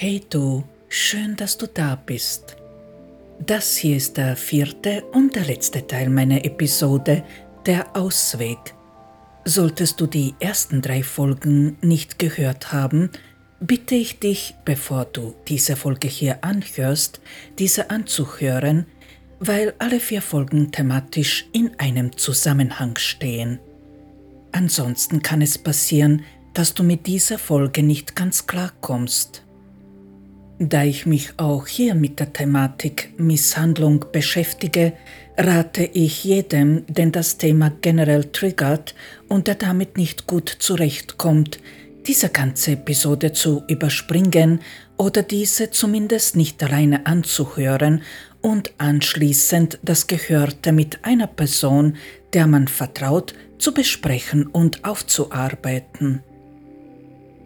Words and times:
Hey 0.00 0.22
du, 0.30 0.62
schön, 0.88 1.34
dass 1.34 1.58
du 1.58 1.66
da 1.66 1.96
bist. 1.96 2.56
Das 3.44 3.76
hier 3.76 3.96
ist 3.96 4.16
der 4.16 4.36
vierte 4.36 5.02
und 5.10 5.34
der 5.34 5.44
letzte 5.44 5.84
Teil 5.84 6.08
meiner 6.08 6.44
Episode, 6.44 7.24
der 7.66 7.96
Ausweg. 7.96 8.58
Solltest 9.44 10.00
du 10.00 10.06
die 10.06 10.36
ersten 10.38 10.82
drei 10.82 11.02
Folgen 11.02 11.78
nicht 11.80 12.20
gehört 12.20 12.70
haben, 12.72 13.10
bitte 13.58 13.96
ich 13.96 14.20
dich, 14.20 14.54
bevor 14.64 15.04
du 15.04 15.34
diese 15.48 15.74
Folge 15.74 16.06
hier 16.06 16.44
anhörst, 16.44 17.20
diese 17.58 17.90
anzuhören, 17.90 18.86
weil 19.40 19.74
alle 19.80 19.98
vier 19.98 20.22
Folgen 20.22 20.70
thematisch 20.70 21.48
in 21.50 21.72
einem 21.80 22.16
Zusammenhang 22.16 22.96
stehen. 22.98 23.58
Ansonsten 24.52 25.22
kann 25.22 25.42
es 25.42 25.58
passieren, 25.58 26.22
dass 26.54 26.72
du 26.72 26.84
mit 26.84 27.08
dieser 27.08 27.40
Folge 27.40 27.82
nicht 27.82 28.14
ganz 28.14 28.46
klar 28.46 28.70
kommst. 28.80 29.42
Da 30.60 30.82
ich 30.82 31.06
mich 31.06 31.34
auch 31.36 31.68
hier 31.68 31.94
mit 31.94 32.18
der 32.18 32.32
Thematik 32.32 33.12
Misshandlung 33.16 34.06
beschäftige, 34.10 34.92
rate 35.36 35.84
ich 35.84 36.24
jedem, 36.24 36.84
den 36.88 37.12
das 37.12 37.38
Thema 37.38 37.70
generell 37.80 38.24
triggert 38.24 38.96
und 39.28 39.46
der 39.46 39.54
damit 39.54 39.96
nicht 39.96 40.26
gut 40.26 40.48
zurechtkommt, 40.48 41.60
diese 42.08 42.30
ganze 42.30 42.72
Episode 42.72 43.32
zu 43.32 43.62
überspringen 43.68 44.60
oder 44.96 45.22
diese 45.22 45.70
zumindest 45.70 46.34
nicht 46.34 46.60
alleine 46.64 47.06
anzuhören 47.06 48.02
und 48.40 48.72
anschließend 48.78 49.78
das 49.82 50.08
Gehörte 50.08 50.72
mit 50.72 51.04
einer 51.04 51.28
Person, 51.28 51.96
der 52.32 52.48
man 52.48 52.66
vertraut, 52.66 53.32
zu 53.58 53.72
besprechen 53.72 54.46
und 54.46 54.84
aufzuarbeiten. 54.84 56.24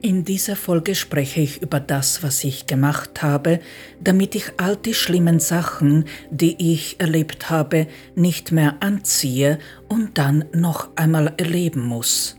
In 0.05 0.25
dieser 0.25 0.57
Folge 0.57 0.97
spreche 0.97 1.41
ich 1.41 1.63
über 1.63 1.79
das, 1.79 2.25
was 2.25 2.43
ich 2.43 2.67
gemacht 2.67 3.23
habe, 3.23 3.61
damit 4.01 4.35
ich 4.35 4.51
all 4.57 4.75
die 4.75 4.95
schlimmen 4.95 5.39
Sachen, 5.39 6.07
die 6.29 6.73
ich 6.73 6.99
erlebt 6.99 7.51
habe, 7.51 7.87
nicht 8.17 8.51
mehr 8.51 8.75
anziehe 8.81 9.61
und 9.89 10.19
dann 10.19 10.45
noch 10.53 10.89
einmal 10.97 11.33
erleben 11.37 11.87
muss. 11.87 12.37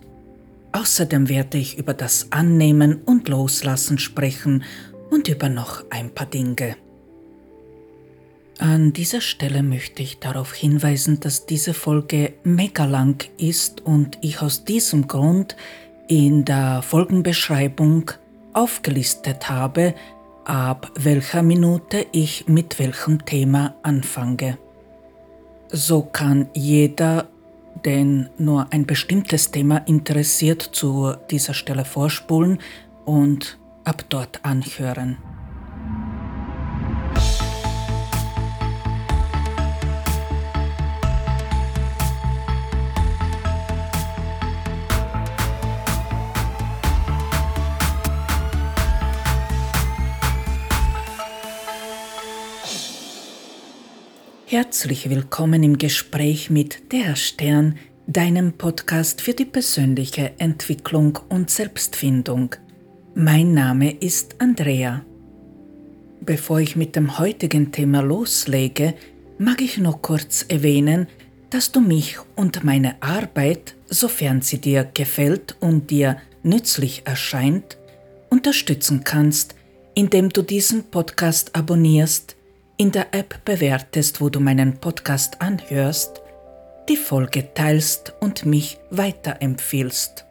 Außerdem 0.74 1.30
werde 1.30 1.58
ich 1.58 1.78
über 1.78 1.94
das 1.94 2.34
Annehmen 2.34 3.02
und 3.06 3.30
Loslassen 3.30 3.98
sprechen 3.98 4.66
und 5.10 5.30
über 5.30 5.48
noch 5.48 5.86
ein 5.90 6.14
paar 6.14 6.28
Dinge. 6.28 6.76
An 8.60 8.94
dieser 8.94 9.22
Stelle 9.22 9.64
möchte 9.64 10.04
ich 10.04 10.20
darauf 10.20 10.54
hinweisen, 10.54 11.20
dass 11.20 11.46
diese 11.46 11.74
Folge 11.74 12.34
mega 12.44 12.86
lang 12.86 13.26
ist 13.38 13.82
und 13.82 14.18
ich 14.22 14.42
aus 14.42 14.64
diesem 14.64 15.08
Grund 15.08 15.56
in 16.08 16.46
der 16.46 16.82
Folgenbeschreibung 16.82 18.12
aufgelistet 18.54 19.50
habe, 19.50 19.94
ab 20.46 20.92
welcher 20.96 21.44
Minute 21.44 22.06
ich 22.12 22.48
mit 22.48 22.80
welchem 22.80 23.26
Thema 23.26 23.76
anfange. 23.84 24.58
So 25.70 26.02
kann 26.04 26.50
jeder, 26.54 27.30
den 27.86 28.30
nur 28.38 28.68
ein 28.72 28.86
bestimmtes 28.86 29.52
Thema 29.52 29.78
interessiert, 29.78 30.62
zu 30.62 31.14
dieser 31.32 31.54
Stelle 31.54 31.86
vorspulen 31.86 32.60
und 33.06 33.58
ab 33.84 34.04
dort 34.10 34.44
anhören. 34.44 35.18
Herzlich 54.54 55.10
willkommen 55.10 55.64
im 55.64 55.80
Gespräch 55.80 56.52
mit 56.52 56.92
Der 56.92 57.16
Stern, 57.16 57.76
deinem 58.06 58.54
Podcast 58.54 59.20
für 59.20 59.34
die 59.34 59.46
persönliche 59.46 60.34
Entwicklung 60.38 61.18
und 61.28 61.50
Selbstfindung. 61.50 62.56
Mein 63.16 63.56
Name 63.56 63.92
ist 64.00 64.36
Andrea. 64.38 65.04
Bevor 66.22 66.60
ich 66.60 66.76
mit 66.76 66.96
dem 66.96 67.18
heutigen 67.18 67.72
Thema 67.72 68.02
loslege, 68.02 68.94
mag 69.40 69.60
ich 69.60 69.80
noch 69.80 70.04
kurz 70.04 70.46
erwähnen, 70.48 71.08
dass 71.50 71.72
du 71.72 71.82
mich 71.82 72.18
und 72.36 72.64
meine 72.64 73.02
Arbeit, 73.02 73.74
sofern 73.88 74.44
sie 74.44 74.60
dir 74.60 74.84
gefällt 74.84 75.58
und 75.62 75.90
dir 75.90 76.18
nützlich 76.44 77.02
erscheint, 77.06 77.80
unterstützen 78.30 79.04
kannst, 79.04 79.56
indem 79.96 80.30
du 80.30 80.44
diesen 80.44 80.84
Podcast 80.92 81.56
abonnierst, 81.56 82.36
in 82.84 82.92
der 82.92 83.14
App 83.14 83.46
bewertest, 83.46 84.20
wo 84.20 84.28
du 84.28 84.42
meinen 84.42 84.82
Podcast 84.82 85.42
anhörst, 85.42 86.22
die 86.90 86.98
Folge 86.98 87.54
teilst 87.54 88.14
und 88.20 88.46
mich 88.46 88.78
weiterempfiehlst. 88.90 90.26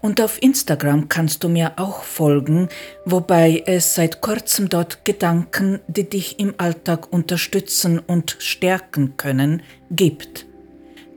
Und 0.00 0.22
auf 0.22 0.42
Instagram 0.42 1.10
kannst 1.10 1.44
du 1.44 1.50
mir 1.50 1.74
auch 1.76 2.02
folgen, 2.02 2.70
wobei 3.04 3.62
es 3.66 3.94
seit 3.94 4.22
kurzem 4.22 4.70
dort 4.70 5.04
Gedanken, 5.04 5.80
die 5.86 6.08
dich 6.08 6.38
im 6.38 6.54
Alltag 6.56 7.12
unterstützen 7.12 7.98
und 7.98 8.38
stärken 8.38 9.18
können, 9.18 9.60
gibt. 9.90 10.46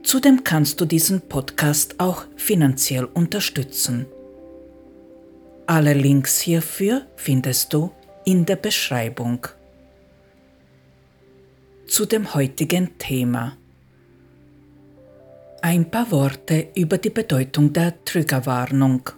Zudem 0.03 0.43
kannst 0.43 0.81
du 0.81 0.85
diesen 0.85 1.21
Podcast 1.21 2.01
auch 2.01 2.25
finanziell 2.35 3.05
unterstützen. 3.05 4.07
Alle 5.67 5.93
Links 5.93 6.41
hierfür 6.41 7.03
findest 7.15 7.71
du 7.71 7.91
in 8.25 8.45
der 8.45 8.57
Beschreibung 8.57 9.47
zu 11.87 12.05
dem 12.05 12.33
heutigen 12.33 12.97
Thema. 12.97 13.57
Ein 15.61 15.89
paar 15.89 16.11
Worte 16.11 16.67
über 16.75 16.97
die 16.97 17.09
Bedeutung 17.09 17.73
der 17.73 18.03
Triggerwarnung. 18.03 19.09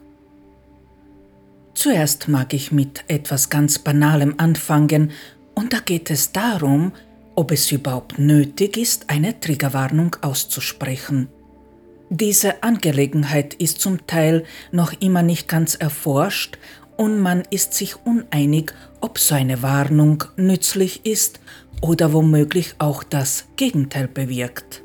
Zuerst 1.74 2.28
mag 2.28 2.54
ich 2.54 2.72
mit 2.72 3.04
etwas 3.08 3.50
ganz 3.50 3.80
Banalem 3.80 4.36
anfangen, 4.38 5.12
und 5.56 5.74
da 5.74 5.80
geht 5.80 6.10
es 6.10 6.32
darum, 6.32 6.94
ob 7.36 7.52
es 7.52 7.72
überhaupt 7.72 8.18
nötig 8.18 8.78
ist, 8.78 9.10
eine 9.10 9.40
Triggerwarnung 9.40 10.16
auszusprechen. 10.22 11.28
Diese 12.10 12.64
Angelegenheit 12.64 13.56
ist 13.56 13.82
zum 13.82 14.08
Teil 14.08 14.46
noch 14.72 14.94
immer 15.02 15.22
nicht 15.22 15.48
ganz 15.48 15.76
erforscht 15.76 16.58
und 16.98 17.20
man 17.20 17.44
ist 17.50 17.74
sich 17.74 17.96
uneinig, 18.06 18.74
ob 19.00 19.20
so 19.20 19.36
eine 19.36 19.62
Warnung 19.62 20.24
nützlich 20.38 21.06
ist 21.06 21.40
oder 21.82 22.14
womöglich 22.14 22.76
auch 22.80 23.04
das 23.04 23.46
Gegenteil 23.56 24.08
bewirkt. 24.08 24.84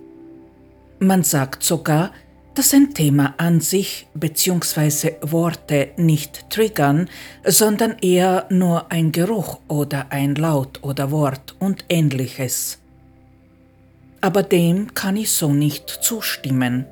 Man 0.99 1.22
sagt 1.22 1.62
sogar, 1.62 2.12
dass 2.55 2.72
ein 2.72 2.94
Thema 2.94 3.34
an 3.37 3.60
sich 3.60 4.06
bzw. 4.15 5.16
Worte 5.22 5.91
nicht 5.97 6.49
triggern, 6.50 7.09
sondern 7.44 7.97
eher 8.00 8.47
nur 8.49 8.93
ein 8.93 9.10
Geruch 9.10 9.59
oder 9.69 10.06
ein 10.10 10.37
Laut 10.37 10.78
oder 10.82 11.10
Wort 11.10 11.56
und 11.59 11.84
ähnliches. 11.88 12.78
Aber 14.21 14.43
dem 14.43 14.94
kann 14.94 15.16
ich 15.16 15.32
so 15.32 15.53
nicht 15.53 15.91
zustimmen. 15.91 16.87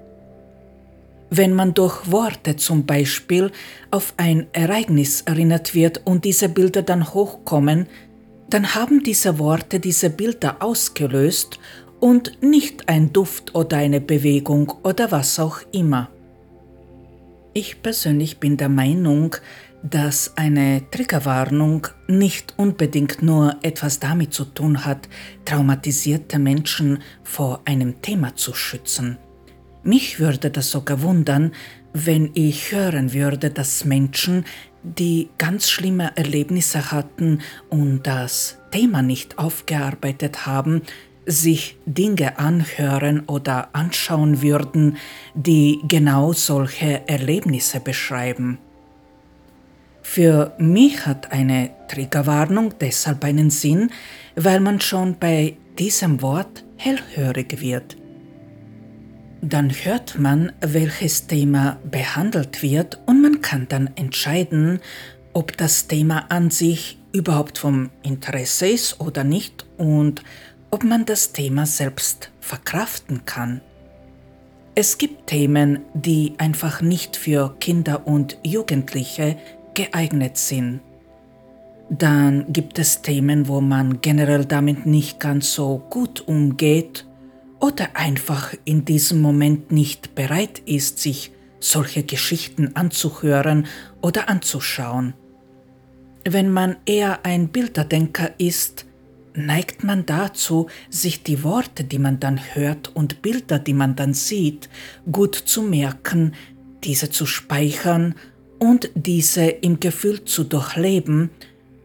Wenn 1.31 1.55
man 1.55 1.73
durch 1.73 2.11
Worte 2.11 2.57
zum 2.57 2.84
Beispiel 2.84 3.53
auf 3.91 4.13
ein 4.19 4.49
Ereignis 4.53 5.23
erinnert 5.23 5.75
wird 5.75 6.03
und 6.05 6.27
diese 6.27 6.51
Bilder 6.51 6.83
dann 6.83 7.15
hochkommen, 7.15 7.87
dann 8.53 8.75
haben 8.75 9.03
diese 9.03 9.39
Worte 9.39 9.81
diese 9.81 10.11
Bilder 10.11 10.57
ausgelöst 10.61 11.59
und 12.01 12.43
nicht 12.43 12.87
ein 12.89 13.11
Duft 13.11 13.55
oder 13.55 13.79
eine 13.79 14.01
Bewegung 14.01 14.71
oder 14.83 15.11
was 15.11 15.39
auch 15.39 15.61
immer. 15.73 16.11
Ich 17.55 17.81
persönlich 17.81 18.41
bin 18.41 18.59
der 18.59 18.69
Meinung, 18.69 19.37
dass 19.83 20.37
eine 20.37 20.83
Triggerwarnung 20.91 21.87
nicht 22.09 22.54
unbedingt 22.59 23.22
nur 23.22 23.57
etwas 23.63 24.01
damit 24.01 24.34
zu 24.34 24.45
tun 24.45 24.84
hat, 24.84 25.09
traumatisierte 25.47 26.39
Menschen 26.39 26.98
vor 27.22 27.63
einem 27.65 28.03
Thema 28.03 28.37
zu 28.37 28.53
schützen. 28.53 29.16
Mich 29.83 30.21
würde 30.21 30.51
das 30.51 30.71
sogar 30.71 31.01
wundern, 31.01 31.53
wenn 31.95 32.31
ich 32.34 32.72
hören 32.72 33.13
würde, 33.13 33.51
dass 33.51 33.84
Menschen 33.84 34.45
die 34.83 35.29
ganz 35.39 35.71
schlimme 35.71 36.13
Erlebnisse 36.17 36.91
hatten 36.91 37.41
und 37.69 38.03
das 38.07 38.59
Thema 38.71 39.03
nicht 39.03 39.39
aufgearbeitet 39.39 40.47
haben, 40.47 40.83
sich 41.25 41.77
Dinge 41.87 42.39
anhören 42.39 43.21
oder 43.27 43.69
anschauen 43.75 44.43
würden, 44.43 44.97
die 45.34 45.81
genau 45.87 46.33
solche 46.33 47.07
Erlebnisse 47.09 47.79
beschreiben. 47.79 48.59
Für 50.03 50.53
mich 50.59 51.07
hat 51.07 51.31
eine 51.31 51.71
Triggerwarnung 51.89 52.75
deshalb 52.81 53.23
einen 53.25 53.51
Sinn, 53.51 53.91
weil 54.34 54.59
man 54.59 54.81
schon 54.81 55.17
bei 55.19 55.57
diesem 55.79 56.23
Wort 56.23 56.65
hellhörig 56.77 57.61
wird 57.61 57.97
dann 59.42 59.71
hört 59.71 60.21
man, 60.21 60.53
welches 60.60 61.27
Thema 61.27 61.78
behandelt 61.84 62.62
wird 62.62 63.00
und 63.06 63.21
man 63.21 63.41
kann 63.41 63.66
dann 63.68 63.91
entscheiden, 63.97 64.80
ob 65.33 65.56
das 65.56 65.89
Thema 65.89 66.27
an 66.30 66.50
sich 66.50 66.98
überhaupt 67.12 67.59
vom 67.59 67.91
Interesse 68.04 68.68
ist 68.68 69.00
oder 69.00 69.24
nicht 69.24 69.66
und 69.77 70.22
ob 70.71 70.84
man 70.84 71.04
das 71.04 71.33
Thema 71.33 71.66
selbst 71.66 72.30
verkraften 72.41 73.24
kann. 73.27 73.60
Es 74.77 74.97
gibt 74.97 75.27
Themen, 75.27 75.80
die 75.92 76.34
einfach 76.38 76.80
nicht 76.80 77.16
für 77.16 77.56
Kinder 77.59 78.06
und 78.06 78.38
Jugendliche 78.45 79.36
geeignet 79.74 80.38
sind. 80.38 80.80
Dann 81.91 82.50
gibt 82.53 82.78
es 82.78 83.03
Themen, 83.03 83.48
wo 83.48 83.60
man 83.60 84.00
generell 84.00 84.45
damit 84.45 84.86
nicht 84.86 85.18
ganz 85.18 85.53
so 85.53 85.83
gut 85.91 86.27
umgeht 86.27 87.04
oder 87.62 87.91
einfach 87.94 88.54
in 88.64 88.84
diesem 88.84 89.22
Moment 89.22 89.70
nicht 89.70 90.16
bereit 90.16 90.59
ist, 90.66 90.98
sich 90.98 91.30
solche 91.60 92.03
Geschichten 92.03 92.74
anzuhören 92.74 93.66
oder 94.03 94.28
anzuschauen. 94.28 95.14
Wenn 96.28 96.53
man 96.53 96.76
eher 96.86 97.24
ein 97.24 97.48
Bilderdenker 97.48 98.32
ist, 98.38 98.84
neigt 99.34 99.84
man 99.84 100.04
dazu, 100.06 100.68
sich 100.91 101.22
die 101.22 101.44
Worte, 101.44 101.84
die 101.84 102.00
man 102.00 102.18
dann 102.18 102.41
hört 102.54 102.94
und 102.94 103.22
Bilder, 103.22 103.60
die 103.60 103.74
man 103.74 103.94
dann 103.94 104.12
sieht, 104.12 104.68
gut 105.10 105.36
zu 105.36 105.62
merken, 105.62 106.34
diese 106.82 107.10
zu 107.10 107.26
speichern 107.26 108.16
und 108.59 108.91
diese 108.97 109.47
im 109.47 109.78
Gefühl 109.78 110.24
zu 110.24 110.42
durchleben, 110.42 111.30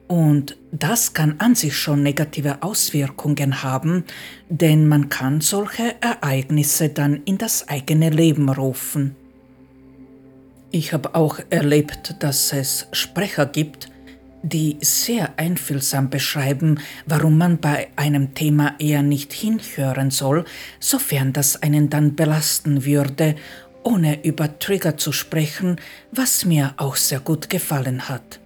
und 0.08 0.58
das 0.72 1.14
kann 1.14 1.36
an 1.40 1.56
sich 1.56 1.78
schon 1.78 2.02
negative 2.02 2.64
Auswirkungen 2.64 3.62
haben, 3.64 4.06
denn 4.50 4.88
man 4.88 5.10
kann 5.10 5.42
solche 5.42 5.96
Ereignisse 6.02 6.90
dann 6.90 7.22
in 7.26 7.38
das 7.38 7.68
eigene 7.68 8.10
Leben 8.10 8.50
rufen. 8.50 9.16
Ich 10.72 10.94
habe 10.94 11.16
auch 11.16 11.40
erlebt, 11.50 12.16
dass 12.20 12.54
es 12.54 12.88
Sprecher 12.92 13.46
gibt, 13.46 13.90
die 14.44 14.78
sehr 14.82 15.38
einfühlsam 15.38 16.10
beschreiben, 16.10 16.80
warum 17.06 17.38
man 17.38 17.58
bei 17.58 17.88
einem 17.96 18.34
Thema 18.34 18.76
eher 18.80 19.02
nicht 19.02 19.34
hinhören 19.34 20.12
soll, 20.12 20.46
sofern 20.80 21.34
das 21.34 21.62
einen 21.64 21.90
dann 21.90 22.16
belasten 22.16 22.86
würde, 22.86 23.36
ohne 23.84 24.24
über 24.24 24.60
Trigger 24.60 24.98
zu 24.98 25.12
sprechen, 25.12 25.78
was 26.12 26.46
mir 26.46 26.74
auch 26.78 26.96
sehr 26.96 27.20
gut 27.20 27.50
gefallen 27.50 28.10
hat. 28.10 28.40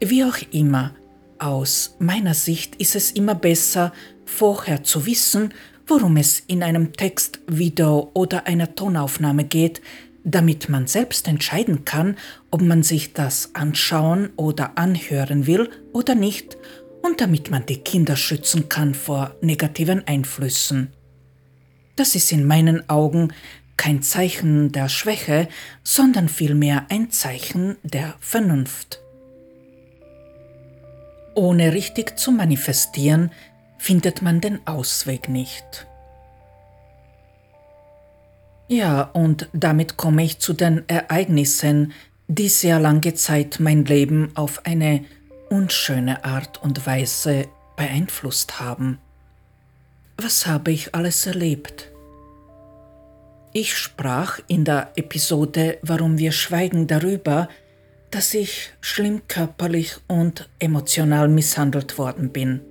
Wie 0.00 0.24
auch 0.24 0.36
immer, 0.52 0.94
aus 1.38 1.96
meiner 1.98 2.34
Sicht 2.34 2.76
ist 2.76 2.94
es 2.96 3.12
immer 3.12 3.34
besser, 3.34 3.92
vorher 4.26 4.82
zu 4.82 5.06
wissen, 5.06 5.54
worum 5.86 6.18
es 6.18 6.40
in 6.40 6.62
einem 6.62 6.92
Text, 6.92 7.40
Video 7.46 8.10
oder 8.12 8.46
einer 8.46 8.74
Tonaufnahme 8.74 9.44
geht, 9.44 9.80
damit 10.22 10.68
man 10.68 10.86
selbst 10.86 11.28
entscheiden 11.28 11.84
kann, 11.86 12.16
ob 12.50 12.60
man 12.60 12.82
sich 12.82 13.14
das 13.14 13.54
anschauen 13.54 14.30
oder 14.36 14.76
anhören 14.76 15.46
will 15.46 15.70
oder 15.92 16.14
nicht 16.14 16.58
und 17.02 17.20
damit 17.22 17.50
man 17.50 17.64
die 17.64 17.78
Kinder 17.78 18.16
schützen 18.16 18.68
kann 18.68 18.92
vor 18.94 19.34
negativen 19.40 20.06
Einflüssen. 20.06 20.88
Das 21.94 22.14
ist 22.14 22.32
in 22.32 22.44
meinen 22.46 22.90
Augen 22.90 23.32
kein 23.78 24.02
Zeichen 24.02 24.72
der 24.72 24.90
Schwäche, 24.90 25.48
sondern 25.84 26.28
vielmehr 26.28 26.86
ein 26.90 27.10
Zeichen 27.10 27.76
der 27.82 28.14
Vernunft. 28.20 29.00
Ohne 31.36 31.74
richtig 31.74 32.18
zu 32.18 32.32
manifestieren, 32.32 33.30
findet 33.78 34.22
man 34.22 34.40
den 34.40 34.66
Ausweg 34.66 35.28
nicht. 35.28 35.86
Ja, 38.68 39.02
und 39.02 39.48
damit 39.52 39.96
komme 39.96 40.24
ich 40.24 40.38
zu 40.40 40.54
den 40.54 40.88
Ereignissen, 40.88 41.92
die 42.26 42.48
sehr 42.48 42.80
lange 42.80 43.14
Zeit 43.14 43.60
mein 43.60 43.84
Leben 43.84 44.32
auf 44.34 44.64
eine 44.66 45.04
unschöne 45.50 46.24
Art 46.24 46.60
und 46.62 46.86
Weise 46.86 47.46
beeinflusst 47.76 48.58
haben. 48.58 48.98
Was 50.16 50.46
habe 50.46 50.72
ich 50.72 50.94
alles 50.94 51.26
erlebt? 51.26 51.92
Ich 53.52 53.76
sprach 53.76 54.40
in 54.48 54.64
der 54.64 54.92
Episode 54.96 55.78
Warum 55.82 56.18
wir 56.18 56.32
schweigen 56.32 56.86
darüber, 56.86 57.48
dass 58.16 58.32
ich 58.32 58.70
schlimm 58.80 59.28
körperlich 59.28 59.96
und 60.06 60.48
emotional 60.58 61.28
misshandelt 61.28 61.98
worden 61.98 62.30
bin. 62.30 62.62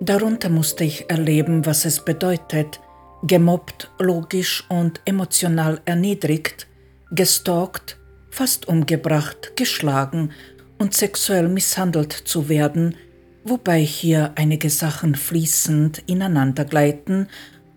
Darunter 0.00 0.48
musste 0.48 0.82
ich 0.84 1.10
erleben, 1.10 1.66
was 1.66 1.84
es 1.84 2.02
bedeutet, 2.02 2.80
gemobbt, 3.22 3.90
logisch 3.98 4.64
und 4.70 5.02
emotional 5.04 5.82
erniedrigt, 5.84 6.66
gestalkt, 7.10 7.98
fast 8.30 8.66
umgebracht, 8.66 9.56
geschlagen 9.56 10.30
und 10.78 10.94
sexuell 10.94 11.50
misshandelt 11.50 12.14
zu 12.14 12.48
werden, 12.48 12.96
wobei 13.44 13.80
hier 13.80 14.32
einige 14.36 14.70
Sachen 14.70 15.16
fließend 15.16 16.02
ineinandergleiten 16.06 17.28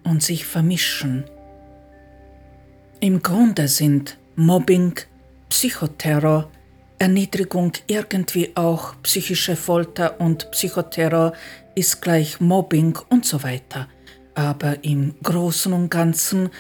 und 0.06 0.24
sich 0.24 0.46
vermischen. 0.46 1.26
Im 3.02 3.22
Grunde 3.22 3.68
sind 3.68 4.18
Mobbing, 4.38 4.94
Psychoterror, 5.50 6.50
Erniedrigung 7.00 7.74
irgendwie 7.88 8.52
auch 8.56 8.96
psychische 9.04 9.56
Folter 9.56 10.20
und 10.20 10.50
Psychoterror 10.52 11.34
ist 11.76 12.02
gleich 12.02 12.40
Mobbing 12.40 12.98
und 13.10 13.26
so 13.26 13.44
weiter 13.44 13.88
aber 14.38 14.84
im 14.84 15.16
Großen 15.24 15.74
und 15.74 15.90
Ganzen 15.90 16.52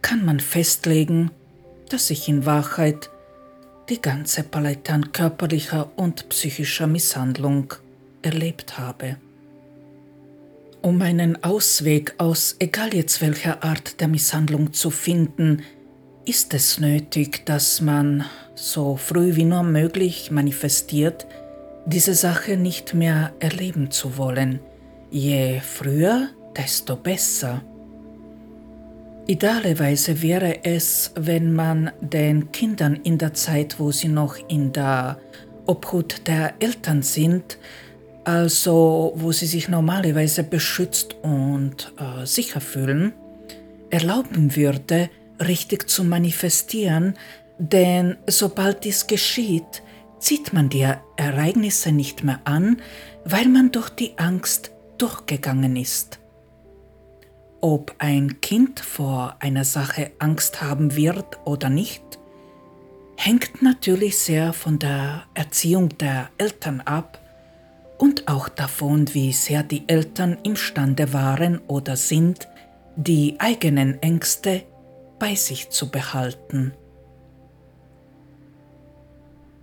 kann 0.00 0.24
man 0.24 0.38
festlegen, 0.38 1.32
dass 1.88 2.10
ich 2.10 2.28
in 2.28 2.46
Wahrheit 2.46 3.10
die 3.88 4.00
ganze 4.00 4.44
Palette 4.44 4.92
an 4.92 5.12
körperlicher 5.12 5.90
und 5.96 6.28
psychischer 6.28 6.86
Misshandlung 6.86 7.74
erlebt 8.22 8.78
habe. 8.78 9.16
Um 10.82 11.02
einen 11.02 11.42
Ausweg 11.42 12.14
aus 12.18 12.54
egal 12.60 12.94
jetzt 12.94 13.20
welcher 13.20 13.64
Art 13.64 14.00
der 14.00 14.06
Misshandlung 14.06 14.72
zu 14.72 14.90
finden, 14.90 15.64
ist 16.26 16.52
es 16.54 16.80
nötig, 16.80 17.46
dass 17.46 17.80
man 17.80 18.24
so 18.56 18.96
früh 18.96 19.36
wie 19.36 19.44
nur 19.44 19.62
möglich 19.62 20.30
manifestiert, 20.32 21.26
diese 21.86 22.14
Sache 22.14 22.56
nicht 22.56 22.94
mehr 22.94 23.32
erleben 23.38 23.92
zu 23.92 24.18
wollen. 24.18 24.58
Je 25.10 25.60
früher, 25.60 26.28
desto 26.56 26.96
besser. 26.96 27.62
Idealerweise 29.28 30.20
wäre 30.20 30.64
es, 30.64 31.12
wenn 31.14 31.52
man 31.52 31.92
den 32.00 32.50
Kindern 32.50 32.96
in 33.04 33.18
der 33.18 33.34
Zeit, 33.34 33.78
wo 33.78 33.92
sie 33.92 34.08
noch 34.08 34.36
in 34.48 34.72
der 34.72 35.18
Obhut 35.66 36.26
der 36.26 36.54
Eltern 36.58 37.02
sind, 37.02 37.58
also 38.24 39.12
wo 39.14 39.30
sie 39.30 39.46
sich 39.46 39.68
normalerweise 39.68 40.42
beschützt 40.42 41.14
und 41.22 41.92
äh, 41.98 42.26
sicher 42.26 42.60
fühlen, 42.60 43.12
erlauben 43.90 44.56
würde, 44.56 45.08
richtig 45.40 45.88
zu 45.88 46.04
manifestieren, 46.04 47.14
denn 47.58 48.16
sobald 48.26 48.84
dies 48.84 49.06
geschieht, 49.06 49.82
zieht 50.18 50.52
man 50.52 50.68
die 50.68 50.86
Ereignisse 51.16 51.92
nicht 51.92 52.24
mehr 52.24 52.40
an, 52.44 52.80
weil 53.24 53.48
man 53.48 53.72
durch 53.72 53.90
die 53.90 54.18
Angst 54.18 54.72
durchgegangen 54.98 55.76
ist. 55.76 56.18
Ob 57.60 57.94
ein 57.98 58.40
Kind 58.40 58.80
vor 58.80 59.36
einer 59.40 59.64
Sache 59.64 60.12
Angst 60.18 60.62
haben 60.62 60.94
wird 60.94 61.38
oder 61.44 61.68
nicht, 61.68 62.02
hängt 63.16 63.62
natürlich 63.62 64.18
sehr 64.18 64.52
von 64.52 64.78
der 64.78 65.24
Erziehung 65.34 65.96
der 65.98 66.28
Eltern 66.38 66.80
ab 66.82 67.18
und 67.98 68.28
auch 68.28 68.48
davon, 68.48 69.12
wie 69.14 69.32
sehr 69.32 69.62
die 69.62 69.88
Eltern 69.88 70.38
imstande 70.42 71.12
waren 71.12 71.60
oder 71.66 71.96
sind, 71.96 72.46
die 72.96 73.36
eigenen 73.38 74.02
Ängste 74.02 74.64
bei 75.18 75.34
sich 75.34 75.70
zu 75.70 75.90
behalten. 75.90 76.72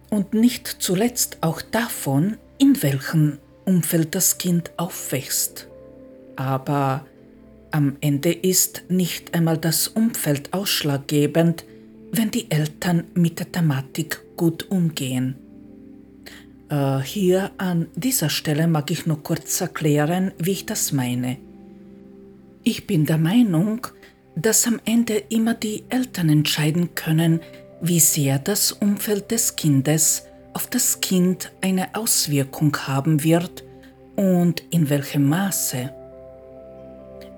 Und 0.10 0.34
nicht 0.34 0.68
zuletzt 0.68 1.38
auch 1.42 1.62
davon, 1.62 2.38
in 2.60 2.82
welchem 2.84 3.40
Umfeld 3.66 4.16
das 4.16 4.38
Kind 4.38 4.72
aufwächst. 4.78 5.68
Aber 6.36 7.06
am 7.72 7.98
Ende 8.02 8.32
ist 8.32 8.84
nicht 8.90 9.34
einmal 9.34 9.58
das 9.58 9.88
Umfeld 9.88 10.54
ausschlaggebend, 10.54 11.66
wenn 12.12 12.30
die 12.30 12.52
Eltern 12.52 13.06
mit 13.16 13.40
der 13.40 13.52
Thematik 13.52 14.22
gut 14.38 14.70
umgehen. 14.70 15.36
Äh, 16.70 17.00
hier 17.00 17.52
an 17.58 17.88
dieser 17.96 18.30
Stelle 18.30 18.68
mag 18.68 18.92
ich 18.92 19.06
nur 19.06 19.24
kurz 19.24 19.60
erklären, 19.62 20.32
wie 20.38 20.52
ich 20.52 20.66
das 20.66 20.92
meine. 20.92 21.38
Ich 22.64 22.88
bin 22.88 23.06
der 23.06 23.18
Meinung, 23.18 23.88
dass 24.36 24.68
am 24.68 24.80
Ende 24.86 25.16
immer 25.30 25.54
die 25.54 25.84
Eltern 25.90 26.30
entscheiden 26.30 26.96
können, 26.96 27.42
wie 27.82 28.00
sehr 28.00 28.40
das 28.40 28.72
Umfeld 28.72 29.32
des 29.32 29.56
Kindes 29.56 30.26
auf 30.54 30.68
das 30.68 31.02
Kind 31.02 31.52
eine 31.62 31.96
Auswirkung 31.96 32.76
haben 32.78 33.24
wird 33.24 33.64
und 34.16 34.64
in 34.70 34.90
welchem 34.90 35.28
Maße 35.28 35.94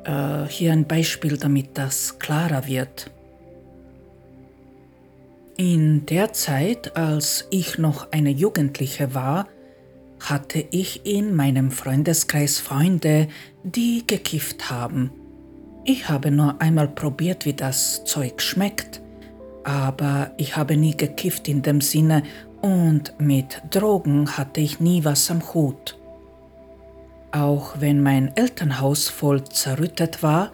äh, 0.03 0.45
hier 0.47 0.71
ein 0.71 0.85
Beispiel, 0.87 1.37
damit 1.37 1.77
das 1.77 2.19
klarer 2.19 2.67
wird. 2.67 3.11
In 5.57 6.05
der 6.05 6.33
Zeit, 6.33 6.97
als 6.97 7.47
ich 7.49 7.77
noch 7.77 8.11
eine 8.11 8.29
Jugendliche 8.29 9.15
war, 9.15 9.47
hatte 10.19 10.65
ich 10.71 11.05
in 11.05 11.33
meinem 11.33 11.71
Freundeskreis 11.71 12.59
Freunde, 12.59 13.29
die 13.63 14.03
gekifft 14.05 14.69
haben. 14.69 15.11
Ich 15.87 16.09
habe 16.09 16.31
nur 16.31 16.59
einmal 16.59 16.87
probiert, 16.87 17.45
wie 17.45 17.53
das 17.53 18.03
Zeug 18.05 18.41
schmeckt, 18.41 19.01
aber 19.63 20.31
ich 20.37 20.57
habe 20.57 20.77
nie 20.77 20.97
gekifft 20.97 21.47
in 21.47 21.61
dem 21.61 21.79
Sinne 21.79 22.23
und 22.59 23.13
mit 23.19 23.61
Drogen 23.69 24.35
hatte 24.35 24.61
ich 24.61 24.79
nie 24.79 25.05
was 25.05 25.29
am 25.29 25.53
Hut. 25.53 25.99
Auch 27.31 27.75
wenn 27.79 28.01
mein 28.01 28.35
Elternhaus 28.35 29.09
voll 29.09 29.43
zerrüttet 29.43 30.23
war, 30.23 30.51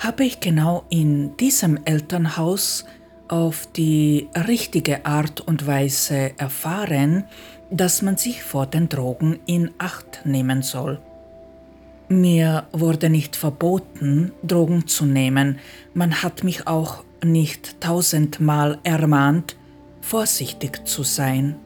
habe 0.00 0.24
ich 0.24 0.40
genau 0.40 0.82
in 0.88 1.36
diesem 1.36 1.78
Elternhaus 1.84 2.84
auf 3.28 3.68
die 3.76 4.28
richtige 4.48 5.06
Art 5.06 5.40
und 5.42 5.64
Weise 5.64 6.32
erfahren, 6.38 7.24
dass 7.70 8.02
man 8.02 8.16
sich 8.16 8.42
vor 8.42 8.66
den 8.66 8.88
Drogen 8.88 9.38
in 9.46 9.70
Acht 9.78 10.22
nehmen 10.24 10.62
soll. 10.62 11.00
Mir 12.12 12.66
wurde 12.72 13.08
nicht 13.08 13.36
verboten, 13.36 14.32
Drogen 14.42 14.86
zu 14.86 15.06
nehmen, 15.06 15.58
man 15.94 16.22
hat 16.22 16.44
mich 16.44 16.66
auch 16.66 17.04
nicht 17.24 17.80
tausendmal 17.80 18.78
ermahnt, 18.82 19.56
vorsichtig 20.02 20.86
zu 20.86 21.04
sein. 21.04 21.56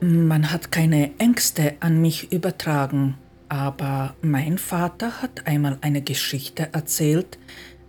Man 0.00 0.50
hat 0.50 0.72
keine 0.72 1.10
Ängste 1.18 1.74
an 1.80 2.00
mich 2.00 2.32
übertragen, 2.32 3.18
aber 3.50 4.14
mein 4.22 4.56
Vater 4.56 5.20
hat 5.20 5.46
einmal 5.46 5.76
eine 5.82 6.00
Geschichte 6.00 6.70
erzählt, 6.72 7.38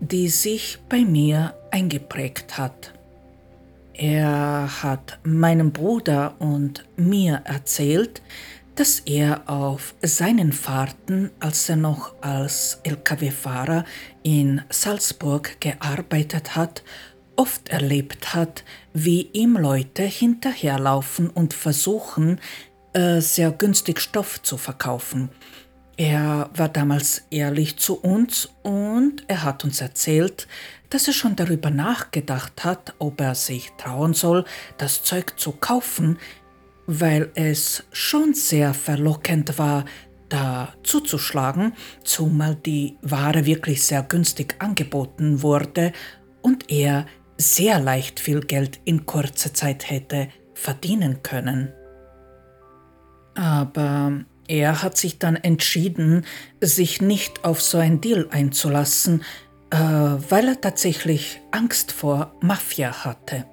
die 0.02 0.28
sich 0.28 0.80
bei 0.90 1.06
mir 1.06 1.54
eingeprägt 1.72 2.58
hat. 2.58 2.94
Er 3.94 4.70
hat 4.84 5.20
meinem 5.24 5.72
Bruder 5.72 6.36
und 6.40 6.86
mir 6.98 7.42
erzählt, 7.46 8.22
dass 8.80 9.02
er 9.02 9.50
auf 9.50 9.94
seinen 10.02 10.54
Fahrten, 10.54 11.32
als 11.42 11.68
er 11.68 11.76
noch 11.76 12.14
als 12.22 12.80
Lkw-Fahrer 12.84 13.84
in 14.24 14.62
Salzburg 14.70 15.60
gearbeitet 15.60 16.56
hat, 16.56 16.84
oft 17.36 17.68
erlebt 17.68 18.34
hat, 18.34 18.64
wie 18.94 19.24
ihm 19.34 19.58
Leute 19.58 20.04
hinterherlaufen 20.04 21.30
und 21.30 21.54
versuchen, 21.54 22.40
äh, 22.94 23.20
sehr 23.20 23.52
günstig 23.52 24.00
Stoff 24.00 24.42
zu 24.44 24.56
verkaufen. 24.56 25.30
Er 25.98 26.50
war 26.54 26.70
damals 26.70 27.24
ehrlich 27.32 27.76
zu 27.76 28.00
uns 28.00 28.48
und 28.64 29.26
er 29.28 29.44
hat 29.44 29.66
uns 29.66 29.82
erzählt, 29.82 30.48
dass 30.90 31.06
er 31.08 31.14
schon 31.14 31.36
darüber 31.36 31.70
nachgedacht 31.70 32.64
hat, 32.64 32.94
ob 33.00 33.20
er 33.20 33.36
sich 33.36 33.74
trauen 33.78 34.14
soll, 34.14 34.46
das 34.78 35.04
Zeug 35.04 35.38
zu 35.38 35.52
kaufen, 35.52 36.18
weil 36.92 37.30
es 37.36 37.84
schon 37.92 38.34
sehr 38.34 38.74
verlockend 38.74 39.60
war, 39.60 39.86
da 40.28 40.74
zuzuschlagen, 40.82 41.74
zumal 42.04 42.56
die 42.56 42.98
Ware 43.04 43.46
wirklich 43.46 43.84
sehr 43.84 44.02
günstig 44.02 44.56
angeboten 44.58 45.44
wurde 45.44 45.94
und 46.42 46.72
er 46.72 47.06
sehr 47.38 47.80
leicht 47.80 48.20
viel 48.20 48.40
Geld 48.40 48.80
in 48.86 49.06
kurzer 49.06 49.54
Zeit 49.54 49.92
hätte 49.92 50.30
verdienen 50.56 51.22
können. 51.22 51.72
Aber 53.36 54.26
er 54.48 54.82
hat 54.82 54.98
sich 54.98 55.20
dann 55.20 55.36
entschieden, 55.36 56.26
sich 56.60 57.02
nicht 57.02 57.46
auf 57.46 57.62
so 57.62 57.78
ein 57.78 58.02
Deal 58.02 58.28
einzulassen, 58.32 59.24
äh, 59.70 59.78
weil 59.78 60.48
er 60.48 60.60
tatsächlich 60.60 61.40
Angst 61.52 61.92
vor 61.92 62.36
Mafia 62.42 63.06
hatte. 63.06 63.46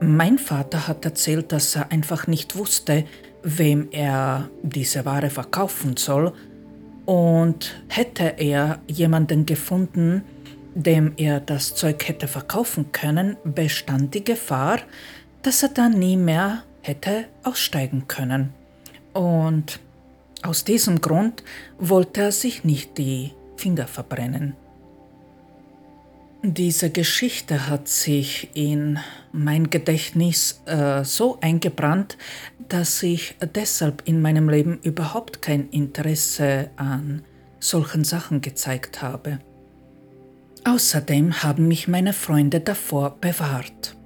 Mein 0.00 0.38
Vater 0.38 0.88
hat 0.88 1.04
erzählt, 1.04 1.52
dass 1.52 1.76
er 1.76 1.90
einfach 1.90 2.26
nicht 2.26 2.56
wusste, 2.56 3.04
wem 3.42 3.88
er 3.90 4.50
diese 4.62 5.04
Ware 5.04 5.30
verkaufen 5.30 5.96
soll, 5.96 6.32
und 7.06 7.74
hätte 7.88 8.34
er 8.38 8.80
jemanden 8.86 9.44
gefunden, 9.44 10.22
dem 10.74 11.12
er 11.16 11.40
das 11.40 11.74
Zeug 11.74 12.08
hätte 12.08 12.28
verkaufen 12.28 12.92
können, 12.92 13.36
bestand 13.44 14.14
die 14.14 14.24
Gefahr, 14.24 14.80
dass 15.42 15.62
er 15.62 15.68
dann 15.68 15.98
nie 15.98 16.16
mehr 16.16 16.64
hätte 16.80 17.26
aussteigen 17.42 18.08
können. 18.08 18.52
Und 19.12 19.80
aus 20.42 20.64
diesem 20.64 21.00
Grund 21.00 21.44
wollte 21.78 22.22
er 22.22 22.32
sich 22.32 22.64
nicht 22.64 22.98
die 22.98 23.32
Finger 23.56 23.86
verbrennen. 23.86 24.56
Diese 26.42 26.90
Geschichte 26.90 27.68
hat 27.68 27.88
sich 27.88 28.50
in 28.54 28.98
mein 29.34 29.68
Gedächtnis 29.68 30.62
äh, 30.66 31.04
so 31.04 31.38
eingebrannt, 31.40 32.16
dass 32.68 33.02
ich 33.02 33.36
deshalb 33.54 34.02
in 34.06 34.22
meinem 34.22 34.48
Leben 34.48 34.78
überhaupt 34.82 35.42
kein 35.42 35.68
Interesse 35.70 36.70
an 36.76 37.22
solchen 37.58 38.04
Sachen 38.04 38.40
gezeigt 38.40 39.02
habe. 39.02 39.40
Außerdem 40.64 41.42
haben 41.42 41.68
mich 41.68 41.88
meine 41.88 42.12
Freunde 42.12 42.60
davor 42.60 43.16
bewahrt. 43.20 43.96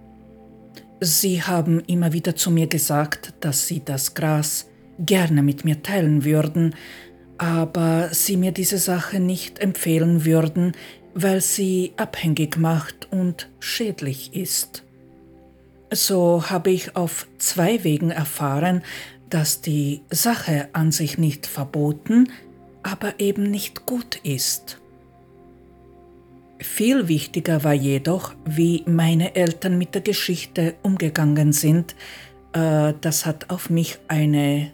Sie 1.01 1.43
haben 1.43 1.81
immer 1.87 2.13
wieder 2.13 2.35
zu 2.35 2.51
mir 2.51 2.67
gesagt, 2.67 3.35
dass 3.41 3.69
sie 3.69 3.85
das 3.85 4.15
Gras 4.15 4.67
gerne 4.99 5.43
mit 5.43 5.65
mir 5.65 5.83
teilen 5.83 6.25
würden, 6.25 6.75
aber 7.37 8.09
sie 8.13 8.37
mir 8.37 8.51
diese 8.51 8.79
Sache 8.79 9.21
nicht 9.21 9.61
empfehlen 9.61 10.25
würden, 10.25 10.73
weil 11.15 11.41
sie 11.41 11.93
abhängig 11.97 12.57
macht 12.57 13.07
und 13.13 13.49
schädlich 13.61 14.35
ist. 14.35 14.83
So 15.91 16.51
habe 16.51 16.71
ich 16.71 16.97
auf 16.97 17.27
zwei 17.39 17.83
Wegen 17.85 18.11
erfahren, 18.11 18.83
dass 19.31 19.61
die 19.61 20.03
Sache 20.11 20.69
an 20.73 20.93
sich 20.93 21.19
nicht 21.19 21.47
verboten, 21.47 22.31
aber 22.83 23.21
eben 23.21 23.45
nicht 23.45 23.87
gut 23.87 24.17
ist. 24.23 24.79
Viel 26.61 27.09
wichtiger 27.09 27.63
war 27.63 27.73
jedoch, 27.73 28.35
wie 28.45 28.83
meine 28.87 29.37
Eltern 29.37 29.79
mit 29.79 29.95
der 29.95 30.03
Geschichte 30.03 30.75
umgegangen 30.83 31.53
sind. 31.53 31.95
Äh, 32.53 32.95
das 33.01 33.27
hat 33.27 33.51
auf 33.51 33.71
mich 33.71 33.99
eine 34.09 34.73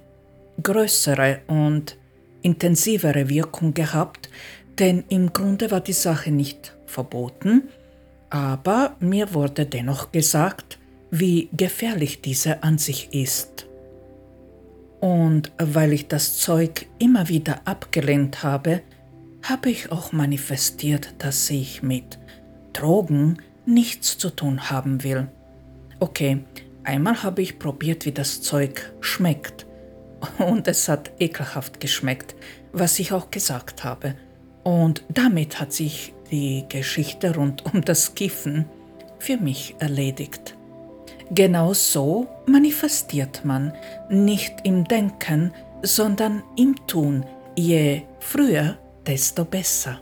größere 0.62 1.40
und 1.46 1.96
intensivere 2.42 3.28
Wirkung 3.28 3.74
gehabt, 3.74 4.30
denn 4.78 5.04
im 5.08 5.32
Grunde 5.32 5.70
war 5.70 5.80
die 5.80 5.92
Sache 5.92 6.30
nicht 6.30 6.74
verboten, 6.86 7.64
aber 8.30 8.96
mir 9.00 9.34
wurde 9.34 9.66
dennoch 9.66 10.12
gesagt, 10.12 10.78
wie 11.18 11.48
gefährlich 11.52 12.22
diese 12.22 12.64
an 12.64 12.76
sich 12.76 13.14
ist. 13.14 13.68
Und 15.00 15.52
weil 15.58 15.92
ich 15.92 16.08
das 16.08 16.38
Zeug 16.38 16.86
immer 16.98 17.28
wieder 17.28 17.60
abgelehnt 17.66 18.42
habe, 18.42 18.82
habe 19.42 19.70
ich 19.70 19.92
auch 19.92 20.10
manifestiert, 20.10 21.14
dass 21.18 21.48
ich 21.50 21.84
mit 21.84 22.18
Drogen 22.72 23.38
nichts 23.64 24.18
zu 24.18 24.28
tun 24.30 24.70
haben 24.70 25.04
will. 25.04 25.28
Okay, 26.00 26.44
einmal 26.82 27.22
habe 27.22 27.42
ich 27.42 27.60
probiert, 27.60 28.06
wie 28.06 28.12
das 28.12 28.42
Zeug 28.42 28.92
schmeckt. 29.00 29.66
Und 30.38 30.66
es 30.66 30.88
hat 30.88 31.12
ekelhaft 31.20 31.78
geschmeckt, 31.78 32.34
was 32.72 32.98
ich 32.98 33.12
auch 33.12 33.30
gesagt 33.30 33.84
habe. 33.84 34.16
Und 34.64 35.04
damit 35.10 35.60
hat 35.60 35.72
sich 35.72 36.12
die 36.32 36.64
Geschichte 36.68 37.36
rund 37.36 37.64
um 37.72 37.82
das 37.82 38.16
Kiffen 38.16 38.64
für 39.20 39.36
mich 39.36 39.76
erledigt. 39.78 40.53
Genau 41.30 41.72
so 41.72 42.26
manifestiert 42.46 43.44
man, 43.44 43.72
nicht 44.10 44.54
im 44.64 44.84
Denken, 44.84 45.52
sondern 45.82 46.42
im 46.56 46.74
Tun. 46.86 47.24
Je 47.56 48.02
früher, 48.20 48.76
desto 49.06 49.44
besser. 49.44 50.00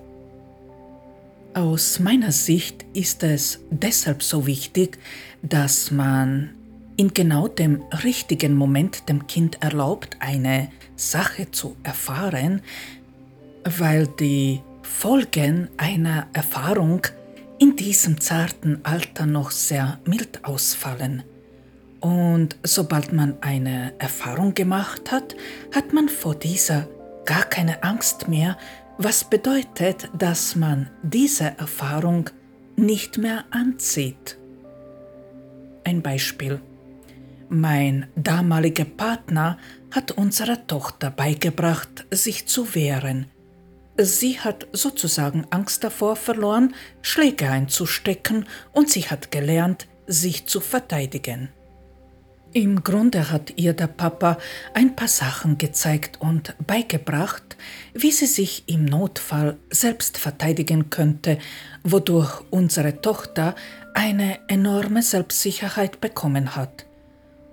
Aus 1.55 1.99
meiner 1.99 2.33
Sicht 2.33 2.85
ist 2.95 3.23
es 3.23 3.61
deshalb 3.71 4.23
so 4.23 4.47
wichtig, 4.47 4.99
dass 5.43 5.91
man 5.91 6.51
in 6.97 7.13
genau 7.13 7.49
dem 7.49 7.83
richtigen 8.05 8.55
Moment 8.55 9.09
dem 9.09 9.27
Kind 9.27 9.63
erlaubt, 9.63 10.17
eine 10.21 10.71
Sache 10.97 11.51
zu 11.51 11.77
erfahren, 11.83 12.63
weil 13.65 14.07
die 14.07 14.61
Folgen 14.83 15.69
einer 15.77 16.27
Erfahrung 16.33 17.03
in 17.63 17.77
diesem 17.77 18.21
zarten 18.21 18.81
Alter 18.83 19.25
noch 19.25 19.53
sehr 19.53 20.01
mild 20.05 20.45
ausfallen. 20.45 21.23
Und 22.01 22.57
sobald 22.65 23.13
man 23.13 23.41
eine 23.41 23.93
Erfahrung 24.01 24.53
gemacht 24.53 25.13
hat, 25.13 25.37
hat 25.73 25.93
man 25.93 26.09
vor 26.09 26.35
dieser 26.35 26.89
gar 27.25 27.45
keine 27.45 27.85
Angst 27.85 28.27
mehr, 28.27 28.59
was 28.99 29.23
bedeutet, 29.23 30.11
dass 30.19 30.57
man 30.57 30.91
diese 31.05 31.57
Erfahrung 31.57 32.31
nicht 32.75 33.19
mehr 33.19 33.45
anzieht. 33.53 34.39
Ein 35.85 36.03
Beispiel. 36.03 36.61
Mein 37.49 38.09
damaliger 38.17 38.87
Partner 38.87 39.57
hat 39.93 40.11
unserer 40.11 40.67
Tochter 40.67 41.13
beigebracht, 41.13 42.07
sich 42.11 42.49
zu 42.49 42.75
wehren, 42.75 43.27
Sie 43.97 44.41
hat 44.41 44.67
sozusagen 44.73 45.47
Angst 45.51 45.85
davor 45.85 46.17
verloren, 46.17 46.75
Schläge 47.03 47.51
einzustecken 47.51 48.47
und 48.73 48.91
sie 48.91 49.03
hat 49.03 49.31
gelernt, 49.31 49.87
sich 50.07 50.47
zu 50.47 50.61
verteidigen. 50.61 51.51
Im 52.55 52.85
Grunde 52.85 53.31
hat 53.31 53.55
ihr 53.57 53.73
der 53.73 53.87
Papa 53.87 54.37
ein 54.75 54.95
paar 54.95 55.09
Sachen 55.09 55.57
gezeigt 55.57 56.21
und 56.21 56.55
beigebracht, 56.67 57.57
wie 57.95 58.11
sie 58.13 58.27
sich 58.27 58.65
im 58.67 58.85
Notfall 58.85 59.57
selbst 59.71 60.19
verteidigen 60.19 60.91
könnte, 60.91 61.39
wodurch 61.83 62.43
unsere 62.51 63.01
Tochter 63.01 63.55
eine 63.95 64.39
enorme 64.49 65.03
Selbstsicherheit 65.03 66.03
bekommen 66.03 66.55
hat. 66.55 66.85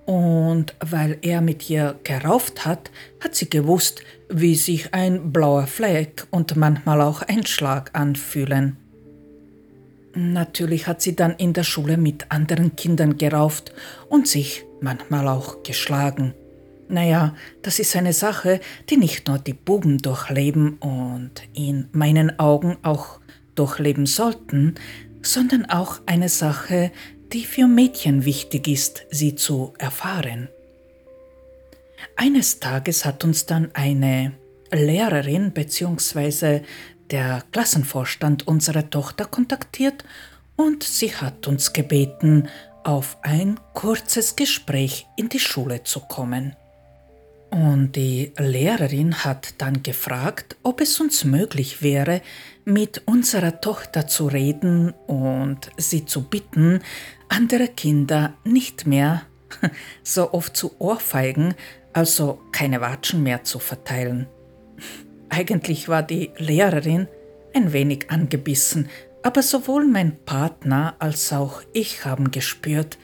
Und 0.10 0.74
weil 0.80 1.20
er 1.22 1.40
mit 1.40 1.70
ihr 1.70 2.00
gerauft 2.04 2.66
hat, 2.66 2.90
hat 3.24 3.36
sie 3.36 3.48
gewusst, 3.48 4.02
wie 4.28 4.56
sich 4.56 4.92
ein 4.92 5.32
blauer 5.32 5.68
Fleck 5.68 6.26
und 6.32 6.56
manchmal 6.56 7.02
auch 7.02 7.22
ein 7.22 7.46
Schlag 7.46 7.92
anfühlen. 7.94 8.76
Natürlich 10.16 10.88
hat 10.88 11.04
sie 11.04 11.16
dann 11.16 11.36
in 11.36 11.54
der 11.54 11.62
Schule 11.62 11.98
mit 11.98 12.26
anderen 12.32 12.76
Kindern 12.76 13.20
gerauft 13.20 13.72
und 14.08 14.28
sich 14.28 14.66
manchmal 14.82 15.28
auch 15.28 15.62
geschlagen. 15.62 16.34
Naja, 16.88 17.36
das 17.62 17.78
ist 17.78 17.96
eine 17.96 18.14
Sache, 18.14 18.62
die 18.90 18.98
nicht 18.98 19.28
nur 19.28 19.38
die 19.38 19.54
Buben 19.54 20.00
durchleben 20.00 20.78
und 20.80 21.34
in 21.54 21.88
meinen 21.92 22.40
Augen 22.40 22.78
auch 22.82 23.20
durchleben 23.54 24.08
sollten, 24.08 24.74
sondern 25.22 25.66
auch 25.66 26.00
eine 26.08 26.30
Sache, 26.30 26.92
die 27.34 27.46
für 27.46 27.68
Mädchen 27.68 28.26
wichtig 28.26 28.68
ist, 28.68 29.06
sie 29.12 29.36
zu 29.36 29.74
erfahren. 29.78 30.50
Eines 32.16 32.60
Tages 32.60 33.06
hat 33.06 33.24
uns 33.24 33.46
dann 33.46 33.70
eine 33.74 34.34
Lehrerin 34.72 35.52
bzw. 35.52 36.62
der 37.12 37.44
Klassenvorstand 37.52 38.48
unserer 38.48 38.90
Tochter 38.90 39.26
kontaktiert 39.26 40.04
und 40.56 40.84
sie 40.84 41.14
hat 41.16 41.48
uns 41.48 41.74
gebeten, 41.74 42.50
auf 42.84 43.18
ein 43.22 43.60
kurzes 43.74 44.36
Gespräch 44.36 45.06
in 45.16 45.30
die 45.30 45.40
Schule 45.40 45.84
zu 45.84 46.00
kommen. 46.00 46.56
Und 47.52 47.96
die 47.96 48.32
Lehrerin 48.38 49.24
hat 49.24 49.56
dann 49.58 49.82
gefragt, 49.82 50.56
ob 50.62 50.82
es 50.82 51.00
uns 51.00 51.24
möglich 51.24 51.82
wäre, 51.82 52.22
mit 52.64 53.02
unserer 53.06 53.60
Tochter 53.60 54.08
zu 54.08 54.28
reden 54.28 54.92
und 55.08 55.72
sie 55.78 56.06
zu 56.06 56.30
bitten, 56.30 56.82
andere 57.30 57.68
Kinder 57.68 58.34
nicht 58.44 58.86
mehr 58.86 59.24
so 60.04 60.34
oft 60.34 60.56
zu 60.56 60.76
ohrfeigen, 60.80 61.56
also 61.94 62.42
keine 62.52 62.82
Watschen 62.82 63.24
mehr 63.24 63.44
zu 63.44 63.60
verteilen. 63.60 64.28
Eigentlich 65.30 65.88
war 65.88 66.04
die 66.04 66.32
Lehrerin 66.38 67.08
ein 67.54 67.74
wenig 67.74 68.10
angebissen, 68.12 68.90
aber 69.24 69.42
sowohl 69.42 69.86
mein 69.86 70.18
Partner 70.26 70.96
als 71.00 71.34
auch 71.34 71.62
ich 71.74 72.06
haben 72.06 72.32
gespürt, 72.32 72.98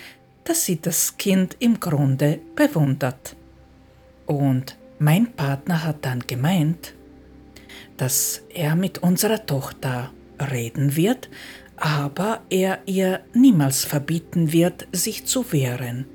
dass 0.44 0.66
sie 0.66 0.80
das 0.80 1.18
Kind 1.18 1.58
im 1.60 1.80
Grunde 1.80 2.40
bewundert. 2.56 3.36
Und 4.26 4.78
mein 5.00 5.34
Partner 5.34 5.84
hat 5.84 6.06
dann 6.06 6.20
gemeint, 6.22 6.94
dass 7.98 8.44
er 8.50 8.76
mit 8.76 9.00
unserer 9.00 9.46
Tochter 9.46 10.12
reden 10.40 10.96
wird, 10.96 11.30
aber 11.78 12.42
er 12.50 12.80
ihr 12.86 13.22
niemals 13.34 13.84
verbieten 13.84 14.52
wird, 14.54 14.88
sich 14.92 15.26
zu 15.26 15.52
wehren. 15.52 16.06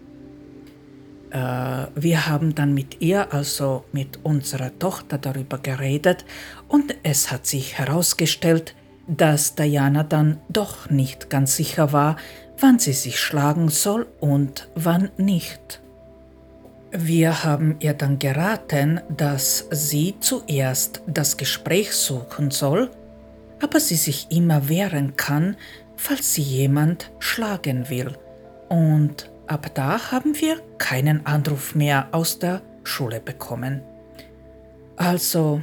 Äh, 1.30 1.86
wir 1.94 2.26
haben 2.26 2.54
dann 2.54 2.74
mit 2.74 3.00
ihr, 3.00 3.32
also 3.32 3.84
mit 3.92 4.20
unserer 4.24 4.76
Tochter, 4.78 5.18
darüber 5.18 5.58
geredet 5.58 6.24
und 6.68 6.94
es 7.02 7.30
hat 7.30 7.46
sich 7.46 7.78
herausgestellt, 7.78 8.74
dass 9.06 9.54
Diana 9.54 10.02
dann 10.02 10.40
doch 10.48 10.88
nicht 10.90 11.30
ganz 11.30 11.56
sicher 11.56 11.92
war, 11.92 12.16
wann 12.58 12.78
sie 12.78 12.92
sich 12.92 13.18
schlagen 13.18 13.68
soll 13.68 14.06
und 14.20 14.68
wann 14.74 15.10
nicht. 15.16 15.80
Wir 16.92 17.44
haben 17.44 17.76
ihr 17.78 17.94
dann 17.94 18.18
geraten, 18.18 19.00
dass 19.08 19.66
sie 19.70 20.16
zuerst 20.18 21.02
das 21.06 21.36
Gespräch 21.36 21.92
suchen 21.92 22.50
soll, 22.50 22.90
aber 23.60 23.80
sie 23.80 23.96
sich 23.96 24.28
immer 24.30 24.68
wehren 24.68 25.16
kann, 25.16 25.56
falls 25.96 26.34
sie 26.34 26.42
jemand 26.42 27.10
schlagen 27.18 27.88
will. 27.88 28.16
Und 28.68 29.30
ab 29.46 29.70
da 29.74 30.12
haben 30.12 30.40
wir 30.40 30.60
keinen 30.78 31.26
Anruf 31.26 31.74
mehr 31.74 32.08
aus 32.12 32.38
der 32.38 32.62
Schule 32.84 33.20
bekommen. 33.20 33.82
Also 34.96 35.60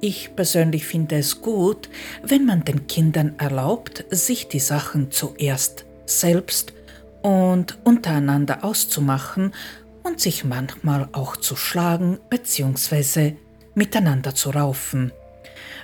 ich 0.00 0.34
persönlich 0.34 0.86
finde 0.86 1.16
es 1.16 1.40
gut, 1.42 1.90
wenn 2.22 2.46
man 2.46 2.64
den 2.64 2.86
Kindern 2.86 3.34
erlaubt, 3.38 4.04
sich 4.10 4.48
die 4.48 4.60
Sachen 4.60 5.10
zuerst 5.10 5.84
selbst 6.06 6.72
und 7.22 7.78
untereinander 7.84 8.64
auszumachen 8.64 9.52
und 10.02 10.20
sich 10.20 10.44
manchmal 10.44 11.08
auch 11.12 11.36
zu 11.36 11.54
schlagen 11.54 12.18
bzw. 12.30 13.34
miteinander 13.74 14.34
zu 14.34 14.50
raufen. 14.50 15.12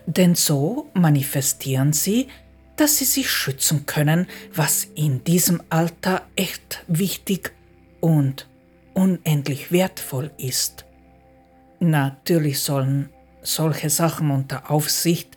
Denn 0.06 0.34
so 0.34 0.88
manifestieren 0.94 1.92
sie, 1.92 2.28
dass 2.76 2.98
sie 2.98 3.04
sich 3.04 3.30
schützen 3.30 3.86
können, 3.86 4.26
was 4.54 4.84
in 4.94 5.24
diesem 5.24 5.62
Alter 5.70 6.22
echt 6.36 6.84
wichtig 6.86 7.52
und 8.00 8.48
unendlich 8.94 9.72
wertvoll 9.72 10.30
ist. 10.38 10.84
Natürlich 11.80 12.60
sollen 12.60 13.10
solche 13.42 13.90
Sachen 13.90 14.30
unter 14.30 14.70
Aufsicht, 14.70 15.36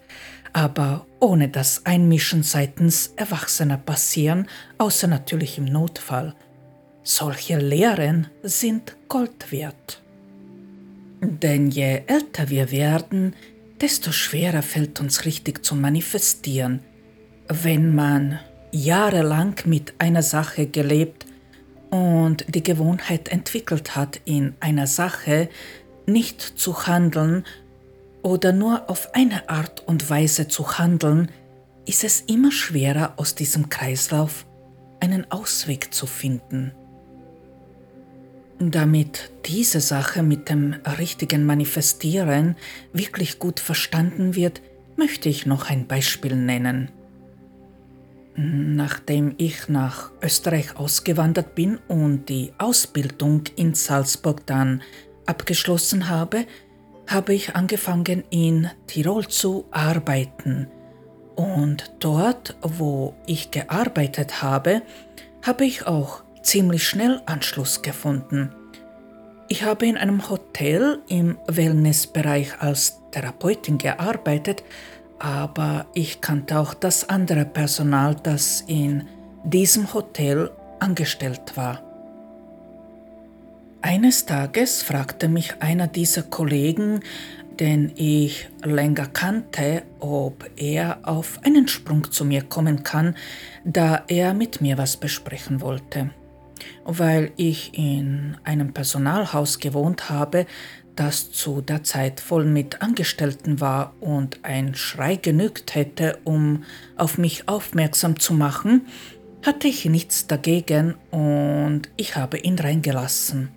aber 0.53 1.05
ohne 1.19 1.49
das 1.49 1.85
Einmischen 1.85 2.43
seitens 2.43 3.13
Erwachsener 3.15 3.77
passieren, 3.77 4.47
außer 4.77 5.07
natürlich 5.07 5.57
im 5.57 5.65
Notfall. 5.65 6.35
Solche 7.03 7.57
Lehren 7.57 8.27
sind 8.43 8.95
Gold 9.07 9.51
wert. 9.51 10.01
Denn 11.21 11.69
je 11.69 12.03
älter 12.07 12.49
wir 12.49 12.71
werden, 12.71 13.35
desto 13.81 14.11
schwerer 14.11 14.61
fällt 14.61 14.99
uns 14.99 15.25
richtig 15.25 15.65
zu 15.65 15.75
manifestieren. 15.75 16.81
Wenn 17.47 17.95
man 17.95 18.39
jahrelang 18.71 19.55
mit 19.65 19.93
einer 19.97 20.23
Sache 20.23 20.67
gelebt 20.67 21.25
und 21.89 22.45
die 22.47 22.63
Gewohnheit 22.63 23.29
entwickelt 23.29 23.95
hat, 23.95 24.21
in 24.25 24.55
einer 24.59 24.87
Sache 24.87 25.49
nicht 26.05 26.41
zu 26.41 26.87
handeln, 26.87 27.43
oder 28.21 28.51
nur 28.51 28.89
auf 28.89 29.13
eine 29.13 29.49
Art 29.49 29.87
und 29.87 30.09
Weise 30.09 30.47
zu 30.47 30.77
handeln, 30.77 31.31
ist 31.85 32.03
es 32.03 32.21
immer 32.21 32.51
schwerer 32.51 33.13
aus 33.17 33.35
diesem 33.35 33.69
Kreislauf 33.69 34.45
einen 34.99 35.31
Ausweg 35.31 35.93
zu 35.93 36.05
finden. 36.05 36.73
Damit 38.59 39.31
diese 39.45 39.79
Sache 39.79 40.21
mit 40.21 40.49
dem 40.49 40.75
richtigen 40.97 41.45
Manifestieren 41.45 42.57
wirklich 42.91 43.39
gut 43.39 43.61
verstanden 43.61 44.35
wird, 44.35 44.61
möchte 44.97 45.29
ich 45.29 45.45
noch 45.45 45.69
ein 45.69 45.87
Beispiel 45.87 46.35
nennen. 46.35 46.91
Nachdem 48.35 49.33
ich 49.37 49.69
nach 49.69 50.11
Österreich 50.21 50.75
ausgewandert 50.75 51.55
bin 51.55 51.79
und 51.87 52.27
die 52.27 52.51
Ausbildung 52.57 53.43
in 53.55 53.73
Salzburg 53.75 54.45
dann 54.45 54.81
abgeschlossen 55.25 56.09
habe, 56.09 56.45
habe 57.07 57.33
ich 57.33 57.55
angefangen 57.55 58.25
in 58.29 58.69
Tirol 58.87 59.27
zu 59.27 59.65
arbeiten. 59.71 60.67
Und 61.35 61.93
dort, 61.99 62.57
wo 62.61 63.15
ich 63.25 63.51
gearbeitet 63.51 64.41
habe, 64.41 64.81
habe 65.45 65.65
ich 65.65 65.87
auch 65.87 66.23
ziemlich 66.41 66.87
schnell 66.87 67.21
Anschluss 67.25 67.81
gefunden. 67.81 68.51
Ich 69.47 69.63
habe 69.63 69.87
in 69.87 69.97
einem 69.97 70.29
Hotel 70.29 70.99
im 71.07 71.37
Wellnessbereich 71.47 72.61
als 72.61 73.01
Therapeutin 73.11 73.77
gearbeitet, 73.77 74.63
aber 75.17 75.87
ich 75.93 76.21
kannte 76.21 76.59
auch 76.59 76.73
das 76.73 77.09
andere 77.09 77.45
Personal, 77.45 78.15
das 78.15 78.63
in 78.67 79.07
diesem 79.43 79.93
Hotel 79.93 80.51
angestellt 80.79 81.55
war. 81.55 81.81
Eines 83.81 84.25
Tages 84.25 84.83
fragte 84.83 85.29
mich 85.29 85.61
einer 85.61 85.87
dieser 85.87 86.23
Kollegen, 86.23 86.99
den 87.59 87.91
ich 87.95 88.49
länger 88.63 89.07
kannte, 89.07 89.83
ob 89.99 90.49
er 90.55 90.99
auf 91.03 91.39
einen 91.43 91.67
Sprung 91.67 92.11
zu 92.11 92.23
mir 92.23 92.43
kommen 92.43 92.83
kann, 92.83 93.15
da 93.63 94.03
er 94.07 94.33
mit 94.33 94.61
mir 94.61 94.77
was 94.77 94.97
besprechen 94.97 95.61
wollte. 95.61 96.11
Weil 96.85 97.31
ich 97.35 97.77
in 97.77 98.37
einem 98.43 98.73
Personalhaus 98.73 99.59
gewohnt 99.59 100.09
habe, 100.09 100.45
das 100.95 101.31
zu 101.31 101.61
der 101.61 101.83
Zeit 101.83 102.19
voll 102.19 102.43
mit 102.43 102.81
Angestellten 102.81 103.61
war 103.61 103.93
und 104.01 104.39
ein 104.43 104.75
Schrei 104.75 105.15
genügt 105.15 105.73
hätte, 105.73 106.19
um 106.25 106.63
auf 106.97 107.17
mich 107.17 107.47
aufmerksam 107.47 108.19
zu 108.19 108.33
machen, 108.33 108.85
hatte 109.45 109.69
ich 109.69 109.85
nichts 109.85 110.27
dagegen 110.27 110.95
und 111.11 111.83
ich 111.95 112.17
habe 112.17 112.37
ihn 112.37 112.59
reingelassen. 112.59 113.49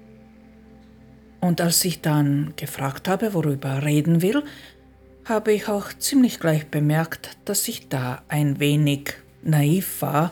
Und 1.41 1.61
als 1.61 1.85
ich 1.85 2.01
dann 2.01 2.55
gefragt 2.55 3.09
habe, 3.09 3.35
worüber 3.35 3.71
er 3.71 3.85
reden 3.85 4.23
will, 4.23 4.45
habe 5.25 5.53
ich 5.53 5.67
auch 5.67 5.93
ziemlich 5.93 6.39
gleich 6.39 6.69
bemerkt, 6.69 7.37
dass 7.45 7.67
ich 7.67 7.89
da 7.89 8.23
ein 8.29 8.61
wenig 8.61 9.15
naiv 9.43 10.03
war 10.03 10.31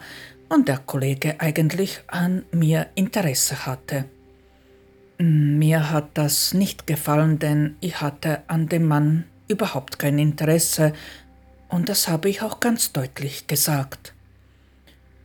und 0.51 0.69
der 0.69 0.79
Kollege 0.79 1.37
eigentlich 1.41 2.01
an 2.09 2.45
mir 2.53 2.89
Interesse 2.97 3.65
hatte. 3.65 4.05
Mir 5.17 5.91
hat 5.91 6.11
das 6.15 6.53
nicht 6.53 6.87
gefallen, 6.87 7.39
denn 7.39 7.77
ich 7.81 8.01
hatte 8.01 8.43
an 8.49 8.69
dem 8.69 8.87
Mann 8.87 9.25
überhaupt 9.49 9.99
kein 9.99 10.19
Interesse 10.19 10.93
und 11.69 11.89
das 11.89 12.09
habe 12.09 12.29
ich 12.29 12.43
auch 12.43 12.61
ganz 12.61 12.93
deutlich 12.93 13.47
gesagt. 13.47 14.13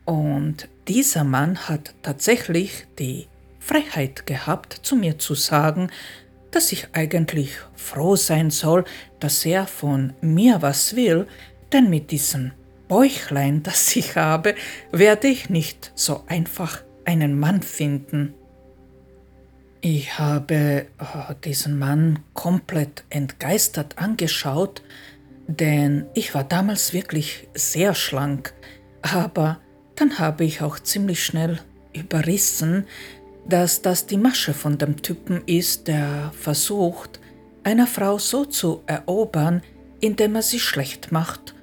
Und 0.04 0.68
dieser 0.86 1.24
Mann 1.24 1.68
hat 1.68 1.94
tatsächlich 2.02 2.86
die 2.98 3.26
Freiheit 3.58 4.26
gehabt, 4.26 4.74
zu 4.82 4.94
mir 4.94 5.18
zu 5.18 5.34
sagen, 5.34 5.90
dass 6.52 6.70
ich 6.70 6.88
eigentlich 6.92 7.58
froh 7.74 8.14
sein 8.14 8.50
soll, 8.50 8.84
dass 9.18 9.44
er 9.44 9.66
von 9.66 10.14
mir 10.20 10.62
was 10.62 10.94
will, 10.94 11.26
denn 11.72 11.90
mit 11.90 12.12
diesem 12.12 12.52
Bäuchlein, 12.88 13.62
das 13.62 13.94
ich 13.96 14.16
habe, 14.16 14.54
werde 14.92 15.28
ich 15.28 15.50
nicht 15.50 15.92
so 15.94 16.22
einfach 16.26 16.82
einen 17.04 17.38
Mann 17.38 17.62
finden. 17.62 18.34
Ich 19.80 20.18
habe 20.18 20.86
oh, 21.00 21.32
diesen 21.44 21.78
Mann 21.78 22.20
komplett 22.34 23.04
entgeistert 23.10 23.98
angeschaut, 23.98 24.82
denn 25.46 26.06
ich 26.14 26.34
war 26.34 26.44
damals 26.44 26.92
wirklich 26.92 27.48
sehr 27.54 27.94
schlank, 27.94 28.52
aber 29.02 29.60
dann 29.94 30.18
habe 30.18 30.44
ich 30.44 30.62
auch 30.62 30.78
ziemlich 30.78 31.24
schnell 31.24 31.60
überrissen, 31.92 32.86
dass 33.48 33.80
das 33.80 34.06
die 34.06 34.16
Masche 34.16 34.54
von 34.54 34.76
dem 34.76 35.02
Typen 35.02 35.42
ist, 35.46 35.86
der 35.86 36.32
versucht, 36.38 37.20
einer 37.62 37.86
Frau 37.86 38.18
so 38.18 38.44
zu 38.44 38.82
erobern, 38.86 39.62
indem 40.00 40.34
er 40.34 40.42
sie 40.42 40.58
schlecht 40.58 41.12
macht 41.12 41.55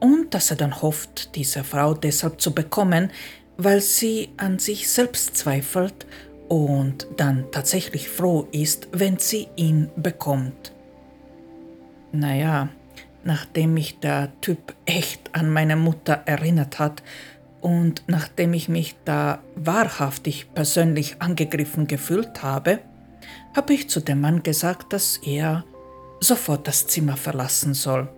und 0.00 0.34
dass 0.34 0.50
er 0.50 0.56
dann 0.56 0.82
hofft, 0.82 1.34
diese 1.34 1.64
Frau 1.64 1.94
deshalb 1.94 2.40
zu 2.40 2.54
bekommen, 2.54 3.10
weil 3.56 3.80
sie 3.80 4.30
an 4.36 4.58
sich 4.58 4.88
selbst 4.88 5.36
zweifelt 5.36 6.06
und 6.48 7.06
dann 7.16 7.50
tatsächlich 7.50 8.08
froh 8.08 8.46
ist, 8.52 8.88
wenn 8.92 9.18
sie 9.18 9.48
ihn 9.56 9.90
bekommt. 9.96 10.72
Naja, 12.12 12.68
nachdem 13.24 13.74
mich 13.74 13.98
der 14.00 14.32
Typ 14.40 14.74
echt 14.86 15.34
an 15.34 15.50
meine 15.50 15.76
Mutter 15.76 16.22
erinnert 16.24 16.78
hat 16.78 17.02
und 17.60 18.02
nachdem 18.06 18.54
ich 18.54 18.68
mich 18.68 18.96
da 19.04 19.42
wahrhaftig 19.56 20.54
persönlich 20.54 21.20
angegriffen 21.20 21.86
gefühlt 21.86 22.42
habe, 22.42 22.78
habe 23.54 23.74
ich 23.74 23.90
zu 23.90 24.00
dem 24.00 24.20
Mann 24.20 24.42
gesagt, 24.42 24.92
dass 24.92 25.18
er 25.18 25.64
sofort 26.20 26.66
das 26.66 26.86
Zimmer 26.86 27.16
verlassen 27.16 27.74
soll. 27.74 28.08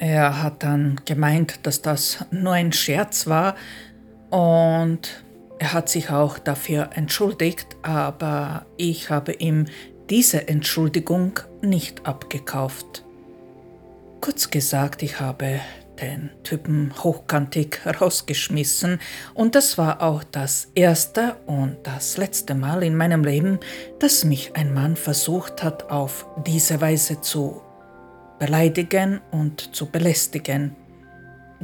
Er 0.00 0.42
hat 0.42 0.62
dann 0.62 0.98
gemeint, 1.04 1.66
dass 1.66 1.82
das 1.82 2.24
nur 2.30 2.54
ein 2.54 2.72
Scherz 2.72 3.26
war 3.26 3.54
und 4.30 5.22
er 5.58 5.74
hat 5.74 5.90
sich 5.90 6.08
auch 6.08 6.38
dafür 6.38 6.88
entschuldigt, 6.94 7.76
aber 7.82 8.64
ich 8.78 9.10
habe 9.10 9.32
ihm 9.34 9.66
diese 10.08 10.48
Entschuldigung 10.48 11.38
nicht 11.60 12.06
abgekauft. 12.06 13.04
Kurz 14.22 14.50
gesagt, 14.50 15.02
ich 15.02 15.20
habe 15.20 15.60
den 16.00 16.30
Typen 16.44 16.94
hochkantig 17.04 17.82
rausgeschmissen 17.84 19.00
und 19.34 19.54
das 19.54 19.76
war 19.76 20.00
auch 20.00 20.24
das 20.24 20.68
erste 20.74 21.36
und 21.44 21.76
das 21.82 22.16
letzte 22.16 22.54
Mal 22.54 22.82
in 22.84 22.96
meinem 22.96 23.22
Leben, 23.22 23.58
dass 23.98 24.24
mich 24.24 24.56
ein 24.56 24.72
Mann 24.72 24.96
versucht 24.96 25.62
hat, 25.62 25.90
auf 25.90 26.24
diese 26.46 26.80
Weise 26.80 27.20
zu 27.20 27.60
beleidigen 28.40 29.20
und 29.30 29.76
zu 29.76 29.86
belästigen. 29.86 30.74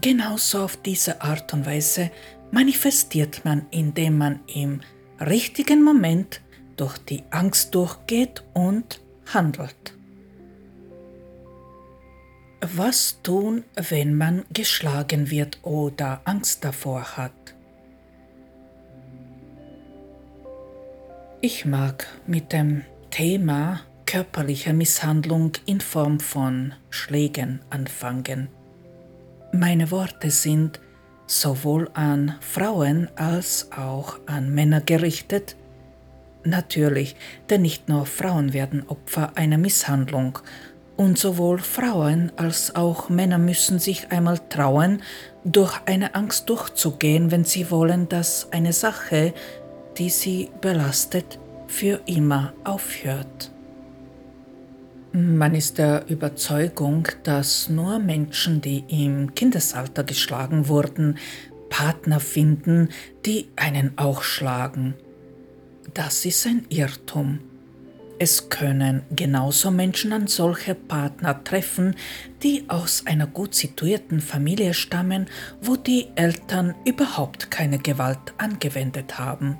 Genauso 0.00 0.62
auf 0.62 0.76
diese 0.76 1.22
Art 1.22 1.52
und 1.54 1.66
Weise 1.66 2.10
manifestiert 2.52 3.44
man, 3.44 3.66
indem 3.70 4.18
man 4.18 4.40
im 4.54 4.80
richtigen 5.18 5.82
Moment 5.82 6.42
durch 6.76 6.98
die 6.98 7.24
Angst 7.30 7.74
durchgeht 7.74 8.44
und 8.52 9.00
handelt. 9.32 9.94
Was 12.60 13.20
tun, 13.22 13.64
wenn 13.74 14.14
man 14.14 14.44
geschlagen 14.52 15.30
wird 15.30 15.58
oder 15.62 16.20
Angst 16.24 16.64
davor 16.64 17.16
hat? 17.16 17.32
Ich 21.40 21.64
mag 21.64 22.06
mit 22.26 22.52
dem 22.52 22.84
Thema 23.10 23.80
körperliche 24.06 24.72
Misshandlung 24.72 25.52
in 25.66 25.80
Form 25.80 26.20
von 26.20 26.74
Schlägen 26.90 27.60
anfangen. 27.70 28.48
Meine 29.52 29.90
Worte 29.90 30.30
sind 30.30 30.80
sowohl 31.26 31.90
an 31.94 32.36
Frauen 32.40 33.08
als 33.16 33.72
auch 33.72 34.18
an 34.26 34.54
Männer 34.54 34.80
gerichtet. 34.80 35.56
Natürlich, 36.44 37.16
denn 37.50 37.62
nicht 37.62 37.88
nur 37.88 38.06
Frauen 38.06 38.52
werden 38.52 38.88
Opfer 38.88 39.32
einer 39.36 39.58
Misshandlung, 39.58 40.38
und 40.96 41.18
sowohl 41.18 41.58
Frauen 41.58 42.32
als 42.36 42.74
auch 42.74 43.10
Männer 43.10 43.36
müssen 43.36 43.78
sich 43.78 44.12
einmal 44.12 44.38
trauen, 44.48 45.02
durch 45.44 45.78
eine 45.84 46.14
Angst 46.14 46.48
durchzugehen, 46.48 47.30
wenn 47.30 47.44
sie 47.44 47.70
wollen, 47.70 48.08
dass 48.08 48.50
eine 48.50 48.72
Sache, 48.72 49.34
die 49.98 50.08
sie 50.08 50.50
belastet, 50.62 51.38
für 51.66 52.00
immer 52.06 52.54
aufhört. 52.64 53.50
Man 55.18 55.54
ist 55.54 55.78
der 55.78 56.10
Überzeugung, 56.10 57.08
dass 57.22 57.70
nur 57.70 57.98
Menschen, 57.98 58.60
die 58.60 58.84
im 58.88 59.34
Kindesalter 59.34 60.04
geschlagen 60.04 60.68
wurden, 60.68 61.16
Partner 61.70 62.20
finden, 62.20 62.90
die 63.24 63.48
einen 63.56 63.96
auch 63.96 64.22
schlagen. 64.22 64.92
Das 65.94 66.26
ist 66.26 66.46
ein 66.46 66.66
Irrtum. 66.68 67.38
Es 68.18 68.50
können 68.50 69.04
genauso 69.10 69.70
Menschen 69.70 70.12
an 70.12 70.26
solche 70.26 70.74
Partner 70.74 71.42
treffen, 71.42 71.94
die 72.42 72.64
aus 72.68 73.04
einer 73.06 73.26
gut 73.26 73.54
situierten 73.54 74.20
Familie 74.20 74.74
stammen, 74.74 75.28
wo 75.62 75.76
die 75.76 76.08
Eltern 76.16 76.74
überhaupt 76.84 77.50
keine 77.50 77.78
Gewalt 77.78 78.34
angewendet 78.36 79.18
haben. 79.18 79.56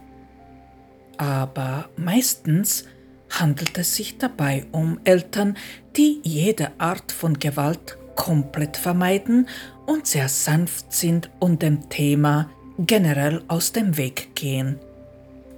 Aber 1.17 1.89
meistens 1.97 2.85
handelt 3.31 3.77
es 3.79 3.95
sich 3.95 4.19
dabei 4.19 4.67
um 4.73 5.01
Eltern, 5.05 5.57
die 5.97 6.21
jede 6.23 6.73
Art 6.79 7.13
von 7.13 7.39
Gewalt 7.39 7.99
komplett 8.15 8.77
vermeiden 8.77 9.49
und 9.87 10.07
sehr 10.07 10.29
sanft 10.29 10.93
sind 10.93 11.31
und 11.39 11.63
dem 11.63 11.89
Thema 11.89 12.51
generell 12.79 13.43
aus 13.49 13.73
dem 13.73 13.97
Weg 13.97 14.35
gehen. 14.35 14.79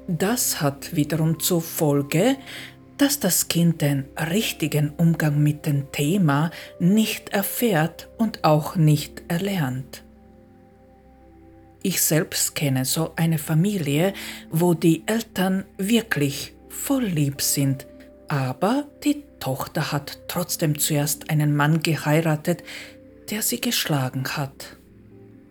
Das 0.06 0.60
hat 0.60 0.94
wiederum 0.94 1.40
zur 1.40 1.62
Folge, 1.62 2.36
dass 2.96 3.20
das 3.20 3.48
Kind 3.48 3.80
den 3.80 4.06
richtigen 4.30 4.90
Umgang 4.96 5.42
mit 5.42 5.66
dem 5.66 5.92
Thema 5.92 6.50
nicht 6.80 7.28
erfährt 7.30 8.08
und 8.18 8.44
auch 8.44 8.74
nicht 8.76 9.22
erlernt. 9.28 10.02
Ich 11.82 12.02
selbst 12.02 12.54
kenne 12.56 12.84
so 12.84 13.12
eine 13.14 13.38
Familie, 13.38 14.12
wo 14.50 14.74
die 14.74 15.04
Eltern 15.06 15.64
wirklich 15.76 16.54
voll 16.68 17.04
lieb 17.04 17.42
sind, 17.42 17.86
aber 18.28 18.86
die 19.04 19.24
Tochter 19.40 19.92
hat 19.92 20.18
trotzdem 20.28 20.78
zuerst 20.78 21.30
einen 21.30 21.54
Mann 21.54 21.82
geheiratet, 21.82 22.62
der 23.30 23.42
sie 23.42 23.60
geschlagen 23.60 24.24
hat. 24.36 24.76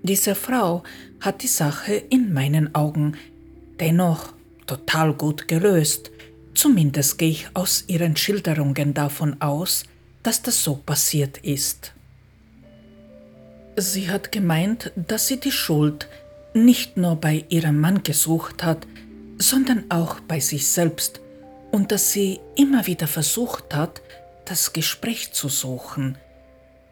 Diese 0.04 0.36
Frau 0.36 0.84
hat 1.20 1.44
die 1.44 1.48
Sache 1.48 1.94
in 1.94 2.34
meinen 2.34 2.76
Augen 2.76 3.18
dennoch 3.80 4.34
total 4.66 5.14
gut 5.14 5.48
gelöst, 5.48 6.12
zumindest 6.54 7.18
gehe 7.18 7.30
ich 7.30 7.50
aus 7.54 7.86
ihren 7.88 8.16
Schilderungen 8.16 8.94
davon 8.94 9.42
aus, 9.42 9.86
dass 10.24 10.42
das 10.42 10.64
so 10.64 10.76
passiert 10.76 11.38
ist. 11.40 11.94
Sie 13.76 14.10
hat 14.10 14.32
gemeint, 14.32 14.92
dass 14.96 15.28
sie 15.28 15.40
die 15.40 15.52
Schuld 15.52 16.08
nicht 16.54 16.98
nur 16.98 17.16
bei 17.16 17.46
ihrem 17.50 17.80
Mann 17.80 18.04
gesucht 18.04 18.64
hat, 18.64 18.88
sondern 19.38 19.90
auch 19.90 20.20
bei 20.22 20.40
sich 20.40 20.68
selbst 20.68 21.22
und 21.72 21.92
dass 21.92 22.12
sie 22.12 22.40
immer 22.56 22.88
wieder 22.88 23.08
versucht 23.08 23.76
hat, 23.76 24.02
das 24.46 24.74
Gespräch 24.74 25.34
zu 25.34 25.50
suchen. 25.50 26.18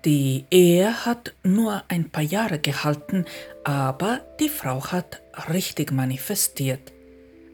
Die 0.04 0.46
Ehe 0.52 1.06
hat 1.06 1.34
nur 1.44 1.84
ein 1.88 2.12
paar 2.12 2.24
Jahre 2.24 2.60
gehalten, 2.60 3.26
aber 3.64 4.22
die 4.40 4.50
Frau 4.50 4.86
hat 4.92 5.22
richtig 5.50 5.92
manifestiert. 5.92 6.94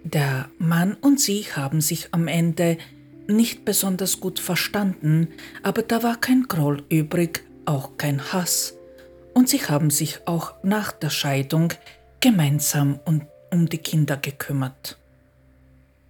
Der 0.04 0.50
Mann 0.58 0.96
und 0.96 1.20
sie 1.20 1.46
haben 1.56 1.80
sich 1.80 2.10
am 2.12 2.28
Ende 2.28 2.78
nicht 3.28 3.64
besonders 3.64 4.20
gut 4.20 4.40
verstanden, 4.40 5.30
aber 5.64 5.84
da 5.84 6.04
war 6.04 6.20
kein 6.20 6.44
Groll 6.48 6.84
übrig, 6.90 7.46
auch 7.66 7.98
kein 7.98 8.34
Hass. 8.34 8.74
Und 9.34 9.48
sie 9.48 9.60
haben 9.60 9.90
sich 9.90 10.28
auch 10.28 10.56
nach 10.64 10.92
der 10.92 11.10
Scheidung 11.10 11.74
gemeinsam 12.20 13.00
um 13.52 13.68
die 13.70 13.78
Kinder 13.78 14.18
gekümmert. 14.18 14.98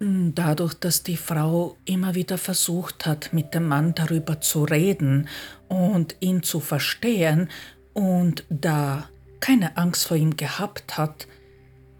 Dadurch, 0.00 0.74
dass 0.74 1.04
die 1.04 1.16
Frau 1.16 1.76
immer 1.84 2.16
wieder 2.16 2.36
versucht 2.36 3.06
hat, 3.06 3.32
mit 3.32 3.54
dem 3.54 3.68
Mann 3.68 3.94
darüber 3.94 4.40
zu 4.40 4.64
reden 4.64 5.28
und 5.68 6.16
ihn 6.18 6.42
zu 6.42 6.58
verstehen 6.58 7.48
und 7.92 8.44
da 8.48 9.08
keine 9.38 9.76
Angst 9.76 10.08
vor 10.08 10.16
ihm 10.16 10.36
gehabt 10.36 10.96
hat, 10.98 11.28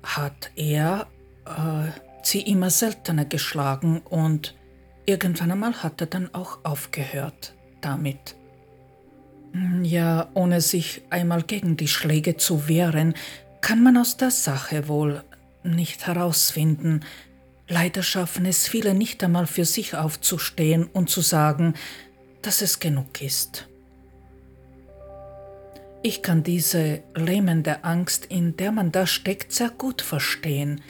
hat 0.02 0.50
er 0.56 1.06
äh, 1.46 1.90
sie 2.22 2.40
immer 2.40 2.70
seltener 2.70 3.24
geschlagen 3.24 4.00
und 4.00 4.56
irgendwann 5.06 5.52
einmal 5.52 5.82
hat 5.82 6.00
er 6.00 6.08
dann 6.08 6.34
auch 6.34 6.58
aufgehört 6.64 7.54
damit. 7.80 8.36
Hm, 9.52 9.84
ja, 9.84 10.28
ohne 10.34 10.60
sich 10.60 11.02
einmal 11.10 11.42
gegen 11.42 11.76
die 11.76 11.88
Schläge 11.88 12.36
zu 12.36 12.66
wehren, 12.68 13.14
kann 13.60 13.82
man 13.82 13.96
aus 13.96 14.16
der 14.16 14.32
Sache 14.32 14.88
wohl 14.88 15.22
nicht 15.64 16.06
herausfinden. 16.06 17.00
Leider 17.68 18.02
schaffen 18.02 18.46
es 18.46 18.68
viele 18.68 18.94
nicht 18.94 19.22
einmal 19.22 19.46
für 19.46 19.64
sich 19.64 19.94
aufzustehen 19.94 20.84
und 20.92 21.10
zu 21.10 21.20
sagen, 21.20 21.74
dass 22.42 22.62
es 22.62 22.80
genug 22.80 23.22
ist. 23.22 23.68
Ich 26.02 26.22
kann 26.22 26.42
diese 26.42 27.02
lähmende 27.14 27.84
Angst, 27.84 28.26
in 28.26 28.56
der 28.56 28.72
man 28.72 28.90
da 28.90 29.06
steckt, 29.06 29.52
sehr 29.52 29.70
gut 29.70 30.02
verstehen. 30.02 30.80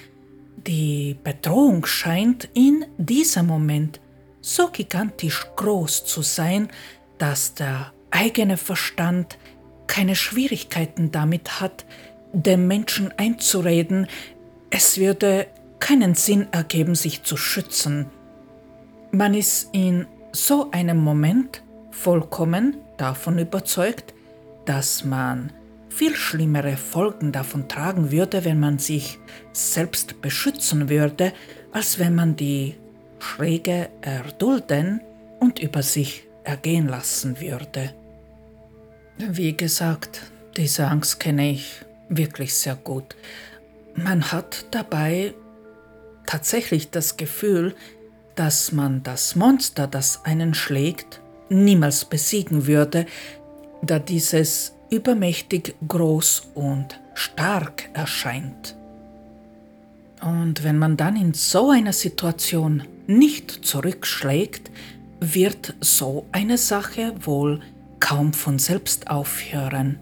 Die 0.66 1.18
Bedrohung 1.22 1.84
scheint 1.84 2.48
in 2.54 2.86
diesem 2.96 3.46
Moment 3.46 4.00
so 4.40 4.68
gigantisch 4.68 5.46
groß 5.56 6.06
zu 6.06 6.22
sein, 6.22 6.68
dass 7.18 7.54
der 7.54 7.92
eigene 8.10 8.56
Verstand 8.56 9.38
keine 9.86 10.16
Schwierigkeiten 10.16 11.12
damit 11.12 11.60
hat, 11.60 11.84
dem 12.32 12.66
Menschen 12.66 13.12
einzureden, 13.18 14.06
es 14.72 14.96
würde 14.98 15.46
keinen 15.78 16.14
Sinn 16.14 16.48
ergeben, 16.50 16.94
sich 16.94 17.22
zu 17.22 17.36
schützen. 17.36 18.06
Man 19.10 19.34
ist 19.34 19.68
in 19.72 20.06
so 20.32 20.70
einem 20.70 20.96
Moment 20.96 21.62
vollkommen 21.90 22.78
davon 22.96 23.38
überzeugt, 23.38 24.14
dass 24.64 25.04
man 25.04 25.52
viel 25.90 26.16
schlimmere 26.16 26.78
Folgen 26.78 27.32
davon 27.32 27.68
tragen 27.68 28.10
würde, 28.10 28.46
wenn 28.46 28.58
man 28.58 28.78
sich 28.78 29.18
selbst 29.52 30.22
beschützen 30.22 30.88
würde, 30.88 31.34
als 31.70 31.98
wenn 31.98 32.14
man 32.14 32.34
die 32.36 32.76
Schräge 33.18 33.90
erdulden 34.00 35.02
und 35.38 35.58
über 35.58 35.82
sich 35.82 36.26
ergehen 36.44 36.88
lassen 36.88 37.38
würde. 37.40 37.92
Wie 39.18 39.54
gesagt, 39.54 40.32
diese 40.56 40.86
Angst 40.88 41.20
kenne 41.20 41.50
ich 41.50 41.82
wirklich 42.08 42.54
sehr 42.54 42.76
gut. 42.76 43.14
Man 43.94 44.32
hat 44.32 44.66
dabei 44.70 45.34
tatsächlich 46.26 46.90
das 46.90 47.16
Gefühl, 47.16 47.74
dass 48.34 48.72
man 48.72 49.02
das 49.02 49.36
Monster, 49.36 49.86
das 49.86 50.24
einen 50.24 50.54
schlägt, 50.54 51.20
niemals 51.48 52.04
besiegen 52.04 52.66
würde, 52.66 53.06
da 53.82 53.98
dieses 53.98 54.74
übermächtig 54.90 55.74
groß 55.86 56.50
und 56.54 57.00
stark 57.14 57.90
erscheint. 57.92 58.76
Und 60.22 60.62
wenn 60.62 60.78
man 60.78 60.96
dann 60.96 61.16
in 61.16 61.34
so 61.34 61.70
einer 61.70 61.92
Situation 61.92 62.84
nicht 63.06 63.50
zurückschlägt, 63.50 64.70
wird 65.20 65.74
so 65.80 66.26
eine 66.32 66.58
Sache 66.58 67.14
wohl 67.20 67.60
kaum 68.00 68.32
von 68.32 68.58
selbst 68.58 69.10
aufhören. 69.10 69.98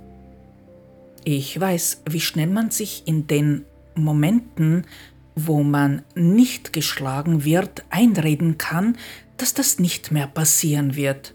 Ich 1.25 1.59
weiß, 1.59 2.03
wie 2.09 2.21
schnell 2.21 2.49
man 2.49 2.71
sich 2.71 3.03
in 3.07 3.27
den 3.27 3.65
Momenten, 4.03 4.85
wo 5.35 5.63
man 5.63 6.03
nicht 6.15 6.73
geschlagen 6.73 7.45
wird, 7.45 7.85
einreden 7.91 8.59
kann, 8.59 8.97
dass 9.37 9.55
das 9.55 9.79
nicht 9.79 10.13
mehr 10.13 10.27
passieren 10.27 10.97
wird. 10.97 11.35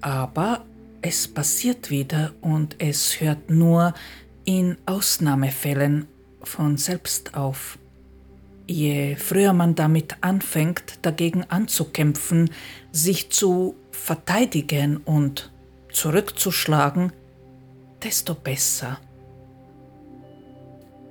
Aber 0.00 0.64
es 1.02 1.28
passiert 1.28 1.90
wieder 1.90 2.32
und 2.40 2.76
es 2.78 3.20
hört 3.20 3.50
nur 3.50 3.94
in 4.44 4.76
Ausnahmefällen 4.86 6.06
von 6.42 6.76
selbst 6.76 7.34
auf. 7.34 7.78
Je 8.66 9.16
früher 9.16 9.52
man 9.52 9.74
damit 9.74 10.16
anfängt, 10.22 11.00
dagegen 11.02 11.44
anzukämpfen, 11.44 12.50
sich 12.92 13.30
zu 13.30 13.76
verteidigen 13.90 14.96
und 14.98 15.52
zurückzuschlagen, 15.92 17.12
desto 18.02 18.34
besser. 18.34 18.98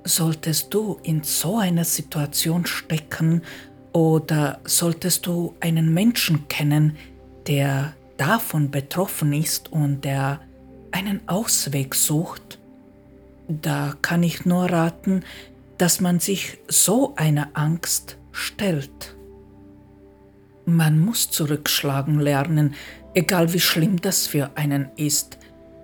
Solltest 0.04 0.72
du 0.74 0.98
in 1.02 1.22
so 1.22 1.58
einer 1.58 1.84
Situation 1.84 2.66
stecken 2.66 3.42
oder 3.92 4.60
solltest 4.64 5.26
du 5.26 5.54
einen 5.60 5.94
Menschen 5.94 6.46
kennen, 6.48 6.96
der 7.46 7.94
davon 8.16 8.70
betroffen 8.70 9.32
ist 9.32 9.72
und 9.72 10.04
der 10.04 10.40
einen 10.92 11.26
Ausweg 11.28 11.94
sucht, 11.94 12.58
da 13.48 13.94
kann 14.00 14.22
ich 14.22 14.46
nur 14.46 14.70
raten, 14.70 15.22
dass 15.78 16.00
man 16.00 16.20
sich 16.20 16.58
so 16.68 17.14
einer 17.16 17.48
Angst 17.54 18.16
stellt. 18.32 19.16
Man 20.66 20.98
muss 20.98 21.30
zurückschlagen 21.30 22.20
lernen, 22.20 22.74
egal 23.14 23.52
wie 23.52 23.60
schlimm 23.60 24.00
das 24.00 24.26
für 24.26 24.50
einen 24.56 24.88
ist. 24.96 25.38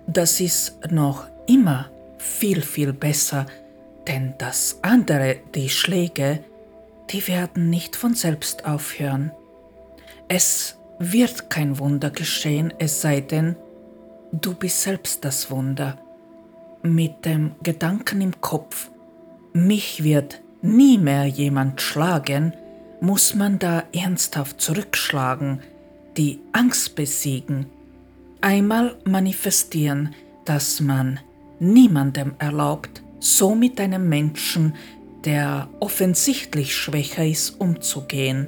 Das 0.07 0.39
ist 0.39 0.79
noch 0.89 1.27
immer 1.47 1.91
viel, 2.17 2.61
viel 2.61 2.93
besser, 2.93 3.45
denn 4.07 4.35
das 4.37 4.79
andere, 4.81 5.37
die 5.55 5.69
Schläge, 5.69 6.43
die 7.09 7.27
werden 7.27 7.69
nicht 7.69 7.95
von 7.95 8.13
selbst 8.13 8.65
aufhören. 8.65 9.31
Es 10.27 10.77
wird 10.99 11.49
kein 11.49 11.79
Wunder 11.79 12.09
geschehen, 12.09 12.73
es 12.77 13.01
sei 13.01 13.21
denn, 13.21 13.55
du 14.31 14.53
bist 14.53 14.81
selbst 14.81 15.25
das 15.25 15.51
Wunder. 15.51 15.97
Mit 16.83 17.25
dem 17.25 17.51
Gedanken 17.63 18.21
im 18.21 18.39
Kopf, 18.41 18.89
mich 19.53 20.03
wird 20.03 20.41
nie 20.61 20.97
mehr 20.97 21.25
jemand 21.25 21.81
schlagen, 21.81 22.53
muss 23.01 23.35
man 23.35 23.59
da 23.59 23.83
ernsthaft 23.93 24.61
zurückschlagen, 24.61 25.61
die 26.17 26.39
Angst 26.53 26.95
besiegen, 26.95 27.65
einmal 28.41 28.95
manifestieren, 29.05 30.13
dass 30.45 30.79
man 30.79 31.19
niemandem 31.59 32.33
erlaubt, 32.39 33.00
so 33.21 33.55
mit 33.55 33.79
einem 33.79 34.09
Menschen, 34.09 34.75
der 35.23 35.69
offensichtlich 35.79 36.75
schwächer 36.75 37.25
ist, 37.25 37.61
umzugehen. 37.61 38.47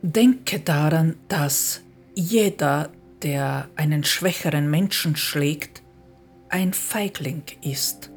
Denke 0.00 0.60
daran, 0.60 1.16
dass 1.28 1.82
jeder, 2.14 2.88
der 3.22 3.68
einen 3.76 4.04
schwächeren 4.04 4.70
Menschen 4.70 5.16
schlägt, 5.16 5.82
ein 6.48 6.72
Feigling 6.72 7.42
ist 7.62 8.10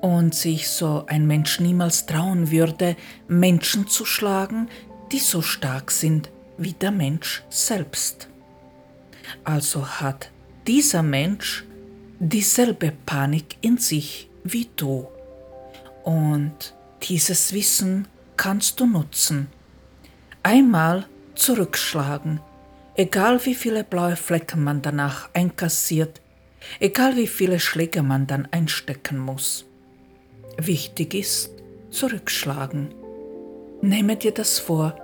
und 0.00 0.34
sich 0.34 0.68
so 0.68 1.04
ein 1.06 1.26
Mensch 1.26 1.58
niemals 1.58 2.06
trauen 2.06 2.50
würde, 2.50 2.96
Menschen 3.26 3.88
zu 3.88 4.04
schlagen, 4.04 4.68
die 5.10 5.18
so 5.18 5.42
stark 5.42 5.90
sind 5.90 6.30
wie 6.58 6.74
der 6.74 6.90
Mensch 6.90 7.42
selbst. 7.48 8.28
Also 9.42 9.86
hat 9.86 10.30
dieser 10.66 11.02
Mensch 11.02 11.64
dieselbe 12.28 12.92
Panik 13.04 13.56
in 13.60 13.78
sich 13.78 14.28
wie 14.44 14.68
du. 14.76 15.06
Und 16.04 16.74
dieses 17.02 17.52
Wissen 17.52 18.08
kannst 18.36 18.80
du 18.80 18.86
nutzen 18.86 19.48
einmal 20.44 21.06
zurückschlagen, 21.34 22.40
egal 22.94 23.44
wie 23.46 23.54
viele 23.54 23.82
blaue 23.82 24.14
Flecken 24.14 24.62
man 24.62 24.82
danach 24.82 25.30
einkassiert, 25.32 26.20
egal 26.80 27.16
wie 27.16 27.26
viele 27.26 27.58
Schläge 27.58 28.02
man 28.02 28.26
dann 28.26 28.46
einstecken 28.50 29.18
muss. 29.18 29.64
Wichtig 30.58 31.14
ist, 31.14 31.50
zurückschlagen. 31.90 32.94
Nehme 33.80 34.16
dir 34.16 34.32
das 34.32 34.58
vor, 34.58 34.96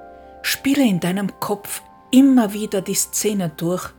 spiele 0.42 0.86
in 0.86 1.00
deinem 1.00 1.40
Kopf 1.40 1.82
immer 2.12 2.52
wieder 2.52 2.82
die 2.82 2.94
Szene 2.94 3.50
durch, 3.56 3.90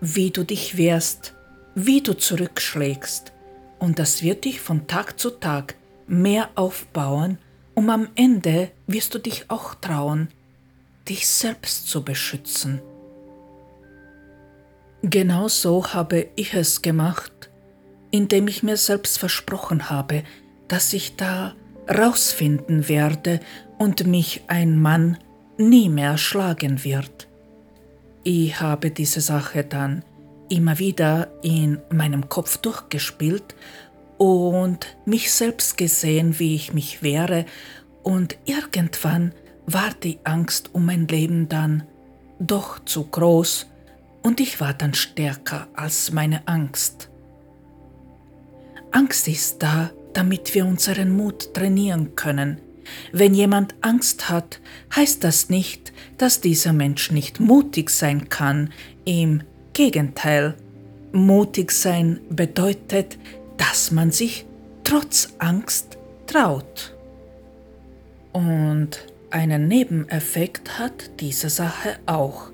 wie 0.00 0.30
du 0.30 0.44
dich 0.44 0.76
wehrst, 0.76 1.34
wie 1.74 2.00
du 2.02 2.14
zurückschlägst, 2.14 3.32
und 3.78 3.98
das 3.98 4.22
wird 4.22 4.44
dich 4.44 4.60
von 4.60 4.86
Tag 4.86 5.18
zu 5.18 5.30
Tag 5.30 5.76
mehr 6.06 6.50
aufbauen, 6.54 7.38
und 7.74 7.90
am 7.90 8.08
Ende 8.16 8.70
wirst 8.88 9.14
du 9.14 9.18
dich 9.18 9.44
auch 9.48 9.76
trauen, 9.76 10.28
dich 11.08 11.28
selbst 11.28 11.88
zu 11.88 12.02
beschützen. 12.02 12.82
Genau 15.02 15.46
so 15.46 15.94
habe 15.94 16.26
ich 16.34 16.54
es 16.54 16.82
gemacht, 16.82 17.50
indem 18.10 18.48
ich 18.48 18.64
mir 18.64 18.76
selbst 18.76 19.18
versprochen 19.18 19.90
habe, 19.90 20.24
dass 20.66 20.92
ich 20.92 21.14
da 21.14 21.54
rausfinden 21.88 22.88
werde 22.88 23.38
und 23.78 24.06
mich 24.06 24.42
ein 24.48 24.80
Mann 24.80 25.18
nie 25.56 25.88
mehr 25.88 26.18
schlagen 26.18 26.82
wird. 26.82 27.28
Ich 28.24 28.60
habe 28.60 28.90
diese 28.90 29.20
Sache 29.20 29.62
dann 29.62 30.02
immer 30.48 30.78
wieder 30.78 31.28
in 31.42 31.78
meinem 31.90 32.28
Kopf 32.28 32.58
durchgespielt 32.58 33.54
und 34.16 34.96
mich 35.04 35.32
selbst 35.32 35.76
gesehen, 35.76 36.38
wie 36.38 36.54
ich 36.54 36.72
mich 36.72 37.02
wehre 37.02 37.46
Und 38.02 38.36
irgendwann 38.44 39.32
war 39.66 39.90
die 40.02 40.18
Angst 40.24 40.70
um 40.72 40.86
mein 40.86 41.06
Leben 41.08 41.48
dann 41.48 41.84
doch 42.38 42.78
zu 42.84 43.04
groß 43.04 43.66
und 44.22 44.40
ich 44.40 44.60
war 44.60 44.74
dann 44.74 44.94
stärker 44.94 45.68
als 45.74 46.12
meine 46.12 46.46
Angst. 46.46 47.10
Angst 48.90 49.28
ist 49.28 49.62
da, 49.62 49.90
damit 50.14 50.54
wir 50.54 50.66
unseren 50.66 51.16
Mut 51.16 51.52
trainieren 51.54 52.14
können. 52.16 52.60
Wenn 53.12 53.34
jemand 53.34 53.74
Angst 53.82 54.30
hat, 54.30 54.60
heißt 54.96 55.22
das 55.22 55.50
nicht, 55.50 55.92
dass 56.16 56.40
dieser 56.40 56.72
Mensch 56.72 57.10
nicht 57.10 57.38
mutig 57.38 57.90
sein 57.90 58.28
kann. 58.28 58.70
Im 59.04 59.42
Gegenteil, 59.78 60.56
mutig 61.12 61.70
sein 61.70 62.18
bedeutet, 62.30 63.16
dass 63.58 63.92
man 63.92 64.10
sich 64.10 64.44
trotz 64.82 65.34
Angst 65.38 65.98
traut. 66.26 66.96
Und 68.32 69.06
einen 69.30 69.68
Nebeneffekt 69.68 70.80
hat 70.80 71.20
diese 71.20 71.48
Sache 71.48 72.00
auch. 72.06 72.50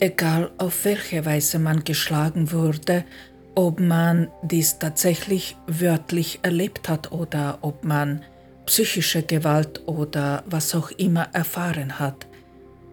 Egal 0.00 0.50
auf 0.58 0.84
welche 0.84 1.24
Weise 1.24 1.58
man 1.58 1.82
geschlagen 1.82 2.52
wurde, 2.52 3.06
ob 3.54 3.80
man 3.80 4.28
dies 4.42 4.78
tatsächlich 4.78 5.56
wörtlich 5.66 6.40
erlebt 6.42 6.90
hat 6.90 7.10
oder 7.10 7.56
ob 7.62 7.86
man 7.86 8.22
psychische 8.66 9.22
Gewalt 9.22 9.88
oder 9.88 10.42
was 10.44 10.74
auch 10.74 10.90
immer 10.90 11.28
erfahren 11.32 11.98
hat, 11.98 12.26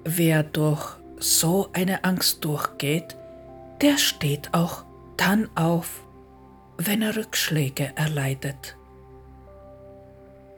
wer 0.05 0.43
durch 0.43 0.98
so 1.19 1.69
eine 1.73 2.03
Angst 2.03 2.43
durchgeht, 2.43 3.15
der 3.81 3.97
steht 3.97 4.53
auch 4.53 4.85
dann 5.17 5.49
auf, 5.55 6.01
wenn 6.77 7.01
er 7.01 7.15
Rückschläge 7.15 7.91
erleidet. 7.95 8.75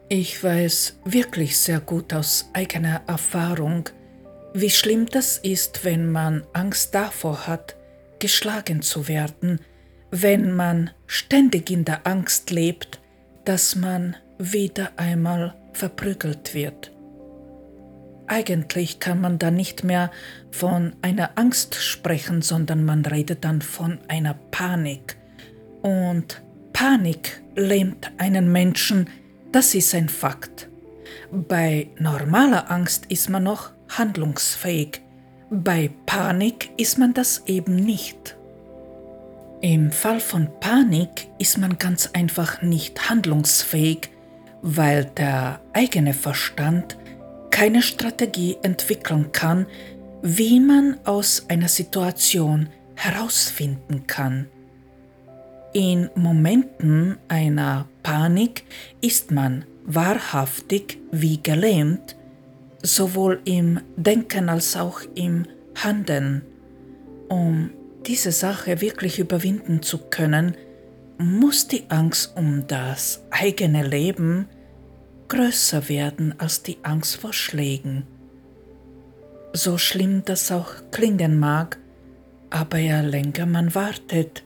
Ich 0.08 0.42
weiß 0.42 0.98
wirklich 1.04 1.58
sehr 1.58 1.80
gut 1.80 2.12
aus 2.12 2.50
eigener 2.52 3.02
Erfahrung, 3.06 3.88
wie 4.54 4.70
schlimm 4.70 5.06
das 5.06 5.38
ist, 5.38 5.84
wenn 5.84 6.12
man 6.12 6.44
Angst 6.52 6.94
davor 6.94 7.46
hat, 7.46 7.76
geschlagen 8.18 8.82
zu 8.82 9.08
werden, 9.08 9.60
wenn 10.10 10.52
man 10.52 10.90
ständig 11.06 11.70
in 11.70 11.84
der 11.84 12.06
Angst 12.06 12.50
lebt, 12.50 13.00
dass 13.44 13.74
man 13.74 14.16
wieder 14.38 14.90
einmal 14.96 15.54
verprügelt 15.72 16.54
wird. 16.54 16.92
Eigentlich 18.26 19.00
kann 19.00 19.20
man 19.20 19.38
da 19.38 19.50
nicht 19.50 19.84
mehr 19.84 20.10
von 20.50 20.94
einer 21.02 21.32
Angst 21.36 21.74
sprechen, 21.74 22.42
sondern 22.42 22.84
man 22.84 23.04
redet 23.04 23.44
dann 23.44 23.62
von 23.62 23.98
einer 24.08 24.34
Panik. 24.50 25.16
Und 25.82 26.42
Panik 26.72 27.42
lähmt 27.54 28.10
einen 28.18 28.50
Menschen, 28.50 29.08
das 29.50 29.74
ist 29.74 29.94
ein 29.94 30.08
Fakt. 30.08 30.68
Bei 31.30 31.88
normaler 31.98 32.70
Angst 32.70 33.06
ist 33.06 33.28
man 33.28 33.42
noch 33.42 33.72
handlungsfähig, 33.88 35.02
bei 35.50 35.90
Panik 36.06 36.70
ist 36.76 36.98
man 36.98 37.12
das 37.12 37.42
eben 37.46 37.76
nicht. 37.76 38.36
Im 39.60 39.92
Fall 39.92 40.18
von 40.18 40.48
Panik 40.60 41.28
ist 41.38 41.58
man 41.58 41.78
ganz 41.78 42.10
einfach 42.14 42.62
nicht 42.62 43.10
handlungsfähig, 43.10 44.10
weil 44.62 45.04
der 45.04 45.60
eigene 45.72 46.14
Verstand 46.14 46.96
keine 47.52 47.82
Strategie 47.82 48.56
entwickeln 48.62 49.30
kann, 49.30 49.66
wie 50.22 50.58
man 50.58 50.98
aus 51.04 51.44
einer 51.48 51.68
Situation 51.68 52.68
herausfinden 52.96 54.08
kann. 54.08 54.48
In 55.72 56.10
Momenten 56.16 57.18
einer 57.28 57.86
Panik 58.02 58.64
ist 59.00 59.30
man 59.30 59.64
wahrhaftig 59.84 60.98
wie 61.12 61.40
gelähmt, 61.40 62.16
sowohl 62.82 63.40
im 63.44 63.80
Denken 63.96 64.48
als 64.48 64.76
auch 64.76 65.00
im 65.14 65.46
Handeln. 65.76 66.42
Um 67.28 67.70
diese 68.06 68.32
Sache 68.32 68.80
wirklich 68.80 69.18
überwinden 69.18 69.82
zu 69.82 69.98
können, 69.98 70.56
muss 71.18 71.68
die 71.68 71.84
Angst 71.88 72.36
um 72.36 72.66
das 72.66 73.22
eigene 73.30 73.86
Leben 73.86 74.48
größer 75.32 75.88
werden 75.88 76.34
als 76.38 76.62
die 76.62 76.78
Angst 76.82 77.16
vor 77.16 77.32
Schlägen. 77.32 78.06
So 79.52 79.78
schlimm 79.78 80.22
das 80.24 80.52
auch 80.52 80.72
klingen 80.90 81.38
mag, 81.38 81.78
aber 82.50 82.78
je 82.78 83.00
länger 83.00 83.46
man 83.46 83.74
wartet, 83.74 84.44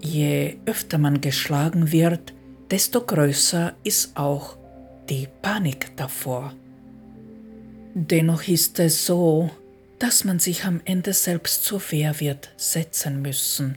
Je 0.00 0.58
öfter 0.66 0.98
man 0.98 1.20
geschlagen 1.20 1.90
wird, 1.92 2.32
desto 2.70 3.00
größer 3.00 3.74
ist 3.82 4.16
auch 4.16 4.56
die 5.08 5.28
Panik 5.42 5.96
davor. 5.96 6.54
Dennoch 7.94 8.46
ist 8.46 8.78
es 8.78 9.06
so, 9.06 9.50
dass 9.98 10.24
man 10.24 10.38
sich 10.38 10.64
am 10.64 10.80
Ende 10.84 11.12
selbst 11.12 11.64
zur 11.64 11.80
Wehr 11.90 12.20
wird 12.20 12.50
setzen 12.56 13.22
müssen. 13.22 13.76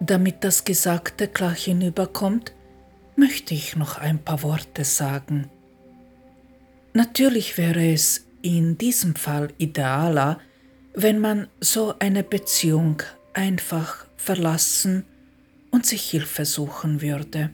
Damit 0.00 0.44
das 0.44 0.64
Gesagte 0.64 1.28
klar 1.28 1.54
hinüberkommt, 1.54 2.52
möchte 3.16 3.54
ich 3.54 3.76
noch 3.76 3.98
ein 3.98 4.18
paar 4.18 4.42
Worte 4.42 4.84
sagen. 4.84 5.50
Natürlich 6.92 7.56
wäre 7.58 7.92
es 7.92 8.26
in 8.42 8.78
diesem 8.78 9.14
Fall 9.14 9.52
idealer, 9.58 10.40
wenn 10.94 11.18
man 11.18 11.48
so 11.60 11.94
eine 11.98 12.24
Beziehung 12.24 13.02
einfach 13.32 14.06
verlassen 14.16 15.04
und 15.70 15.86
sich 15.86 16.10
Hilfe 16.10 16.44
suchen 16.44 17.00
würde. 17.00 17.50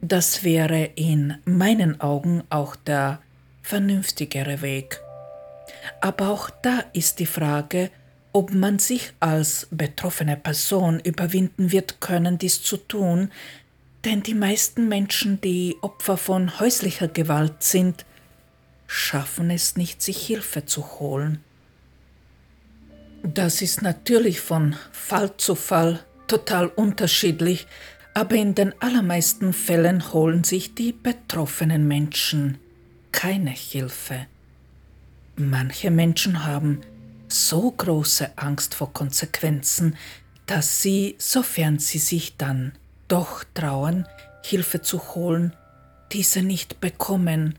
Das 0.00 0.44
wäre 0.44 0.84
in 0.96 1.38
meinen 1.44 2.00
Augen 2.00 2.44
auch 2.50 2.76
der 2.76 3.20
vernünftigere 3.62 4.62
Weg. 4.62 5.00
Aber 6.00 6.28
auch 6.28 6.50
da 6.50 6.84
ist 6.92 7.18
die 7.18 7.26
Frage, 7.26 7.90
ob 8.32 8.52
man 8.52 8.78
sich 8.78 9.12
als 9.20 9.68
betroffene 9.70 10.36
Person 10.36 11.00
überwinden 11.00 11.72
wird 11.72 12.00
können, 12.00 12.36
dies 12.36 12.62
zu 12.62 12.76
tun, 12.76 13.30
denn 14.04 14.22
die 14.22 14.34
meisten 14.34 14.88
Menschen, 14.88 15.40
die 15.40 15.76
Opfer 15.80 16.16
von 16.16 16.60
häuslicher 16.60 17.08
Gewalt 17.08 17.62
sind, 17.62 18.04
schaffen 18.86 19.50
es 19.50 19.76
nicht, 19.76 20.02
sich 20.02 20.26
Hilfe 20.26 20.66
zu 20.66 20.98
holen. 20.98 21.42
Das 23.22 23.62
ist 23.62 23.80
natürlich 23.80 24.40
von 24.40 24.76
Fall 24.92 25.36
zu 25.38 25.54
Fall 25.54 26.04
total 26.26 26.66
unterschiedlich, 26.66 27.66
aber 28.12 28.36
in 28.36 28.54
den 28.54 28.74
allermeisten 28.80 29.52
Fällen 29.52 30.12
holen 30.12 30.44
sich 30.44 30.74
die 30.74 30.92
betroffenen 30.92 31.88
Menschen 31.88 32.58
keine 33.12 33.50
Hilfe. 33.50 34.26
Manche 35.36 35.90
Menschen 35.90 36.44
haben 36.44 36.82
so 37.28 37.70
große 37.70 38.36
Angst 38.36 38.74
vor 38.74 38.92
Konsequenzen, 38.92 39.96
dass 40.46 40.82
sie, 40.82 41.16
sofern 41.18 41.78
sie 41.78 41.98
sich 41.98 42.36
dann 42.36 42.72
doch 43.08 43.44
trauen, 43.54 44.06
Hilfe 44.44 44.82
zu 44.82 45.14
holen, 45.14 45.54
diese 46.12 46.42
nicht 46.42 46.80
bekommen. 46.80 47.58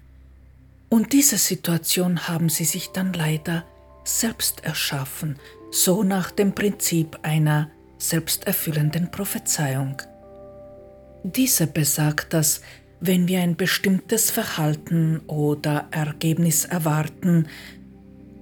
Und 0.89 1.13
diese 1.13 1.37
Situation 1.37 2.27
haben 2.27 2.49
sie 2.49 2.65
sich 2.65 2.91
dann 2.91 3.13
leider 3.13 3.65
selbst 4.03 4.63
erschaffen, 4.63 5.37
so 5.71 6.03
nach 6.03 6.31
dem 6.31 6.53
Prinzip 6.53 7.19
einer 7.23 7.69
selbsterfüllenden 7.97 9.11
Prophezeiung. 9.11 10.01
Diese 11.23 11.67
besagt, 11.67 12.33
dass 12.33 12.61
wenn 12.99 13.27
wir 13.27 13.41
ein 13.41 13.55
bestimmtes 13.55 14.31
Verhalten 14.31 15.21
oder 15.27 15.87
Ergebnis 15.91 16.65
erwarten, 16.65 17.47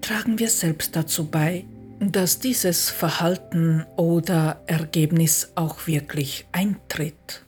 tragen 0.01 0.37
wir 0.37 0.49
selbst 0.49 0.95
dazu 0.95 1.25
bei, 1.25 1.65
dass 1.99 2.39
dieses 2.39 2.89
Verhalten 2.89 3.86
oder 3.95 4.62
Ergebnis 4.67 5.51
auch 5.56 5.88
wirklich 5.88 6.45
eintritt. 6.51 7.45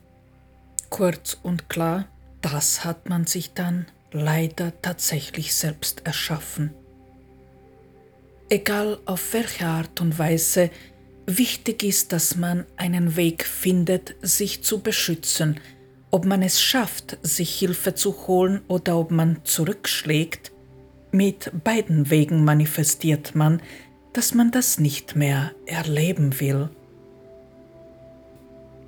Kurz 0.89 1.37
und 1.41 1.69
klar, 1.69 2.05
das 2.41 2.85
hat 2.85 3.09
man 3.09 3.25
sich 3.25 3.53
dann 3.53 3.85
leider 4.11 4.71
tatsächlich 4.81 5.53
selbst 5.55 6.05
erschaffen 6.05 6.73
egal 8.49 8.99
auf 9.05 9.33
welche 9.33 9.65
Art 9.65 10.01
und 10.01 10.17
Weise, 10.19 10.69
wichtig 11.25 11.83
ist, 11.83 12.11
dass 12.11 12.35
man 12.35 12.65
einen 12.77 13.15
Weg 13.15 13.45
findet, 13.45 14.15
sich 14.21 14.63
zu 14.63 14.79
beschützen, 14.79 15.59
ob 16.11 16.25
man 16.25 16.41
es 16.41 16.61
schafft, 16.61 17.17
sich 17.23 17.57
Hilfe 17.57 17.95
zu 17.95 18.27
holen 18.27 18.61
oder 18.67 18.97
ob 18.97 19.11
man 19.11 19.41
zurückschlägt. 19.43 20.51
Mit 21.11 21.51
beiden 21.63 22.09
Wegen 22.09 22.43
manifestiert 22.43 23.35
man, 23.35 23.61
dass 24.15 24.33
man 24.33 24.49
das 24.49 24.79
nicht 24.79 25.17
mehr 25.17 25.51
erleben 25.65 26.39
will. 26.39 26.69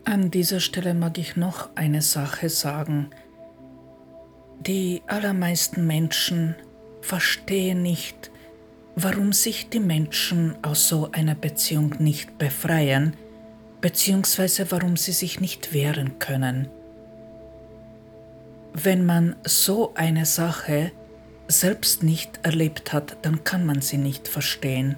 An 0.06 0.32
dieser 0.32 0.62
Stelle 0.62 0.94
mag 0.94 1.18
ich 1.18 1.36
noch 1.36 1.68
eine 1.76 2.02
Sache 2.02 2.48
sagen. 2.48 3.10
Die 4.62 5.02
allermeisten 5.06 5.86
Menschen 5.86 6.56
verstehen 7.02 7.82
nicht, 7.82 8.32
warum 8.96 9.34
sich 9.34 9.68
die 9.68 9.82
Menschen 9.82 10.56
aus 10.62 10.88
so 10.88 11.10
einer 11.12 11.36
Beziehung 11.36 11.96
nicht 12.00 12.38
befreien, 12.38 13.14
beziehungsweise 13.82 14.72
warum 14.72 14.96
sie 14.96 15.12
sich 15.12 15.42
nicht 15.42 15.74
wehren 15.74 16.20
können. 16.20 16.70
wenn 18.74 19.06
man 19.06 19.36
so 19.44 19.94
eine 19.96 20.26
Sache 20.26 20.92
selbst 21.48 22.04
nicht 22.04 22.40
erlebt 22.44 22.94
hat, 22.94 23.18
dann 23.24 23.44
kann 23.44 23.66
man 23.66 23.82
sie 23.82 23.98
nicht 23.98 24.28
verstehen. 24.28 24.98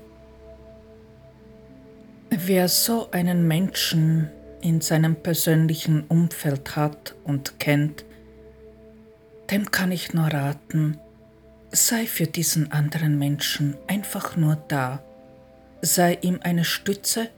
Wer 2.31 2.67
so 2.67 3.09
einen 3.11 3.47
Menschen 3.47 4.29
in 4.61 4.81
seinem 4.81 5.15
persönlichen 5.15 6.03
Umfeld 6.07 6.75
hat 6.75 7.15
und 7.23 7.59
kennt, 7.59 8.05
dem 9.49 9.71
kann 9.71 9.91
ich 9.91 10.13
nur 10.13 10.27
raten, 10.27 10.99
sei 11.71 12.05
für 12.05 12.27
diesen 12.27 12.71
anderen 12.71 13.17
Menschen 13.17 13.75
einfach 13.87 14.35
nur 14.37 14.57
da, 14.67 15.01
sei 15.81 16.19
ihm 16.21 16.39
eine 16.43 16.65
Stütze 16.65 17.29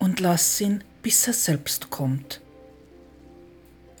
und 0.00 0.18
lass 0.18 0.60
ihn, 0.60 0.82
bis 1.02 1.28
er 1.28 1.32
selbst 1.32 1.90
kommt. 1.90 2.40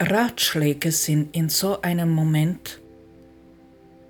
Ratschläge 0.00 0.90
sind 0.90 1.34
in 1.36 1.48
so 1.48 1.80
einem 1.82 2.10
Moment, 2.10 2.80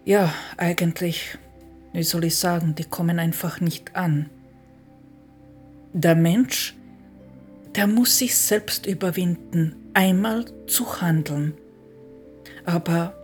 ja, 0.07 0.33
eigentlich, 0.57 1.37
wie 1.93 2.03
soll 2.03 2.25
ich 2.25 2.37
sagen, 2.37 2.75
die 2.75 2.85
kommen 2.85 3.19
einfach 3.19 3.61
nicht 3.61 3.95
an. 3.95 4.31
Der 5.93 6.15
Mensch, 6.15 6.77
der 7.75 7.87
muss 7.87 8.19
sich 8.19 8.37
selbst 8.37 8.87
überwinden, 8.87 9.75
einmal 9.95 10.45
zu 10.67 11.01
handeln. 11.01 11.55
Aber 12.65 13.15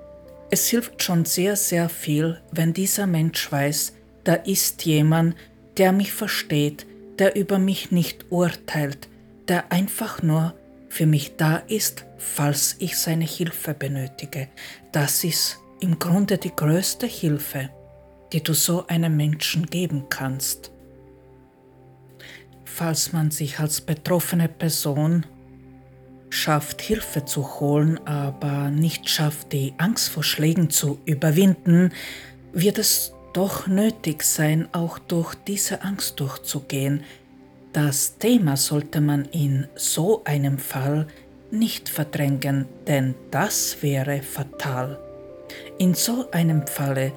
es 0.51 0.69
hilft 0.69 1.03
schon 1.03 1.25
sehr, 1.25 1.57
sehr 1.57 1.89
viel, 1.89 2.41
wenn 2.53 2.73
dieser 2.73 3.07
Mensch 3.07 3.51
weiß, 3.51 3.93
da 4.25 4.35
ist 4.35 4.85
jemand, 4.85 5.37
der 5.77 5.93
mich 5.93 6.13
versteht, 6.13 6.87
der 7.19 7.37
über 7.37 7.59
mich 7.59 7.91
nicht 7.91 8.27
urteilt, 8.31 9.09
der 9.49 9.71
einfach 9.71 10.23
nur 10.23 10.55
für 10.89 11.07
mich 11.07 11.37
da 11.37 11.57
ist, 11.57 12.07
falls 12.19 12.77
ich 12.79 12.97
seine 12.97 13.25
Hilfe 13.25 13.75
benötige. 13.75 14.49
Das 14.93 15.25
ist 15.25 15.59
im 15.81 15.99
Grunde 15.99 16.39
die 16.39 16.55
größte 16.55 17.07
Hilfe, 17.07 17.69
die 18.33 18.43
du 18.43 18.55
so 18.55 18.87
einem 18.87 19.17
Menschen 19.17 19.67
geben 19.67 20.07
kannst. 20.09 20.71
Falls 22.77 23.13
man 23.13 23.31
sich 23.31 23.61
als 23.61 23.81
betroffene 23.81 24.49
Person 24.49 25.25
schafft, 26.29 26.83
Hilfe 26.83 27.25
zu 27.25 27.61
holen, 27.61 28.05
aber 28.05 28.69
nicht 28.69 29.09
schafft, 29.09 29.53
die 29.53 29.75
Angst 29.79 30.09
vor 30.09 30.25
Schlägen 30.25 30.71
zu 30.71 30.99
überwinden, 31.05 31.93
wird 32.53 32.79
es 32.79 33.13
doch 33.33 33.69
nötig 33.69 34.25
sein, 34.25 34.67
auch 34.73 34.99
durch 34.99 35.37
diese 35.37 35.83
Angst 35.83 36.19
durchzugehen, 36.19 37.05
das 37.73 38.19
Thema 38.19 38.57
sollte 38.57 39.01
man 39.01 39.27
in 39.27 39.69
so 39.77 40.25
einem 40.25 40.59
Fall 40.59 41.07
nicht 41.53 41.89
verdrängen, 41.89 42.67
denn 42.89 43.15
das 43.31 43.83
wäre 43.83 44.21
fatal. 44.21 44.99
In 45.79 45.95
so 45.95 46.29
einem 46.33 46.67
Falle 46.67 47.13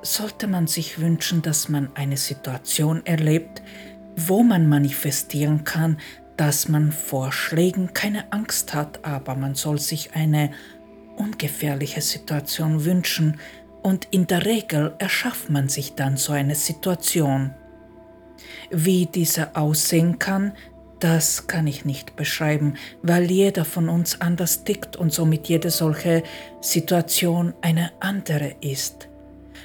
sollte 0.00 0.46
man 0.46 0.66
sich 0.66 0.98
wünschen, 0.98 1.42
dass 1.42 1.68
man 1.68 1.90
eine 1.94 2.16
Situation 2.16 3.04
erlebt, 3.04 3.60
wo 4.16 4.42
man 4.42 4.68
manifestieren 4.68 5.64
kann, 5.64 5.98
dass 6.36 6.68
man 6.68 6.92
vor 6.92 7.32
Schlägen 7.32 7.92
keine 7.94 8.32
Angst 8.32 8.74
hat, 8.74 9.04
aber 9.04 9.34
man 9.34 9.54
soll 9.54 9.78
sich 9.78 10.14
eine 10.14 10.50
ungefährliche 11.16 12.00
Situation 12.00 12.84
wünschen 12.84 13.38
und 13.82 14.08
in 14.10 14.26
der 14.26 14.44
Regel 14.44 14.94
erschafft 14.98 15.50
man 15.50 15.68
sich 15.68 15.94
dann 15.94 16.16
so 16.16 16.32
eine 16.32 16.54
Situation. 16.54 17.54
Wie 18.70 19.06
diese 19.06 19.54
aussehen 19.54 20.18
kann, 20.18 20.54
das 21.00 21.46
kann 21.46 21.66
ich 21.66 21.84
nicht 21.84 22.16
beschreiben, 22.16 22.74
weil 23.02 23.30
jeder 23.30 23.64
von 23.64 23.88
uns 23.88 24.20
anders 24.20 24.64
tickt 24.64 24.96
und 24.96 25.12
somit 25.12 25.48
jede 25.48 25.70
solche 25.70 26.22
Situation 26.60 27.52
eine 27.60 27.92
andere 28.00 28.56
ist. 28.60 29.08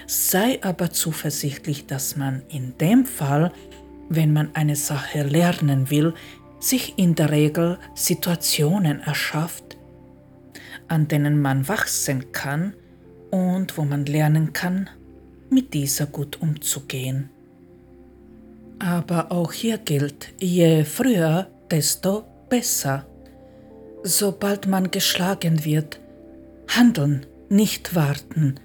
Sei 0.06 0.60
aber 0.64 0.92
zuversichtlich, 0.92 1.86
dass 1.86 2.18
man 2.18 2.42
in 2.50 2.78
dem 2.78 3.06
Fall, 3.06 3.54
wenn 4.10 4.34
man 4.34 4.50
eine 4.56 4.76
Sache 4.76 5.24
lernen 5.24 5.90
will, 5.90 6.14
sich 6.60 6.98
in 6.98 7.16
der 7.16 7.32
Regel 7.32 7.78
Situationen 7.94 9.00
erschafft, 9.00 9.78
an 10.88 11.08
denen 11.08 11.42
man 11.42 11.68
wachsen 11.68 12.32
kann 12.32 12.74
und 13.32 13.78
wo 13.78 13.86
man 13.86 14.06
lernen 14.06 14.54
kann, 14.54 14.90
mit 15.50 15.74
dieser 15.74 16.08
gut 16.08 16.42
umzugehen. 16.42 17.30
Aber 18.80 19.32
auch 19.32 19.52
hier 19.52 19.78
gilt, 19.78 20.34
je 20.40 20.84
früher, 20.84 21.48
desto 21.70 22.26
besser. 22.50 23.06
Sobald 24.04 24.68
man 24.68 24.92
geschlagen 24.92 25.66
wird, 25.66 26.00
handeln, 26.68 27.26
nicht 27.50 27.96
warten, 27.96 28.56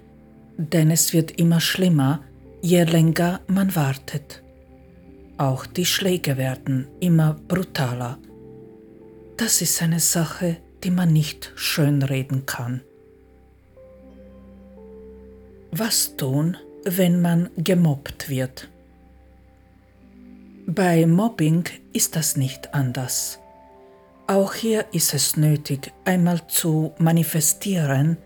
denn 0.56 0.90
es 0.90 1.12
wird 1.12 1.32
immer 1.32 1.60
schlimmer, 1.60 2.20
je 2.62 2.84
länger 2.84 3.40
man 3.48 3.74
wartet. 3.74 4.43
Auch 5.36 5.66
die 5.66 5.84
Schläge 5.84 6.36
werden 6.36 6.86
immer 7.00 7.34
brutaler. 7.48 8.18
Das 9.36 9.60
ist 9.62 9.82
eine 9.82 10.00
Sache, 10.00 10.58
die 10.84 10.90
man 10.90 11.12
nicht 11.12 11.52
schönreden 11.56 12.46
kann. 12.46 12.82
Was 15.72 16.16
tun, 16.16 16.56
wenn 16.84 17.20
man 17.20 17.50
gemobbt 17.56 18.28
wird? 18.28 18.68
Bei 20.66 21.04
Mobbing 21.04 21.64
ist 21.92 22.14
das 22.14 22.36
nicht 22.36 22.72
anders. 22.72 23.40
Auch 24.26 24.54
hier 24.54 24.86
ist 24.92 25.12
es 25.14 25.36
nötig, 25.36 25.92
einmal 26.04 26.46
zu 26.46 26.92
manifestieren, 26.98 28.16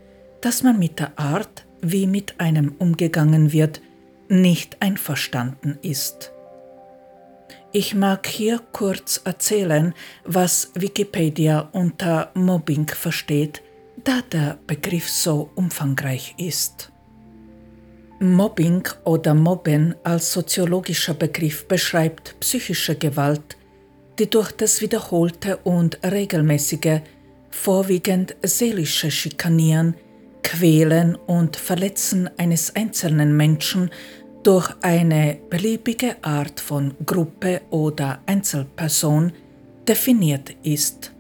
dass 0.43 0.63
man 0.63 0.79
mit 0.79 1.01
der 1.01 1.19
Art, 1.19 1.67
wie 1.81 2.07
mit 2.07 2.39
einem 2.39 2.75
umgegangen 2.79 3.53
wird, 3.53 3.81
nicht 4.29 4.77
einverstanden 4.81 5.79
ist. 5.83 6.33
Ich 7.71 7.95
mag 7.95 8.27
hier 8.27 8.61
kurz 8.73 9.21
erzählen, 9.25 9.93
was 10.25 10.71
Wikipedia 10.75 11.69
unter 11.73 12.31
Mobbing 12.33 12.89
versteht, 12.89 13.63
da 14.03 14.23
der 14.33 14.59
Begriff 14.67 15.11
so 15.11 15.51
umfangreich 15.55 16.35
ist. 16.39 16.91
Mobbing 18.21 18.89
oder 19.05 19.35
Mobben 19.35 19.95
als 20.03 20.33
soziologischer 20.33 21.13
Begriff 21.13 21.69
beschreibt 21.69 22.41
psychische 22.41 22.97
Gewalt, 22.97 23.59
die 24.19 24.31
durch 24.31 24.51
das 24.53 24.81
wiederholte 24.81 25.59
und 25.59 25.99
regelmäßige, 26.03 27.03
vorwiegend 27.51 28.35
seelische 28.43 29.11
Schikanieren, 29.11 29.95
Quälen 30.43 31.15
und 31.15 31.57
Verletzen 31.57 32.31
eines 32.39 32.75
einzelnen 32.75 33.37
Menschen 33.37 33.91
durch 34.43 34.71
eine 34.83 35.39
beliebige 35.51 36.17
Art 36.23 36.61
von 36.61 36.95
Gruppe 37.05 37.63
oder 37.71 38.21
Einzelperson 38.27 39.33
definiert 39.87 40.55
ist. 40.63 41.13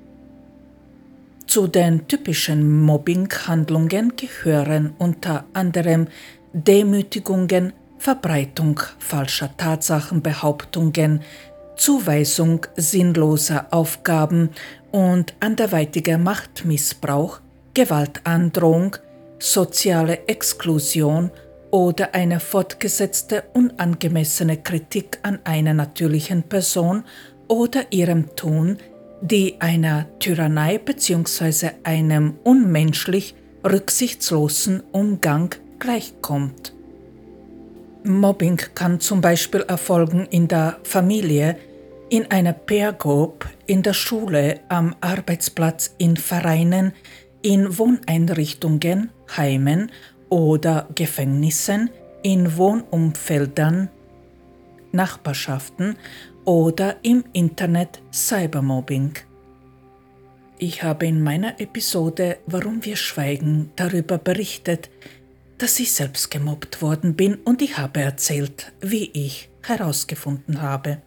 Zu 1.46 1.66
den 1.66 2.06
typischen 2.06 2.82
Mobbing-Handlungen 2.82 4.14
gehören 4.16 4.94
unter 4.98 5.46
anderem 5.54 6.08
Demütigungen, 6.52 7.72
Verbreitung 7.98 8.80
falscher 8.98 9.56
Tatsachenbehauptungen, 9.56 11.22
Zuweisung 11.76 12.66
sinnloser 12.76 13.66
Aufgaben 13.70 14.50
und 14.92 15.34
anderweitiger 15.40 16.18
Machtmissbrauch, 16.18 17.40
Gewaltandrohung, 17.74 18.96
soziale 19.38 20.26
Exklusion 20.26 21.30
oder 21.70 22.14
eine 22.14 22.40
fortgesetzte 22.40 23.44
unangemessene 23.52 24.56
Kritik 24.58 25.18
an 25.22 25.38
einer 25.44 25.74
natürlichen 25.74 26.42
Person 26.42 27.04
oder 27.46 27.92
ihrem 27.92 28.34
Tun, 28.36 28.78
die 29.20 29.60
einer 29.60 30.06
Tyrannei 30.18 30.78
bzw. 30.78 31.70
einem 31.82 32.34
unmenschlich 32.44 33.34
rücksichtslosen 33.64 34.82
Umgang 34.92 35.54
gleichkommt. 35.78 36.72
Mobbing 38.04 38.56
kann 38.74 39.00
zum 39.00 39.20
Beispiel 39.20 39.62
erfolgen 39.62 40.26
in 40.30 40.48
der 40.48 40.78
Familie, 40.84 41.56
in 42.10 42.30
einer 42.30 42.52
Peer 42.52 42.92
Group, 42.92 43.46
in 43.66 43.82
der 43.82 43.92
Schule, 43.92 44.60
am 44.68 44.94
Arbeitsplatz, 45.00 45.94
in 45.98 46.16
Vereinen, 46.16 46.92
in 47.42 47.76
Wohneinrichtungen, 47.78 49.10
Heimen 49.36 49.90
oder 50.28 50.88
Gefängnissen, 50.94 51.90
in 52.22 52.56
Wohnumfeldern, 52.56 53.88
Nachbarschaften 54.92 55.96
oder 56.44 56.96
im 57.02 57.24
Internet 57.32 58.00
Cybermobbing. 58.12 59.12
Ich 60.58 60.82
habe 60.82 61.06
in 61.06 61.22
meiner 61.22 61.60
Episode 61.60 62.38
Warum 62.46 62.84
wir 62.84 62.96
schweigen 62.96 63.70
darüber 63.76 64.18
berichtet, 64.18 64.90
dass 65.58 65.78
ich 65.78 65.92
selbst 65.92 66.30
gemobbt 66.30 66.82
worden 66.82 67.14
bin 67.14 67.36
und 67.36 67.62
ich 67.62 67.78
habe 67.78 68.00
erzählt, 68.00 68.72
wie 68.80 69.10
ich 69.12 69.50
herausgefunden 69.62 70.62
habe. 70.62 70.98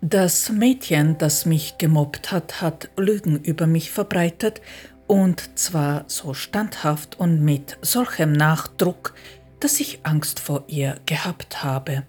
Das 0.00 0.50
Mädchen, 0.50 1.18
das 1.18 1.46
mich 1.46 1.78
gemobbt 1.78 2.30
hat, 2.30 2.60
hat 2.60 2.90
Lügen 2.96 3.40
über 3.42 3.66
mich 3.66 3.90
verbreitet 3.90 4.60
und 5.06 5.58
zwar 5.58 6.04
so 6.08 6.34
standhaft 6.34 7.18
und 7.18 7.42
mit 7.42 7.78
solchem 7.82 8.32
Nachdruck, 8.32 9.14
dass 9.60 9.80
ich 9.80 10.00
Angst 10.02 10.40
vor 10.40 10.64
ihr 10.66 10.96
gehabt 11.06 11.62
habe. 11.62 12.02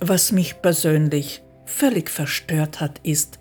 Was 0.00 0.32
mich 0.32 0.60
persönlich 0.62 1.42
völlig 1.64 2.10
verstört 2.10 2.80
hat, 2.80 3.00
ist, 3.02 3.38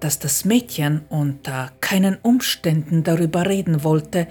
dass 0.00 0.18
das 0.18 0.44
Mädchen 0.44 1.02
unter 1.08 1.72
keinen 1.80 2.16
Umständen 2.16 3.02
darüber 3.02 3.46
reden 3.46 3.82
wollte, 3.82 4.26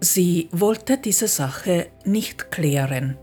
sie 0.00 0.48
wollte 0.52 0.98
diese 0.98 1.28
Sache 1.28 1.88
nicht 2.04 2.50
klären. 2.50 3.18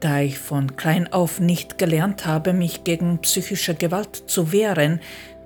Da 0.00 0.20
ich 0.20 0.38
von 0.38 0.76
klein 0.76 1.12
auf 1.12 1.40
nicht 1.40 1.76
gelernt 1.76 2.24
habe, 2.24 2.54
mich 2.54 2.84
gegen 2.84 3.18
psychische 3.18 3.74
Gewalt 3.74 4.16
zu 4.16 4.52
wehren, 4.52 5.00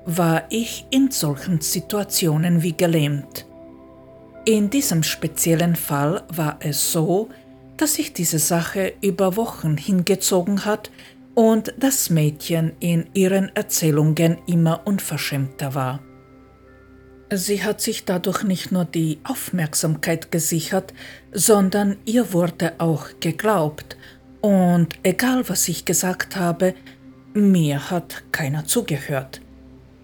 war 0.07 0.45
ich 0.51 0.87
in 0.91 1.11
solchen 1.11 1.61
Situationen 1.61 2.63
wie 2.63 2.77
gelähmt. 2.77 3.47
In 4.45 4.69
diesem 4.69 5.03
speziellen 5.03 5.77
Fall 5.77 6.23
war 6.29 6.59
es 6.61 6.93
so, 6.93 7.31
dass 7.77 7.95
sich 7.95 8.13
diese 8.13 8.39
Sache 8.39 8.93
über 9.01 9.37
Wochen 9.37 9.77
hingezogen 9.77 10.65
hat 10.65 10.91
und 11.35 11.75
das 11.79 12.11
Mädchen 12.11 12.73
in 12.79 13.07
ihren 13.15 13.55
Erzählungen 13.57 14.39
immer 14.47 14.83
unverschämter 14.85 15.75
war. 15.75 16.01
Sie 17.33 17.65
hat 17.65 17.81
sich 17.81 18.05
dadurch 18.05 18.45
nicht 18.45 18.71
nur 18.71 18.85
die 18.85 19.19
Aufmerksamkeit 19.25 20.31
gesichert, 20.31 20.93
sondern 21.33 21.97
ihr 22.05 22.33
wurde 22.33 22.75
auch 22.79 23.09
geglaubt, 23.21 23.97
und 24.41 24.89
egal 25.03 25.49
was 25.49 25.69
ich 25.69 25.87
gesagt 25.87 26.37
habe, 26.37 26.75
mir 27.33 27.91
hat 27.91 28.25
keiner 28.31 28.67
zugehört, 28.67 29.41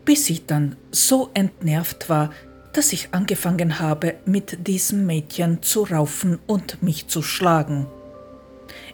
bis 0.04 0.30
ich 0.30 0.46
dann 0.46 0.76
so 0.90 1.30
entnervt 1.34 2.08
war, 2.08 2.30
dass 2.72 2.92
ich 2.92 3.08
angefangen 3.12 3.80
habe, 3.80 4.14
mit 4.26 4.66
diesem 4.66 5.06
Mädchen 5.06 5.62
zu 5.62 5.82
raufen 5.82 6.38
und 6.46 6.82
mich 6.82 7.08
zu 7.08 7.22
schlagen. 7.22 7.86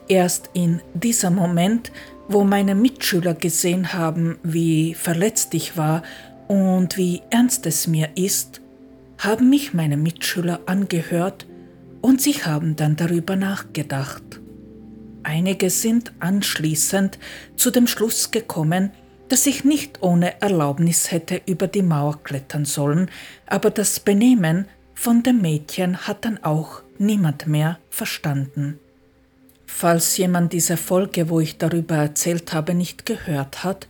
Erst 0.09 0.51
in 0.55 0.81
diesem 0.95 1.35
Moment 1.35 1.91
wo 2.29 2.45
meine 2.45 2.75
Mitschüler 2.75 3.35
gesehen 3.35 3.93
haben, 3.93 4.39
wie 4.43 4.95
verletzt 4.95 5.55
ich 5.55 5.77
war 5.77 6.03
und 6.49 6.97
wie 6.97 7.23
ernst 7.31 7.67
es 7.67 7.87
mir 7.87 8.11
ist, 8.17 8.61
haben 9.19 9.49
mich 9.49 9.75
meine 9.75 9.97
Mitschüler 9.97 10.61
angehört 10.67 11.47
und 12.03 12.21
sie 12.21 12.35
haben 12.35 12.77
dann 12.77 12.97
darüber 12.97 13.37
nachgedacht. 13.37 14.23
Einige 15.23 15.71
sind 15.71 16.13
anschließend 16.21 17.19
zu 17.57 17.71
dem 17.71 17.87
Schluss 17.87 18.31
gekommen, 18.31 18.93
dass 19.29 19.47
ich 19.47 19.65
nicht 19.65 20.03
ohne 20.03 20.41
Erlaubnis 20.41 21.11
hätte 21.11 21.41
über 21.47 21.67
die 21.67 21.83
Mauer 21.83 22.23
klettern 22.23 22.65
sollen, 22.65 23.11
aber 23.47 23.71
das 23.71 24.01
Benehmen 24.01 24.67
von 24.95 25.23
dem 25.23 25.43
Mädchen 25.43 26.07
hat 26.07 26.25
dann 26.25 26.43
auch 26.43 26.83
niemand 26.99 27.47
mehr 27.47 27.79
verstanden. 27.91 28.79
Falls 29.67 30.17
jemand 30.17 30.53
diese 30.53 30.77
Folge, 30.77 31.29
wo 31.29 31.41
ich 31.41 31.59
darüber 31.59 31.97
erzählt 31.97 32.53
habe, 32.53 32.73
nicht 32.73 33.05
gehört 33.05 33.65
hat, 33.65 33.89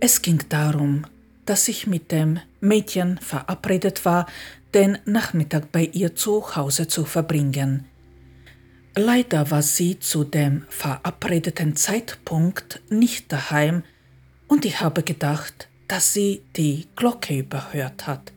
es 0.00 0.20
ging 0.20 0.42
darum, 0.48 1.06
dass 1.46 1.68
ich 1.68 1.86
mit 1.86 2.12
dem 2.12 2.40
Mädchen 2.60 3.18
verabredet 3.18 4.04
war, 4.04 4.26
den 4.74 4.98
Nachmittag 5.04 5.70
bei 5.72 5.84
ihr 5.84 6.14
zu 6.14 6.56
Hause 6.56 6.88
zu 6.88 7.04
verbringen. 7.04 7.84
Leider 8.94 9.50
war 9.50 9.62
sie 9.62 9.98
zu 9.98 10.24
dem 10.24 10.64
verabredeten 10.68 11.76
Zeitpunkt 11.76 12.82
nicht 12.90 13.32
daheim 13.32 13.84
und 14.52 14.66
ich 14.66 14.82
habe 14.82 15.02
gedacht, 15.02 15.68
dass 15.88 16.12
sie 16.12 16.42
die 16.58 16.86
Glocke 16.94 17.38
überhört 17.38 18.06
hat. 18.06 18.32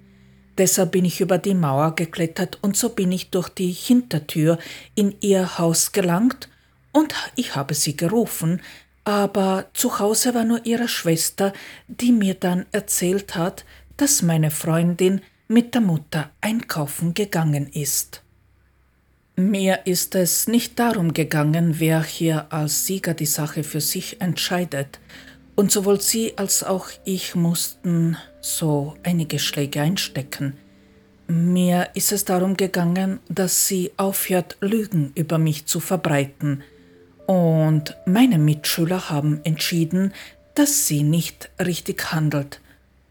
Deshalb 0.58 0.94
bin 0.94 1.04
ich 1.04 1.20
über 1.20 1.38
die 1.38 1.54
Mauer 1.54 1.94
geklettert 1.94 2.58
und 2.62 2.78
so 2.78 2.88
bin 2.88 3.12
ich 3.12 3.32
durch 3.32 3.50
die 3.50 3.74
Hintertür 3.74 4.58
in 4.96 5.14
ihr 5.20 5.58
Haus 5.58 5.92
gelangt 5.92 6.48
und 6.94 7.14
ich 7.36 7.58
habe 7.58 7.74
sie 7.74 7.98
gerufen, 7.98 8.62
aber 9.04 9.66
zu 9.74 10.00
Hause 10.00 10.34
war 10.34 10.46
nur 10.46 10.66
ihre 10.66 10.88
Schwester, 10.88 11.52
die 11.90 12.14
mir 12.14 12.36
dann 12.36 12.66
erzählt 12.72 13.36
hat, 13.36 13.66
dass 13.98 14.22
meine 14.22 14.52
Freundin 14.52 15.20
mit 15.50 15.74
der 15.74 15.82
Mutter 15.82 16.32
einkaufen 16.40 17.14
gegangen 17.14 17.68
ist. 17.68 18.22
Mir 19.36 19.86
ist 19.86 20.16
es 20.16 20.48
nicht 20.48 20.80
darum 20.80 21.12
gegangen, 21.12 21.76
wer 21.80 22.02
hier 22.02 22.54
als 22.54 22.86
Sieger 22.86 23.14
die 23.14 23.26
Sache 23.26 23.66
für 23.66 23.82
sich 23.82 24.22
entscheidet, 24.22 25.02
und 25.56 25.72
sowohl 25.72 26.02
sie 26.02 26.38
als 26.38 26.64
auch 26.64 26.90
ich 27.06 27.36
mussten 27.36 28.18
so 28.42 28.96
einige 29.04 29.40
Schläge 29.40 29.82
einstecken. 29.82 30.58
Mir 31.28 31.90
ist 31.96 32.12
es 32.12 32.26
darum 32.26 32.56
gegangen, 32.56 33.20
dass 33.30 33.68
sie 33.68 33.92
aufhört, 33.98 34.58
Lügen 34.62 35.12
über 35.16 35.38
mich 35.38 35.66
zu 35.66 35.80
verbreiten, 35.80 36.64
und 37.26 37.96
meine 38.06 38.38
Mitschüler 38.38 39.10
haben 39.10 39.42
entschieden, 39.44 40.14
dass 40.54 40.88
sie 40.88 41.04
nicht 41.04 41.50
richtig 41.60 42.12
handelt. 42.12 42.62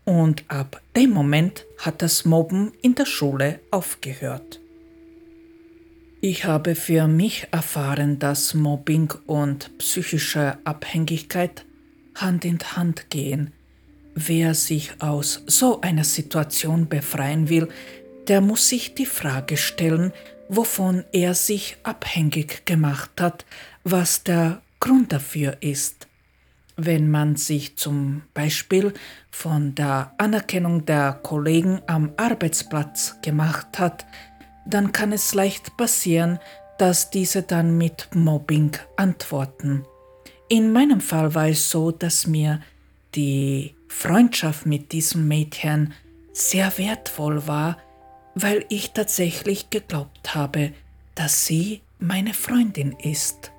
Und 0.04 0.44
ab 0.48 0.80
dem 0.96 1.10
Moment 1.10 1.64
hat 1.78 2.02
das 2.02 2.24
Mobben 2.24 2.72
in 2.82 2.94
der 2.94 3.06
Schule 3.06 3.60
aufgehört. 3.70 4.60
Ich 6.20 6.44
habe 6.44 6.74
für 6.74 7.06
mich 7.06 7.48
erfahren, 7.50 8.18
dass 8.18 8.54
Mobbing 8.54 9.12
und 9.26 9.76
psychische 9.78 10.58
Abhängigkeit 10.64 11.66
Hand 12.14 12.44
in 12.44 12.58
Hand 12.58 13.10
gehen. 13.10 13.52
Wer 14.14 14.54
sich 14.54 15.00
aus 15.00 15.42
so 15.46 15.80
einer 15.80 16.04
Situation 16.04 16.88
befreien 16.88 17.48
will, 17.48 17.68
der 18.28 18.40
muss 18.40 18.68
sich 18.68 18.94
die 18.94 19.06
Frage 19.06 19.56
stellen, 19.56 20.12
wovon 20.48 21.04
er 21.12 21.34
sich 21.34 21.76
abhängig 21.82 22.64
gemacht 22.64 23.20
hat, 23.20 23.44
was 23.82 24.22
der 24.22 24.62
Grund 24.80 25.12
dafür 25.12 25.56
ist. 25.60 26.06
Wenn 26.76 27.10
man 27.10 27.36
sich 27.36 27.76
zum 27.76 28.22
Beispiel 28.34 28.92
von 29.30 29.74
der 29.74 30.12
Anerkennung 30.18 30.84
der 30.84 31.12
Kollegen 31.12 31.80
am 31.86 32.12
Arbeitsplatz 32.16 33.16
gemacht 33.22 33.78
hat, 33.78 34.06
dann 34.66 34.92
kann 34.92 35.12
es 35.12 35.34
leicht 35.34 35.76
passieren, 35.76 36.38
dass 36.78 37.10
diese 37.10 37.42
dann 37.42 37.78
mit 37.78 38.08
Mobbing 38.14 38.72
antworten. 38.96 39.84
In 40.48 40.72
meinem 40.72 41.00
Fall 41.00 41.34
war 41.34 41.48
es 41.48 41.70
so, 41.70 41.90
dass 41.90 42.26
mir 42.26 42.60
die 43.14 43.74
Freundschaft 43.88 44.66
mit 44.66 44.92
diesem 44.92 45.26
Mädchen 45.26 45.94
sehr 46.32 46.76
wertvoll 46.78 47.46
war, 47.46 47.78
weil 48.34 48.64
ich 48.68 48.90
tatsächlich 48.90 49.70
geglaubt 49.70 50.34
habe, 50.34 50.72
dass 51.14 51.46
sie 51.46 51.80
meine 51.98 52.34
Freundin 52.34 52.92
ist. 52.92 53.52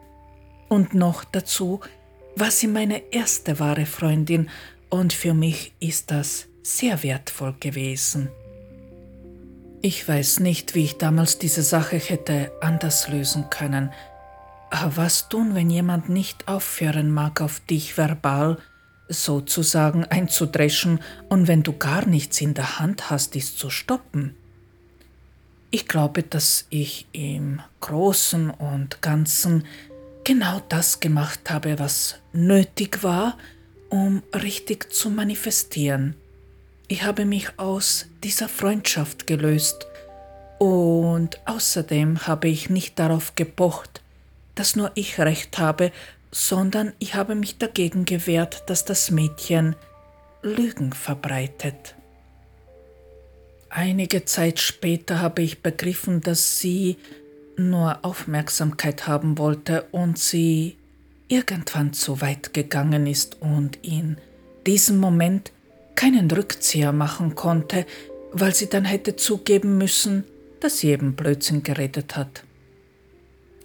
Und 0.67 0.93
noch 0.93 1.23
dazu 1.23 1.79
war 2.36 2.51
sie 2.51 2.67
meine 2.67 3.01
erste 3.11 3.59
wahre 3.59 3.86
Freundin 3.86 4.49
und 4.89 5.13
für 5.13 5.33
mich 5.33 5.73
ist 5.79 6.11
das 6.11 6.47
sehr 6.63 7.01
wertvoll 7.01 7.55
gewesen. 7.59 8.29
Ich 9.81 10.07
weiß 10.07 10.39
nicht, 10.39 10.75
wie 10.75 10.83
ich 10.83 10.97
damals 10.97 11.38
diese 11.38 11.61
Sache 11.61 11.97
hätte 11.97 12.51
anders 12.61 13.07
lösen 13.07 13.49
können. 13.49 13.91
Aber 14.76 14.97
was 14.97 15.30
tun, 15.30 15.55
wenn 15.55 15.69
jemand 15.69 16.09
nicht 16.09 16.49
aufhören 16.49 17.09
mag, 17.09 17.39
auf 17.39 17.61
dich 17.61 17.97
verbal 17.97 18.57
sozusagen 19.07 20.03
einzudreschen 20.03 20.99
und 21.30 21.47
wenn 21.47 21.63
du 21.63 21.71
gar 21.71 22.05
nichts 22.05 22.41
in 22.41 22.53
der 22.55 22.78
Hand 22.78 23.09
hast, 23.09 23.36
dies 23.36 23.55
zu 23.55 23.69
stoppen? 23.69 24.36
Ich 25.71 25.88
glaube, 25.88 26.23
dass 26.23 26.65
ich 26.71 27.07
im 27.13 27.61
Großen 27.80 28.49
und 28.49 29.01
Ganzen 29.01 29.63
genau 30.26 30.61
das 30.67 30.99
gemacht 30.99 31.49
habe, 31.49 31.80
was 31.80 32.15
nötig 32.34 33.01
war, 33.01 33.38
um 33.89 34.23
richtig 34.34 34.91
zu 34.91 35.09
manifestieren. 35.09 36.17
Ich 36.89 37.03
habe 37.03 37.23
mich 37.23 37.57
aus 37.57 38.07
dieser 38.26 38.49
Freundschaft 38.49 39.26
gelöst 39.26 39.88
und 40.59 41.39
außerdem 41.47 42.28
habe 42.28 42.49
ich 42.49 42.69
nicht 42.69 42.99
darauf 42.99 43.36
gepocht, 43.36 44.01
dass 44.56 44.76
nur 44.76 44.91
ich 44.95 45.20
recht 45.20 45.58
habe, 45.58 45.91
sondern 46.32 46.93
ich 46.99 47.16
habe 47.16 47.36
mich 47.36 47.58
dagegen 47.58 48.06
gewehrt, 48.06 48.64
dass 48.68 48.86
das 48.86 49.12
Mädchen 49.12 49.76
Lügen 50.41 50.93
verbreitet. 50.93 51.95
Einige 53.70 54.24
Zeit 54.24 54.60
später 54.60 55.20
habe 55.20 55.41
ich 55.41 55.62
begriffen, 55.62 56.22
dass 56.22 56.60
sie 56.60 56.97
nur 57.58 57.99
Aufmerksamkeit 58.03 59.06
haben 59.06 59.38
wollte 59.38 59.86
und 59.91 60.18
sie 60.18 60.78
irgendwann 61.28 61.91
zu 61.91 62.22
weit 62.22 62.53
gegangen 62.53 63.06
ist 63.06 63.41
und 63.41 63.78
in 63.84 64.18
diesem 64.66 64.97
Moment 64.97 65.51
keinen 65.95 66.32
Rückzieher 66.32 66.93
machen 66.93 67.36
konnte, 67.36 67.86
weil 68.32 68.56
sie 68.56 68.70
dann 68.70 68.86
hätte 68.86 69.18
zugeben 69.18 69.78
müssen, 69.78 70.24
dass 70.62 70.80
sie 70.80 70.91
eben 70.91 71.16
Blödsinn 71.16 71.64
geredet 71.64 72.16
hat. 72.16 72.45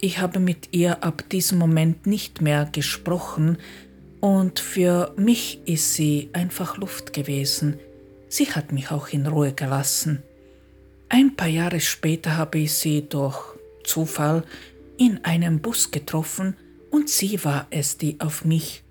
Ich 0.02 0.18
habe 0.18 0.40
mit 0.40 0.68
ihr 0.72 1.04
ab 1.04 1.24
diesem 1.28 1.58
Moment 1.58 2.06
nicht 2.06 2.40
mehr 2.40 2.66
gesprochen 2.72 3.58
und 4.20 4.58
für 4.58 5.12
mich 5.16 5.60
ist 5.66 5.92
sie 5.92 6.30
einfach 6.32 6.78
Luft 6.78 7.12
gewesen. 7.12 7.78
Sie 8.30 8.50
hat 8.50 8.72
mich 8.72 8.90
auch 8.90 9.08
in 9.08 9.26
Ruhe 9.26 9.52
gelassen. 9.52 10.22
Ein 11.10 11.36
paar 11.36 11.48
Jahre 11.48 11.80
später 11.80 12.38
habe 12.38 12.60
ich 12.60 12.72
sie 12.72 13.06
durch 13.06 13.38
Zufall 13.84 14.44
in 14.96 15.22
einem 15.22 15.60
Bus 15.60 15.90
getroffen 15.90 16.56
und 16.90 17.10
sie 17.10 17.44
war 17.44 17.66
es, 17.68 17.98
die 17.98 18.20
auf 18.20 18.46
mich 18.46 18.82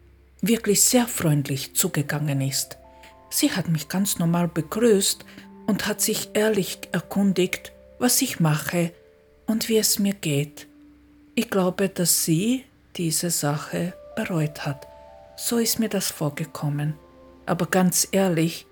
wirklich 0.42 0.82
sehr 0.82 1.08
freundlich 1.08 1.74
zugegangen 1.74 2.40
ist. 2.40 2.78
Sie 3.32 3.52
hat 3.52 3.68
mich 3.68 3.88
ganz 3.88 4.20
normal 4.20 4.48
begrüßt 4.48 5.26
und 5.66 5.88
hat 5.88 6.02
sich 6.02 6.30
ehrlich 6.34 6.80
erkundigt, 6.92 7.72
was 7.98 8.22
ich 8.22 8.40
mache 8.40 8.92
und 9.48 9.70
wie 9.70 9.78
es 9.78 9.98
mir 9.98 10.14
geht. 10.14 10.69
Ich 11.40 11.50
glaube, 11.50 11.88
dass 11.88 12.26
sie 12.26 12.66
diese 12.98 13.30
Sache 13.30 13.94
bereut 14.18 14.66
hat. 14.66 14.86
So 15.38 15.58
ist 15.58 15.80
mir 15.80 15.88
das 15.88 16.12
vorgekommen. 16.12 16.96
Aber 17.46 17.66
ganz 17.68 18.10
ehrlich, 18.12 18.68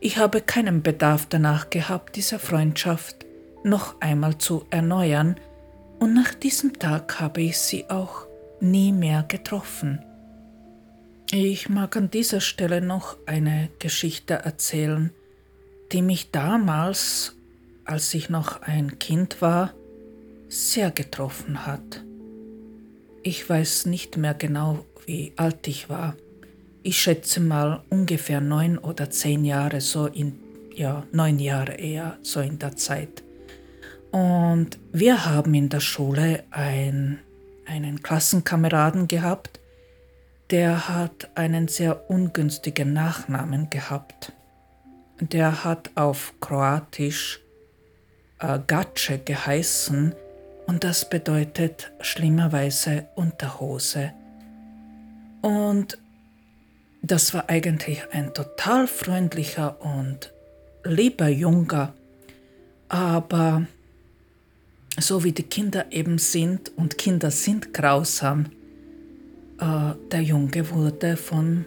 ich 0.00 0.16
habe 0.16 0.40
keinen 0.40 0.82
Bedarf 0.82 1.26
danach 1.28 1.68
gehabt, 1.68 2.16
diese 2.16 2.38
Freundschaft 2.38 3.26
noch 3.64 4.00
einmal 4.00 4.38
zu 4.38 4.64
erneuern, 4.70 5.36
und 5.98 6.14
nach 6.14 6.32
diesem 6.32 6.78
Tag 6.78 7.20
habe 7.20 7.42
ich 7.42 7.58
sie 7.58 7.90
auch 7.90 8.26
nie 8.60 8.92
mehr 8.92 9.22
getroffen. 9.28 10.02
Ich 11.30 11.68
mag 11.68 11.98
an 11.98 12.10
dieser 12.10 12.40
Stelle 12.40 12.80
noch 12.80 13.18
eine 13.26 13.68
Geschichte 13.78 14.32
erzählen, 14.32 15.10
die 15.92 16.00
mich 16.00 16.30
damals, 16.30 17.36
als 17.84 18.14
ich 18.14 18.30
noch 18.30 18.62
ein 18.62 18.98
Kind 18.98 19.42
war, 19.42 19.74
sehr 20.48 20.90
getroffen 20.90 21.66
hat. 21.66 22.05
Ich 23.26 23.50
weiß 23.50 23.86
nicht 23.86 24.16
mehr 24.16 24.34
genau, 24.34 24.84
wie 25.04 25.32
alt 25.34 25.66
ich 25.66 25.88
war. 25.88 26.14
Ich 26.84 27.00
schätze 27.00 27.40
mal 27.40 27.82
ungefähr 27.90 28.40
neun 28.40 28.78
oder 28.78 29.10
zehn 29.10 29.44
Jahre, 29.44 29.80
so 29.80 30.06
in, 30.06 30.38
ja, 30.72 31.02
neun 31.10 31.40
Jahre 31.40 31.72
eher, 31.72 32.18
so 32.22 32.38
in 32.38 32.60
der 32.60 32.76
Zeit. 32.76 33.24
Und 34.12 34.78
wir 34.92 35.26
haben 35.26 35.54
in 35.54 35.68
der 35.68 35.80
Schule 35.80 36.44
ein, 36.52 37.18
einen 37.66 38.00
Klassenkameraden 38.00 39.08
gehabt, 39.08 39.58
der 40.50 40.88
hat 40.88 41.28
einen 41.34 41.66
sehr 41.66 42.08
ungünstigen 42.08 42.92
Nachnamen 42.92 43.70
gehabt. 43.70 44.34
Der 45.18 45.64
hat 45.64 45.90
auf 45.96 46.32
Kroatisch 46.38 47.40
äh, 48.38 48.60
Gace 48.64 49.18
geheißen 49.24 50.14
und 50.66 50.84
das 50.84 51.08
bedeutet 51.08 51.92
schlimmerweise 52.00 53.06
Unterhose. 53.14 54.12
Und 55.42 55.98
das 57.02 57.34
war 57.34 57.48
eigentlich 57.48 58.02
ein 58.12 58.34
total 58.34 58.86
freundlicher 58.86 59.80
und 59.80 60.32
lieber 60.84 61.28
Junger, 61.28 61.94
aber 62.88 63.66
so 64.98 65.22
wie 65.24 65.32
die 65.32 65.44
Kinder 65.44 65.86
eben 65.90 66.18
sind 66.18 66.72
und 66.76 66.98
Kinder 66.98 67.30
sind 67.30 67.72
grausam, 67.74 68.46
äh, 69.60 69.94
der 70.10 70.22
Junge 70.22 70.70
wurde 70.70 71.16
von 71.16 71.66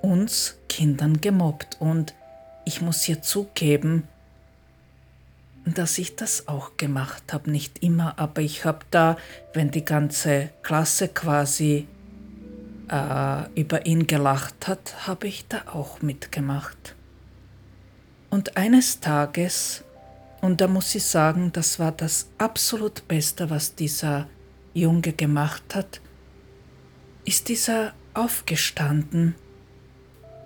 uns 0.00 0.56
Kindern 0.68 1.20
gemobbt 1.20 1.76
und 1.80 2.14
ich 2.64 2.80
muss 2.80 3.02
hier 3.02 3.22
zugeben, 3.22 4.08
dass 5.74 5.98
ich 5.98 6.16
das 6.16 6.48
auch 6.48 6.76
gemacht 6.76 7.32
habe. 7.32 7.50
Nicht 7.50 7.82
immer, 7.82 8.18
aber 8.18 8.42
ich 8.42 8.64
habe 8.64 8.80
da, 8.90 9.16
wenn 9.52 9.70
die 9.70 9.84
ganze 9.84 10.50
Klasse 10.62 11.08
quasi 11.08 11.86
äh, 12.88 13.60
über 13.60 13.86
ihn 13.86 14.06
gelacht 14.06 14.68
hat, 14.68 15.06
habe 15.06 15.28
ich 15.28 15.46
da 15.48 15.62
auch 15.72 16.02
mitgemacht. 16.02 16.94
Und 18.30 18.56
eines 18.56 19.00
Tages, 19.00 19.84
und 20.40 20.60
da 20.60 20.68
muss 20.68 20.94
ich 20.94 21.04
sagen, 21.04 21.52
das 21.52 21.78
war 21.78 21.92
das 21.92 22.28
absolut 22.38 23.06
Beste, 23.08 23.50
was 23.50 23.74
dieser 23.74 24.28
Junge 24.72 25.12
gemacht 25.12 25.74
hat, 25.74 26.00
ist 27.24 27.48
dieser 27.48 27.92
aufgestanden 28.14 29.34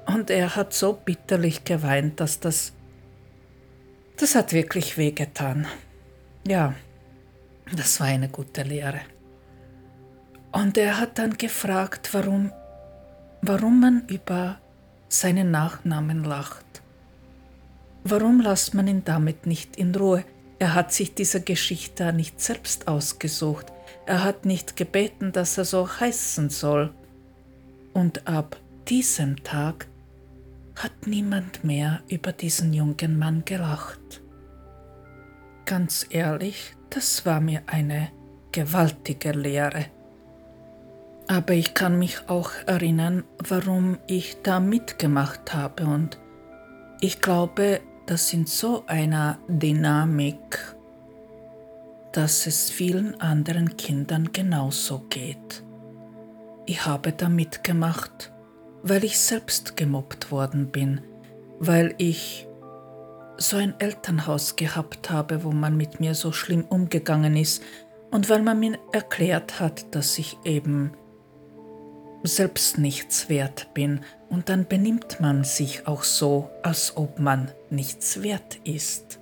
und 0.06 0.30
er 0.30 0.56
hat 0.56 0.74
so 0.74 0.92
bitterlich 0.92 1.64
geweint, 1.64 2.20
dass 2.20 2.40
das, 2.40 2.72
das 4.16 4.34
hat 4.34 4.52
wirklich 4.52 4.96
wehgetan. 4.96 5.66
Ja, 6.46 6.74
das 7.74 8.00
war 8.00 8.06
eine 8.06 8.28
gute 8.28 8.62
Lehre. 8.62 9.00
Und 10.52 10.78
er 10.78 11.00
hat 11.00 11.18
dann 11.18 11.36
gefragt, 11.36 12.10
warum, 12.12 12.52
warum 13.42 13.80
man 13.80 14.06
über 14.06 14.60
seinen 15.08 15.50
Nachnamen 15.50 16.24
lacht. 16.24 16.64
Warum 18.04 18.40
lässt 18.40 18.74
man 18.74 18.86
ihn 18.86 19.04
damit 19.04 19.46
nicht 19.46 19.76
in 19.76 19.94
Ruhe? 19.94 20.24
Er 20.58 20.74
hat 20.74 20.92
sich 20.92 21.14
diese 21.14 21.40
Geschichte 21.40 22.12
nicht 22.12 22.40
selbst 22.40 22.86
ausgesucht. 22.86 23.66
Er 24.06 24.22
hat 24.22 24.44
nicht 24.44 24.76
gebeten, 24.76 25.32
dass 25.32 25.58
er 25.58 25.64
so 25.64 25.88
heißen 25.88 26.50
soll. 26.50 26.94
Und 27.92 28.26
ab 28.28 28.56
diesem 28.88 29.42
Tag 29.42 29.86
hat 30.76 31.06
niemand 31.06 31.64
mehr 31.64 32.02
über 32.08 32.32
diesen 32.32 32.72
jungen 32.72 33.18
Mann 33.18 33.44
gelacht. 33.44 34.22
Ganz 35.66 36.06
ehrlich, 36.10 36.76
das 36.90 37.24
war 37.24 37.40
mir 37.40 37.62
eine 37.66 38.10
gewaltige 38.52 39.32
Lehre. 39.32 39.86
Aber 41.26 41.54
ich 41.54 41.74
kann 41.74 41.98
mich 41.98 42.28
auch 42.28 42.50
erinnern, 42.66 43.24
warum 43.48 43.98
ich 44.06 44.42
da 44.42 44.60
mitgemacht 44.60 45.54
habe 45.54 45.86
und 45.86 46.18
ich 47.00 47.20
glaube, 47.20 47.80
dass 48.06 48.32
in 48.32 48.46
so 48.46 48.84
einer 48.86 49.38
Dynamik 49.48 50.74
dass 52.14 52.46
es 52.46 52.70
vielen 52.70 53.20
anderen 53.20 53.76
Kindern 53.76 54.30
genauso 54.32 55.00
geht. 55.10 55.64
Ich 56.64 56.86
habe 56.86 57.12
da 57.12 57.28
mitgemacht, 57.28 58.32
weil 58.84 59.02
ich 59.02 59.18
selbst 59.18 59.76
gemobbt 59.78 60.30
worden 60.30 60.68
bin, 60.68 61.00
weil 61.58 61.94
ich 61.96 62.46
so 63.38 63.56
ein 63.56 63.74
Elternhaus 63.80 64.56
gehabt 64.56 65.10
habe, 65.10 65.42
wo 65.42 65.52
man 65.52 65.76
mit 65.76 66.00
mir 66.00 66.14
so 66.14 66.32
schlimm 66.32 66.64
umgegangen 66.64 67.34
ist 67.34 67.62
und 68.10 68.28
weil 68.28 68.42
man 68.42 68.60
mir 68.60 68.78
erklärt 68.92 69.58
hat, 69.58 69.94
dass 69.94 70.18
ich 70.18 70.36
eben 70.44 70.92
selbst 72.22 72.76
nichts 72.78 73.30
wert 73.30 73.72
bin 73.72 74.00
und 74.28 74.50
dann 74.50 74.66
benimmt 74.66 75.18
man 75.18 75.44
sich 75.44 75.86
auch 75.86 76.02
so, 76.02 76.50
als 76.62 76.96
ob 76.96 77.18
man 77.18 77.50
nichts 77.70 78.22
wert 78.22 78.58
ist. 78.64 79.18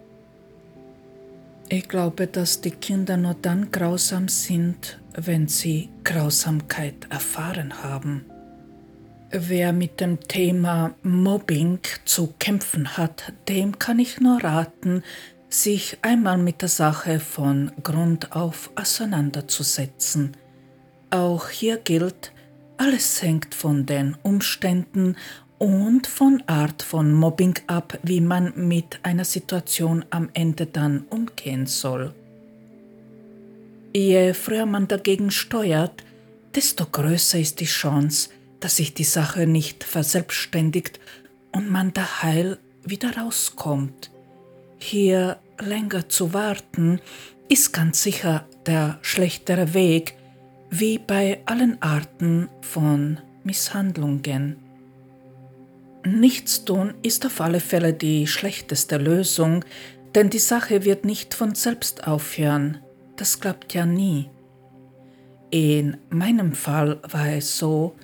Ich 1.69 1.89
glaube, 1.89 2.27
dass 2.27 2.61
die 2.61 2.73
Kinder 2.73 3.17
nur 3.17 3.35
dann 3.35 3.71
grausam 3.71 4.27
sind, 4.29 5.01
wenn 5.15 5.47
sie 5.47 5.89
Grausamkeit 6.05 7.07
erfahren 7.11 7.83
haben. 7.83 8.27
Wer 9.35 9.73
mit 9.73 9.99
dem 9.99 10.21
Thema 10.21 10.95
Mobbing 11.03 11.79
zu 12.05 12.35
kämpfen 12.39 12.99
hat, 12.99 13.33
dem 13.49 13.79
kann 13.79 13.99
ich 13.99 14.21
nur 14.21 14.45
raten, 14.45 15.03
sich 15.49 15.97
einmal 16.03 16.37
mit 16.37 16.61
der 16.61 16.69
Sache 16.69 17.19
von 17.19 17.73
Grund 17.83 18.37
auf 18.37 18.71
auseinanderzusetzen. 18.75 20.37
Auch 21.09 21.49
hier 21.49 21.79
gilt, 21.79 22.33
alles 22.77 23.23
hängt 23.23 23.55
von 23.55 23.87
den 23.87 24.19
Umständen 24.23 25.17
und 25.57 26.07
von 26.07 26.43
Art 26.47 26.83
von 26.83 27.11
Mobbing 27.15 27.55
ab, 27.69 27.99
wie 28.03 28.21
man 28.21 28.53
mit 28.55 29.01
einer 29.03 29.25
Situation 29.25 30.05
am 30.11 30.29
Ende 30.35 30.67
dann 30.67 31.07
umgehen 31.09 31.65
soll. 31.65 32.13
Je 33.95 34.35
früher 34.35 34.67
man 34.67 34.89
dagegen 34.89 35.31
steuert, 35.31 36.05
desto 36.55 36.85
größer 36.85 37.39
ist 37.39 37.61
die 37.61 37.65
Chance, 37.65 38.29
dass 38.63 38.77
sich 38.77 38.95
die 38.95 39.05
Sache 39.05 39.47
nicht 39.47 39.85
verselbstständigt 39.85 41.01
und 41.51 41.71
man 41.71 41.93
da 41.93 42.23
heil 42.23 42.59
wieder 42.85 43.17
rauskommt. 43.17 44.11
Hier 44.79 45.39
länger 45.61 46.09
zu 46.09 46.33
warten, 46.33 47.01
ist 47.49 47.73
ganz 47.73 48.03
sicher 48.03 48.47
der 48.67 48.99
schlechtere 49.03 49.75
Weg, 49.75 50.15
wie 50.71 50.99
bei 50.99 51.41
allen 51.45 51.81
Arten 51.83 52.49
von 52.63 53.21
Misshandlungen. 53.45 54.57
Nichtstun 56.05 56.95
ist 57.03 57.27
auf 57.27 57.41
alle 57.41 57.61
Fälle 57.61 57.93
die 57.93 58.27
schlechteste 58.27 58.97
Lösung, 58.97 59.65
denn 60.15 60.31
die 60.31 60.39
Sache 60.39 60.85
wird 60.85 61.05
nicht 61.05 61.35
von 61.35 61.55
selbst 61.55 62.07
aufhören. 62.07 62.79
Das 63.17 63.41
klappt 63.41 63.75
ja 63.75 63.87
nie. 63.87 64.31
In 65.51 65.99
meinem 66.11 66.55
Fall 66.55 66.99
war 67.03 67.29
es 67.29 67.59
so, 67.59 67.95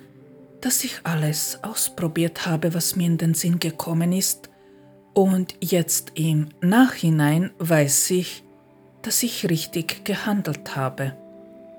dass 0.61 0.83
ich 0.83 1.01
alles 1.03 1.59
ausprobiert 1.63 2.45
habe, 2.45 2.73
was 2.73 2.95
mir 2.95 3.07
in 3.07 3.17
den 3.17 3.33
Sinn 3.33 3.59
gekommen 3.59 4.13
ist, 4.13 4.49
und 5.13 5.55
jetzt 5.59 6.13
im 6.15 6.49
Nachhinein 6.61 7.51
weiß 7.59 8.11
ich, 8.11 8.43
dass 9.01 9.23
ich 9.23 9.49
richtig 9.49 10.05
gehandelt 10.05 10.75
habe. 10.75 11.13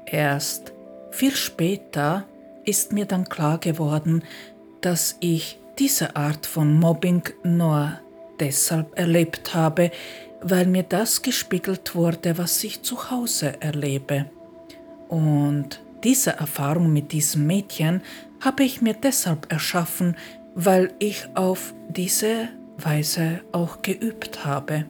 Erst 0.04 0.72
viel 1.10 1.34
später 1.34 2.26
ist 2.64 2.92
mir 2.92 3.06
dann 3.06 3.28
klar 3.28 3.58
geworden, 3.58 4.24
dass 4.80 5.16
ich 5.20 5.58
diese 5.78 6.16
Art 6.16 6.44
von 6.44 6.78
Mobbing 6.78 7.22
nur 7.42 7.98
deshalb 8.40 8.98
erlebt 8.98 9.54
habe, 9.54 9.90
weil 10.42 10.66
mir 10.66 10.82
das 10.82 11.22
gespiegelt 11.22 11.94
wurde, 11.94 12.36
was 12.36 12.62
ich 12.64 12.82
zu 12.82 13.10
Hause 13.10 13.54
erlebe. 13.60 14.26
Und 15.08 15.80
diese 16.04 16.32
Erfahrung 16.32 16.92
mit 16.92 17.12
diesem 17.12 17.46
Mädchen 17.46 18.02
habe 18.40 18.64
ich 18.64 18.80
mir 18.80 18.94
deshalb 18.94 19.52
erschaffen, 19.52 20.16
weil 20.54 20.92
ich 20.98 21.28
auf 21.34 21.74
diese 21.88 22.48
Weise 22.78 23.40
auch 23.52 23.82
geübt 23.82 24.44
habe. 24.44 24.86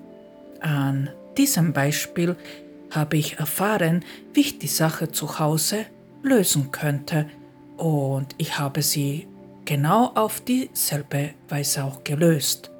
An 0.60 1.10
diesem 1.36 1.72
Beispiel 1.72 2.36
habe 2.90 3.16
ich 3.16 3.38
erfahren, 3.38 4.04
wie 4.32 4.40
ich 4.40 4.58
die 4.58 4.66
Sache 4.66 5.10
zu 5.10 5.38
Hause 5.38 5.86
lösen 6.22 6.70
könnte 6.70 7.26
und 7.76 8.34
ich 8.36 8.58
habe 8.58 8.82
sie 8.82 9.26
genau 9.64 10.06
auf 10.14 10.40
dieselbe 10.40 11.30
Weise 11.48 11.84
auch 11.84 12.04
gelöst. 12.04 12.70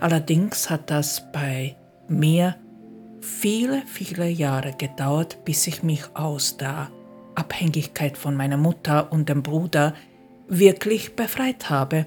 Allerdings 0.00 0.70
hat 0.70 0.90
das 0.90 1.32
bei 1.32 1.76
mir 2.08 2.56
viele, 3.20 3.82
viele 3.86 4.28
Jahre 4.28 4.74
gedauert, 4.76 5.44
bis 5.44 5.66
ich 5.66 5.82
mich 5.82 6.04
aus 6.14 6.56
der 6.56 6.90
Abhängigkeit 7.34 8.16
von 8.16 8.36
meiner 8.36 8.56
Mutter 8.56 9.10
und 9.10 9.28
dem 9.28 9.42
Bruder 9.42 9.94
wirklich 10.48 11.16
befreit 11.16 11.70
habe. 11.70 12.06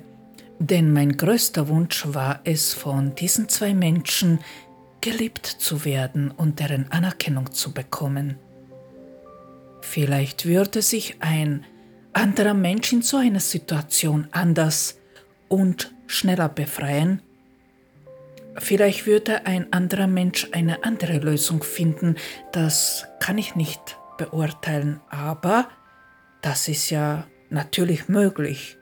Denn 0.60 0.92
mein 0.92 1.18
größter 1.18 1.68
Wunsch 1.68 2.04
war 2.08 2.42
es, 2.44 2.74
von 2.74 3.14
diesen 3.16 3.48
zwei 3.50 3.74
Menschen 3.74 4.40
geliebt 5.02 5.46
zu 5.46 5.86
werden 5.86 6.32
und 6.32 6.60
deren 6.60 6.92
Anerkennung 6.92 7.52
zu 7.52 7.74
bekommen. 7.74 8.38
Vielleicht 9.82 10.46
würde 10.46 10.82
sich 10.82 11.18
ein 11.20 11.66
anderer 12.14 12.56
Mensch 12.56 12.92
in 12.92 13.04
so 13.04 13.18
einer 13.18 13.40
Situation 13.40 14.28
anders 14.32 15.00
und 15.48 15.94
schneller 16.08 16.50
befreien. 16.50 17.22
Vielleicht 18.58 19.06
würde 19.06 19.46
ein 19.46 19.72
anderer 19.72 20.08
Mensch 20.08 20.48
eine 20.52 20.84
andere 20.84 21.20
Lösung 21.20 21.62
finden, 21.62 22.16
das 22.52 23.06
kann 23.20 23.38
ich 23.38 23.56
nicht 23.56 23.98
beurteilen, 24.18 25.00
aber 25.10 25.70
das 26.42 26.68
ist 26.68 26.90
ja 26.90 27.28
natürlich 27.50 28.10
möglich. 28.10 28.78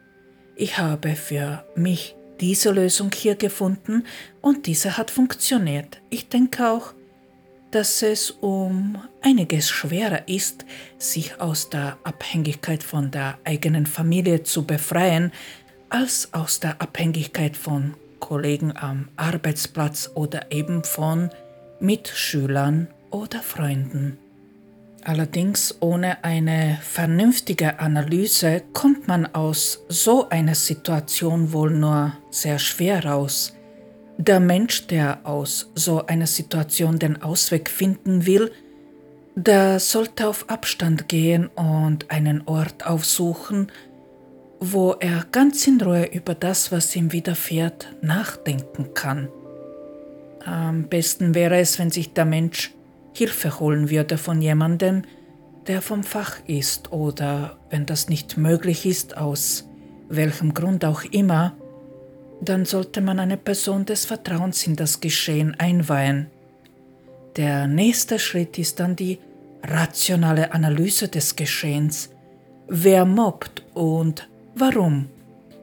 Ich 0.56 0.78
habe 0.78 1.16
für 1.16 1.66
mich 1.76 2.16
diese 2.40 2.72
Lösung 2.72 3.12
hier 3.14 3.36
gefunden 3.36 4.06
und 4.42 4.68
diese 4.68 4.98
hat 4.98 5.12
funktioniert. 5.12 6.02
Ich 6.10 6.30
denke 6.30 6.70
auch, 6.70 6.94
dass 7.72 8.02
es 8.04 8.32
um 8.32 9.02
einiges 9.22 9.70
schwerer 9.70 10.28
ist, 10.28 10.66
sich 10.98 11.42
aus 11.42 11.70
der 11.70 11.98
Abhängigkeit 12.04 12.84
von 12.84 13.12
der 13.12 13.38
eigenen 13.44 13.86
Familie 13.86 14.44
zu 14.44 14.66
befreien, 14.66 15.32
als 15.90 16.34
aus 16.34 16.60
der 16.60 16.82
Abhängigkeit 16.82 17.58
von 17.58 17.96
Kollegen 18.20 18.76
am 18.76 19.10
Arbeitsplatz 19.18 20.10
oder 20.14 20.52
eben 20.52 20.84
von 20.84 21.30
Mitschülern 21.80 22.88
oder 23.12 23.42
Freunden. 23.42 24.18
Allerdings 25.08 25.76
ohne 25.82 26.24
eine 26.24 26.80
vernünftige 26.82 27.80
Analyse 27.80 28.64
kommt 28.74 29.08
man 29.08 29.28
aus 29.36 29.86
so 29.88 30.30
einer 30.30 30.56
Situation 30.56 31.54
wohl 31.54 31.70
nur 31.70 32.14
sehr 32.32 32.58
schwer 32.58 33.06
raus. 33.06 33.54
Der 34.18 34.40
Mensch, 34.40 34.88
der 34.88 35.20
aus 35.24 35.70
so 35.76 36.08
einer 36.08 36.26
Situation 36.26 36.98
den 36.98 37.22
Ausweg 37.22 37.70
finden 37.70 38.26
will, 38.26 38.52
der 39.36 39.80
sollte 39.80 40.28
auf 40.28 40.50
Abstand 40.50 41.08
gehen 41.08 41.48
und 41.50 42.10
einen 42.10 42.42
Ort 42.48 42.88
aufsuchen, 42.88 43.72
wo 44.60 44.94
er 44.94 45.28
ganz 45.32 45.68
in 45.68 45.80
Ruhe 45.82 46.06
über 46.06 46.34
das, 46.34 46.72
was 46.72 46.96
ihm 46.96 47.12
widerfährt, 47.12 47.96
nachdenken 48.02 48.96
kann. 48.96 49.30
Am 50.44 50.88
besten 50.90 51.36
wäre 51.36 51.60
es, 51.60 51.78
wenn 51.78 51.92
sich 51.92 52.14
der 52.14 52.26
Mensch 52.26 52.74
Hilfe 53.16 53.60
holen 53.60 53.90
würde 53.90 54.18
von 54.18 54.42
jemandem, 54.42 55.04
der 55.68 55.82
vom 55.82 56.04
Fach 56.04 56.38
ist 56.48 56.92
oder 56.92 57.58
wenn 57.70 57.86
das 57.86 58.10
nicht 58.10 58.38
möglich 58.38 58.86
ist, 58.86 59.18
aus 59.18 59.68
welchem 60.10 60.54
Grund 60.54 60.84
auch 60.84 61.04
immer, 61.04 61.54
dann 62.42 62.66
sollte 62.66 63.02
man 63.02 63.20
eine 63.20 63.38
Person 63.38 63.86
des 63.86 64.06
Vertrauens 64.06 64.68
in 64.68 64.76
das 64.76 65.00
Geschehen 65.00 65.56
einweihen. 65.58 66.28
Der 67.38 67.68
nächste 67.68 68.20
Schritt 68.20 68.58
ist 68.60 68.80
dann 68.80 68.96
die 68.96 69.20
rationale 69.64 70.54
Analyse 70.54 71.08
des 71.08 71.36
Geschehens. 71.36 72.10
Wer 72.68 73.06
mobbt 73.06 73.64
und 73.74 74.28
warum? 74.56 75.10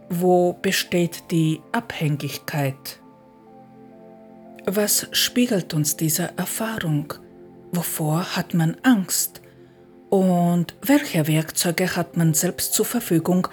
Wo 0.09 0.55
besteht 0.55 1.24
die 1.30 1.61
Abhängigkeit? 1.72 2.98
Was 4.64 5.09
spiegelt 5.12 5.74
uns 5.74 5.96
diese 5.96 6.30
Erfahrung? 6.36 7.14
Wovor 7.72 8.36
hat 8.36 8.52
man 8.52 8.76
Angst? 8.82 9.40
Und 10.10 10.74
welche 10.82 11.26
Werkzeuge 11.26 11.96
hat 11.96 12.18
man 12.18 12.34
selbst 12.34 12.74
zur 12.74 12.84
Verfügung, 12.84 13.48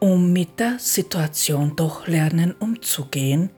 um 0.00 0.32
mit 0.32 0.58
der 0.58 0.78
Situation 0.78 1.76
doch 1.76 2.06
lernen 2.06 2.54
umzugehen? 2.58 3.50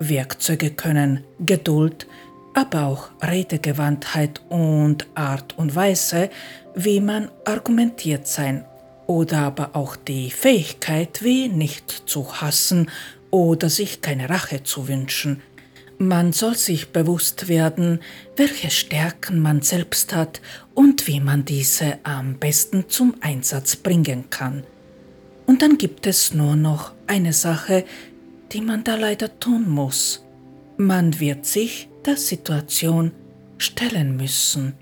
Werkzeuge 0.00 0.72
können 0.72 1.22
Geduld, 1.38 2.08
aber 2.54 2.86
auch 2.86 3.10
Redegewandtheit 3.22 4.42
und 4.48 5.06
Art 5.14 5.56
und 5.56 5.76
Weise, 5.76 6.28
wie 6.74 7.00
man 7.00 7.30
argumentiert 7.44 8.26
sein 8.26 8.64
oder 9.06 9.38
aber 9.38 9.76
auch 9.76 9.94
die 9.94 10.32
Fähigkeit, 10.32 11.22
wie 11.22 11.48
nicht 11.48 12.02
zu 12.06 12.40
hassen 12.40 12.90
oder 13.30 13.70
sich 13.70 14.02
keine 14.02 14.28
Rache 14.28 14.64
zu 14.64 14.88
wünschen. 14.88 15.40
Man 15.98 16.32
soll 16.32 16.56
sich 16.56 16.90
bewusst 16.90 17.48
werden, 17.48 18.00
welche 18.36 18.70
Stärken 18.70 19.40
man 19.40 19.62
selbst 19.62 20.14
hat 20.14 20.40
und 20.74 21.08
wie 21.08 21.18
man 21.18 21.44
diese 21.44 21.98
am 22.04 22.38
besten 22.38 22.88
zum 22.88 23.14
Einsatz 23.20 23.74
bringen 23.74 24.30
kann. 24.30 24.62
Und 25.46 25.62
dann 25.62 25.76
gibt 25.76 26.06
es 26.06 26.32
nur 26.32 26.54
noch 26.54 26.92
eine 27.08 27.32
Sache, 27.32 27.84
die 28.52 28.60
man 28.60 28.84
da 28.84 28.94
leider 28.94 29.40
tun 29.40 29.68
muss. 29.68 30.24
Man 30.76 31.18
wird 31.18 31.46
sich 31.46 31.88
der 32.06 32.16
Situation 32.16 33.10
stellen 33.58 34.16
müssen. 34.16 34.74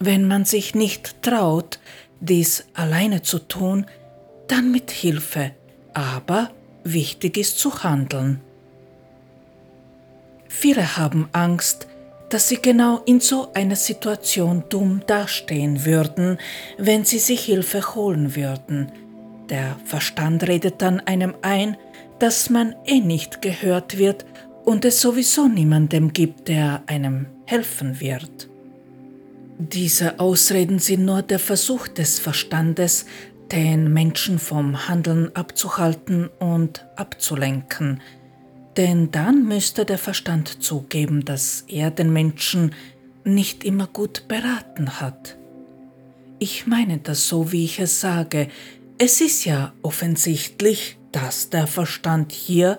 Wenn 0.00 0.26
man 0.26 0.44
sich 0.44 0.74
nicht 0.74 1.22
traut, 1.22 1.78
dies 2.20 2.64
alleine 2.74 3.22
zu 3.22 3.38
tun, 3.38 3.86
dann 4.48 4.72
mit 4.72 4.90
Hilfe, 4.90 5.52
aber 5.94 6.50
wichtig 6.82 7.36
ist 7.36 7.58
zu 7.60 7.84
handeln. 7.84 8.40
Viele 10.48 10.96
haben 10.96 11.28
Angst, 11.32 11.86
dass 12.28 12.48
sie 12.48 12.60
genau 12.60 13.02
in 13.06 13.20
so 13.20 13.52
einer 13.54 13.76
Situation 13.76 14.64
dumm 14.68 15.02
dastehen 15.06 15.84
würden, 15.84 16.38
wenn 16.76 17.04
sie 17.04 17.18
sich 17.18 17.44
Hilfe 17.44 17.94
holen 17.94 18.34
würden, 18.34 18.90
der 19.48 19.76
Verstand 19.84 20.48
redet 20.48 20.82
dann 20.82 21.00
einem 21.00 21.34
ein, 21.42 21.76
dass 22.18 22.50
man 22.50 22.74
eh 22.84 23.00
nicht 23.00 23.42
gehört 23.42 23.96
wird 23.98 24.26
und 24.64 24.84
es 24.84 25.00
sowieso 25.00 25.46
niemandem 25.46 26.12
gibt, 26.12 26.48
der 26.48 26.82
einem 26.86 27.26
helfen 27.44 28.00
wird. 28.00 28.48
Diese 29.58 30.18
Ausreden 30.18 30.78
sind 30.80 31.04
nur 31.04 31.22
der 31.22 31.38
Versuch 31.38 31.88
des 31.88 32.18
Verstandes, 32.18 33.06
den 33.52 33.92
Menschen 33.92 34.38
vom 34.38 34.88
Handeln 34.88 35.30
abzuhalten 35.34 36.28
und 36.40 36.84
abzulenken, 36.96 38.00
denn 38.76 39.10
dann 39.10 39.46
müsste 39.46 39.84
der 39.84 39.98
Verstand 39.98 40.62
zugeben, 40.62 41.24
dass 41.24 41.64
er 41.68 41.90
den 41.90 42.12
Menschen 42.12 42.74
nicht 43.24 43.64
immer 43.64 43.86
gut 43.86 44.28
beraten 44.28 45.00
hat. 45.00 45.36
Ich 46.38 46.66
meine 46.66 46.98
das 46.98 47.28
so, 47.28 47.52
wie 47.52 47.64
ich 47.64 47.80
es 47.80 48.00
sage, 48.00 48.48
es 48.98 49.20
ist 49.20 49.44
ja 49.44 49.72
offensichtlich, 49.82 50.98
dass 51.12 51.50
der 51.50 51.66
Verstand 51.66 52.32
hier 52.32 52.78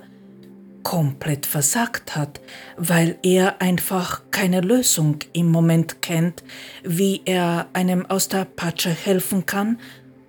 komplett 0.84 1.46
versagt 1.46 2.16
hat, 2.16 2.40
weil 2.78 3.18
er 3.22 3.62
einfach 3.62 4.22
keine 4.32 4.62
Lösung 4.62 5.20
im 5.34 5.52
Moment 5.52 6.02
kennt, 6.02 6.44
wie 6.84 7.22
er 7.26 7.68
einem 7.74 8.06
aus 8.06 8.30
der 8.30 8.46
Patsche 8.46 8.92
helfen 8.92 9.46
kann, 9.46 9.80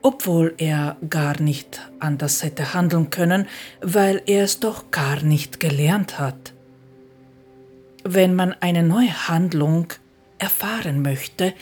obwohl 0.02 0.54
er 0.58 0.96
gar 1.08 1.40
nicht 1.40 1.80
anders 1.98 2.42
hätte 2.42 2.74
handeln 2.74 3.10
können, 3.10 3.46
weil 3.80 4.22
er 4.26 4.44
es 4.44 4.60
doch 4.60 4.90
gar 4.90 5.22
nicht 5.22 5.60
gelernt 5.60 6.18
hat. 6.18 6.52
Wenn 8.04 8.34
man 8.34 8.54
eine 8.60 8.82
neue 8.82 9.28
Handlung 9.28 9.92
erfahren 10.38 11.02
möchte, 11.02 11.52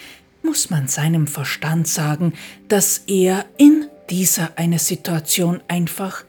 muss 0.42 0.70
man 0.70 0.86
seinem 0.86 1.26
Verstand 1.26 1.88
sagen, 1.88 2.34
dass 2.68 2.98
er 3.06 3.44
in 3.56 3.86
dieser 4.10 4.50
eine 4.56 4.78
Situation 4.78 5.60
einfach 5.66 6.24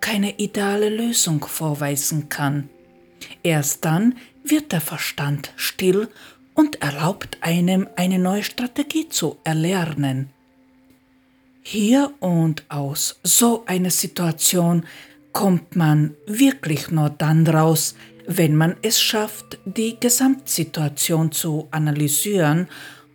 keine 0.00 0.38
ideale 0.38 0.90
Lösung 0.90 1.46
vorweisen 1.46 2.28
kann. 2.28 2.68
Erst 3.42 3.84
dann 3.86 4.16
wird 4.44 4.72
der 4.72 4.82
Verstand 4.82 5.54
still 5.56 6.08
und 6.52 6.82
erlaubt 6.82 7.38
einem 7.40 7.88
eine 7.96 8.18
neue 8.18 8.42
Strategie 8.42 9.08
zu 9.08 9.38
erlernen. 9.44 10.33
Hier 11.66 12.12
und 12.20 12.62
aus 12.68 13.18
so 13.22 13.64
einer 13.64 13.88
Situation 13.88 14.84
kommt 15.32 15.76
man 15.76 16.14
wirklich 16.26 16.90
nur 16.90 17.08
dann 17.08 17.46
raus, 17.46 17.94
wenn 18.26 18.54
man 18.54 18.76
es 18.82 19.00
schafft, 19.00 19.58
die 19.64 19.96
Gesamtsituation 19.98 21.32
zu 21.32 21.66
analysieren 21.70 22.68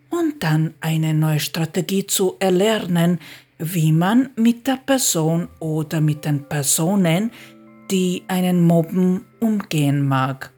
und 0.10 0.42
dann 0.42 0.74
eine 0.82 1.14
neue 1.14 1.40
Strategie 1.40 2.08
zu 2.08 2.38
erlernen, 2.40 3.20
wie 3.60 3.92
man 3.92 4.32
mit 4.36 4.66
der 4.66 4.78
Person 4.78 5.48
oder 5.60 6.02
mit 6.02 6.26
den 6.26 6.50
Personen, 6.50 7.30
die 7.92 8.24
einen 8.28 8.66
mobben, 8.66 9.26
umgehen 9.40 10.08
mag. 10.08 10.52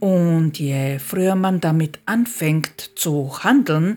Und 0.00 0.58
je 0.58 0.98
früher 0.98 1.36
man 1.36 1.60
damit 1.60 2.00
anfängt 2.04 2.90
zu 2.96 3.44
handeln, 3.44 3.96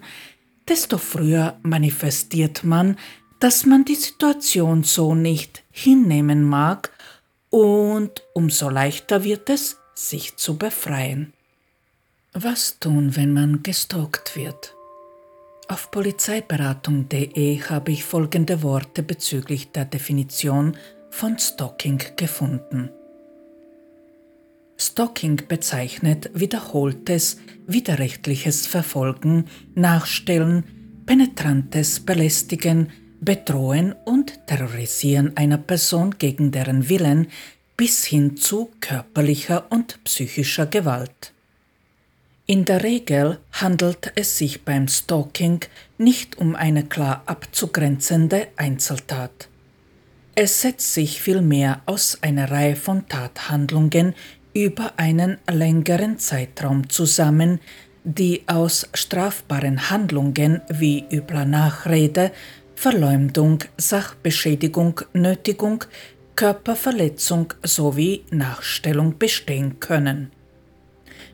desto 0.69 0.97
früher 0.97 1.57
manifestiert 1.63 2.63
man, 2.63 2.97
dass 3.39 3.65
man 3.65 3.85
die 3.85 3.95
Situation 3.95 4.83
so 4.83 5.15
nicht 5.15 5.63
hinnehmen 5.71 6.43
mag 6.43 6.91
und 7.49 8.23
umso 8.33 8.69
leichter 8.69 9.23
wird 9.23 9.49
es, 9.49 9.77
sich 9.95 10.37
zu 10.37 10.57
befreien. 10.57 11.33
Was 12.33 12.79
tun, 12.79 13.15
wenn 13.15 13.33
man 13.33 13.63
gestalkt 13.63 14.35
wird? 14.35 14.75
Auf 15.67 15.91
polizeiberatung.de 15.91 17.61
habe 17.63 17.91
ich 17.91 18.03
folgende 18.03 18.63
Worte 18.63 19.03
bezüglich 19.03 19.71
der 19.71 19.85
Definition 19.85 20.77
von 21.09 21.37
Stalking 21.37 22.01
gefunden. 22.15 22.91
Stalking 24.81 25.41
bezeichnet 25.47 26.31
wiederholtes, 26.33 27.37
widerrechtliches 27.67 28.65
Verfolgen, 28.65 29.45
Nachstellen, 29.75 30.63
penetrantes 31.05 31.99
Belästigen, 31.99 32.89
Bedrohen 33.19 33.93
und 34.05 34.47
Terrorisieren 34.47 35.35
einer 35.35 35.57
Person 35.57 36.15
gegen 36.17 36.51
deren 36.51 36.87
Willen 36.87 37.27
bis 37.75 38.05
hin 38.05 38.37
zu 38.37 38.71
körperlicher 38.79 39.69
und 39.69 40.01
psychischer 40.05 40.65
Gewalt. 40.65 41.33
In 42.45 42.63
der 42.63 42.81
Regel 42.81 43.39
handelt 43.51 44.13
es 44.15 44.37
sich 44.37 44.63
beim 44.63 44.87
Stalking 44.87 45.59
nicht 45.97 46.37
um 46.37 46.55
eine 46.55 46.85
klar 46.85 47.23
abzugrenzende 47.25 48.47
Einzeltat. 48.55 49.49
Es 50.35 50.61
setzt 50.61 50.93
sich 50.93 51.21
vielmehr 51.21 51.81
aus 51.85 52.19
einer 52.21 52.49
Reihe 52.49 52.77
von 52.77 53.07
Tathandlungen 53.09 54.15
über 54.53 54.93
einen 54.97 55.37
längeren 55.49 56.17
Zeitraum 56.19 56.89
zusammen, 56.89 57.59
die 58.03 58.43
aus 58.47 58.87
strafbaren 58.93 59.89
Handlungen 59.89 60.61
wie 60.69 61.05
übler 61.11 61.45
Nachrede, 61.45 62.31
Verleumdung, 62.75 63.59
Sachbeschädigung, 63.77 65.01
Nötigung, 65.13 65.83
Körperverletzung 66.35 67.53
sowie 67.63 68.23
Nachstellung 68.31 69.17
bestehen 69.17 69.79
können. 69.81 70.31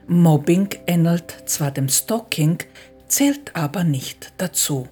Mobbing 0.07 0.70
ähnelt 0.88 1.36
zwar 1.45 1.72
dem 1.72 1.89
Stalking, 1.89 2.57
zählt 3.07 3.55
aber 3.55 3.84
nicht 3.84 4.34
dazu. 4.38 4.88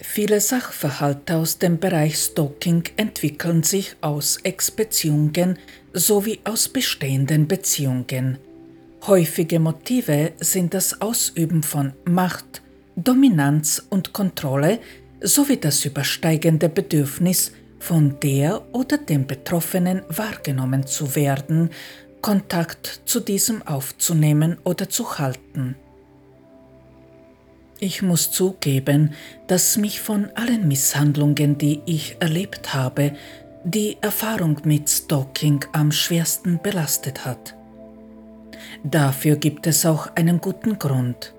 Viele 0.00 0.40
Sachverhalte 0.40 1.36
aus 1.36 1.58
dem 1.58 1.78
Bereich 1.78 2.16
Stalking 2.16 2.84
entwickeln 2.96 3.62
sich 3.62 3.96
aus 4.00 4.38
Ex-Beziehungen 4.42 5.58
sowie 5.94 6.40
aus 6.44 6.68
bestehenden 6.68 7.46
Beziehungen. 7.48 8.38
Häufige 9.06 9.60
Motive 9.60 10.32
sind 10.40 10.74
das 10.74 11.00
Ausüben 11.00 11.62
von 11.62 11.92
Macht, 12.04 12.62
Dominanz 12.96 13.86
und 13.90 14.12
Kontrolle 14.12 14.80
sowie 15.20 15.56
das 15.56 15.84
übersteigende 15.84 16.68
Bedürfnis, 16.68 17.52
von 17.78 18.18
der 18.20 18.62
oder 18.74 18.96
dem 18.96 19.26
Betroffenen 19.26 20.02
wahrgenommen 20.08 20.86
zu 20.86 21.14
werden, 21.16 21.68
Kontakt 22.22 23.02
zu 23.04 23.20
diesem 23.20 23.60
aufzunehmen 23.60 24.56
oder 24.64 24.88
zu 24.88 25.18
halten. 25.18 25.76
Ich 27.80 28.00
muss 28.00 28.30
zugeben, 28.30 29.12
dass 29.48 29.76
mich 29.76 30.00
von 30.00 30.30
allen 30.34 30.66
Misshandlungen, 30.66 31.58
die 31.58 31.82
ich 31.84 32.16
erlebt 32.20 32.72
habe, 32.72 33.12
die 33.64 33.96
Erfahrung 34.02 34.60
mit 34.64 34.90
Stalking 34.90 35.64
am 35.72 35.90
schwersten 35.90 36.60
belastet 36.62 37.24
hat. 37.24 37.54
Dafür 38.82 39.36
gibt 39.36 39.66
es 39.66 39.86
auch 39.86 40.14
einen 40.14 40.38
guten 40.42 40.78
Grund. 40.78 41.32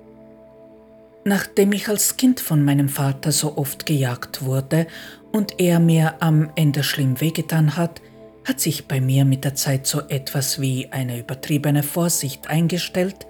Nachdem 1.24 1.72
ich 1.72 1.88
als 1.88 2.18
Kind 2.18 2.40
von 2.40 2.66
meinem 2.66 2.90
Vater 2.90 3.32
so 3.32 3.58
oft 3.58 3.86
gejagt 3.86 4.44
wurde 4.44 4.88
und 5.32 5.60
er 5.60 5.80
mir 5.80 6.16
am 6.20 6.50
Ende 6.56 6.84
schlimm 6.84 7.22
wehgetan 7.22 7.78
hat, 7.78 8.02
hat 8.44 8.60
sich 8.60 8.88
bei 8.88 9.00
mir 9.00 9.24
mit 9.24 9.44
der 9.44 9.54
Zeit 9.54 9.86
so 9.86 10.02
etwas 10.02 10.60
wie 10.60 10.92
eine 10.92 11.20
übertriebene 11.20 11.84
Vorsicht 11.84 12.48
eingestellt, 12.48 13.28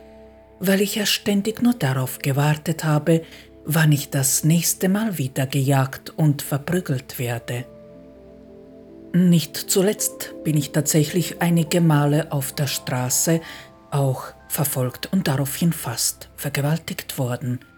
weil 0.60 0.80
ich 0.80 0.96
ja 0.96 1.06
ständig 1.06 1.62
nur 1.62 1.74
darauf 1.74 2.20
gewartet 2.20 2.86
habe, 2.86 3.24
wann 3.66 3.92
ich 3.92 4.10
das 4.10 4.46
nächste 4.46 4.88
Mal 4.88 5.18
wieder 5.18 5.48
gejagt 5.48 6.12
und 6.16 6.42
verprügelt 6.42 7.20
werde. 7.20 7.66
Nicht 9.16 9.56
zuletzt 9.56 10.36
bin 10.44 10.58
ich 10.58 10.72
tatsächlich 10.72 11.42
einige 11.42 11.82
Male 11.82 12.32
auf 12.32 12.54
der 12.54 12.68
Straße 12.68 13.42
auch 13.90 14.26
verfolgt 14.50 15.10
und 15.12 15.28
daraufhin 15.28 15.74
fast 15.74 16.30
vergewaltigt 16.36 17.18
worden– 17.18 17.60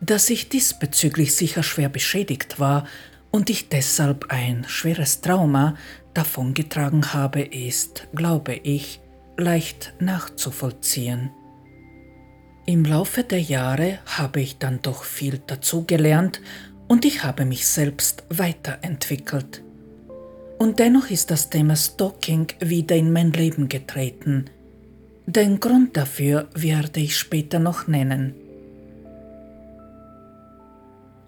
dass 0.00 0.30
ich 0.30 0.48
diesbezüglich 0.48 1.34
sicher 1.34 1.62
schwer 1.62 1.88
beschädigt 1.88 2.60
war 2.60 2.86
und 3.30 3.50
ich 3.50 3.68
deshalb 3.68 4.26
ein 4.30 4.64
schweres 4.68 5.20
Trauma 5.20 5.76
davongetragen 6.14 7.12
habe, 7.12 7.42
ist, 7.42 8.06
glaube 8.14 8.54
ich, 8.54 9.00
leicht 9.36 9.94
nachzuvollziehen. 9.98 11.30
Im 12.66 12.84
Laufe 12.84 13.22
der 13.22 13.40
Jahre 13.40 13.98
habe 14.06 14.40
ich 14.40 14.58
dann 14.58 14.80
doch 14.82 15.04
viel 15.04 15.38
dazugelernt 15.46 16.40
und 16.88 17.04
ich 17.04 17.22
habe 17.22 17.44
mich 17.44 17.66
selbst 17.66 18.24
weiterentwickelt. 18.28 19.62
Und 20.58 20.78
dennoch 20.78 21.10
ist 21.10 21.30
das 21.30 21.50
Thema 21.50 21.76
Stalking 21.76 22.48
wieder 22.60 22.96
in 22.96 23.12
mein 23.12 23.32
Leben 23.32 23.68
getreten. 23.68 24.46
Den 25.26 25.60
Grund 25.60 25.96
dafür 25.96 26.48
werde 26.54 27.00
ich 27.00 27.16
später 27.16 27.58
noch 27.58 27.88
nennen. 27.88 28.34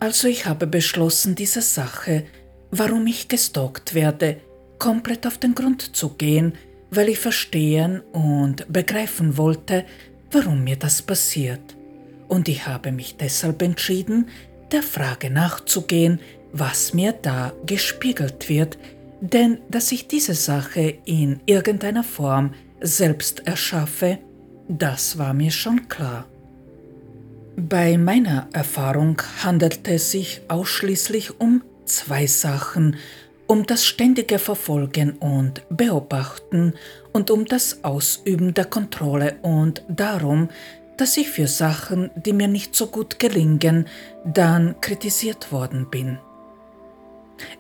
Also 0.01 0.29
ich 0.29 0.47
habe 0.47 0.67
beschlossen, 0.67 1.35
diese 1.35 1.61
Sache, 1.61 2.25
warum 2.71 3.07
ich 3.07 3.29
gestalkt 3.29 3.95
werde, 3.95 4.37
komplett 4.79 5.27
auf 5.27 5.39
den 5.39 5.55
Grund 5.55 5.97
zu 5.97 6.11
gehen, 6.11 6.55
weil 6.91 7.09
ich 7.09 7.19
verstehen 7.19 8.01
und 8.13 8.73
begreifen 8.73 9.37
wollte, 9.37 9.85
warum 10.31 10.65
mir 10.65 10.77
das 10.77 11.03
passiert. 11.03 11.77
Und 12.29 12.49
ich 12.49 12.67
habe 12.67 12.93
mich 12.93 13.17
deshalb 13.17 13.61
entschieden, 13.63 14.29
der 14.71 14.83
Frage 14.83 15.31
nachzugehen, 15.31 16.21
was 16.53 16.95
mir 16.95 17.13
da 17.13 17.53
gespiegelt 17.67 18.49
wird, 18.49 18.79
denn 19.21 19.59
dass 19.71 19.93
ich 19.93 20.09
diese 20.09 20.35
Sache 20.35 20.99
in 21.05 21.41
irgendeiner 21.47 22.05
Form 22.05 22.55
selbst 22.81 23.47
erschaffe, 23.47 24.19
das 24.69 25.19
war 25.19 25.35
mir 25.35 25.51
schon 25.51 25.89
klar. 25.89 26.27
Bei 27.57 27.99
meiner 27.99 28.49
Erfahrung 28.53 29.21
handelt 29.43 29.89
es 29.89 30.13
sich 30.13 30.43
ausschließlich 30.49 31.41
um 31.41 31.63
zwei 31.87 32.27
Sachen, 32.27 32.97
um 33.49 33.67
das 33.67 33.85
ständige 33.85 34.39
Verfolgen 34.39 35.13
und 35.13 35.63
Beobachten 35.71 36.75
und 37.13 37.31
um 37.31 37.47
das 37.47 37.83
Ausüben 37.83 38.55
der 38.55 38.67
Kontrolle 38.67 39.39
und 39.43 39.83
darum, 39.89 40.51
dass 40.99 41.17
ich 41.17 41.31
für 41.31 41.47
Sachen, 41.47 42.11
die 42.15 42.33
mir 42.33 42.49
nicht 42.49 42.75
so 42.75 42.89
gut 42.89 43.19
gelingen, 43.19 43.87
dann 44.25 44.81
kritisiert 44.81 45.51
worden 45.51 45.89
bin. 45.91 46.19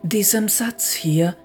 Diesem 0.03 0.49
Satz 0.49 0.93
hier, 0.93 1.37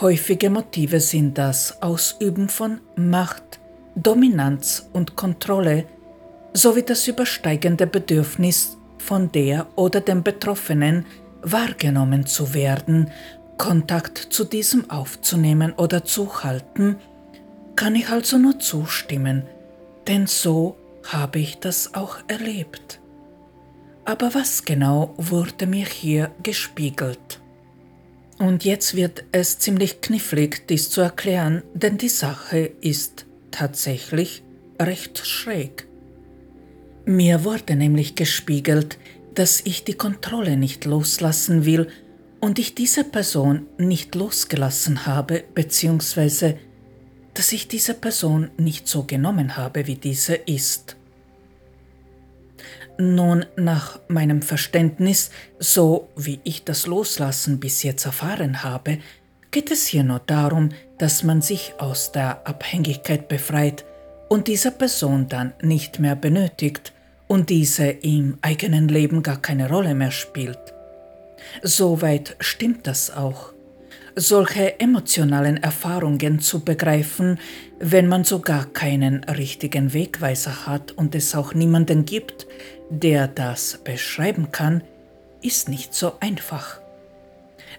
häufige 0.00 0.50
Motive 0.50 1.00
sind 1.00 1.38
das 1.38 1.82
Ausüben 1.82 2.48
von 2.48 2.80
Macht, 2.96 3.58
Dominanz 3.94 4.88
und 4.92 5.16
Kontrolle, 5.16 5.84
sowie 6.52 6.82
das 6.82 7.06
übersteigende 7.08 7.86
Bedürfnis 7.86 8.76
von 8.98 9.30
der 9.32 9.66
oder 9.76 10.00
dem 10.00 10.22
Betroffenen 10.22 11.06
wahrgenommen 11.42 12.26
zu 12.26 12.54
werden, 12.54 13.10
Kontakt 13.56 14.18
zu 14.18 14.44
diesem 14.44 14.88
aufzunehmen 14.90 15.72
oder 15.72 16.04
zu 16.04 16.42
halten, 16.44 16.96
kann 17.74 17.94
ich 17.94 18.08
also 18.08 18.38
nur 18.38 18.58
zustimmen, 18.58 19.44
denn 20.06 20.26
so 20.26 20.76
habe 21.04 21.38
ich 21.40 21.58
das 21.58 21.94
auch 21.94 22.18
erlebt. 22.28 23.00
Aber 24.04 24.34
was 24.34 24.64
genau 24.64 25.14
wurde 25.16 25.66
mir 25.66 25.86
hier 25.86 26.30
gespiegelt? 26.42 27.40
Und 28.38 28.64
jetzt 28.64 28.94
wird 28.94 29.24
es 29.32 29.58
ziemlich 29.58 30.00
knifflig, 30.00 30.66
dies 30.68 30.90
zu 30.90 31.00
erklären, 31.00 31.62
denn 31.74 31.98
die 31.98 32.08
Sache 32.08 32.70
ist 32.80 33.26
tatsächlich 33.50 34.42
recht 34.80 35.18
schräg. 35.26 35.88
Mir 37.04 37.42
wurde 37.44 37.74
nämlich 37.74 38.14
gespiegelt, 38.14 38.98
dass 39.34 39.60
ich 39.64 39.82
die 39.84 39.94
Kontrolle 39.94 40.56
nicht 40.56 40.84
loslassen 40.84 41.64
will 41.64 41.88
und 42.40 42.58
ich 42.58 42.74
diese 42.74 43.02
Person 43.02 43.66
nicht 43.76 44.14
losgelassen 44.14 45.06
habe, 45.06 45.42
beziehungsweise 45.54 46.58
dass 47.34 47.52
ich 47.52 47.68
diese 47.68 47.94
Person 47.94 48.50
nicht 48.56 48.88
so 48.88 49.04
genommen 49.04 49.56
habe, 49.56 49.86
wie 49.86 49.94
diese 49.94 50.34
ist. 50.34 50.97
Nun, 53.00 53.46
nach 53.54 54.00
meinem 54.08 54.42
Verständnis, 54.42 55.30
so 55.60 56.08
wie 56.16 56.40
ich 56.42 56.64
das 56.64 56.88
Loslassen 56.88 57.60
bis 57.60 57.84
jetzt 57.84 58.04
erfahren 58.04 58.64
habe, 58.64 58.98
geht 59.52 59.70
es 59.70 59.86
hier 59.86 60.02
nur 60.02 60.18
darum, 60.18 60.70
dass 60.98 61.22
man 61.22 61.40
sich 61.40 61.74
aus 61.78 62.10
der 62.10 62.44
Abhängigkeit 62.44 63.28
befreit 63.28 63.84
und 64.28 64.48
diese 64.48 64.72
Person 64.72 65.28
dann 65.28 65.52
nicht 65.62 66.00
mehr 66.00 66.16
benötigt 66.16 66.92
und 67.28 67.50
diese 67.50 67.86
im 67.86 68.38
eigenen 68.42 68.88
Leben 68.88 69.22
gar 69.22 69.40
keine 69.40 69.68
Rolle 69.68 69.94
mehr 69.94 70.10
spielt. 70.10 70.58
Soweit 71.62 72.34
stimmt 72.40 72.88
das 72.88 73.14
auch. 73.14 73.52
Solche 74.16 74.80
emotionalen 74.80 75.58
Erfahrungen 75.58 76.40
zu 76.40 76.64
begreifen, 76.64 77.38
wenn 77.78 78.08
man 78.08 78.24
sogar 78.24 78.66
keinen 78.66 79.22
richtigen 79.22 79.92
Wegweiser 79.92 80.66
hat 80.66 80.90
und 80.90 81.14
es 81.14 81.36
auch 81.36 81.54
niemanden 81.54 82.04
gibt, 82.04 82.48
der 82.90 83.28
das 83.28 83.80
beschreiben 83.84 84.50
kann, 84.52 84.82
ist 85.42 85.68
nicht 85.68 85.94
so 85.94 86.14
einfach. 86.20 86.80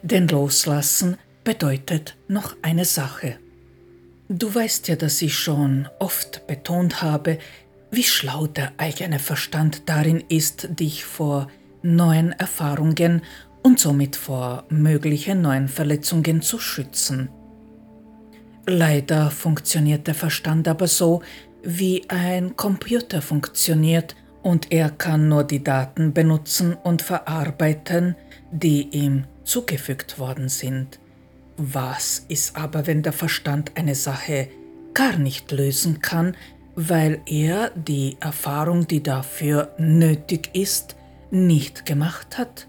Denn 0.01 0.27
loslassen 0.27 1.17
bedeutet 1.43 2.15
noch 2.27 2.55
eine 2.61 2.85
Sache. 2.85 3.37
Du 4.29 4.53
weißt 4.53 4.87
ja, 4.87 4.95
dass 4.95 5.21
ich 5.21 5.35
schon 5.35 5.89
oft 5.97 6.45
betont 6.47 7.01
habe, 7.01 7.39
wie 7.91 8.03
schlau 8.03 8.45
der 8.45 8.71
eigene 8.77 9.19
Verstand 9.19 9.89
darin 9.89 10.23
ist, 10.29 10.79
dich 10.79 11.03
vor 11.03 11.47
neuen 11.81 12.33
Erfahrungen 12.33 13.23
und 13.63 13.79
somit 13.79 14.15
vor 14.15 14.65
möglichen 14.69 15.41
neuen 15.41 15.67
Verletzungen 15.67 16.41
zu 16.41 16.59
schützen. 16.59 17.29
Leider 18.67 19.31
funktioniert 19.31 20.05
der 20.05 20.13
Verstand 20.13 20.67
aber 20.67 20.87
so, 20.87 21.23
wie 21.63 22.07
ein 22.09 22.55
Computer 22.55 23.21
funktioniert 23.21 24.15
und 24.41 24.71
er 24.71 24.89
kann 24.89 25.27
nur 25.27 25.43
die 25.43 25.63
Daten 25.63 26.13
benutzen 26.13 26.73
und 26.73 27.01
verarbeiten, 27.01 28.15
die 28.51 28.89
ihm 28.89 29.25
zugefügt 29.43 30.19
worden 30.19 30.49
sind. 30.49 30.99
Was 31.57 32.25
ist 32.29 32.55
aber, 32.55 32.87
wenn 32.87 33.03
der 33.03 33.13
Verstand 33.13 33.71
eine 33.75 33.95
Sache 33.95 34.47
gar 34.93 35.17
nicht 35.17 35.51
lösen 35.51 35.99
kann, 35.99 36.35
weil 36.75 37.21
er 37.25 37.71
die 37.71 38.15
Erfahrung, 38.21 38.87
die 38.87 39.03
dafür 39.03 39.73
nötig 39.77 40.51
ist, 40.53 40.95
nicht 41.31 41.85
gemacht 41.85 42.37
hat? 42.37 42.67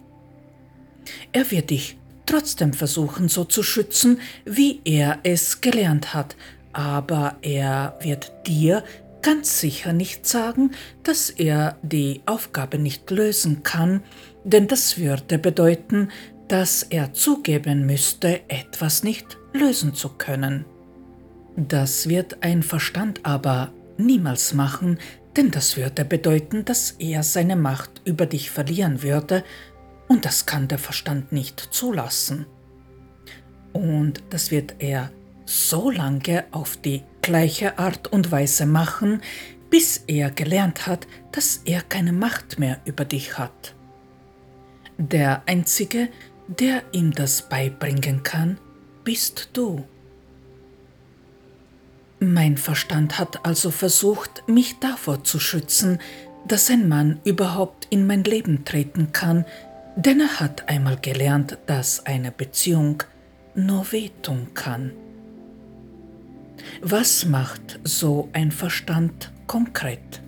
Er 1.33 1.51
wird 1.51 1.71
dich 1.71 1.97
trotzdem 2.27 2.73
versuchen 2.73 3.29
so 3.29 3.45
zu 3.45 3.62
schützen, 3.62 4.21
wie 4.45 4.81
er 4.85 5.18
es 5.23 5.61
gelernt 5.61 6.14
hat, 6.14 6.37
aber 6.73 7.37
er 7.43 7.97
wird 8.01 8.33
dir 8.47 8.85
ganz 9.23 9.61
sicher 9.61 9.93
nicht 9.93 10.27
sagen, 10.27 10.73
dass 11.03 11.31
er 11.31 11.79
die 11.83 12.23
Aufgabe 12.27 12.79
nicht 12.79 13.11
lösen 13.11 13.62
kann, 13.62 14.03
denn 14.45 14.68
das 14.68 14.99
würde 14.99 15.39
bedeuten, 15.39 16.11
dass 16.49 16.83
er 16.83 17.12
zugeben 17.12 17.87
müsste, 17.87 18.41
etwas 18.49 19.03
nicht 19.03 19.39
lösen 19.53 19.95
zu 19.95 20.09
können. 20.11 20.64
Das 21.57 22.09
wird 22.09 22.43
ein 22.43 22.62
Verstand 22.62 23.21
aber 23.25 23.73
niemals 23.99 24.55
machen, 24.55 24.99
denn 25.37 25.51
das 25.51 25.77
würde 25.77 26.05
bedeuten, 26.05 26.64
dass 26.64 26.93
er 26.99 27.23
seine 27.23 27.57
Macht 27.57 28.03
über 28.05 28.27
dich 28.27 28.51
verlieren 28.51 29.03
würde, 29.03 29.45
und 30.09 30.25
das 30.25 30.45
kann 30.45 30.66
der 30.66 30.79
Verstand 30.79 31.31
nicht 31.31 31.61
zulassen. 31.61 32.47
Und 33.73 34.25
das 34.31 34.51
wird 34.51 34.75
er 34.81 35.12
so 35.45 35.91
lange 35.91 36.45
auf 36.51 36.77
die 36.77 37.05
gleiche 37.23 37.79
Art 37.79 38.09
und 38.09 38.31
Weise 38.31 38.66
machen, 38.66 39.23
bis 39.71 40.05
er 40.07 40.31
gelernt 40.31 40.87
hat, 40.87 41.07
dass 41.33 41.62
er 41.64 41.83
keine 41.83 42.12
Macht 42.12 42.59
mehr 42.59 42.81
über 42.85 43.05
dich 43.05 43.39
hat. 43.39 43.75
Der 44.99 45.43
Einzige, 45.47 46.09
der 46.49 46.83
ihm 46.93 47.12
das 47.12 47.49
beibringen 47.49 48.23
kann, 48.23 48.59
bist 49.05 49.51
du. 49.53 49.85
Mein 52.18 52.59
Verstand 52.59 53.18
hat 53.18 53.47
also 53.47 53.71
versucht, 53.71 54.43
mich 54.47 54.79
davor 54.79 55.25
zu 55.25 55.41
schützen, 55.41 56.01
dass 56.47 56.68
ein 56.68 56.89
Mann 56.89 57.21
überhaupt 57.25 57.87
in 57.91 58.07
mein 58.07 58.25
Leben 58.25 58.64
treten 58.64 59.12
kann, 59.12 59.47
denn 59.97 60.21
er 60.21 60.41
hat 60.41 60.68
einmal 60.68 60.99
gelernt, 60.99 61.57
dass 61.66 62.05
eine 62.05 62.31
Beziehung 62.31 63.03
nur 63.55 63.91
wehtun 63.93 64.49
kann. 64.55 64.93
Was 66.83 67.26
macht 67.26 67.78
so 67.85 68.31
ein 68.33 68.51
Verstand 68.51 69.31
konkret? 69.47 70.22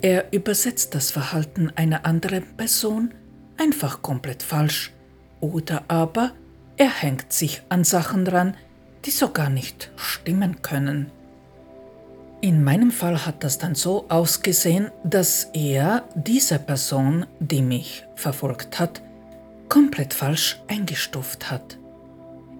Er 0.00 0.32
übersetzt 0.32 0.94
das 0.94 1.10
Verhalten 1.10 1.70
einer 1.76 2.06
anderen 2.06 2.56
Person 2.56 3.12
einfach 3.58 4.00
komplett 4.00 4.42
falsch 4.42 4.92
oder 5.40 5.84
aber 5.88 6.32
er 6.78 6.88
hängt 6.88 7.34
sich 7.34 7.60
an 7.68 7.84
Sachen 7.84 8.24
dran, 8.24 8.56
die 9.04 9.10
so 9.10 9.30
gar 9.30 9.50
nicht 9.50 9.92
stimmen 9.96 10.62
können. 10.62 11.12
In 12.40 12.64
meinem 12.64 12.92
Fall 12.92 13.26
hat 13.26 13.44
das 13.44 13.58
dann 13.58 13.74
so 13.74 14.06
ausgesehen, 14.08 14.90
dass 15.04 15.50
er 15.52 16.08
diese 16.14 16.58
Person, 16.58 17.26
die 17.40 17.60
mich 17.60 18.06
verfolgt 18.14 18.78
hat, 18.78 19.02
komplett 19.68 20.14
falsch 20.14 20.58
eingestuft 20.66 21.50
hat. 21.50 21.76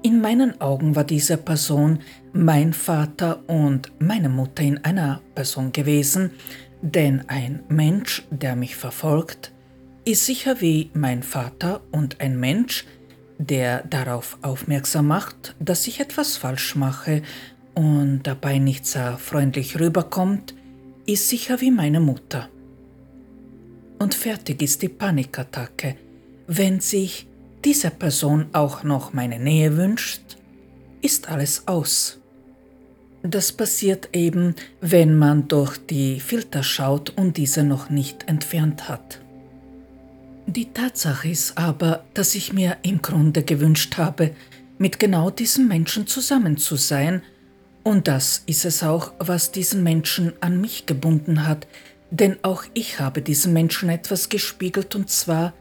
In 0.03 0.23
meinen 0.23 0.61
Augen 0.63 0.97
war 0.97 1.05
diese 1.05 1.37
Person 1.37 1.99
mein 2.33 2.73
Vater 2.73 3.43
und 3.47 3.93
meine 3.99 4.31
Mutter 4.31 4.63
in 4.63 4.79
einer 4.79 5.21
Person 5.35 5.73
gewesen, 5.73 6.31
denn 6.81 7.25
ein 7.29 7.63
Mensch, 7.69 8.23
der 8.31 8.57
mich 8.57 8.77
verfolgt, 8.77 9.53
ist 10.07 10.25
sicher 10.25 10.63
wie 10.63 10.91
mein 10.95 11.23
Vater 11.23 11.83
und 11.91 12.19
ein 12.21 12.41
Mensch, 12.41 12.87
der 13.37 13.83
darauf 13.85 14.39
aufmerksam 14.41 15.07
macht, 15.07 15.55
dass 15.61 15.87
ich 15.87 16.01
etwas 16.01 16.39
falsch 16.39 16.77
mache 16.77 17.21
und 17.75 18.23
dabei 18.23 18.59
nicht 18.59 18.87
sehr 18.87 19.19
freundlich 19.19 19.79
rüberkommt, 19.79 20.55
ist 21.05 21.29
sicher 21.29 21.61
wie 21.61 21.71
meine 21.71 22.01
Mutter. 22.01 22.49
Und 23.99 24.15
fertig 24.15 24.63
ist 24.63 24.81
die 24.81 24.89
Panikattacke, 24.89 25.97
wenn 26.47 26.81
sich 26.81 27.27
diese 27.65 27.91
Person 27.91 28.47
auch 28.53 28.83
noch 28.83 29.13
meine 29.13 29.39
Nähe 29.39 29.77
wünscht, 29.77 30.23
ist 31.03 31.29
alles 31.29 31.67
aus. 31.67 32.19
Das 33.23 33.53
passiert 33.53 34.09
eben, 34.15 34.55
wenn 34.81 35.17
man 35.19 35.47
durch 35.49 35.77
die 35.77 36.21
Filter 36.21 36.63
schaut 36.63 37.11
und 37.11 37.37
diese 37.37 37.65
noch 37.65 37.91
nicht 37.91 38.29
entfernt 38.29 38.89
hat. 38.89 39.21
Die 40.47 40.73
Tatsache 40.73 41.29
ist 41.29 41.59
aber, 41.59 42.05
dass 42.15 42.35
ich 42.35 42.53
mir 42.53 42.79
im 42.83 43.03
Grunde 43.03 43.43
gewünscht 43.43 43.99
habe, 43.99 44.35
mit 44.79 44.99
genau 44.99 45.31
diesem 45.31 45.69
Menschen 45.69 46.07
zusammen 46.07 46.57
zu 46.57 46.77
sein, 46.77 47.23
und 47.83 48.09
das 48.09 48.43
ist 48.47 48.65
es 48.65 48.83
auch, 48.83 49.13
was 49.19 49.53
diesen 49.53 49.83
Menschen 49.83 50.33
an 50.41 50.61
mich 50.61 50.87
gebunden 50.87 51.47
hat, 51.47 51.67
denn 52.11 52.39
auch 52.43 52.65
ich 52.75 53.01
habe 53.01 53.23
diesem 53.23 53.53
Menschen 53.53 53.91
etwas 53.91 54.29
gespiegelt, 54.29 54.95
und 54.95 55.09
zwar, 55.11 55.53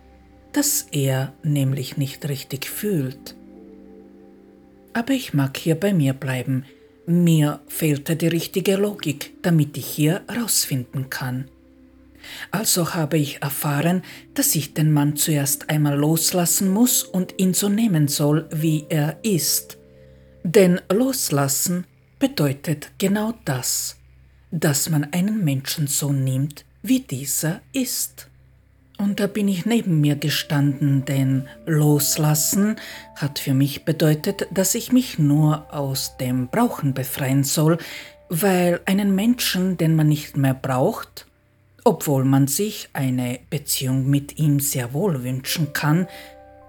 dass 0.51 0.87
er 0.91 1.33
nämlich 1.43 1.97
nicht 1.97 2.27
richtig 2.27 2.69
fühlt. 2.69 3.35
Aber 4.93 5.13
ich 5.13 5.33
mag 5.33 5.57
hier 5.57 5.75
bei 5.75 5.93
mir 5.93 6.13
bleiben, 6.13 6.65
mir 7.05 7.59
fehlte 7.67 8.15
die 8.15 8.27
richtige 8.27 8.75
Logik, 8.75 9.33
damit 9.41 9.77
ich 9.77 9.85
hier 9.85 10.21
rausfinden 10.29 11.09
kann. 11.09 11.49
Also 12.51 12.93
habe 12.93 13.17
ich 13.17 13.41
erfahren, 13.41 14.03
dass 14.33 14.55
ich 14.55 14.73
den 14.73 14.91
Mann 14.91 15.15
zuerst 15.15 15.69
einmal 15.69 15.97
loslassen 15.97 16.69
muss 16.69 17.03
und 17.03 17.35
ihn 17.37 17.53
so 17.53 17.69
nehmen 17.69 18.07
soll, 18.07 18.47
wie 18.51 18.85
er 18.89 19.17
ist. 19.23 19.77
Denn 20.43 20.81
loslassen 20.91 21.85
bedeutet 22.19 22.91
genau 22.97 23.33
das, 23.45 23.97
dass 24.51 24.89
man 24.89 25.05
einen 25.05 25.43
Menschen 25.43 25.87
so 25.87 26.11
nimmt, 26.11 26.65
wie 26.81 26.99
dieser 27.01 27.61
ist. 27.73 28.28
Und 28.99 29.21
da 29.21 29.27
bin 29.27 29.47
ich 29.47 29.65
neben 29.65 30.01
mir 30.01 30.17
gestanden, 30.17 31.05
denn 31.05 31.47
loslassen 31.65 32.75
hat 33.15 33.39
für 33.39 33.53
mich 33.53 33.85
bedeutet, 33.85 34.47
dass 34.51 34.75
ich 34.75 34.91
mich 34.91 35.17
nur 35.17 35.73
aus 35.73 36.17
dem 36.17 36.49
Brauchen 36.49 36.93
befreien 36.93 37.45
soll, 37.45 37.77
weil 38.27 38.81
einen 38.85 39.15
Menschen, 39.15 39.77
den 39.77 39.95
man 39.95 40.09
nicht 40.09 40.35
mehr 40.35 40.53
braucht, 40.53 41.27
obwohl 41.85 42.25
man 42.25 42.47
sich 42.47 42.89
eine 42.91 43.39
Beziehung 43.49 44.09
mit 44.09 44.37
ihm 44.37 44.59
sehr 44.59 44.91
wohl 44.91 45.23
wünschen 45.23 45.71
kann, 45.71 46.05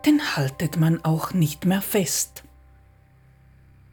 den 0.06 0.36
haltet 0.36 0.76
man 0.76 1.04
auch 1.04 1.34
nicht 1.34 1.64
mehr 1.66 1.82
fest. 1.82 2.44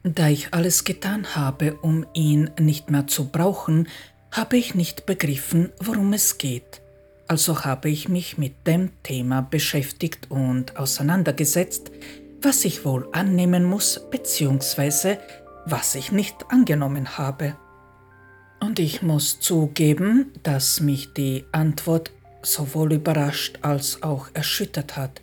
Da 0.04 0.28
ich 0.28 0.54
alles 0.54 0.84
getan 0.84 1.34
habe, 1.34 1.74
um 1.82 2.06
ihn 2.14 2.52
nicht 2.60 2.88
mehr 2.88 3.08
zu 3.08 3.30
brauchen, 3.30 3.88
habe 4.30 4.56
ich 4.56 4.76
nicht 4.76 5.06
begriffen, 5.06 5.72
worum 5.80 6.12
es 6.12 6.38
geht. 6.38 6.82
Also 7.28 7.64
habe 7.64 7.90
ich 7.90 8.08
mich 8.08 8.38
mit 8.38 8.66
dem 8.66 8.90
Thema 9.02 9.42
beschäftigt 9.42 10.30
und 10.30 10.76
auseinandergesetzt, 10.76 11.92
was 12.40 12.64
ich 12.64 12.84
wohl 12.84 13.08
annehmen 13.12 13.64
muss 13.64 14.00
bzw. 14.10 15.18
was 15.66 15.94
ich 15.94 16.10
nicht 16.10 16.36
angenommen 16.48 17.18
habe. 17.18 17.56
Und 18.60 18.78
ich 18.78 19.02
muss 19.02 19.38
zugeben, 19.40 20.32
dass 20.42 20.80
mich 20.80 21.12
die 21.12 21.44
Antwort 21.52 22.10
sowohl 22.42 22.94
überrascht 22.94 23.58
als 23.62 24.02
auch 24.02 24.28
erschüttert 24.32 24.96
hat, 24.96 25.20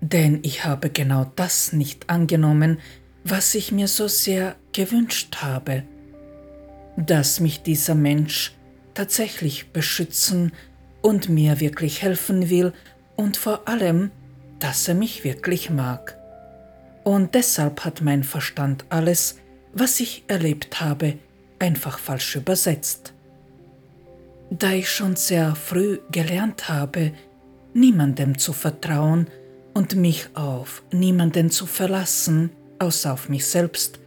denn 0.00 0.40
ich 0.42 0.64
habe 0.64 0.90
genau 0.90 1.30
das 1.36 1.72
nicht 1.72 2.10
angenommen, 2.10 2.78
was 3.24 3.54
ich 3.54 3.72
mir 3.72 3.88
so 3.88 4.06
sehr 4.06 4.54
gewünscht 4.72 5.36
habe, 5.40 5.82
dass 6.96 7.40
mich 7.40 7.62
dieser 7.62 7.94
Mensch 7.94 8.54
tatsächlich 8.92 9.72
beschützen 9.72 10.52
und 11.04 11.28
mir 11.28 11.60
wirklich 11.60 12.00
helfen 12.00 12.48
will 12.48 12.72
und 13.14 13.36
vor 13.36 13.68
allem, 13.68 14.10
dass 14.58 14.88
er 14.88 14.94
mich 14.94 15.22
wirklich 15.22 15.68
mag. 15.68 16.18
Und 17.04 17.34
deshalb 17.34 17.84
hat 17.84 18.00
mein 18.00 18.24
Verstand 18.24 18.86
alles, 18.88 19.36
was 19.74 20.00
ich 20.00 20.24
erlebt 20.28 20.80
habe, 20.80 21.18
einfach 21.58 21.98
falsch 21.98 22.36
übersetzt. 22.36 23.12
Da 24.48 24.72
ich 24.72 24.88
schon 24.88 25.14
sehr 25.14 25.54
früh 25.54 25.98
gelernt 26.10 26.70
habe, 26.70 27.12
niemandem 27.74 28.38
zu 28.38 28.54
vertrauen 28.54 29.26
und 29.74 29.96
mich 29.96 30.30
auf 30.32 30.82
niemanden 30.90 31.50
zu 31.50 31.66
verlassen, 31.66 32.48
außer 32.78 33.12
auf 33.12 33.28
mich 33.28 33.46
selbst, 33.46 34.00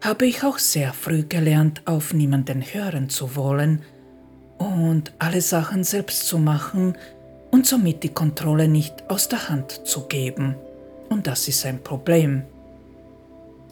habe 0.00 0.26
ich 0.26 0.42
auch 0.42 0.58
sehr 0.58 0.92
früh 0.92 1.22
gelernt, 1.22 1.82
auf 1.84 2.12
niemanden 2.12 2.60
hören 2.60 3.08
zu 3.08 3.36
wollen 3.36 3.82
und 4.58 5.12
alle 5.18 5.40
Sachen 5.40 5.84
selbst 5.84 6.26
zu 6.26 6.38
machen 6.38 6.96
und 7.50 7.66
somit 7.66 8.02
die 8.02 8.08
Kontrolle 8.08 8.68
nicht 8.68 9.08
aus 9.08 9.28
der 9.28 9.48
Hand 9.48 9.82
zu 9.84 10.02
geben. 10.08 10.56
Und 11.08 11.26
das 11.26 11.48
ist 11.48 11.64
ein 11.66 11.82
Problem. 11.82 12.42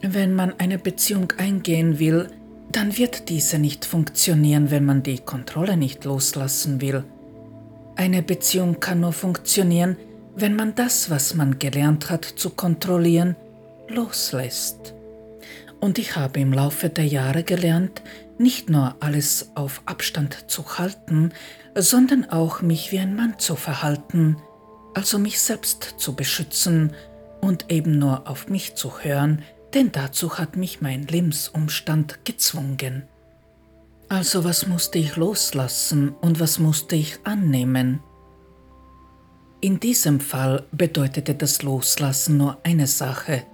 Wenn 0.03 0.35
man 0.35 0.55
eine 0.59 0.79
Beziehung 0.79 1.33
eingehen 1.39 1.99
will, 1.99 2.29
dann 2.71 2.97
wird 2.97 3.29
diese 3.29 3.59
nicht 3.59 3.85
funktionieren, 3.85 4.71
wenn 4.71 4.85
man 4.85 5.03
die 5.03 5.19
Kontrolle 5.19 5.77
nicht 5.77 6.05
loslassen 6.05 6.81
will. 6.81 7.05
Eine 7.97 8.23
Beziehung 8.23 8.81
kann 8.81 9.01
nur 9.01 9.13
funktionieren, 9.13 9.97
wenn 10.35 10.57
man 10.57 10.75
das, 10.75 11.11
was 11.11 11.35
man 11.35 11.59
gelernt 11.59 12.09
hat 12.11 12.25
zu 12.25 12.51
kontrollieren, 12.51 13.37
loslässt. 13.89 14.95
Und 15.81 15.99
ich 15.99 16.17
habe 16.17 16.41
im 16.41 16.53
Laufe 16.53 16.89
der 16.89 17.07
Jahre 17.07 17.43
gelernt, 17.43 18.03
nicht 18.39 18.71
nur 18.71 18.97
alles 19.01 19.51
auf 19.55 19.83
Abstand 19.87 20.51
zu 20.51 20.79
halten, 20.79 21.33
sondern 21.75 22.29
auch 22.31 22.63
mich 22.63 22.93
wie 22.93 22.99
ein 22.99 23.17
Mann 23.17 23.39
zu 23.39 23.57
verhalten, 23.57 24.37
also 24.95 25.19
mich 25.19 25.41
selbst 25.41 25.95
zu 25.97 26.15
beschützen 26.15 26.93
und 27.41 27.71
eben 27.71 27.99
nur 27.99 28.29
auf 28.29 28.49
mich 28.49 28.75
zu 28.75 29.01
hören, 29.01 29.43
denn 29.75 29.93
dazu 29.93 30.39
hat 30.39 30.57
mich 30.57 30.81
mein 30.81 31.07
Lebensumstand 31.07 32.25
gezwungen. 32.25 33.05
Also 34.09 34.45
was 34.45 34.67
musste 34.67 34.99
ich 34.99 35.17
loslassen 35.17 36.11
und 36.21 36.39
was 36.39 36.59
musste 36.59 36.97
ich 36.97 37.19
annehmen? 37.25 38.01
In 39.63 39.81
diesem 39.81 40.21
Fall 40.21 40.67
bedeutete 40.73 41.35
das 41.35 41.63
Loslassen 41.63 42.37
nur 42.37 42.59
eine 42.65 42.87
Sache, 42.87 43.45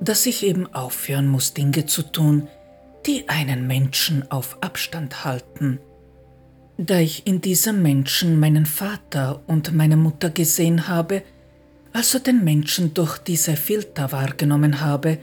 dass 0.00 0.26
ich 0.26 0.42
eben 0.42 0.66
aufhören 0.74 1.28
muss, 1.28 1.54
Dinge 1.54 1.86
zu 1.86 2.02
tun, 2.02 2.48
die 3.06 3.28
einen 3.28 3.66
Menschen 3.66 4.30
auf 4.30 4.62
Abstand 4.62 5.24
halten. 5.24 5.80
Da 6.78 6.98
ich 6.98 7.26
in 7.26 7.40
diesem 7.40 7.82
Menschen 7.82 8.38
meinen 8.40 8.66
Vater 8.66 9.42
und 9.46 9.74
meine 9.74 9.96
Mutter 9.96 10.30
gesehen 10.30 10.88
habe, 10.88 11.22
also 11.92 12.18
den 12.18 12.42
Menschen 12.44 12.94
durch 12.94 13.18
diese 13.18 13.56
Filter 13.56 14.12
wahrgenommen 14.12 14.80
habe, 14.80 15.18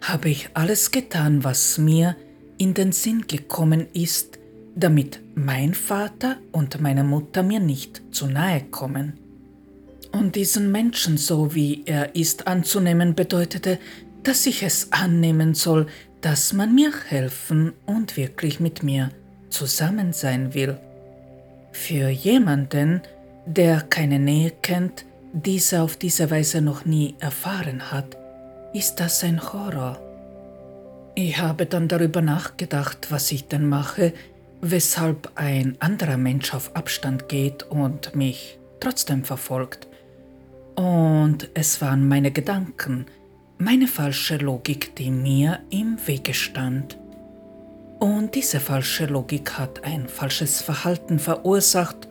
habe 0.00 0.28
ich 0.28 0.50
alles 0.54 0.90
getan, 0.90 1.44
was 1.44 1.78
mir 1.78 2.16
in 2.58 2.74
den 2.74 2.92
Sinn 2.92 3.26
gekommen 3.26 3.86
ist, 3.92 4.38
damit 4.74 5.20
mein 5.34 5.74
Vater 5.74 6.36
und 6.52 6.80
meine 6.80 7.04
Mutter 7.04 7.42
mir 7.42 7.60
nicht 7.60 8.02
zu 8.10 8.26
nahe 8.26 8.62
kommen. 8.70 9.14
Und 10.12 10.36
diesen 10.36 10.70
Menschen 10.70 11.16
so 11.16 11.54
wie 11.54 11.82
er 11.86 12.14
ist 12.14 12.46
anzunehmen 12.46 13.14
bedeutete, 13.14 13.78
dass 14.22 14.46
ich 14.46 14.62
es 14.62 14.92
annehmen 14.92 15.54
soll, 15.54 15.86
dass 16.24 16.54
man 16.54 16.74
mir 16.74 16.90
helfen 17.10 17.74
und 17.84 18.16
wirklich 18.16 18.58
mit 18.58 18.82
mir 18.82 19.10
zusammen 19.50 20.14
sein 20.14 20.54
will. 20.54 20.78
Für 21.70 22.08
jemanden, 22.08 23.02
der 23.44 23.82
keine 23.82 24.18
Nähe 24.18 24.50
kennt, 24.62 25.04
diese 25.34 25.82
auf 25.82 25.98
diese 25.98 26.30
Weise 26.30 26.62
noch 26.62 26.86
nie 26.86 27.14
erfahren 27.18 27.92
hat, 27.92 28.16
ist 28.72 29.00
das 29.00 29.22
ein 29.22 29.52
Horror. 29.52 30.00
Ich 31.14 31.36
habe 31.36 31.66
dann 31.66 31.88
darüber 31.88 32.22
nachgedacht, 32.22 33.08
was 33.10 33.30
ich 33.30 33.48
denn 33.48 33.68
mache, 33.68 34.14
weshalb 34.62 35.30
ein 35.34 35.76
anderer 35.80 36.16
Mensch 36.16 36.54
auf 36.54 36.74
Abstand 36.74 37.28
geht 37.28 37.64
und 37.64 38.16
mich 38.16 38.58
trotzdem 38.80 39.24
verfolgt. 39.24 39.88
Und 40.74 41.50
es 41.52 41.82
waren 41.82 42.08
meine 42.08 42.30
Gedanken, 42.30 43.04
meine 43.58 43.86
falsche 43.86 44.36
Logik, 44.36 44.94
die 44.96 45.10
mir 45.10 45.60
im 45.70 45.98
Wege 46.06 46.34
stand. 46.34 46.98
Und 47.98 48.34
diese 48.34 48.60
falsche 48.60 49.06
Logik 49.06 49.58
hat 49.58 49.84
ein 49.84 50.08
falsches 50.08 50.60
Verhalten 50.60 51.18
verursacht 51.18 52.08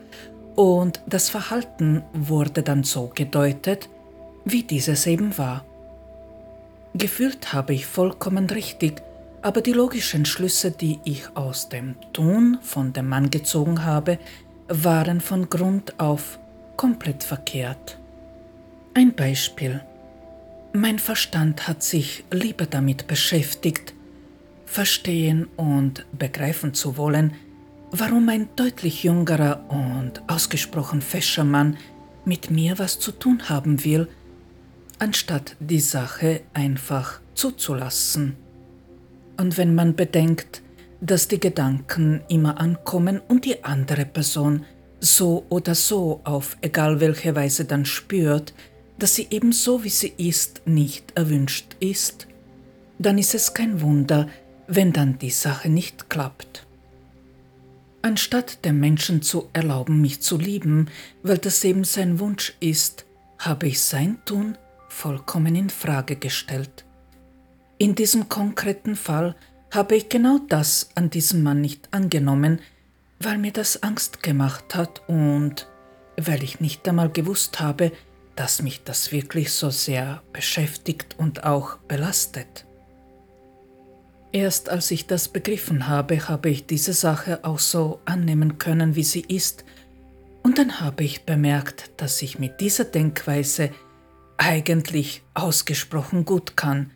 und 0.56 1.00
das 1.06 1.28
Verhalten 1.30 2.02
wurde 2.12 2.62
dann 2.62 2.84
so 2.84 3.10
gedeutet, 3.14 3.88
wie 4.44 4.62
dieses 4.62 5.06
eben 5.06 5.36
war. 5.36 5.64
Gefühlt 6.94 7.52
habe 7.52 7.74
ich 7.74 7.86
vollkommen 7.86 8.48
richtig, 8.50 9.02
aber 9.42 9.60
die 9.60 9.72
logischen 9.72 10.24
Schlüsse, 10.24 10.70
die 10.70 11.00
ich 11.04 11.24
aus 11.36 11.68
dem 11.68 11.96
Tun 12.12 12.58
von 12.62 12.92
dem 12.92 13.08
Mann 13.08 13.30
gezogen 13.30 13.84
habe, 13.84 14.18
waren 14.68 15.20
von 15.20 15.50
Grund 15.50 15.98
auf 15.98 16.38
komplett 16.76 17.22
verkehrt. 17.22 17.98
Ein 18.94 19.14
Beispiel. 19.14 19.82
Mein 20.76 20.98
Verstand 20.98 21.68
hat 21.68 21.84
sich 21.84 22.24
lieber 22.32 22.66
damit 22.66 23.06
beschäftigt, 23.06 23.94
verstehen 24.66 25.46
und 25.56 26.04
begreifen 26.10 26.74
zu 26.74 26.96
wollen, 26.96 27.34
warum 27.92 28.28
ein 28.28 28.48
deutlich 28.56 29.04
jüngerer 29.04 29.64
und 29.68 30.20
ausgesprochen 30.28 31.00
fescher 31.00 31.44
Mann 31.44 31.76
mit 32.24 32.50
mir 32.50 32.76
was 32.80 32.98
zu 32.98 33.12
tun 33.12 33.48
haben 33.48 33.84
will, 33.84 34.08
anstatt 34.98 35.54
die 35.60 35.78
Sache 35.78 36.40
einfach 36.54 37.20
zuzulassen. 37.34 38.34
Und 39.36 39.56
wenn 39.56 39.76
man 39.76 39.94
bedenkt, 39.94 40.60
dass 41.00 41.28
die 41.28 41.38
Gedanken 41.38 42.24
immer 42.28 42.58
ankommen 42.58 43.20
und 43.28 43.44
die 43.44 43.62
andere 43.62 44.06
Person 44.06 44.64
so 44.98 45.46
oder 45.50 45.76
so 45.76 46.20
auf 46.24 46.56
egal 46.62 46.98
welche 46.98 47.36
Weise 47.36 47.64
dann 47.64 47.84
spürt, 47.84 48.52
dass 48.98 49.14
sie 49.14 49.26
ebenso 49.30 49.84
wie 49.84 49.88
sie 49.88 50.12
ist 50.16 50.62
nicht 50.66 51.12
erwünscht 51.16 51.76
ist, 51.80 52.26
dann 52.98 53.18
ist 53.18 53.34
es 53.34 53.54
kein 53.54 53.80
Wunder, 53.80 54.28
wenn 54.66 54.92
dann 54.92 55.18
die 55.18 55.30
Sache 55.30 55.68
nicht 55.68 56.08
klappt. 56.08 56.66
Anstatt 58.02 58.64
dem 58.64 58.80
Menschen 58.80 59.22
zu 59.22 59.48
erlauben, 59.52 60.00
mich 60.00 60.20
zu 60.20 60.38
lieben, 60.38 60.88
weil 61.22 61.38
das 61.38 61.64
eben 61.64 61.84
sein 61.84 62.18
Wunsch 62.20 62.54
ist, 62.60 63.06
habe 63.38 63.66
ich 63.66 63.80
sein 63.80 64.18
Tun 64.24 64.56
vollkommen 64.88 65.56
in 65.56 65.70
Frage 65.70 66.16
gestellt. 66.16 66.84
In 67.78 67.94
diesem 67.94 68.28
konkreten 68.28 68.94
Fall 68.94 69.34
habe 69.70 69.96
ich 69.96 70.08
genau 70.08 70.38
das 70.48 70.90
an 70.94 71.10
diesem 71.10 71.42
Mann 71.42 71.60
nicht 71.60 71.88
angenommen, 71.92 72.60
weil 73.18 73.38
mir 73.38 73.52
das 73.52 73.82
Angst 73.82 74.22
gemacht 74.22 74.74
hat 74.74 75.02
und 75.08 75.66
weil 76.16 76.44
ich 76.44 76.60
nicht 76.60 76.86
einmal 76.88 77.10
gewusst 77.10 77.60
habe, 77.60 77.90
dass 78.36 78.62
mich 78.62 78.84
das 78.84 79.12
wirklich 79.12 79.52
so 79.52 79.70
sehr 79.70 80.22
beschäftigt 80.32 81.16
und 81.18 81.44
auch 81.44 81.78
belastet. 81.78 82.66
Erst 84.32 84.68
als 84.68 84.90
ich 84.90 85.06
das 85.06 85.28
begriffen 85.28 85.86
habe, 85.86 86.28
habe 86.28 86.50
ich 86.50 86.66
diese 86.66 86.92
Sache 86.92 87.44
auch 87.44 87.60
so 87.60 88.00
annehmen 88.04 88.58
können, 88.58 88.96
wie 88.96 89.04
sie 89.04 89.24
ist, 89.28 89.64
und 90.42 90.58
dann 90.58 90.80
habe 90.80 91.04
ich 91.04 91.24
bemerkt, 91.24 91.92
dass 91.96 92.20
ich 92.20 92.38
mit 92.38 92.60
dieser 92.60 92.84
Denkweise 92.84 93.70
eigentlich 94.36 95.22
ausgesprochen 95.32 96.26
gut 96.26 96.56
kann. 96.56 96.90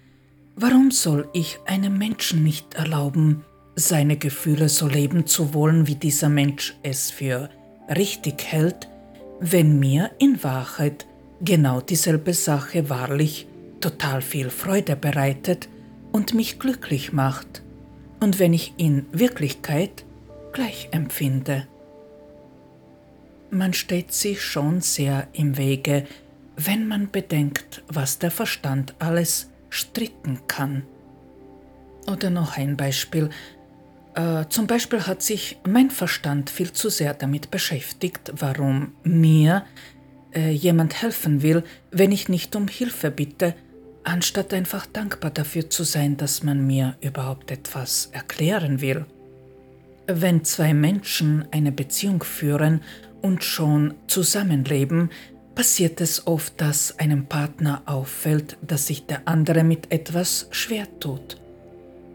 Warum 0.55 0.90
soll 0.90 1.31
ich 1.32 1.59
einem 1.65 1.97
Menschen 1.97 2.43
nicht 2.43 2.74
erlauben, 2.74 3.44
seine 3.74 4.19
Gefühle 4.19 4.69
so 4.69 4.86
leben 4.86 5.27
zu 5.27 5.55
wollen, 5.55 5.86
wie 5.86 5.94
dieser 5.94 6.28
Mensch 6.28 6.77
es 6.82 7.10
für 7.10 7.48
richtig 7.89 8.43
hält, 8.44 8.89
wenn 9.40 9.78
mir 9.78 10.10
in 10.19 10.43
Wahrheit 10.43 11.06
genau 11.40 11.81
dieselbe 11.81 12.35
Sache 12.35 12.90
wahrlich 12.90 13.47
total 13.81 14.23
viel 14.23 14.51
Freude 14.51 14.97
bereitet 14.97 15.69
und 16.12 16.35
mich 16.35 16.59
glücklich 16.59 17.12
macht 17.12 17.62
und 18.20 18.39
wenn 18.39 18.52
ich 18.52 18.74
in 18.77 19.06
Wirklichkeit 19.12 20.05
gleich 20.52 20.89
empfinde. 20.93 21.66
man 23.51 23.73
steht 23.73 24.12
sich 24.12 24.43
schon 24.43 24.81
sehr 24.81 25.28
im 25.32 25.56
Wege, 25.56 26.06
wenn 26.56 26.86
man 26.89 27.10
bedenkt, 27.10 27.82
was 27.86 28.19
der 28.19 28.31
Verstand 28.31 28.94
alles 28.98 29.51
stricken 29.70 30.40
kann. 30.48 30.82
Oder 32.06 32.31
noch 32.31 32.56
ein 32.56 32.77
Beispiel. 32.77 33.31
Äh, 34.15 34.47
zum 34.48 34.66
Beispiel 34.66 35.06
hat 35.06 35.23
sich 35.23 35.59
mein 35.66 35.90
Verstand 35.90 36.51
viel 36.51 36.73
zu 36.73 36.90
sehr 36.90 37.15
damit 37.15 37.51
beschäftigt, 37.51 38.32
warum 38.36 38.94
mir 39.05 39.65
äh, 40.39 40.51
jemand 40.51 41.02
helfen 41.02 41.43
will, 41.43 41.65
wenn 41.90 42.12
ich 42.12 42.28
nicht 42.28 42.55
um 42.55 42.69
Hilfe 42.69 43.10
bitte, 43.10 43.55
anstatt 44.05 44.55
einfach 44.55 44.86
dankbar 44.86 45.32
dafür 45.32 45.69
zu 45.69 45.82
sein, 45.82 46.16
dass 46.16 46.44
man 46.44 46.65
mir 46.65 46.97
überhaupt 47.01 47.51
etwas 47.51 48.10
erklären 48.12 48.81
will. 48.81 49.05
Wenn 50.06 50.44
zwei 50.44 50.74
Menschen 50.74 51.44
eine 51.51 51.73
Beziehung 51.73 52.23
führen 52.23 52.82
und 53.20 53.43
schon 53.43 53.94
zusammenleben, 54.06 55.10
passiert 55.56 56.01
es 56.01 56.28
oft, 56.28 56.60
dass 56.60 57.01
einem 57.01 57.27
Partner 57.27 57.82
auffällt, 57.86 58.56
dass 58.62 58.86
sich 58.86 59.06
der 59.06 59.23
andere 59.27 59.65
mit 59.65 59.90
etwas 59.90 60.47
schwer 60.52 60.86
tut. 61.01 61.36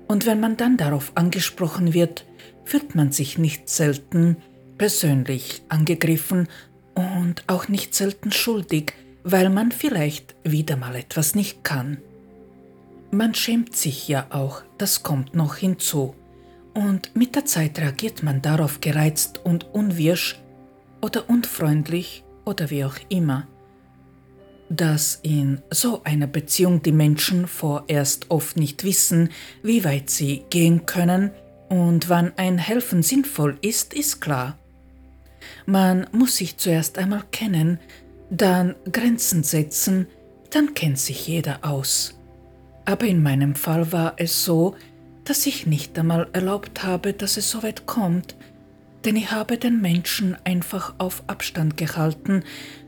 Und 0.07 0.25
wenn 0.25 0.39
man 0.39 0.55
dann 0.55 0.77
darauf 0.77 1.11
angesprochen 1.15 1.93
wird, 1.93 2.25
fühlt 2.63 2.95
man 2.95 3.11
sich 3.11 3.37
nicht 3.37 3.69
selten 3.69 4.37
persönlich 4.77 5.61
angegriffen 5.67 6.47
und 6.95 7.43
auch 7.47 7.67
nicht 7.67 7.95
selten 7.95 8.31
schuldig, 8.31 8.93
weil 9.23 9.49
man 9.49 9.71
vielleicht 9.71 10.35
wieder 10.43 10.75
mal 10.75 10.95
etwas 10.95 11.35
nicht 11.35 11.63
kann. 11.63 11.97
Man 13.11 13.35
schämt 13.35 13.75
sich 13.75 14.07
ja 14.07 14.27
auch, 14.31 14.63
das 14.77 15.03
kommt 15.03 15.35
noch 15.35 15.55
hinzu. 15.55 16.15
Und 16.73 17.15
mit 17.15 17.35
der 17.35 17.45
Zeit 17.45 17.77
reagiert 17.79 18.23
man 18.23 18.41
darauf 18.41 18.81
gereizt 18.81 19.41
und 19.43 19.73
unwirsch 19.73 20.41
oder 21.01 21.29
unfreundlich 21.29 22.23
oder 22.45 22.69
wie 22.69 22.83
auch 22.83 22.95
immer. 23.09 23.47
Dass 24.69 25.19
in 25.21 25.61
so 25.69 26.01
einer 26.03 26.25
Beziehung 26.25 26.81
die 26.81 26.91
Menschen 26.91 27.47
vorerst 27.47 28.31
oft 28.31 28.57
nicht 28.57 28.83
wissen, 28.83 29.29
wie 29.61 29.83
weit 29.83 30.09
sie 30.09 30.45
gehen 30.49 30.87
können 30.87 31.31
und 31.69 32.09
wann 32.09 32.33
ein 32.37 32.57
Helfen 32.57 33.03
sinnvoll 33.03 33.57
ist, 33.61 33.93
ist 33.93 34.19
klar. 34.19 34.57
Man 35.65 36.07
muss 36.11 36.37
sich 36.37 36.57
zuerst 36.57 36.97
einmal 36.97 37.23
kennen, 37.31 37.79
dann 38.29 38.75
Grenzen 38.91 39.43
setzen, 39.43 40.07
dann 40.49 40.73
kennt 40.73 40.99
sich 40.99 41.27
jeder 41.27 41.59
aus. 41.63 42.19
Aber 42.85 43.05
in 43.05 43.23
meinem 43.23 43.55
Fall 43.55 43.91
war 43.91 44.13
es 44.17 44.43
so, 44.43 44.75
dass 45.23 45.45
ich 45.45 45.65
nicht 45.65 45.97
einmal 45.97 46.27
erlaubt 46.33 46.83
habe, 46.83 47.13
dass 47.13 47.37
es 47.37 47.49
so 47.49 47.63
weit 47.63 47.85
kommt, 47.85 48.35
denn 49.05 49.15
ich 49.15 49.31
habe 49.31 49.57
den 49.57 49.81
Menschen 49.81 50.35
einfach 50.43 50.95
auf 50.97 51.23
Abstand 51.27 51.77
gehalten, 51.77 52.43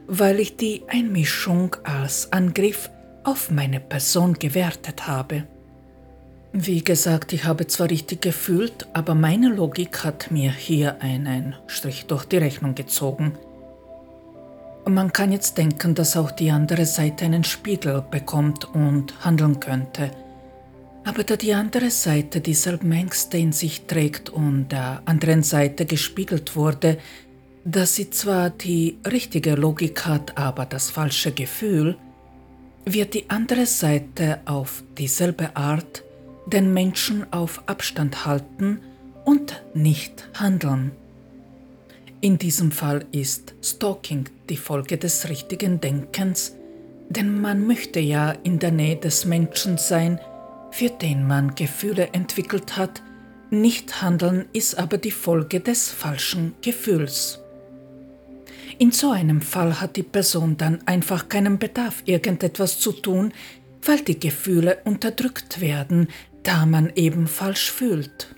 weil 0.08 0.40
ich 0.40 0.58
die 0.58 0.84
Einmischung 0.88 1.76
als 1.84 2.32
Angriff 2.32 2.90
auf 3.24 3.52
meine 3.52 3.80
Person 3.80 4.34
gewertet 4.34 5.08
habe. 5.08 5.48
Wie 6.58 6.86
gesagt, 6.86 7.34
ich 7.34 7.44
habe 7.44 7.68
zwar 7.68 7.90
richtig 7.90 8.22
gefühlt, 8.22 8.88
aber 8.94 9.14
meine 9.14 9.50
Logik 9.50 10.06
hat 10.06 10.32
mir 10.32 10.54
hier 10.54 11.02
einen 11.02 11.54
Strich 11.68 12.06
durch 12.06 12.24
die 12.24 12.38
Rechnung 12.38 12.76
gezogen. 12.76 13.34
Man 14.88 15.12
kann 15.12 15.34
jetzt 15.34 15.58
denken, 15.58 15.96
dass 15.96 16.16
auch 16.16 16.32
die 16.32 16.52
andere 16.52 16.86
Seite 16.86 17.26
einen 17.26 17.44
Spiegel 17.44 18.06
bekommt 18.10 18.74
und 18.74 19.26
handeln 19.26 19.60
könnte. 19.60 20.12
Aber 21.04 21.26
da 21.26 21.36
die 21.36 21.54
andere 21.54 21.92
Seite 21.92 22.40
dieselben 22.40 22.94
Ängste 22.94 23.38
in 23.38 23.52
sich 23.52 23.82
trägt 23.82 24.30
und 24.30 24.70
der 24.70 25.02
anderen 25.04 25.44
Seite 25.44 25.86
gespiegelt 25.86 26.56
wurde, 26.56 27.00
dass 27.66 27.96
sie 27.96 28.12
zwar 28.12 28.50
die 28.50 28.98
richtige 29.06 29.56
Logik 29.56 30.06
hat, 30.06 30.38
aber 30.38 30.66
das 30.66 30.90
falsche 30.90 31.34
Gefühl, 31.34 31.98
wird 32.86 33.14
die 33.14 33.30
andere 33.30 33.66
Seite 33.66 34.40
auf 34.46 34.86
dieselbe 34.98 35.54
Art 35.58 36.05
den 36.46 36.74
Menschen 36.74 37.32
auf 37.32 37.64
Abstand 37.68 38.26
halten 38.26 38.80
und 39.24 39.64
nicht 39.74 40.28
handeln. 40.36 40.92
In 42.22 42.38
diesem 42.38 42.72
Fall 42.72 43.06
ist 43.12 43.54
Stalking 43.62 44.26
die 44.50 44.58
Folge 44.58 44.98
des 44.98 45.30
richtigen 45.30 45.80
Denkens, 45.82 46.56
denn 47.10 47.42
man 47.42 47.66
möchte 47.68 48.00
ja 48.00 48.32
in 48.44 48.60
der 48.60 48.72
Nähe 48.72 48.96
des 48.96 49.26
Menschen 49.26 49.78
sein, 49.78 50.20
für 50.72 50.90
den 50.90 51.28
man 51.28 51.56
Gefühle 51.56 52.10
entwickelt 52.14 52.78
hat, 52.78 53.02
nicht 53.52 54.02
handeln 54.02 54.46
ist 54.54 54.78
aber 54.78 54.98
die 54.98 55.12
Folge 55.12 55.60
des 55.60 55.90
falschen 55.90 56.56
Gefühls. 56.62 57.40
In 58.78 58.92
so 58.92 59.12
einem 59.12 59.42
Fall 59.42 59.80
hat 59.80 59.96
die 59.96 60.04
Person 60.04 60.58
dann 60.58 60.80
einfach 60.86 61.30
keinen 61.30 61.60
Bedarf, 61.60 62.04
irgendetwas 62.06 62.80
zu 62.80 62.92
tun, 62.92 63.32
weil 63.84 64.00
die 64.02 64.20
Gefühle 64.20 64.80
unterdrückt 64.84 65.62
werden, 65.62 66.10
da 66.46 66.66
man 66.66 66.92
eben 66.96 67.28
falsch 67.28 67.72
fühlt. 67.72 68.34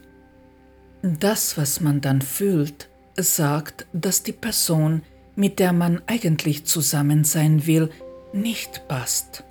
Das, 1.04 1.58
was 1.58 1.82
man 1.82 2.02
dann 2.02 2.22
fühlt, 2.22 2.90
sagt, 3.16 3.86
dass 3.94 4.24
die 4.24 4.32
Person, 4.32 5.04
mit 5.36 5.60
der 5.60 5.74
man 5.74 6.02
eigentlich 6.08 6.66
zusammen 6.66 7.24
sein 7.24 7.68
will, 7.68 7.90
nicht 8.34 8.88
passt. 8.88 9.44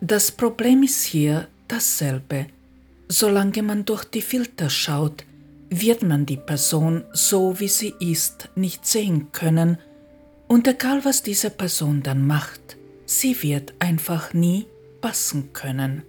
Das 0.00 0.30
Problem 0.30 0.82
ist 0.82 1.04
hier 1.04 1.48
dasselbe. 1.66 2.46
Solange 3.08 3.62
man 3.62 3.84
durch 3.84 4.04
die 4.04 4.22
Filter 4.22 4.70
schaut, 4.70 5.24
wird 5.70 6.02
man 6.02 6.26
die 6.26 6.36
Person 6.36 7.04
so 7.12 7.58
wie 7.60 7.68
sie 7.68 7.94
ist 8.00 8.48
nicht 8.54 8.86
sehen 8.86 9.32
können 9.32 9.78
und 10.46 10.66
egal 10.66 11.04
was 11.04 11.22
diese 11.22 11.50
Person 11.50 12.02
dann 12.02 12.26
macht, 12.26 12.76
sie 13.06 13.42
wird 13.42 13.74
einfach 13.78 14.32
nie 14.32 14.66
passen 15.00 15.52
können. 15.52 16.02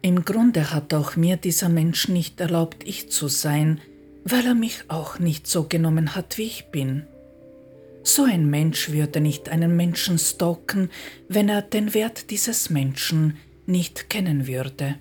Im 0.00 0.24
Grunde 0.24 0.72
hat 0.72 0.94
auch 0.94 1.16
mir 1.16 1.36
dieser 1.36 1.68
Mensch 1.68 2.08
nicht 2.08 2.40
erlaubt, 2.40 2.86
ich 2.86 3.10
zu 3.10 3.28
sein, 3.28 3.80
weil 4.24 4.46
er 4.46 4.54
mich 4.54 4.84
auch 4.88 5.18
nicht 5.18 5.46
so 5.46 5.64
genommen 5.64 6.14
hat, 6.14 6.38
wie 6.38 6.44
ich 6.44 6.66
bin. 6.66 7.04
So 8.04 8.24
ein 8.24 8.48
Mensch 8.48 8.90
würde 8.90 9.20
nicht 9.20 9.48
einen 9.48 9.76
Menschen 9.76 10.18
stalken, 10.18 10.90
wenn 11.28 11.48
er 11.48 11.62
den 11.62 11.94
Wert 11.94 12.30
dieses 12.30 12.70
Menschen 12.70 13.36
nicht 13.66 14.08
kennen 14.08 14.46
würde. 14.46 14.96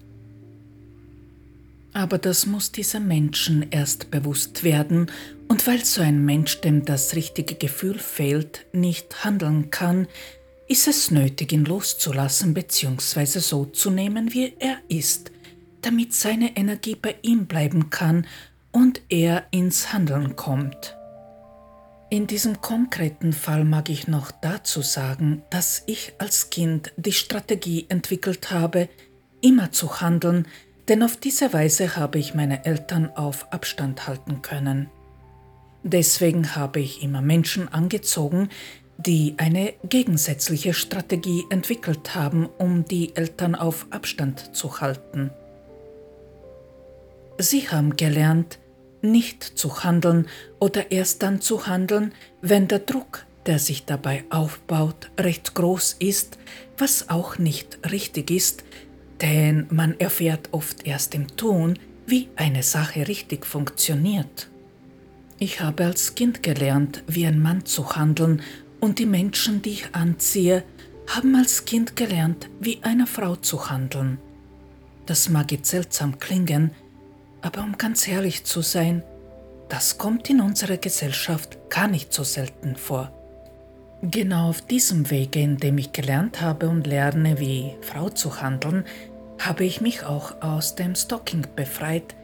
Aber 1.93 2.17
das 2.17 2.45
muss 2.45 2.71
diesem 2.71 3.07
Menschen 3.07 3.67
erst 3.71 4.11
bewusst 4.11 4.63
werden, 4.63 5.09
und 5.47 5.65
weil 5.65 5.85
so 5.85 6.01
ein 6.01 6.25
Mensch, 6.25 6.59
dem 6.59 6.83
das 6.83 7.15
richtige 7.15 7.55
Gefühl 7.55 7.97
fehlt, 7.99 8.65
nicht 8.73 9.23
handeln 9.23 9.71
kann, 9.71 10.07
ist 10.68 10.88
es 10.88 11.11
nötig, 11.11 11.53
ihn 11.53 11.65
loszulassen 11.65 12.53
bzw. 12.53 13.39
so 13.39 13.65
zu 13.65 13.89
nehmen, 13.89 14.34
wie 14.34 14.53
er 14.60 14.77
ist, 14.89 15.31
damit 15.81 16.14
seine 16.14 16.57
Energie 16.57 16.95
bei 16.95 17.15
ihm 17.22 17.45
bleiben 17.45 17.89
kann 17.89 18.27
und 18.72 19.02
er 19.10 19.48
ins 19.52 19.94
Handeln 19.94 20.35
kommt. 20.35 20.95
In 22.10 22.26
diesem 22.26 22.61
konkreten 22.61 23.34
Fall 23.34 23.65
mag 23.65 23.89
ich 23.89 24.07
noch 24.07 24.31
dazu 24.31 24.81
sagen, 24.81 25.44
dass 25.49 25.84
ich 25.88 26.14
als 26.19 26.49
Kind 26.49 26.94
die 26.95 27.11
Strategie 27.11 27.85
entwickelt 27.89 28.52
habe, 28.52 28.88
immer 29.41 29.72
zu 29.72 29.99
handeln, 29.99 30.48
denn 30.88 31.03
auf 31.03 31.18
diese 31.18 31.52
Weise 31.52 31.98
habe 31.98 32.18
ich 32.18 32.34
meine 32.34 32.64
Eltern 32.65 33.10
auf 33.15 33.52
Abstand 33.52 34.07
halten 34.07 34.41
können. 34.41 34.89
Deswegen 35.84 36.56
habe 36.56 36.80
ich 36.80 37.03
immer 37.03 37.22
Menschen 37.22 37.68
angezogen, 37.68 38.49
die 38.97 39.35
eine 39.37 39.73
gegensätzliche 39.87 40.73
Strategie 40.73 41.45
entwickelt 41.49 42.15
haben, 42.15 42.47
um 42.57 42.85
die 42.85 43.15
Eltern 43.15 43.55
auf 43.55 43.87
Abstand 43.91 44.55
zu 44.55 44.81
halten. 44.81 45.31
Sie 47.37 47.69
haben 47.69 47.95
gelernt, 47.95 48.57
nicht 49.01 49.43
zu 49.43 49.83
handeln 49.83 50.27
oder 50.59 50.91
erst 50.91 51.21
dann 51.21 51.39
zu 51.41 51.67
handeln, 51.67 52.13
wenn 52.41 52.67
der 52.67 52.79
Druck, 52.79 53.25
der 53.45 53.59
sich 53.59 53.85
dabei 53.85 54.23
aufbaut, 54.29 55.11
recht 55.19 55.53
groß 55.53 55.97
ist, 55.99 56.39
was 56.77 57.09
auch 57.09 57.37
nicht 57.37 57.79
richtig 57.91 58.31
ist, 58.31 58.63
denn 59.21 59.67
man 59.69 59.99
erfährt 59.99 60.49
oft 60.51 60.85
erst 60.85 61.13
im 61.15 61.27
Tun, 61.37 61.77
wie 62.07 62.29
eine 62.35 62.63
Sache 62.63 63.07
richtig 63.07 63.45
funktioniert. 63.45 64.49
Ich 65.39 65.61
habe 65.61 65.85
als 65.85 66.15
Kind 66.15 66.41
gelernt, 66.41 67.03
wie 67.07 67.27
ein 67.27 67.39
Mann 67.39 67.65
zu 67.65 67.95
handeln, 67.95 68.41
und 68.79 68.99
die 68.99 69.05
Menschen, 69.05 69.61
die 69.61 69.71
ich 69.71 69.95
anziehe, 69.95 70.63
haben 71.07 71.35
als 71.35 71.65
Kind 71.65 71.95
gelernt, 71.95 72.49
wie 72.59 72.79
eine 72.83 73.07
Frau 73.07 73.35
zu 73.35 73.69
handeln. 73.69 74.19
Das 75.05 75.29
mag 75.29 75.51
jetzt 75.51 75.69
seltsam 75.69 76.19
klingen, 76.19 76.71
aber 77.41 77.63
um 77.63 77.77
ganz 77.77 78.07
ehrlich 78.07 78.43
zu 78.43 78.61
sein, 78.61 79.03
das 79.69 79.97
kommt 79.97 80.29
in 80.29 80.41
unserer 80.41 80.77
Gesellschaft 80.77 81.57
gar 81.69 81.87
nicht 81.87 82.13
so 82.13 82.23
selten 82.23 82.75
vor. 82.75 83.11
Genau 84.01 84.49
auf 84.49 84.61
diesem 84.61 85.09
Wege, 85.09 85.39
in 85.39 85.57
dem 85.57 85.77
ich 85.77 85.91
gelernt 85.91 86.41
habe 86.41 86.69
und 86.69 86.85
lerne, 86.85 87.39
wie 87.39 87.73
Frau 87.81 88.09
zu 88.09 88.41
handeln, 88.41 88.85
habe 89.39 89.63
ich 89.63 89.81
mich 89.81 90.03
auch 90.03 90.41
aus 90.41 90.75
dem 90.75 90.95
Stalking 90.95 91.47
befreit, 91.55 92.15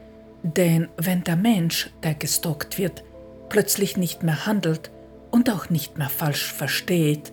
denn 0.42 0.88
wenn 0.96 1.24
der 1.24 1.36
Mensch, 1.36 1.90
der 2.02 2.14
gestalkt 2.14 2.78
wird, 2.78 3.02
plötzlich 3.48 3.96
nicht 3.96 4.22
mehr 4.22 4.46
handelt 4.46 4.90
und 5.34 5.50
auch 5.50 5.68
nicht 5.68 5.98
mehr 5.98 6.08
falsch 6.08 6.52
versteht, 6.52 7.32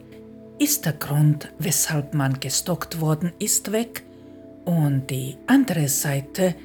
ist 0.58 0.86
der 0.86 0.94
Grund, 0.94 1.54
weshalb 1.60 2.16
man 2.16 2.40
gestockt 2.40 3.00
worden 3.00 3.32
ist, 3.38 3.72
weg 3.72 4.02
und 4.66 5.12
die 5.12 5.38
andere 5.46 5.88
Seite, 5.88 6.56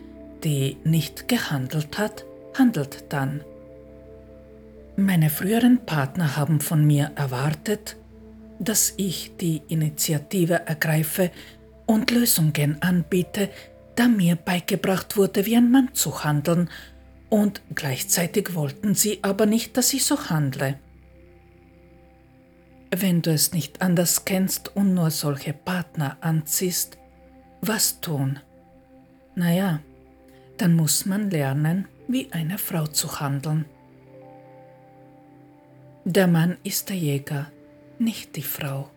die 0.43 0.79
nicht 0.85 1.29
gehandelt 1.29 1.99
hat, 1.99 2.25
handelt 2.57 3.05
dann. 3.11 3.45
Meine 4.97 5.29
früheren 5.29 5.85
Partner 5.85 6.39
haben 6.39 6.63
von 6.63 6.87
mir 6.87 7.13
erwartet, 7.17 7.97
dass 8.59 8.95
ich 8.97 9.37
die 9.37 9.61
Initiative 9.69 10.67
ergreife 10.67 11.31
und 11.85 12.11
Lösungen 12.13 12.81
anbiete, 12.81 13.51
da 13.95 14.09
mir 14.09 14.37
beigebracht 14.37 15.19
wurde, 15.19 15.45
wie 15.45 15.59
ein 15.59 15.71
Mann 15.71 15.91
zu 15.93 16.25
handeln, 16.25 16.71
und 17.29 17.61
gleichzeitig 17.75 18.55
wollten 18.55 18.95
sie 18.95 19.19
aber 19.21 19.45
nicht, 19.45 19.77
dass 19.77 19.93
ich 19.93 20.07
so 20.07 20.31
handle. 20.31 20.79
Wenn 22.91 23.23
du 23.23 23.33
es 23.33 23.53
nicht 23.53 23.83
anders 23.83 24.25
kennst 24.25 24.77
und 24.77 24.95
nur 24.95 25.11
solche 25.11 25.53
Partner 25.53 26.17
anziehst, 26.21 26.99
was 27.61 28.01
tun? 28.01 28.39
Naja, 29.35 29.81
dann 30.57 30.75
muss 30.75 31.05
man 31.05 31.31
lernen, 31.31 31.89
wie 32.09 32.33
eine 32.33 32.59
Frau 32.59 32.87
zu 32.87 33.21
handeln. 33.21 33.65
Der 36.05 36.29
Mann 36.29 36.57
ist 36.63 36.89
der 36.89 36.97
Jäger, 36.97 37.51
nicht 37.99 38.37
die 38.37 38.43
Frau. 38.43 38.89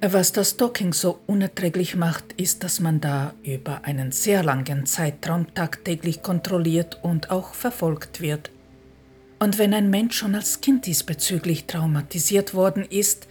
Was 0.00 0.32
das 0.32 0.50
Stalking 0.50 0.92
so 0.92 1.20
unerträglich 1.26 1.96
macht, 1.96 2.32
ist, 2.34 2.62
dass 2.64 2.80
man 2.80 3.00
da 3.00 3.34
über 3.42 3.84
einen 3.84 4.12
sehr 4.12 4.42
langen 4.42 4.86
Zeitraum 4.86 5.54
tagtäglich 5.54 6.22
kontrolliert 6.22 6.98
und 7.02 7.30
auch 7.30 7.54
verfolgt 7.54 8.20
wird. 8.20 8.50
Und 9.38 9.58
wenn 9.58 9.74
ein 9.74 9.90
Mensch 9.90 10.16
schon 10.16 10.34
als 10.34 10.60
Kind 10.60 10.86
diesbezüglich 10.86 11.66
traumatisiert 11.66 12.54
worden 12.54 12.84
ist, 12.84 13.26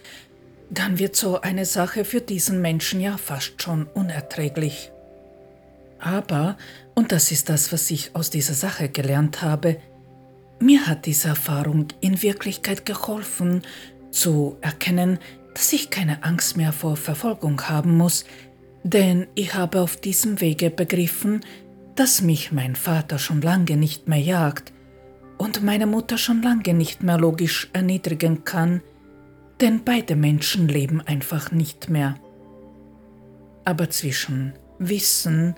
dann 0.70 0.98
wird 0.98 1.16
so 1.16 1.40
eine 1.40 1.64
Sache 1.64 2.04
für 2.04 2.20
diesen 2.20 2.60
Menschen 2.60 3.00
ja 3.00 3.16
fast 3.16 3.62
schon 3.62 3.86
unerträglich. 3.86 4.90
Aber, 5.98 6.56
und 6.94 7.12
das 7.12 7.30
ist 7.30 7.48
das, 7.48 7.72
was 7.72 7.90
ich 7.90 8.14
aus 8.14 8.30
dieser 8.30 8.54
Sache 8.54 8.88
gelernt 8.88 9.42
habe, 9.42 9.78
mir 10.60 10.86
hat 10.86 11.06
diese 11.06 11.28
Erfahrung 11.28 11.88
in 12.00 12.22
Wirklichkeit 12.22 12.86
geholfen, 12.86 13.62
zu 14.10 14.56
erkennen, 14.60 15.18
dass 15.54 15.72
ich 15.72 15.90
keine 15.90 16.22
Angst 16.22 16.56
mehr 16.56 16.72
vor 16.72 16.96
Verfolgung 16.96 17.60
haben 17.68 17.96
muss, 17.96 18.24
denn 18.84 19.26
ich 19.34 19.54
habe 19.54 19.80
auf 19.80 19.96
diesem 19.96 20.40
Wege 20.40 20.70
begriffen, 20.70 21.40
dass 21.96 22.22
mich 22.22 22.52
mein 22.52 22.76
Vater 22.76 23.18
schon 23.18 23.40
lange 23.40 23.76
nicht 23.76 24.08
mehr 24.08 24.20
jagt 24.20 24.73
und 25.38 25.62
meine 25.62 25.86
Mutter 25.86 26.18
schon 26.18 26.42
lange 26.42 26.74
nicht 26.74 27.02
mehr 27.02 27.18
logisch 27.18 27.68
erniedrigen 27.72 28.44
kann, 28.44 28.82
denn 29.60 29.84
beide 29.84 30.16
Menschen 30.16 30.68
leben 30.68 31.00
einfach 31.00 31.52
nicht 31.52 31.88
mehr. 31.88 32.16
Aber 33.64 33.88
zwischen 33.90 34.52
Wissen 34.78 35.54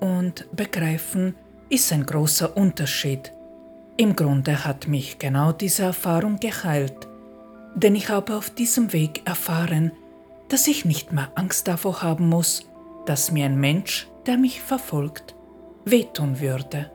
und 0.00 0.46
Begreifen 0.54 1.34
ist 1.68 1.92
ein 1.92 2.04
großer 2.04 2.56
Unterschied. 2.56 3.32
Im 3.96 4.16
Grunde 4.16 4.64
hat 4.64 4.88
mich 4.88 5.18
genau 5.18 5.52
diese 5.52 5.84
Erfahrung 5.84 6.38
geheilt 6.40 7.08
denn 7.74 7.96
ich 7.96 8.08
habe 8.08 8.36
auf 8.36 8.50
diesem 8.50 8.92
Weg 8.92 9.22
erfahren, 9.26 9.92
dass 10.48 10.68
ich 10.68 10.84
nicht 10.84 11.12
mehr 11.12 11.30
Angst 11.34 11.68
davor 11.68 12.02
haben 12.02 12.28
muss, 12.28 12.68
dass 13.06 13.32
mir 13.32 13.46
ein 13.46 13.58
Mensch, 13.58 14.08
der 14.26 14.38
mich 14.38 14.60
verfolgt, 14.60 15.34
wehtun 15.84 16.40
würde. 16.40 16.90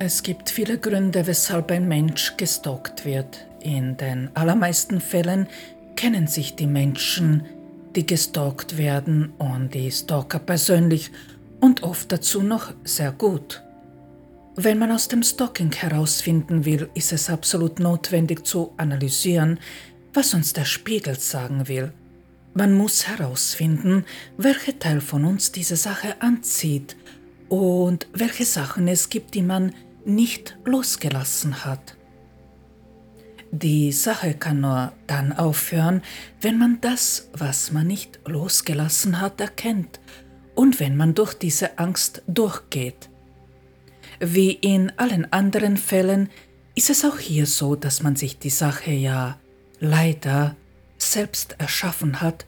Es 0.00 0.24
gibt 0.24 0.50
viele 0.50 0.78
Gründe, 0.78 1.26
weshalb 1.26 1.70
ein 1.70 1.86
Mensch 1.86 2.36
gestalkt 2.36 3.04
wird. 3.04 3.46
In 3.60 3.96
den 3.96 4.28
allermeisten 4.34 5.00
Fällen 5.00 5.46
kennen 5.94 6.26
sich 6.26 6.56
die 6.56 6.66
Menschen, 6.66 7.44
die 7.94 8.04
gestalkt 8.04 8.76
werden 8.76 9.32
und 9.38 9.72
die 9.72 9.92
Stalker 9.92 10.40
persönlich 10.40 11.12
und 11.60 11.84
oft 11.84 12.10
dazu 12.10 12.42
noch 12.42 12.72
sehr 12.82 13.12
gut. 13.12 13.62
Wenn 14.56 14.78
man 14.78 14.90
aus 14.90 15.06
dem 15.06 15.22
Stalking 15.22 15.72
herausfinden 15.72 16.64
will, 16.64 16.88
ist 16.94 17.12
es 17.12 17.30
absolut 17.30 17.78
notwendig 17.78 18.44
zu 18.44 18.72
analysieren, 18.76 19.60
was 20.12 20.34
uns 20.34 20.52
der 20.52 20.64
Spiegel 20.64 21.18
sagen 21.18 21.68
will. 21.68 21.92
Man 22.52 22.74
muss 22.76 23.06
herausfinden, 23.06 24.04
welcher 24.38 24.76
Teil 24.78 25.00
von 25.00 25.24
uns 25.24 25.52
diese 25.52 25.76
Sache 25.76 26.20
anzieht 26.20 26.96
und 27.54 28.06
welche 28.12 28.44
Sachen 28.44 28.88
es 28.88 29.08
gibt, 29.08 29.34
die 29.34 29.42
man 29.42 29.74
nicht 30.04 30.56
losgelassen 30.64 31.64
hat. 31.64 31.96
Die 33.50 33.92
Sache 33.92 34.34
kann 34.34 34.60
nur 34.60 34.92
dann 35.06 35.32
aufhören, 35.32 36.02
wenn 36.40 36.58
man 36.58 36.80
das, 36.80 37.28
was 37.32 37.70
man 37.70 37.86
nicht 37.86 38.18
losgelassen 38.26 39.20
hat, 39.20 39.40
erkennt 39.40 40.00
und 40.54 40.80
wenn 40.80 40.96
man 40.96 41.14
durch 41.14 41.34
diese 41.34 41.78
Angst 41.78 42.22
durchgeht. 42.26 43.08
Wie 44.18 44.52
in 44.52 44.92
allen 44.98 45.32
anderen 45.32 45.76
Fällen 45.76 46.30
ist 46.74 46.90
es 46.90 47.04
auch 47.04 47.18
hier 47.18 47.46
so, 47.46 47.76
dass 47.76 48.02
man 48.02 48.16
sich 48.16 48.38
die 48.38 48.50
Sache 48.50 48.90
ja 48.90 49.38
leider 49.78 50.56
selbst 50.98 51.56
erschaffen 51.58 52.20
hat 52.20 52.46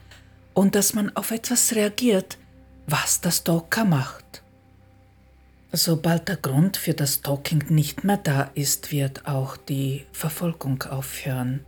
und 0.54 0.74
dass 0.74 0.94
man 0.94 1.14
auf 1.16 1.30
etwas 1.30 1.74
reagiert, 1.74 2.38
was 2.86 3.20
das 3.20 3.38
Stalker 3.38 3.84
macht. 3.84 4.42
Sobald 5.72 6.28
der 6.28 6.36
Grund 6.36 6.76
für 6.76 6.94
das 6.94 7.14
Stalking 7.14 7.64
nicht 7.68 8.04
mehr 8.04 8.16
da 8.16 8.50
ist, 8.54 8.92
wird 8.92 9.26
auch 9.26 9.56
die 9.56 10.04
Verfolgung 10.12 10.82
aufhören. 10.84 11.64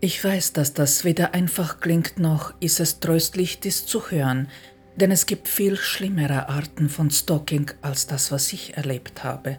Ich 0.00 0.22
weiß, 0.22 0.52
dass 0.52 0.72
das 0.74 1.04
weder 1.04 1.34
einfach 1.34 1.80
klingt 1.80 2.18
noch 2.18 2.54
ist 2.60 2.80
es 2.80 3.00
tröstlich, 3.00 3.60
dies 3.60 3.84
zu 3.84 4.10
hören, 4.10 4.48
denn 4.96 5.10
es 5.10 5.26
gibt 5.26 5.48
viel 5.48 5.76
schlimmere 5.76 6.48
Arten 6.48 6.88
von 6.88 7.10
Stalking 7.10 7.70
als 7.82 8.06
das, 8.06 8.32
was 8.32 8.52
ich 8.52 8.76
erlebt 8.76 9.24
habe. 9.24 9.58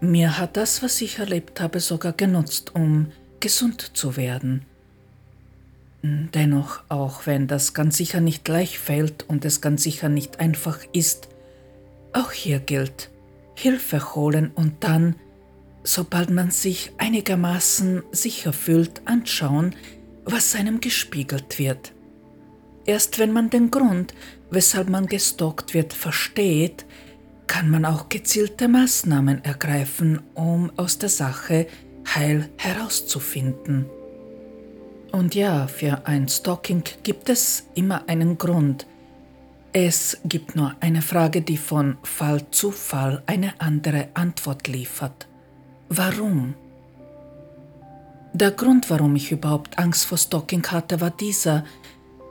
Mir 0.00 0.38
hat 0.38 0.56
das, 0.56 0.82
was 0.82 1.00
ich 1.00 1.18
erlebt 1.18 1.60
habe, 1.60 1.80
sogar 1.80 2.12
genutzt, 2.12 2.74
um 2.74 3.12
gesund 3.40 3.96
zu 3.96 4.16
werden. 4.16 4.64
Dennoch, 6.02 6.82
auch 6.88 7.26
wenn 7.26 7.46
das 7.46 7.74
ganz 7.74 7.96
sicher 7.96 8.20
nicht 8.20 8.48
leicht 8.48 8.76
fällt 8.76 9.28
und 9.28 9.44
es 9.44 9.60
ganz 9.60 9.82
sicher 9.82 10.08
nicht 10.08 10.40
einfach 10.40 10.78
ist, 10.92 11.28
auch 12.12 12.32
hier 12.32 12.58
gilt, 12.58 13.10
Hilfe 13.54 14.14
holen 14.14 14.50
und 14.54 14.84
dann, 14.84 15.16
sobald 15.84 16.30
man 16.30 16.50
sich 16.50 16.92
einigermaßen 16.98 18.02
sicher 18.12 18.52
fühlt, 18.52 19.02
anschauen, 19.06 19.74
was 20.24 20.54
einem 20.54 20.80
gespiegelt 20.80 21.58
wird. 21.58 21.92
Erst 22.86 23.18
wenn 23.18 23.32
man 23.32 23.50
den 23.50 23.70
Grund, 23.70 24.14
weshalb 24.50 24.88
man 24.88 25.06
gestalkt 25.06 25.74
wird, 25.74 25.92
versteht, 25.92 26.86
kann 27.46 27.68
man 27.68 27.84
auch 27.84 28.08
gezielte 28.08 28.68
Maßnahmen 28.68 29.44
ergreifen, 29.44 30.20
um 30.34 30.70
aus 30.76 30.98
der 30.98 31.08
Sache 31.08 31.66
heil 32.14 32.48
herauszufinden. 32.56 33.86
Und 35.12 35.34
ja, 35.34 35.66
für 35.66 36.06
ein 36.06 36.28
Stalking 36.28 36.84
gibt 37.02 37.28
es 37.28 37.66
immer 37.74 38.08
einen 38.08 38.38
Grund. 38.38 38.86
Es 39.72 40.18
gibt 40.24 40.56
nur 40.56 40.74
eine 40.80 41.00
Frage, 41.00 41.42
die 41.42 41.56
von 41.56 41.96
Fall 42.02 42.50
zu 42.50 42.72
Fall 42.72 43.22
eine 43.26 43.52
andere 43.60 44.08
Antwort 44.14 44.66
liefert. 44.66 45.28
Warum? 45.88 46.54
Der 48.32 48.50
Grund, 48.50 48.90
warum 48.90 49.14
ich 49.14 49.30
überhaupt 49.30 49.78
Angst 49.78 50.06
vor 50.06 50.18
Stalking 50.18 50.66
hatte, 50.66 51.00
war 51.00 51.10
dieser, 51.10 51.64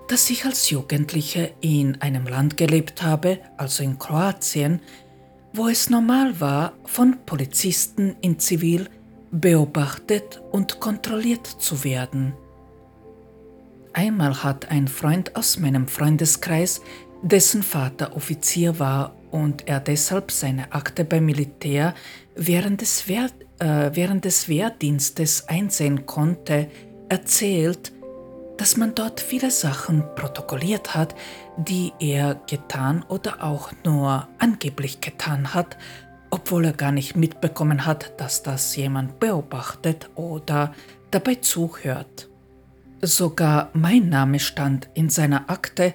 dass 0.09 0.29
ich 0.29 0.43
als 0.43 0.69
Jugendliche 0.69 1.53
in 1.61 2.01
einem 2.01 2.25
Land 2.25 2.57
gelebt 2.57 3.03
habe, 3.03 3.39
also 3.55 3.83
in 3.83 3.97
Kroatien, 3.97 4.81
wo 5.53 5.69
es 5.69 5.89
normal 5.89 6.41
war, 6.41 6.73
von 6.83 7.19
Polizisten 7.25 8.17
in 8.19 8.37
Zivil 8.39 8.89
beobachtet 9.31 10.41
und 10.51 10.81
kontrolliert 10.81 11.47
zu 11.47 11.85
werden. 11.85 12.33
Einmal 13.93 14.43
hat 14.43 14.69
ein 14.71 14.87
Freund 14.87 15.35
aus 15.35 15.57
meinem 15.59 15.87
Freundeskreis, 15.87 16.81
dessen 17.21 17.63
Vater 17.63 18.15
Offizier 18.15 18.79
war 18.79 19.15
und 19.31 19.67
er 19.67 19.79
deshalb 19.79 20.31
seine 20.31 20.71
Akte 20.71 21.05
beim 21.05 21.25
Militär 21.25 21.93
während 22.35 22.81
des, 22.81 23.07
Wehr, 23.07 23.29
äh, 23.59 23.91
während 23.93 24.25
des 24.25 24.47
Wehrdienstes 24.47 25.47
einsehen 25.47 26.05
konnte, 26.05 26.69
erzählt, 27.09 27.91
dass 28.57 28.75
man 28.75 28.93
dort 28.93 29.21
viele 29.21 29.51
Sachen 29.51 30.03
protokolliert 30.15 30.95
hat, 30.95 31.15
die 31.57 31.93
er 31.99 32.35
getan 32.47 33.05
oder 33.07 33.43
auch 33.43 33.71
nur 33.85 34.27
angeblich 34.37 34.99
getan 34.99 35.53
hat, 35.53 35.77
obwohl 36.29 36.65
er 36.65 36.73
gar 36.73 36.91
nicht 36.91 37.15
mitbekommen 37.15 37.85
hat, 37.85 38.19
dass 38.19 38.43
das 38.43 38.75
jemand 38.75 39.19
beobachtet 39.19 40.09
oder 40.15 40.73
dabei 41.11 41.35
zuhört. 41.35 42.28
Sogar 43.01 43.69
mein 43.73 44.09
Name 44.09 44.39
stand 44.39 44.89
in 44.93 45.09
seiner 45.09 45.49
Akte, 45.49 45.93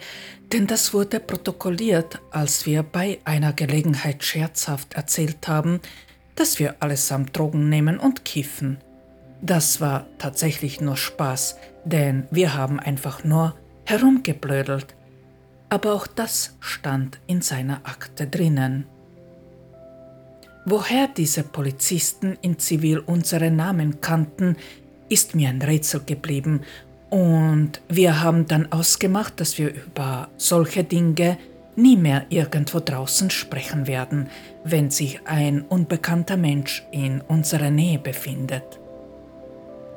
denn 0.52 0.66
das 0.66 0.94
wurde 0.94 1.20
protokolliert, 1.20 2.20
als 2.31 2.64
wir 2.64 2.82
bei 2.82 3.18
einer 3.24 3.52
Gelegenheit 3.52 4.24
scherzhaft 4.24 4.94
erzählt 4.94 5.47
haben, 5.47 5.81
dass 6.35 6.59
wir 6.59 6.76
allesamt 6.81 7.36
Drogen 7.36 7.68
nehmen 7.68 7.98
und 7.98 8.24
kiffen. 8.24 8.78
Das 9.43 9.82
war 9.82 10.06
tatsächlich 10.18 10.81
nur 10.81 10.97
Spaß, 10.97 11.56
denn 11.85 12.26
wir 12.31 12.55
haben 12.55 12.81
einfach 12.81 13.22
nur 13.24 13.55
herumgeblödelt. 13.85 14.94
Aber 15.68 15.93
auch 15.93 16.06
das 16.06 16.56
stand 16.60 17.20
in 17.26 17.43
seiner 17.43 17.81
Akte 17.85 18.26
drinnen. 18.26 18.86
Woher 20.64 21.09
diese 21.09 21.43
Polizisten 21.43 22.39
in 22.40 22.59
Zivil 22.59 23.01
unsere 23.01 23.51
Namen 23.51 24.01
kannten, 24.01 24.56
ist 25.10 25.35
mir 25.35 25.51
ein 25.51 25.60
Rätsel 25.60 26.01
geblieben 26.05 26.62
und 27.15 27.81
wir 27.89 28.23
haben 28.23 28.49
dann 28.49 28.73
ausgemacht, 28.73 29.39
dass 29.39 29.57
wir 29.57 29.73
über 29.73 30.31
solche 30.36 30.82
Dinge 30.82 31.39
nie 31.77 31.97
mehr 31.97 32.27
irgendwo 32.28 32.81
draußen 32.81 33.31
sprechen 33.31 33.86
werden, 33.86 34.28
wenn 34.65 34.91
sich 34.91 35.20
ein 35.24 35.62
unbekannter 35.62 36.36
Mensch 36.36 36.82
in 36.91 37.20
unserer 37.20 37.70
Nähe 37.70 38.01
befindet. 38.01 38.65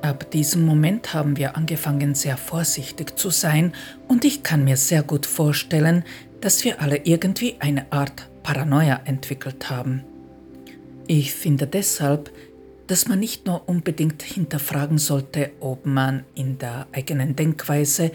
Ab 0.04 0.30
diesem 0.30 0.64
Moment 0.64 1.16
haben 1.16 1.38
wir 1.38 1.58
angefangen 1.58 2.14
sehr 2.14 2.38
vorsichtig 2.38 3.18
zu 3.18 3.32
sein 3.32 3.74
und 4.08 4.24
ich 4.24 4.44
kann 4.44 4.64
mir 4.64 4.78
sehr 4.78 5.02
gut 5.02 5.26
vorstellen, 5.26 6.04
dass 6.40 6.64
wir 6.66 6.84
alle 6.84 6.98
irgendwie 6.98 7.56
eine 7.58 7.92
Art 7.92 8.30
Paranoia 8.44 9.02
entwickelt 9.06 9.72
haben. 9.72 10.04
Ich 11.08 11.34
finde 11.34 11.66
deshalb, 11.66 12.30
dass 12.88 13.08
man 13.08 13.20
nicht 13.20 13.46
nur 13.46 13.68
unbedingt 13.68 14.24
hinterfragen 14.24 14.98
sollte, 14.98 15.52
ob 15.60 15.86
man 15.86 16.24
in 16.36 16.58
der 16.58 16.88
eigenen 16.94 17.36
Denkweise 17.36 18.12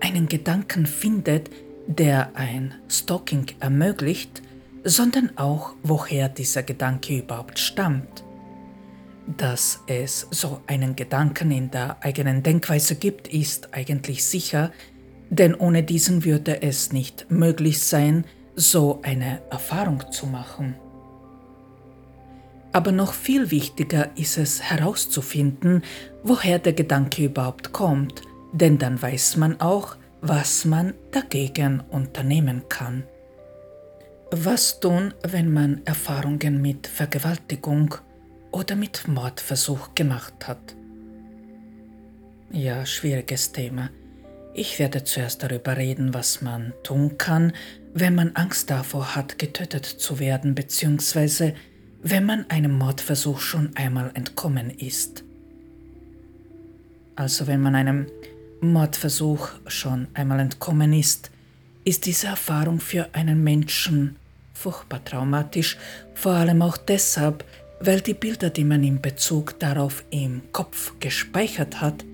einen 0.00 0.28
Gedanken 0.28 0.86
findet, 0.86 1.50
der 1.86 2.34
ein 2.34 2.74
Stalking 2.88 3.46
ermöglicht, 3.60 4.42
sondern 4.84 5.36
auch, 5.36 5.74
woher 5.82 6.28
dieser 6.28 6.62
Gedanke 6.62 7.18
überhaupt 7.18 7.58
stammt. 7.58 8.24
Dass 9.36 9.80
es 9.86 10.26
so 10.30 10.60
einen 10.66 10.96
Gedanken 10.96 11.50
in 11.52 11.70
der 11.70 12.02
eigenen 12.02 12.42
Denkweise 12.42 12.96
gibt, 12.96 13.28
ist 13.28 13.72
eigentlich 13.72 14.24
sicher, 14.24 14.72
denn 15.30 15.54
ohne 15.54 15.82
diesen 15.82 16.24
würde 16.24 16.62
es 16.62 16.92
nicht 16.92 17.30
möglich 17.30 17.80
sein, 17.80 18.24
so 18.56 19.00
eine 19.02 19.40
Erfahrung 19.50 20.02
zu 20.10 20.26
machen. 20.26 20.74
Aber 22.72 22.90
noch 22.92 23.12
viel 23.12 23.50
wichtiger 23.50 24.10
ist 24.16 24.38
es 24.38 24.62
herauszufinden, 24.62 25.82
woher 26.22 26.58
der 26.58 26.72
Gedanke 26.72 27.24
überhaupt 27.24 27.72
kommt, 27.72 28.22
denn 28.52 28.78
dann 28.78 29.00
weiß 29.00 29.36
man 29.36 29.60
auch, 29.60 29.96
was 30.22 30.64
man 30.64 30.94
dagegen 31.10 31.80
unternehmen 31.90 32.62
kann. 32.68 33.04
Was 34.30 34.80
tun, 34.80 35.12
wenn 35.22 35.52
man 35.52 35.82
Erfahrungen 35.84 36.62
mit 36.62 36.86
Vergewaltigung 36.86 37.96
oder 38.50 38.76
mit 38.76 39.06
Mordversuch 39.06 39.94
gemacht 39.94 40.48
hat? 40.48 40.74
Ja, 42.50 42.86
schwieriges 42.86 43.52
Thema. 43.52 43.90
Ich 44.54 44.78
werde 44.78 45.04
zuerst 45.04 45.42
darüber 45.42 45.76
reden, 45.76 46.14
was 46.14 46.40
man 46.40 46.72
tun 46.82 47.18
kann, 47.18 47.52
wenn 47.94 48.14
man 48.14 48.36
Angst 48.36 48.70
davor 48.70 49.16
hat, 49.16 49.38
getötet 49.38 49.84
zu 49.84 50.18
werden, 50.18 50.54
beziehungsweise 50.54 51.54
wenn 52.02 52.26
man 52.26 52.50
einem 52.50 52.76
Mordversuch 52.76 53.40
schon 53.40 53.76
einmal 53.76 54.10
entkommen 54.14 54.70
ist. 54.70 55.22
Also 57.14 57.46
wenn 57.46 57.60
man 57.60 57.74
einem 57.74 58.06
Mordversuch 58.60 59.50
schon 59.66 60.08
einmal 60.14 60.40
entkommen 60.40 60.92
ist, 60.92 61.30
ist 61.84 62.06
diese 62.06 62.28
Erfahrung 62.28 62.80
für 62.80 63.08
einen 63.12 63.42
Menschen 63.44 64.16
furchtbar 64.52 65.04
traumatisch, 65.04 65.76
vor 66.14 66.32
allem 66.32 66.62
auch 66.62 66.76
deshalb, 66.76 67.44
weil 67.80 68.00
die 68.00 68.14
Bilder, 68.14 68.50
die 68.50 68.64
man 68.64 68.84
in 68.84 69.00
Bezug 69.00 69.58
darauf 69.58 70.04
im 70.10 70.42
Kopf 70.52 70.94
gespeichert 71.00 71.80
hat, 71.80 72.04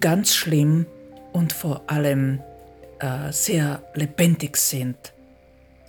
ganz 0.00 0.34
schlimm 0.34 0.86
und 1.32 1.52
vor 1.52 1.82
allem 1.86 2.40
äh, 2.98 3.30
sehr 3.32 3.82
lebendig 3.94 4.56
sind. 4.56 4.96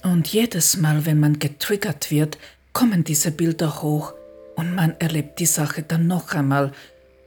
Und 0.03 0.27
jedes 0.27 0.75
Mal, 0.75 1.05
wenn 1.05 1.19
man 1.19 1.39
getriggert 1.39 2.11
wird, 2.11 2.37
kommen 2.73 3.03
diese 3.03 3.31
Bilder 3.31 3.81
hoch 3.81 4.13
und 4.55 4.75
man 4.75 4.95
erlebt 4.99 5.39
die 5.39 5.45
Sache 5.45 5.83
dann 5.83 6.07
noch 6.07 6.33
einmal 6.33 6.71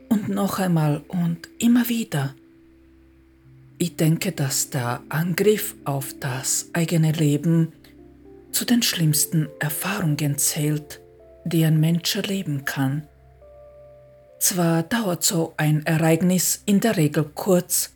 und 0.08 0.28
noch 0.28 0.58
einmal 0.58 1.02
und 1.08 1.48
immer 1.58 1.88
wieder. 1.88 2.34
Ich 3.78 3.96
denke, 3.96 4.32
dass 4.32 4.70
der 4.70 5.02
Angriff 5.08 5.74
auf 5.84 6.14
das 6.18 6.70
eigene 6.72 7.12
Leben 7.12 7.72
zu 8.50 8.64
den 8.64 8.82
schlimmsten 8.82 9.48
Erfahrungen 9.60 10.38
zählt, 10.38 11.00
die 11.44 11.64
ein 11.64 11.78
Mensch 11.78 12.16
erleben 12.16 12.64
kann. 12.64 13.06
Zwar 14.38 14.82
dauert 14.82 15.24
so 15.24 15.54
ein 15.56 15.84
Ereignis 15.84 16.62
in 16.66 16.80
der 16.80 16.96
Regel 16.96 17.30
kurz, 17.34 17.92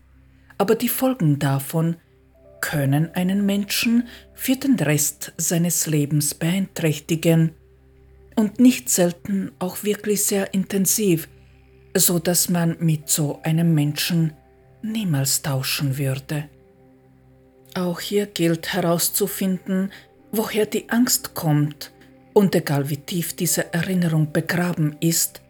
aber 0.59 0.75
die 0.75 0.89
Folgen 0.89 1.39
davon 1.39 1.97
können 2.61 3.15
einen 3.15 3.47
Menschen 3.47 4.07
für 4.41 4.57
den 4.57 4.77
Rest 4.77 5.35
seines 5.37 5.87
Lebens 5.87 6.33
beeinträchtigen 6.33 7.53
und 8.37 8.59
nicht 8.59 8.89
selten 8.89 9.53
auch 9.59 9.85
wirklich 9.85 10.25
sehr 10.25 10.55
intensiv, 10.55 11.29
so 11.95 12.19
dass 12.19 12.49
man 12.49 12.75
mit 12.81 13.11
so 13.11 13.43
einem 13.43 13.75
Menschen 13.75 14.33
niemals 14.81 15.43
tauschen 15.43 15.99
würde. 15.99 16.49
Auch 17.75 18.01
hier 18.01 18.25
gilt 18.25 18.73
herauszufinden, 18.73 19.93
woher 20.33 20.65
die 20.65 20.89
Angst 20.89 21.35
kommt, 21.35 21.93
und 22.33 22.55
egal 22.55 22.89
wie 22.89 22.97
tief 22.97 23.37
diese 23.37 23.75
Erinnerung 23.75 24.33
begraben 24.33 24.97
ist, 25.01 25.43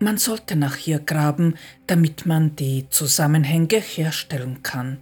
man 0.00 0.18
sollte 0.18 0.54
nach 0.54 0.86
ihr 0.86 0.98
graben, 0.98 1.54
damit 1.86 2.26
man 2.26 2.54
die 2.56 2.90
Zusammenhänge 2.90 3.80
herstellen 3.80 4.62
kann. 4.62 4.98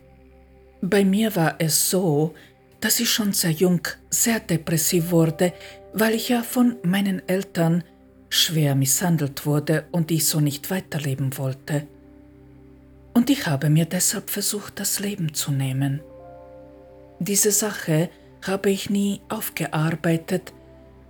Bei 0.81 1.05
mir 1.05 1.35
war 1.35 1.57
es 1.59 1.91
so, 1.91 2.33
dass 2.81 3.01
ich 3.01 3.11
schon 3.11 3.33
sehr 3.33 3.53
jung 3.53 3.81
sehr 4.11 4.41
depressiv 4.41 5.11
wurde, 5.11 5.53
weil 5.93 6.15
ich 6.15 6.29
ja 6.29 6.43
von 6.43 6.77
meinen 6.83 7.27
Eltern 7.29 7.85
schwer 8.29 8.75
misshandelt 8.75 9.47
wurde 9.47 9.87
und 9.93 10.11
ich 10.11 10.27
so 10.27 10.41
nicht 10.41 10.71
weiterleben 10.71 11.39
wollte 11.39 11.87
und 13.17 13.31
ich 13.31 13.47
habe 13.47 13.71
mir 13.71 13.87
deshalb 13.87 14.29
versucht, 14.29 14.79
das 14.79 15.01
Leben 15.01 15.33
zu 15.33 15.51
nehmen. 15.51 16.01
Diese 17.19 17.51
Sache 17.51 18.11
habe 18.47 18.69
ich 18.69 18.91
nie 18.91 19.23
aufgearbeitet, 19.31 20.53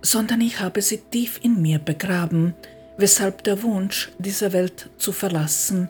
sondern 0.01 0.39
ich 0.39 0.61
habe 0.61 0.81
sie 0.81 0.99
tief 0.99 1.37
in 1.43 1.61
mir 1.61 1.79
begraben, 1.79 2.53
weshalb 2.97 3.43
der 3.43 3.61
Wunsch, 3.61 4.09
diese 4.19 4.53
Welt 4.53 4.89
zu 4.97 5.11
verlassen, 5.11 5.89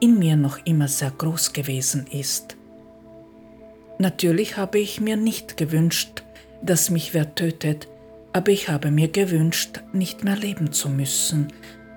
in 0.00 0.18
mir 0.18 0.36
noch 0.36 0.58
immer 0.64 0.88
sehr 0.88 1.10
groß 1.10 1.52
gewesen 1.52 2.06
ist. 2.06 2.56
Natürlich 3.98 4.56
habe 4.56 4.78
ich 4.78 5.00
mir 5.00 5.16
nicht 5.16 5.56
gewünscht, 5.56 6.22
dass 6.62 6.90
mich 6.90 7.14
wer 7.14 7.34
tötet, 7.34 7.88
aber 8.32 8.52
ich 8.52 8.68
habe 8.68 8.90
mir 8.90 9.08
gewünscht, 9.08 9.82
nicht 9.92 10.24
mehr 10.24 10.36
leben 10.36 10.72
zu 10.72 10.88
müssen. 10.88 11.48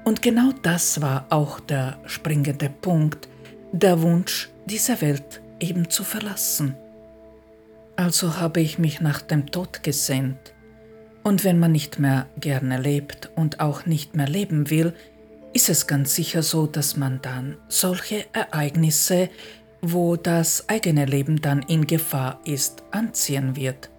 Und 0.03 0.21
genau 0.23 0.51
das 0.63 1.01
war 1.01 1.27
auch 1.29 1.59
der 1.59 1.99
springende 2.05 2.69
Punkt, 2.69 3.27
der 3.71 4.01
Wunsch, 4.01 4.49
diese 4.65 4.99
Welt 5.01 5.41
eben 5.59 5.89
zu 5.89 6.03
verlassen. 6.03 6.75
Also 7.95 8.37
habe 8.37 8.61
ich 8.61 8.79
mich 8.79 8.99
nach 8.99 9.21
dem 9.21 9.51
Tod 9.51 9.83
gesehnt. 9.83 10.53
Und 11.23 11.43
wenn 11.43 11.59
man 11.59 11.71
nicht 11.71 11.99
mehr 11.99 12.25
gerne 12.39 12.81
lebt 12.81 13.29
und 13.35 13.59
auch 13.59 13.85
nicht 13.85 14.15
mehr 14.15 14.27
leben 14.27 14.71
will, 14.71 14.93
ist 15.53 15.69
es 15.69 15.85
ganz 15.85 16.15
sicher 16.15 16.41
so, 16.41 16.65
dass 16.65 16.97
man 16.97 17.21
dann 17.21 17.57
solche 17.67 18.25
Ereignisse, 18.33 19.29
wo 19.81 20.15
das 20.15 20.69
eigene 20.69 21.05
Leben 21.05 21.41
dann 21.41 21.61
in 21.63 21.87
Gefahr 21.87 22.39
ist, 22.45 22.83
anziehen 22.91 23.55
wird. 23.55 23.89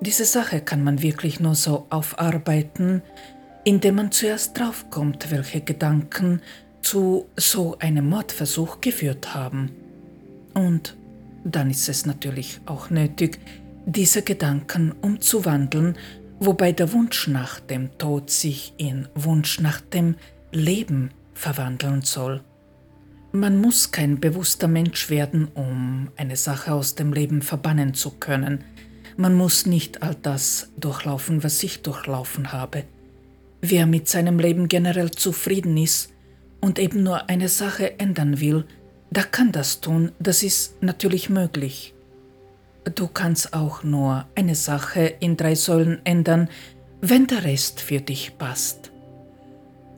Diese 0.00 0.24
Sache 0.24 0.60
kann 0.60 0.84
man 0.84 1.00
wirklich 1.00 1.40
nur 1.40 1.54
so 1.54 1.86
aufarbeiten, 1.88 3.02
indem 3.64 3.96
man 3.96 4.12
zuerst 4.12 4.58
draufkommt, 4.58 5.30
welche 5.30 5.60
Gedanken 5.62 6.42
zu 6.82 7.26
so 7.36 7.76
einem 7.78 8.08
Mordversuch 8.08 8.80
geführt 8.80 9.34
haben. 9.34 9.72
Und 10.54 10.96
dann 11.44 11.70
ist 11.70 11.88
es 11.88 12.06
natürlich 12.06 12.60
auch 12.66 12.90
nötig, 12.90 13.40
diese 13.86 14.22
Gedanken 14.22 14.92
umzuwandeln, 15.00 15.96
wobei 16.38 16.72
der 16.72 16.92
Wunsch 16.92 17.28
nach 17.28 17.60
dem 17.60 17.96
Tod 17.98 18.30
sich 18.30 18.74
in 18.76 19.08
Wunsch 19.14 19.60
nach 19.60 19.80
dem 19.80 20.16
Leben 20.52 21.10
verwandeln 21.34 22.02
soll. 22.02 22.42
Man 23.36 23.60
muss 23.60 23.90
kein 23.90 24.18
bewusster 24.18 24.66
Mensch 24.66 25.10
werden, 25.10 25.48
um 25.52 26.08
eine 26.16 26.36
Sache 26.36 26.72
aus 26.72 26.94
dem 26.94 27.12
Leben 27.12 27.42
verbannen 27.42 27.92
zu 27.92 28.12
können. 28.12 28.64
Man 29.18 29.34
muss 29.34 29.66
nicht 29.66 30.02
all 30.02 30.14
das 30.14 30.70
durchlaufen, 30.78 31.44
was 31.44 31.62
ich 31.62 31.82
durchlaufen 31.82 32.52
habe. 32.52 32.84
Wer 33.60 33.84
mit 33.84 34.08
seinem 34.08 34.38
Leben 34.38 34.68
generell 34.68 35.10
zufrieden 35.10 35.76
ist, 35.76 36.14
und 36.62 36.78
eben 36.78 37.02
nur 37.02 37.28
eine 37.28 37.50
Sache 37.50 38.00
ändern 38.00 38.40
will, 38.40 38.64
da 39.10 39.22
kann 39.22 39.52
das 39.52 39.82
tun, 39.82 40.12
das 40.18 40.42
ist 40.42 40.82
natürlich 40.82 41.28
möglich. 41.28 41.92
Du 42.94 43.06
kannst 43.06 43.52
auch 43.52 43.82
nur 43.82 44.24
eine 44.34 44.54
Sache 44.54 45.14
in 45.20 45.36
drei 45.36 45.56
Säulen 45.56 46.00
ändern, 46.04 46.48
wenn 47.02 47.26
der 47.26 47.44
Rest 47.44 47.80
für 47.80 48.00
dich 48.00 48.38
passt. 48.38 48.92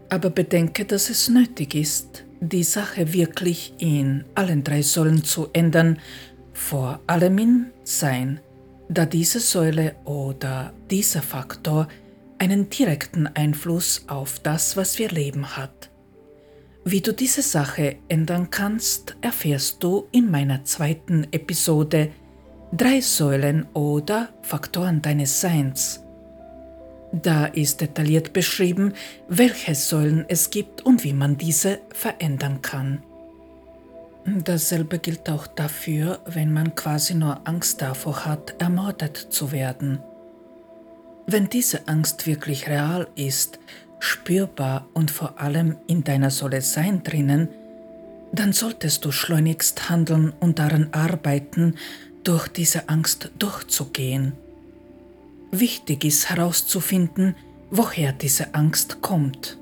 Aber 0.08 0.30
bedenke, 0.30 0.84
dass 0.84 1.08
es 1.08 1.28
nötig 1.28 1.76
ist, 1.76 2.24
die 2.40 2.64
Sache 2.64 3.12
wirklich 3.12 3.74
in 3.78 4.24
allen 4.34 4.64
drei 4.64 4.82
Säulen 4.82 5.24
zu 5.24 5.48
ändern, 5.52 5.98
vor 6.52 7.00
allem 7.06 7.38
in 7.38 7.66
Sein, 7.84 8.40
da 8.88 9.06
diese 9.06 9.40
Säule 9.40 9.96
oder 10.04 10.72
dieser 10.90 11.22
Faktor 11.22 11.88
einen 12.38 12.70
direkten 12.70 13.26
Einfluss 13.26 14.04
auf 14.06 14.38
das, 14.40 14.76
was 14.76 14.98
wir 14.98 15.10
leben 15.10 15.56
hat. 15.56 15.90
Wie 16.84 17.00
du 17.00 17.12
diese 17.12 17.42
Sache 17.42 17.96
ändern 18.08 18.50
kannst, 18.50 19.16
erfährst 19.20 19.82
du 19.82 20.06
in 20.12 20.30
meiner 20.30 20.64
zweiten 20.64 21.26
Episode 21.32 22.10
Drei 22.72 23.00
Säulen 23.00 23.66
oder 23.74 24.28
Faktoren 24.42 25.00
deines 25.00 25.40
Seins. 25.40 26.02
Da 27.12 27.46
ist 27.46 27.80
detailliert 27.80 28.32
beschrieben, 28.32 28.92
welche 29.28 29.74
Säulen 29.74 30.24
es 30.28 30.50
gibt 30.50 30.84
und 30.84 31.04
wie 31.04 31.14
man 31.14 31.38
diese 31.38 31.80
verändern 31.92 32.60
kann. 32.60 33.02
Dasselbe 34.26 34.98
gilt 34.98 35.30
auch 35.30 35.46
dafür, 35.46 36.20
wenn 36.26 36.52
man 36.52 36.74
quasi 36.74 37.14
nur 37.14 37.48
Angst 37.48 37.80
davor 37.80 38.26
hat, 38.26 38.60
ermordet 38.60 39.16
zu 39.16 39.52
werden. 39.52 40.00
Wenn 41.26 41.48
diese 41.48 41.88
Angst 41.88 42.26
wirklich 42.26 42.68
real 42.68 43.08
ist, 43.14 43.58
spürbar 44.00 44.86
und 44.92 45.10
vor 45.10 45.40
allem 45.40 45.76
in 45.86 46.04
deiner 46.04 46.30
Solle 46.30 46.60
sein 46.60 47.02
drinnen, 47.02 47.48
dann 48.32 48.52
solltest 48.52 49.04
du 49.04 49.12
schleunigst 49.12 49.88
handeln 49.88 50.32
und 50.40 50.58
daran 50.58 50.88
arbeiten, 50.92 51.76
durch 52.22 52.48
diese 52.48 52.90
Angst 52.90 53.30
durchzugehen. 53.38 54.34
Wichtig 55.50 56.04
ist 56.04 56.28
herauszufinden, 56.28 57.34
woher 57.70 58.12
diese 58.12 58.54
Angst 58.54 59.00
kommt. 59.00 59.58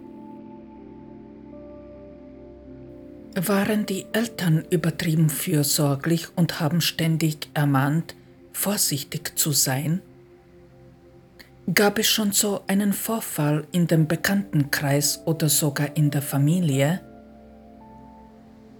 Waren 3.34 3.84
die 3.86 4.06
Eltern 4.12 4.64
übertrieben 4.70 5.28
fürsorglich 5.28 6.28
und 6.36 6.58
haben 6.58 6.80
ständig 6.80 7.48
ermahnt, 7.54 8.14
vorsichtig 8.52 9.38
zu 9.38 9.52
sein? 9.52 10.00
Gab 11.72 11.98
es 11.98 12.06
schon 12.06 12.32
so 12.32 12.62
einen 12.66 12.92
Vorfall 12.92 13.66
in 13.72 13.86
dem 13.86 14.06
Bekanntenkreis 14.06 15.20
oder 15.26 15.48
sogar 15.48 15.96
in 15.96 16.10
der 16.10 16.22
Familie? 16.22 17.00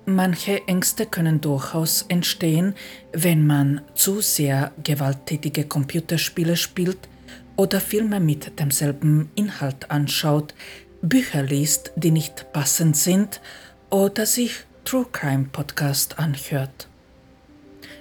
Manche 0.09 0.69
Ängste 0.69 1.05
können 1.05 1.41
durchaus 1.41 2.03
entstehen, 2.03 2.77
wenn 3.13 3.45
man 3.45 3.81
zu 3.97 4.21
sehr 4.21 4.71
gewalttätige 4.85 5.65
Computerspiele 5.65 6.57
spielt 6.57 7.09
oder 7.57 7.81
Filme 7.81 8.21
mit 8.21 8.61
demselben 8.61 9.31
Inhalt 9.35 9.91
anschaut, 9.91 10.55
Bücher 11.03 11.43
liest, 11.43 11.91
die 11.97 12.13
nicht 12.13 12.53
passend 12.53 12.97
sind 12.97 13.41
oder 13.91 14.27
sich 14.27 14.65
True 14.85 15.07
Crime 15.11 15.49
Podcast 15.51 16.21
anhört. 16.21 16.89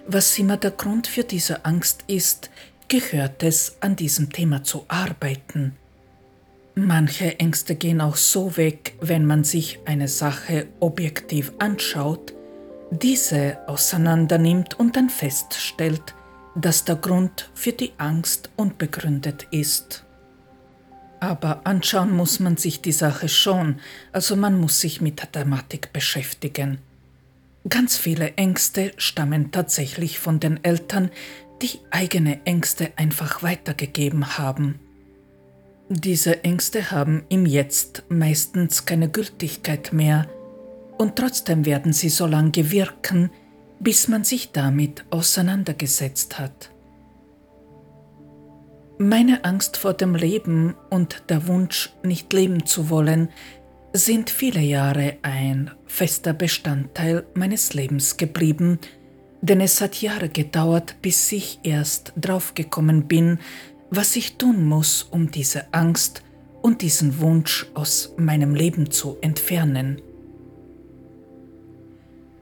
Was 0.05 0.37
immer 0.37 0.57
der 0.57 0.71
Grund 0.71 1.07
für 1.07 1.23
diese 1.23 1.65
Angst 1.65 2.03
ist, 2.05 2.51
gehört 2.87 3.41
es, 3.41 3.77
an 3.79 3.95
diesem 3.95 4.29
Thema 4.31 4.63
zu 4.63 4.85
arbeiten. 4.87 5.75
Manche 6.77 7.39
Ängste 7.39 7.75
gehen 7.75 8.01
auch 8.01 8.17
so 8.17 8.57
weg, 8.57 8.95
wenn 8.99 9.25
man 9.25 9.45
sich 9.45 9.79
eine 9.85 10.09
Sache 10.09 10.67
objektiv 10.81 11.53
anschaut, 11.57 12.33
diese 12.91 13.57
auseinandernimmt 13.67 14.77
und 14.77 14.97
dann 14.97 15.09
feststellt, 15.09 16.13
dass 16.53 16.83
der 16.83 16.97
Grund 16.97 17.49
für 17.53 17.71
die 17.71 17.93
Angst 17.97 18.49
unbegründet 18.57 19.47
ist. 19.51 20.05
Aber 21.21 21.61
anschauen 21.65 22.11
muss 22.11 22.41
man 22.41 22.57
sich 22.57 22.81
die 22.81 22.91
Sache 22.91 23.29
schon, 23.29 23.79
also 24.11 24.35
man 24.35 24.59
muss 24.59 24.81
sich 24.81 24.99
mit 24.99 25.21
der 25.21 25.31
Thematik 25.31 25.93
beschäftigen. 25.93 26.79
Ganz 27.69 27.97
viele 27.97 28.33
Ängste 28.35 28.91
stammen 28.97 29.51
tatsächlich 29.51 30.19
von 30.19 30.41
den 30.41 30.61
Eltern, 30.63 31.09
die 31.61 31.79
eigene 31.89 32.45
Ängste 32.45 32.91
einfach 32.97 33.41
weitergegeben 33.43 34.37
haben. 34.37 34.79
Diese 35.89 36.43
Ängste 36.43 36.89
haben 36.89 37.25
im 37.29 37.45
Jetzt 37.45 38.05
meistens 38.09 38.85
keine 38.85 39.07
Gültigkeit 39.07 39.93
mehr 39.93 40.27
und 40.97 41.15
trotzdem 41.15 41.65
werden 41.65 41.93
sie 41.93 42.09
so 42.09 42.25
lange 42.25 42.71
wirken, 42.71 43.29
bis 43.79 44.07
man 44.07 44.23
sich 44.23 44.51
damit 44.51 45.05
auseinandergesetzt 45.11 46.39
hat. 46.39 46.71
Meine 48.97 49.45
Angst 49.45 49.77
vor 49.77 49.93
dem 49.93 50.15
Leben 50.15 50.73
und 50.89 51.23
der 51.29 51.47
Wunsch, 51.47 51.93
nicht 52.01 52.33
leben 52.33 52.65
zu 52.65 52.89
wollen, 52.89 53.29
sind 53.93 54.31
viele 54.31 54.61
Jahre 54.61 55.17
ein 55.21 55.69
fester 55.85 56.33
Bestandteil 56.33 57.27
meines 57.35 57.73
Lebens 57.75 58.17
geblieben, 58.17 58.79
denn 59.41 59.61
es 59.61 59.81
hat 59.81 60.01
Jahre 60.01 60.29
gedauert, 60.29 60.95
bis 61.01 61.31
ich 61.31 61.59
erst 61.63 62.13
draufgekommen 62.19 63.07
bin, 63.07 63.39
was 63.89 64.15
ich 64.15 64.37
tun 64.37 64.65
muss, 64.65 65.03
um 65.03 65.31
diese 65.31 65.73
Angst 65.73 66.23
und 66.61 66.81
diesen 66.81 67.19
Wunsch 67.19 67.67
aus 67.73 68.13
meinem 68.17 68.55
Leben 68.55 68.91
zu 68.91 69.17
entfernen. 69.21 70.01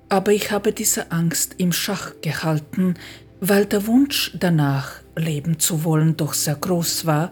Aber 0.10 0.32
ich 0.32 0.52
habe 0.52 0.72
diese 0.72 1.12
Angst 1.12 1.56
im 1.58 1.72
Schach 1.72 2.14
gehalten, 2.22 2.96
weil 3.42 3.66
der 3.66 3.88
Wunsch 3.88 4.32
danach 4.40 5.02
leben 5.16 5.60
zu 5.60 5.84
wollen 5.84 6.16
doch 6.16 6.34
sehr 6.34 6.56
groß 6.56 7.06
war, 7.06 7.32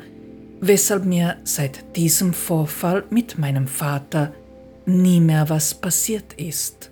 weshalb 0.59 1.05
mir 1.05 1.38
seit 1.43 1.95
diesem 1.95 2.33
Vorfall 2.33 3.03
mit 3.09 3.38
meinem 3.38 3.67
Vater 3.67 4.33
nie 4.85 5.19
mehr 5.19 5.49
was 5.49 5.73
passiert 5.73 6.33
ist 6.33 6.90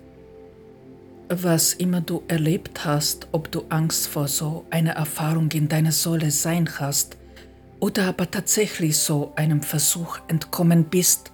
was 1.30 1.74
immer 1.74 2.00
du 2.00 2.22
erlebt 2.26 2.84
hast, 2.84 3.28
ob 3.30 3.52
du 3.52 3.62
Angst 3.68 4.08
vor 4.08 4.26
so 4.26 4.66
einer 4.70 4.92
Erfahrung 4.92 5.48
in 5.52 5.68
deiner 5.68 5.92
Säule 5.92 6.32
sein 6.32 6.68
hast 6.80 7.16
oder 7.78 8.06
aber 8.08 8.28
tatsächlich 8.28 8.98
so 8.98 9.32
einem 9.36 9.62
Versuch 9.62 10.18
entkommen 10.26 10.84
bist, 10.84 11.30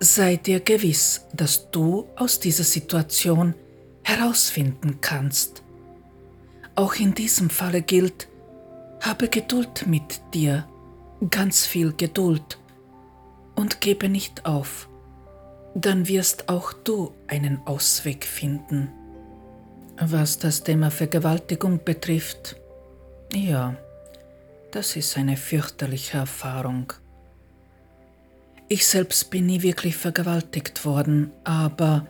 sei 0.00 0.36
dir 0.36 0.58
gewiss, 0.58 1.26
dass 1.32 1.70
du 1.70 2.08
aus 2.16 2.40
dieser 2.40 2.64
Situation 2.64 3.54
herausfinden 4.02 4.98
kannst. 5.00 5.62
Auch 6.74 6.94
in 6.96 7.14
diesem 7.14 7.50
Falle 7.50 7.82
gilt, 7.82 8.26
habe 9.00 9.28
Geduld 9.28 9.86
mit 9.86 10.20
dir, 10.34 10.66
ganz 11.30 11.66
viel 11.66 11.92
Geduld 11.96 12.58
und 13.54 13.80
gebe 13.80 14.08
nicht 14.08 14.44
auf, 14.44 14.88
dann 15.76 16.08
wirst 16.08 16.48
auch 16.48 16.72
du 16.72 17.12
einen 17.28 17.64
Ausweg 17.64 18.24
finden. 18.24 18.90
Was 20.00 20.38
das 20.38 20.62
Thema 20.62 20.90
Vergewaltigung 20.90 21.80
betrifft, 21.84 22.56
ja, 23.32 23.76
das 24.72 24.96
ist 24.96 25.16
eine 25.16 25.36
fürchterliche 25.36 26.18
Erfahrung. 26.18 26.92
Ich 28.68 28.86
selbst 28.86 29.30
bin 29.30 29.46
nie 29.46 29.62
wirklich 29.62 29.96
vergewaltigt 29.96 30.84
worden, 30.84 31.30
aber, 31.44 32.06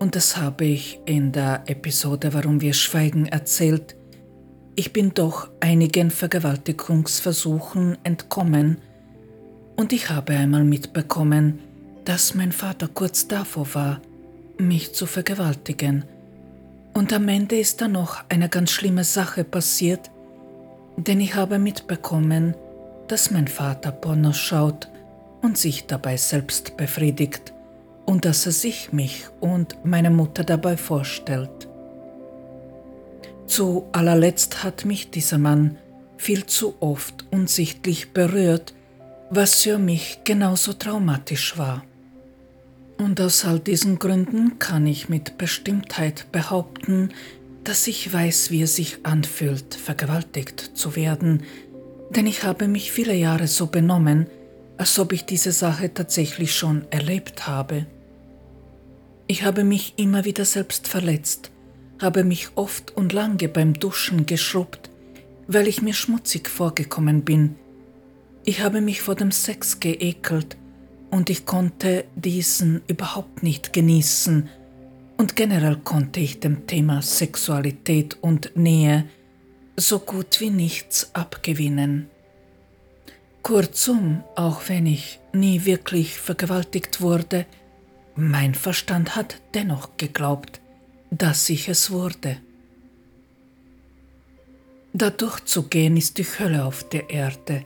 und 0.00 0.16
das 0.16 0.36
habe 0.36 0.64
ich 0.64 0.98
in 1.04 1.30
der 1.30 1.62
Episode 1.66 2.34
Warum 2.34 2.60
wir 2.60 2.72
schweigen 2.72 3.26
erzählt, 3.26 3.94
ich 4.74 4.92
bin 4.92 5.14
doch 5.14 5.50
einigen 5.60 6.10
Vergewaltigungsversuchen 6.10 7.98
entkommen 8.02 8.78
und 9.76 9.92
ich 9.92 10.10
habe 10.10 10.32
einmal 10.32 10.64
mitbekommen, 10.64 11.60
dass 12.04 12.34
mein 12.34 12.50
Vater 12.50 12.88
kurz 12.88 13.28
davor 13.28 13.72
war, 13.74 14.00
mich 14.58 14.94
zu 14.94 15.06
vergewaltigen 15.06 16.04
und 16.94 17.12
am 17.12 17.28
Ende 17.28 17.58
ist 17.58 17.80
da 17.80 17.88
noch 17.88 18.24
eine 18.28 18.48
ganz 18.48 18.70
schlimme 18.70 19.04
Sache 19.04 19.44
passiert, 19.44 20.10
denn 20.96 21.20
ich 21.20 21.34
habe 21.34 21.58
mitbekommen, 21.58 22.54
dass 23.08 23.30
mein 23.30 23.48
Vater 23.48 23.92
Pornos 23.92 24.38
schaut 24.38 24.88
und 25.42 25.56
sich 25.56 25.86
dabei 25.86 26.16
selbst 26.16 26.76
befriedigt 26.76 27.52
und 28.06 28.24
dass 28.24 28.46
er 28.46 28.52
sich 28.52 28.92
mich 28.92 29.26
und 29.40 29.84
meine 29.84 30.10
Mutter 30.10 30.44
dabei 30.44 30.76
vorstellt. 30.76 31.68
Zu 33.46 33.86
allerletzt 33.92 34.62
hat 34.62 34.84
mich 34.84 35.10
dieser 35.10 35.38
Mann 35.38 35.78
viel 36.16 36.46
zu 36.46 36.74
oft 36.80 37.24
unsichtlich 37.30 38.12
berührt, 38.12 38.74
was 39.30 39.62
für 39.62 39.78
mich 39.78 40.20
genauso 40.24 40.72
traumatisch 40.72 41.56
war. 41.56 41.82
Und 43.00 43.18
aus 43.18 43.46
all 43.46 43.58
diesen 43.58 43.98
Gründen 43.98 44.58
kann 44.58 44.86
ich 44.86 45.08
mit 45.08 45.38
Bestimmtheit 45.38 46.30
behaupten, 46.32 47.08
dass 47.64 47.86
ich 47.86 48.12
weiß, 48.12 48.50
wie 48.50 48.60
es 48.60 48.76
sich 48.76 48.98
anfühlt, 49.04 49.74
vergewaltigt 49.74 50.72
zu 50.74 50.96
werden, 50.96 51.44
denn 52.10 52.26
ich 52.26 52.42
habe 52.42 52.68
mich 52.68 52.92
viele 52.92 53.14
Jahre 53.14 53.46
so 53.46 53.68
benommen, 53.68 54.26
als 54.76 54.98
ob 54.98 55.14
ich 55.14 55.24
diese 55.24 55.50
Sache 55.50 55.94
tatsächlich 55.94 56.54
schon 56.54 56.84
erlebt 56.90 57.46
habe. 57.46 57.86
Ich 59.28 59.44
habe 59.44 59.64
mich 59.64 59.94
immer 59.96 60.26
wieder 60.26 60.44
selbst 60.44 60.86
verletzt, 60.86 61.50
habe 62.02 62.22
mich 62.22 62.48
oft 62.54 62.94
und 62.98 63.14
lange 63.14 63.48
beim 63.48 63.72
Duschen 63.72 64.26
geschrubbt, 64.26 64.90
weil 65.46 65.68
ich 65.68 65.80
mir 65.80 65.94
schmutzig 65.94 66.50
vorgekommen 66.50 67.22
bin. 67.22 67.56
Ich 68.44 68.60
habe 68.60 68.82
mich 68.82 69.00
vor 69.00 69.14
dem 69.14 69.32
Sex 69.32 69.80
geekelt 69.80 70.58
und 71.10 71.30
ich 71.30 71.46
konnte 71.46 72.04
diesen 72.14 72.82
überhaupt 72.86 73.42
nicht 73.42 73.72
genießen 73.72 74.48
und 75.16 75.36
generell 75.36 75.76
konnte 75.76 76.20
ich 76.20 76.40
dem 76.40 76.66
Thema 76.66 77.02
Sexualität 77.02 78.16
und 78.22 78.56
Nähe 78.56 79.04
so 79.76 79.98
gut 79.98 80.40
wie 80.40 80.50
nichts 80.50 81.14
abgewinnen. 81.14 82.08
Kurzum, 83.42 84.22
auch 84.36 84.62
wenn 84.68 84.86
ich 84.86 85.18
nie 85.32 85.64
wirklich 85.64 86.18
vergewaltigt 86.18 87.00
wurde, 87.00 87.46
mein 88.14 88.54
Verstand 88.54 89.16
hat 89.16 89.40
dennoch 89.54 89.96
geglaubt, 89.96 90.60
dass 91.10 91.48
ich 91.48 91.68
es 91.68 91.90
wurde. 91.90 92.38
Da 94.92 95.10
durchzugehen 95.10 95.96
ist 95.96 96.18
die 96.18 96.24
Hölle 96.24 96.64
auf 96.64 96.88
der 96.88 97.10
Erde. 97.10 97.64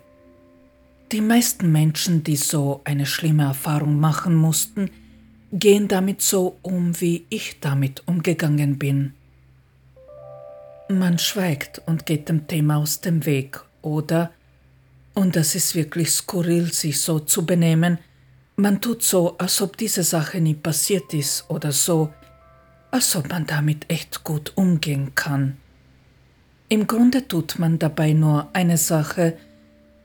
Die 1.14 1.20
meisten 1.20 1.70
Menschen, 1.70 2.24
die 2.24 2.34
so 2.34 2.80
eine 2.82 3.06
schlimme 3.06 3.44
Erfahrung 3.44 4.00
machen 4.00 4.34
mussten, 4.34 4.90
gehen 5.52 5.86
damit 5.86 6.22
so 6.22 6.58
um, 6.60 7.00
wie 7.00 7.24
ich 7.28 7.60
damit 7.60 8.02
umgegangen 8.08 8.80
bin. 8.80 9.14
Man 10.88 11.20
schweigt 11.20 11.80
und 11.86 12.04
geht 12.04 12.28
dem 12.28 12.48
Thema 12.48 12.78
aus 12.78 13.00
dem 13.00 13.26
Weg, 13.26 13.62
oder, 13.80 14.32
und 15.14 15.36
das 15.36 15.54
ist 15.54 15.76
wirklich 15.76 16.10
skurril, 16.10 16.72
sich 16.72 17.00
so 17.00 17.20
zu 17.20 17.46
benehmen, 17.46 17.98
man 18.56 18.80
tut 18.80 19.04
so, 19.04 19.38
als 19.38 19.62
ob 19.62 19.76
diese 19.76 20.02
Sache 20.02 20.40
nie 20.40 20.54
passiert 20.54 21.14
ist 21.14 21.48
oder 21.48 21.70
so, 21.70 22.12
als 22.90 23.14
ob 23.14 23.28
man 23.28 23.46
damit 23.46 23.88
echt 23.88 24.24
gut 24.24 24.50
umgehen 24.56 25.14
kann. 25.14 25.58
Im 26.68 26.88
Grunde 26.88 27.28
tut 27.28 27.60
man 27.60 27.78
dabei 27.78 28.14
nur 28.14 28.48
eine 28.52 28.78
Sache, 28.78 29.38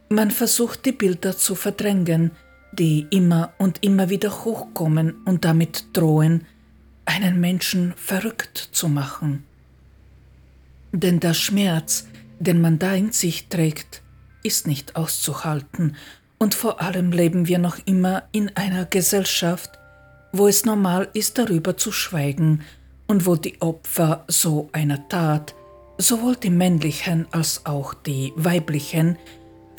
man 0.09 0.31
versucht 0.31 0.85
die 0.85 0.91
Bilder 0.91 1.37
zu 1.37 1.55
verdrängen, 1.55 2.31
die 2.71 3.07
immer 3.09 3.53
und 3.57 3.83
immer 3.83 4.09
wieder 4.09 4.43
hochkommen 4.43 5.15
und 5.25 5.45
damit 5.45 5.85
drohen, 5.93 6.45
einen 7.05 7.39
Menschen 7.39 7.93
verrückt 7.95 8.69
zu 8.71 8.87
machen. 8.87 9.43
Denn 10.91 11.19
der 11.19 11.33
Schmerz, 11.33 12.07
den 12.39 12.61
man 12.61 12.79
da 12.79 12.93
in 12.93 13.11
sich 13.11 13.47
trägt, 13.47 14.01
ist 14.43 14.67
nicht 14.67 14.95
auszuhalten, 14.95 15.95
und 16.41 16.55
vor 16.55 16.81
allem 16.81 17.11
leben 17.11 17.47
wir 17.49 17.59
noch 17.59 17.79
immer 17.85 18.23
in 18.31 18.55
einer 18.55 18.85
Gesellschaft, 18.85 19.71
wo 20.31 20.47
es 20.47 20.63
normal 20.63 21.09
ist, 21.13 21.37
darüber 21.37 21.75
zu 21.75 21.91
schweigen 21.91 22.61
und 23.07 23.25
wo 23.25 23.35
die 23.35 23.61
Opfer 23.61 24.23
so 24.27 24.69
einer 24.71 25.09
Tat, 25.09 25.53
sowohl 25.97 26.37
die 26.37 26.49
männlichen 26.49 27.27
als 27.31 27.65
auch 27.65 27.93
die 27.93 28.31
weiblichen, 28.37 29.17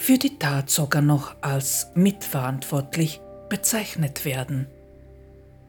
für 0.01 0.17
die 0.17 0.39
Tat 0.39 0.71
sogar 0.71 1.03
noch 1.03 1.37
als 1.43 1.89
mitverantwortlich 1.95 3.21
bezeichnet 3.51 4.25
werden. 4.25 4.67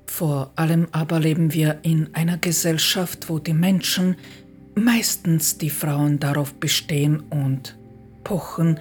Vor 0.05 0.53
allem 0.55 0.87
aber 0.93 1.19
leben 1.19 1.51
wir 1.51 1.79
in 1.81 2.15
einer 2.15 2.37
Gesellschaft, 2.37 3.27
wo 3.27 3.39
die 3.39 3.53
Menschen 3.53 4.15
meistens 4.73 5.57
die 5.57 5.69
Frauen 5.69 6.17
darauf 6.17 6.53
bestehen 6.53 7.19
und 7.29 7.77
pochen, 8.23 8.79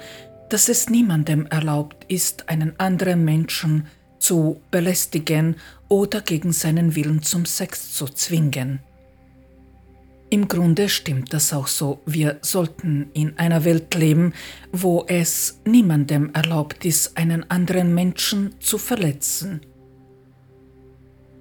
dass 0.51 0.69
es 0.69 0.89
niemandem 0.89 1.47
erlaubt 1.47 2.05
ist, 2.07 2.49
einen 2.49 2.79
anderen 2.79 3.25
Menschen 3.25 3.89
zu 4.21 4.61
belästigen 4.71 5.57
oder 5.89 6.21
gegen 6.21 6.53
seinen 6.53 6.95
Willen 6.95 7.23
zum 7.25 7.45
Sex 7.45 7.93
zu 7.93 8.07
zwingen. 8.07 8.79
Im 10.33 10.47
Grunde 10.47 10.89
stimmt 10.89 11.33
das 11.33 11.53
auch 11.53 11.67
so. 11.67 11.99
Wir 12.07 12.39
sollten 12.41 13.11
in 13.15 13.37
einer 13.37 13.65
Welt 13.65 13.93
leben, 13.97 14.33
wo 14.71 15.05
es 15.09 15.61
niemandem 15.67 16.31
erlaubt 16.33 16.85
ist, 16.85 17.17
einen 17.17 17.51
anderen 17.51 17.93
Menschen 17.95 18.55
zu 18.61 18.79
verletzen. 18.79 19.61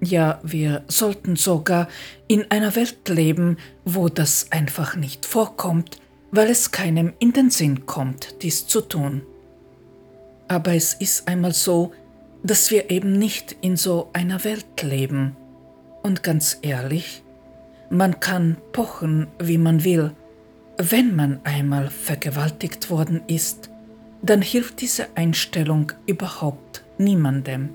Ja, 0.02 0.40
wir 0.42 0.82
sollten 0.88 1.36
sogar 1.36 1.86
in 2.26 2.50
einer 2.50 2.74
Welt 2.74 3.08
leben, 3.08 3.58
wo 3.84 4.08
das 4.08 4.50
einfach 4.50 4.96
nicht 4.96 5.24
vorkommt, 5.24 6.00
weil 6.32 6.48
es 6.48 6.72
keinem 6.72 7.12
in 7.20 7.32
den 7.32 7.50
Sinn 7.50 7.86
kommt, 7.86 8.42
dies 8.42 8.66
zu 8.66 8.80
tun. 8.80 9.22
Aber 10.48 10.74
es 10.74 10.94
ist 10.94 11.28
einmal 11.28 11.52
so, 11.52 11.92
dass 12.42 12.72
wir 12.72 12.90
eben 12.90 13.12
nicht 13.12 13.54
in 13.60 13.76
so 13.76 14.10
einer 14.14 14.42
Welt 14.42 14.82
leben. 14.82 15.36
Und 16.02 16.24
ganz 16.24 16.58
ehrlich, 16.62 17.22
man 17.90 18.20
kann 18.20 18.56
pochen, 18.72 19.26
wie 19.38 19.58
man 19.58 19.84
will. 19.84 20.12
Wenn 20.78 21.14
man 21.14 21.40
einmal 21.44 21.90
vergewaltigt 21.90 22.88
worden 22.88 23.22
ist, 23.26 23.68
dann 24.22 24.40
hilft 24.40 24.80
diese 24.80 25.08
Einstellung 25.16 25.92
überhaupt 26.06 26.84
niemandem. 26.98 27.70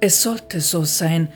Es 0.00 0.22
sollte 0.22 0.60
so 0.60 0.84
sein, 0.84 1.28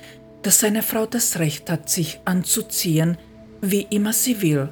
dass 0.43 0.65
eine 0.65 0.83
Frau 0.83 1.07
das 1.07 1.39
Recht 1.39 1.71
hat, 1.71 1.89
sich 1.89 2.21
anzuziehen, 2.25 3.17
wie 3.61 3.87
immer 3.91 4.13
sie 4.13 4.43
will. 4.43 4.69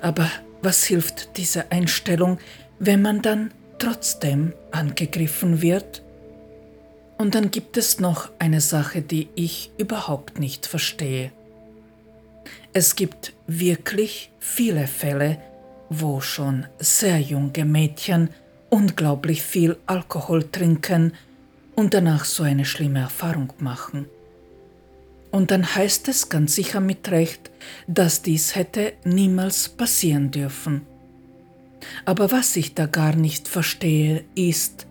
Aber 0.00 0.30
was 0.62 0.84
hilft 0.84 1.36
diese 1.38 1.70
Einstellung, 1.72 2.38
wenn 2.78 3.02
man 3.02 3.22
dann 3.22 3.50
trotzdem 3.78 4.52
angegriffen 4.70 5.62
wird? 5.62 6.02
Und 7.18 7.34
dann 7.34 7.50
gibt 7.50 7.76
es 7.76 7.98
noch 8.00 8.30
eine 8.38 8.60
Sache, 8.60 9.00
die 9.00 9.28
ich 9.34 9.70
überhaupt 9.78 10.38
nicht 10.38 10.66
verstehe. 10.66 11.32
Es 12.74 12.96
gibt 12.96 13.34
wirklich 13.46 14.30
viele 14.40 14.86
Fälle, 14.86 15.38
wo 15.90 16.22
schon 16.22 16.66
sehr 16.78 17.20
junge 17.20 17.66
Mädchen 17.66 18.30
unglaublich 18.70 19.42
viel 19.42 19.76
Alkohol 19.84 20.44
trinken 20.50 21.12
und 21.74 21.92
danach 21.92 22.24
so 22.24 22.42
eine 22.44 22.64
schlimme 22.64 23.00
Erfahrung 23.00 23.52
machen. 23.58 24.06
Und 25.30 25.50
dann 25.50 25.74
heißt 25.74 26.08
es 26.08 26.30
ganz 26.30 26.54
sicher 26.54 26.80
mit 26.80 27.10
Recht, 27.10 27.50
dass 27.86 28.22
dies 28.22 28.54
hätte 28.54 28.94
niemals 29.04 29.68
passieren 29.68 30.30
dürfen. 30.30 30.82
Aber 32.06 32.32
was 32.32 32.56
ich 32.56 32.74
da 32.74 32.86
gar 32.86 33.14
nicht 33.14 33.48
verstehe, 33.48 34.24
ist, 34.34 34.86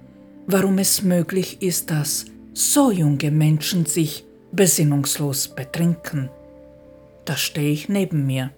warum 0.46 0.78
es 0.78 1.02
möglich 1.02 1.62
ist, 1.62 1.90
dass 1.90 2.26
so 2.54 2.92
junge 2.92 3.32
Menschen 3.32 3.86
sich 3.86 4.24
besinnungslos 4.52 5.48
betrinken. 5.48 6.30
Da 7.26 7.36
stehe 7.36 7.72
ich 7.72 7.90
neben 7.90 8.26
mir. 8.26 8.52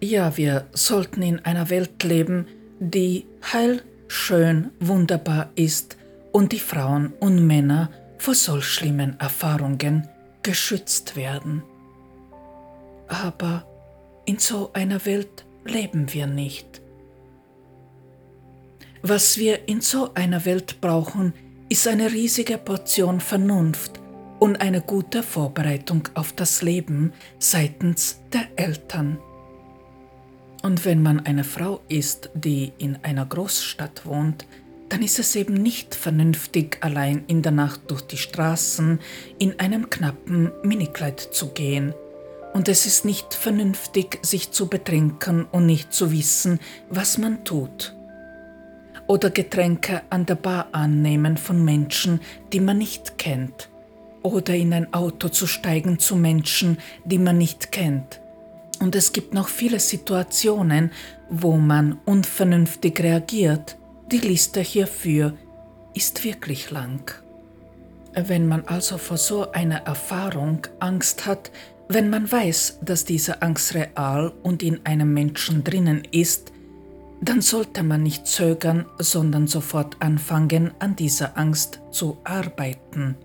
Ja, 0.00 0.36
wir 0.36 0.66
sollten 0.72 1.22
in 1.22 1.38
einer 1.44 1.70
Welt 1.70 2.02
leben, 2.02 2.46
die 2.80 3.26
heil, 3.52 3.82
schön, 4.08 4.70
wunderbar 4.80 5.50
ist 5.54 5.96
und 6.32 6.52
die 6.52 6.58
Frauen 6.58 7.12
und 7.20 7.46
Männer 7.46 7.90
vor 8.18 8.34
solch 8.34 8.64
schlimmen 8.64 9.18
Erfahrungen 9.20 10.08
geschützt 10.42 11.14
werden. 11.14 11.62
Aber 13.06 13.64
in 14.24 14.38
so 14.38 14.72
einer 14.72 15.04
Welt 15.06 15.44
leben 15.64 16.12
wir 16.12 16.26
nicht. 16.26 16.80
Was 19.02 19.38
wir 19.38 19.68
in 19.68 19.80
so 19.80 20.14
einer 20.14 20.44
Welt 20.44 20.80
brauchen, 20.80 21.32
ist 21.68 21.86
eine 21.86 22.10
riesige 22.12 22.58
Portion 22.58 23.20
Vernunft 23.20 24.01
und 24.42 24.60
eine 24.60 24.80
gute 24.80 25.22
Vorbereitung 25.22 26.08
auf 26.14 26.32
das 26.32 26.62
Leben 26.62 27.12
seitens 27.38 28.18
der 28.32 28.42
Eltern. 28.56 29.20
Und 30.64 30.84
wenn 30.84 31.00
man 31.00 31.20
eine 31.20 31.44
Frau 31.44 31.80
ist, 31.86 32.28
die 32.34 32.72
in 32.76 32.98
einer 33.04 33.24
Großstadt 33.24 34.04
wohnt, 34.04 34.48
dann 34.88 35.00
ist 35.00 35.20
es 35.20 35.36
eben 35.36 35.54
nicht 35.54 35.94
vernünftig, 35.94 36.78
allein 36.80 37.22
in 37.28 37.42
der 37.42 37.52
Nacht 37.52 37.82
durch 37.86 38.02
die 38.02 38.16
Straßen 38.16 38.98
in 39.38 39.60
einem 39.60 39.88
knappen 39.90 40.50
Minikleid 40.64 41.20
zu 41.20 41.50
gehen. 41.50 41.94
Und 42.52 42.68
es 42.68 42.84
ist 42.84 43.04
nicht 43.04 43.34
vernünftig, 43.34 44.18
sich 44.22 44.50
zu 44.50 44.66
betrinken 44.66 45.44
und 45.52 45.66
nicht 45.66 45.92
zu 45.92 46.10
wissen, 46.10 46.58
was 46.90 47.16
man 47.16 47.44
tut. 47.44 47.94
Oder 49.06 49.30
Getränke 49.30 50.02
an 50.10 50.26
der 50.26 50.34
Bar 50.34 50.66
annehmen 50.72 51.36
von 51.36 51.64
Menschen, 51.64 52.20
die 52.52 52.58
man 52.58 52.78
nicht 52.78 53.18
kennt. 53.18 53.68
Oder 54.22 54.54
in 54.54 54.72
ein 54.72 54.92
Auto 54.94 55.28
zu 55.28 55.46
steigen 55.46 55.98
zu 55.98 56.16
Menschen, 56.16 56.78
die 57.04 57.18
man 57.18 57.38
nicht 57.38 57.72
kennt. 57.72 58.20
Und 58.80 58.94
es 58.94 59.12
gibt 59.12 59.34
noch 59.34 59.48
viele 59.48 59.80
Situationen, 59.80 60.90
wo 61.28 61.56
man 61.56 61.98
unvernünftig 62.04 63.00
reagiert 63.00 63.76
die 64.12 64.18
Liste 64.18 64.60
hierfür 64.60 65.32
ist 65.94 66.22
wirklich 66.22 66.70
lang. 66.70 67.14
Wenn 68.14 68.46
man 68.46 68.66
also 68.66 68.98
vor 68.98 69.16
so 69.16 69.52
einer 69.52 69.86
Erfahrung 69.86 70.66
Angst 70.80 71.24
hat, 71.24 71.50
wenn 71.88 72.10
man 72.10 72.30
weiß, 72.30 72.80
dass 72.82 73.06
diese 73.06 73.40
Angst 73.40 73.74
real 73.74 74.32
und 74.42 74.62
in 74.62 74.84
einem 74.84 75.14
Menschen 75.14 75.64
drinnen 75.64 76.06
ist, 76.10 76.52
dann 77.22 77.40
sollte 77.40 77.82
man 77.82 78.02
nicht 78.02 78.26
zögern, 78.26 78.84
sondern 78.98 79.46
sofort 79.46 79.96
anfangen, 80.00 80.72
an 80.78 80.94
dieser 80.94 81.38
Angst 81.38 81.80
zu 81.90 82.18
arbeiten. 82.24 83.16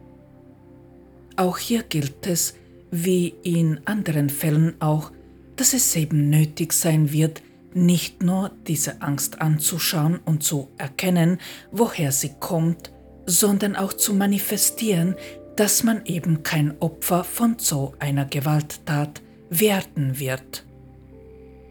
Auch 1.38 1.58
hier 1.58 1.84
gilt 1.84 2.28
es, 2.28 2.56
wie 2.92 3.34
in 3.44 3.80
anderen 3.86 4.30
Fällen 4.30 4.76
auch, 4.82 5.12
dass 5.56 5.74
es 5.74 5.96
eben 5.96 6.30
nötig 6.30 6.74
sein 6.74 7.12
wird, 7.12 7.42
nicht 7.74 8.24
nur 8.24 8.52
diese 8.68 9.02
Angst 9.02 9.40
anzuschauen 9.40 10.20
und 10.26 10.44
zu 10.44 10.70
erkennen, 10.78 11.40
woher 11.72 12.12
sie 12.12 12.32
kommt, 12.40 12.92
sondern 13.28 13.76
auch 13.76 13.94
zu 13.94 14.14
manifestieren, 14.14 15.16
dass 15.56 15.84
man 15.84 16.06
eben 16.06 16.44
kein 16.44 16.80
Opfer 16.82 17.24
von 17.24 17.58
so 17.60 17.94
einer 18.00 18.26
Gewalttat 18.26 19.22
werden 19.50 20.20
wird. 20.20 20.66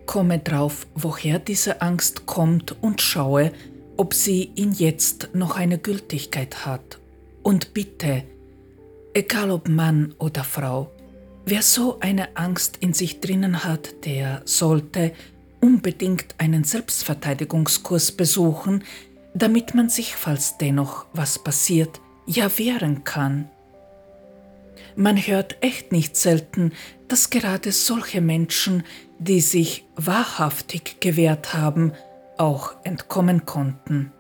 Komme 0.07 0.39
drauf, 0.39 0.87
woher 0.95 1.41
diese 1.41 1.83
Angst 1.83 2.27
kommt 2.27 2.81
und 2.83 3.01
schaue, 3.01 3.53
ob 3.97 4.15
sie 4.15 4.53
in 4.55 4.73
jetzt 4.73 5.31
noch 5.33 5.57
eine 5.57 5.79
Gültigkeit 5.79 6.67
hat. 6.67 7.01
Und 7.43 7.75
bitte, 7.75 8.25
egal 9.17 9.51
ob 9.51 9.69
Mann 9.69 10.15
oder 10.19 10.45
Frau, 10.45 10.93
wer 11.47 11.63
so 11.63 12.01
eine 12.01 12.37
Angst 12.37 12.77
in 12.81 12.93
sich 12.93 13.21
drinnen 13.21 13.65
hat, 13.65 14.05
der 14.05 14.43
sollte 14.45 15.15
unbedingt 15.63 16.35
einen 16.37 16.65
Selbstverteidigungskurs 16.65 18.13
besuchen, 18.13 18.85
damit 19.33 19.75
man 19.75 19.89
sich, 19.89 20.17
falls 20.17 20.59
dennoch 20.59 21.07
was 21.15 21.39
passiert, 21.39 21.99
ja 22.27 22.59
wehren 22.59 23.05
kann. 23.05 23.49
Man 24.97 25.17
hört 25.17 25.63
echt 25.63 25.93
nicht 25.93 26.17
selten, 26.17 26.73
dass 27.09 27.31
gerade 27.31 27.73
solche 27.73 28.21
Menschen, 28.21 28.85
die 29.19 29.41
sich 29.41 29.87
wahrhaftig 29.95 31.01
gewehrt 31.01 31.55
haben, 31.55 31.93
auch 32.37 32.75
entkommen 32.85 33.47
konnten. 33.47 34.13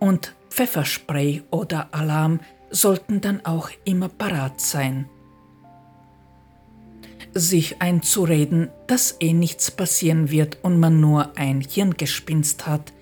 Und 0.00 0.34
Pfefferspray 0.50 1.42
oder 1.50 1.88
Alarm 1.92 2.40
sollten 2.74 3.20
dann 3.20 3.44
auch 3.44 3.70
immer 3.84 4.08
parat 4.08 4.60
sein. 4.60 5.08
Sich 7.32 7.80
einzureden, 7.80 8.68
dass 8.86 9.16
eh 9.20 9.32
nichts 9.32 9.70
passieren 9.70 10.30
wird 10.30 10.58
und 10.62 10.78
man 10.78 11.00
nur 11.00 11.36
ein 11.36 11.60
Hirngespinst 11.60 12.66
hat, 12.66 12.92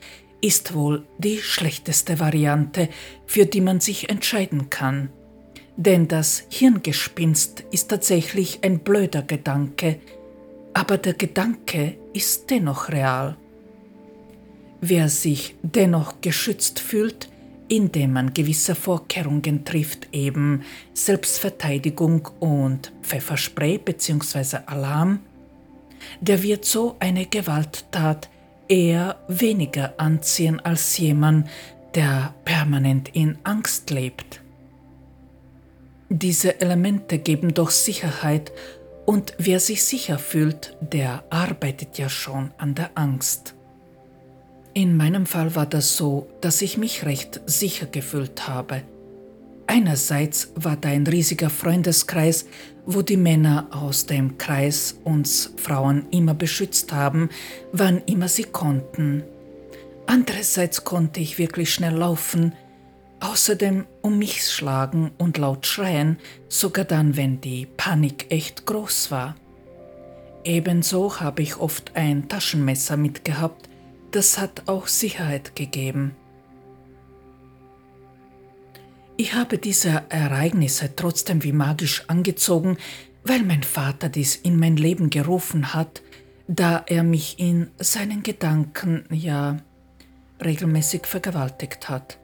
ist 0.40 0.74
wohl 0.74 1.06
die 1.18 1.38
schlechteste 1.38 2.18
Variante, 2.18 2.88
für 3.26 3.46
die 3.46 3.60
man 3.60 3.80
sich 3.80 4.10
entscheiden 4.10 4.70
kann. 4.70 5.10
Denn 5.76 6.08
das 6.08 6.44
Hirngespinst 6.50 7.64
ist 7.70 7.88
tatsächlich 7.88 8.60
ein 8.62 8.80
blöder 8.80 9.22
Gedanke, 9.22 10.00
aber 10.74 10.98
der 10.98 11.14
Gedanke 11.14 11.96
ist 12.12 12.50
dennoch 12.50 12.88
real. 12.90 13.36
Wer 14.80 15.08
sich 15.08 15.54
dennoch 15.62 16.20
geschützt 16.20 16.80
fühlt, 16.80 17.31
indem 17.72 18.12
man 18.12 18.34
gewisse 18.34 18.74
Vorkehrungen 18.74 19.64
trifft, 19.64 20.08
eben 20.12 20.62
Selbstverteidigung 20.92 22.28
und 22.38 22.92
Pfefferspray 23.00 23.78
bzw. 23.78 24.58
Alarm, 24.66 25.20
der 26.20 26.42
wird 26.42 26.66
so 26.66 26.96
eine 26.98 27.24
Gewalttat 27.24 28.28
eher 28.68 29.16
weniger 29.26 29.94
anziehen 29.96 30.60
als 30.60 30.98
jemand, 30.98 31.48
der 31.94 32.34
permanent 32.44 33.08
in 33.14 33.38
Angst 33.42 33.88
lebt. 33.88 34.42
Diese 36.10 36.60
Elemente 36.60 37.18
geben 37.20 37.54
doch 37.54 37.70
Sicherheit 37.70 38.52
und 39.06 39.32
wer 39.38 39.60
sich 39.60 39.82
sicher 39.82 40.18
fühlt, 40.18 40.76
der 40.82 41.24
arbeitet 41.30 41.96
ja 41.96 42.10
schon 42.10 42.50
an 42.58 42.74
der 42.74 42.90
Angst. 42.96 43.54
In 44.74 44.96
meinem 44.96 45.26
Fall 45.26 45.54
war 45.54 45.66
das 45.66 45.96
so, 45.96 46.28
dass 46.40 46.62
ich 46.62 46.78
mich 46.78 47.04
recht 47.04 47.40
sicher 47.46 47.86
gefühlt 47.86 48.48
habe. 48.48 48.82
Einerseits 49.66 50.52
war 50.54 50.76
da 50.76 50.88
ein 50.88 51.06
riesiger 51.06 51.50
Freundeskreis, 51.50 52.46
wo 52.86 53.02
die 53.02 53.16
Männer 53.16 53.68
aus 53.70 54.06
dem 54.06 54.38
Kreis 54.38 54.96
uns 55.04 55.52
Frauen 55.56 56.06
immer 56.10 56.34
beschützt 56.34 56.92
haben, 56.92 57.28
wann 57.72 58.02
immer 58.06 58.28
sie 58.28 58.44
konnten. 58.44 59.22
Andererseits 60.06 60.84
konnte 60.84 61.20
ich 61.20 61.38
wirklich 61.38 61.72
schnell 61.72 61.94
laufen, 61.94 62.52
Außerdem 63.22 63.86
um 64.00 64.18
mich 64.18 64.44
schlagen 64.44 65.12
und 65.16 65.38
laut 65.38 65.64
schreien, 65.64 66.18
sogar 66.48 66.84
dann, 66.84 67.16
wenn 67.16 67.40
die 67.40 67.66
Panik 67.66 68.26
echt 68.30 68.66
groß 68.66 69.12
war. 69.12 69.36
Ebenso 70.42 71.20
habe 71.20 71.42
ich 71.42 71.56
oft 71.56 71.92
ein 71.94 72.28
Taschenmesser 72.28 72.96
mitgehabt, 72.96 73.68
das 74.12 74.38
hat 74.38 74.68
auch 74.68 74.86
Sicherheit 74.86 75.56
gegeben. 75.56 76.14
Ich 79.16 79.34
habe 79.34 79.58
diese 79.58 80.04
Ereignisse 80.08 80.94
trotzdem 80.96 81.42
wie 81.42 81.52
magisch 81.52 82.04
angezogen, 82.08 82.76
weil 83.24 83.42
mein 83.42 83.62
Vater 83.62 84.08
dies 84.08 84.36
in 84.36 84.58
mein 84.58 84.76
Leben 84.76 85.10
gerufen 85.10 85.74
hat, 85.74 86.02
da 86.48 86.82
er 86.86 87.02
mich 87.02 87.38
in 87.38 87.70
seinen 87.78 88.22
Gedanken 88.22 89.04
ja 89.10 89.58
regelmäßig 90.42 91.06
vergewaltigt 91.06 91.88
hat 91.88 92.18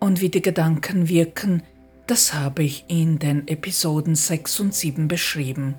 und 0.00 0.20
wie 0.20 0.28
die 0.28 0.42
Gedanken 0.42 1.08
wirken, 1.08 1.62
das 2.06 2.34
habe 2.34 2.62
ich 2.62 2.84
in 2.88 3.18
den 3.18 3.48
Episoden 3.48 4.14
6 4.14 4.60
und 4.60 4.74
7 4.74 5.08
beschrieben. 5.08 5.74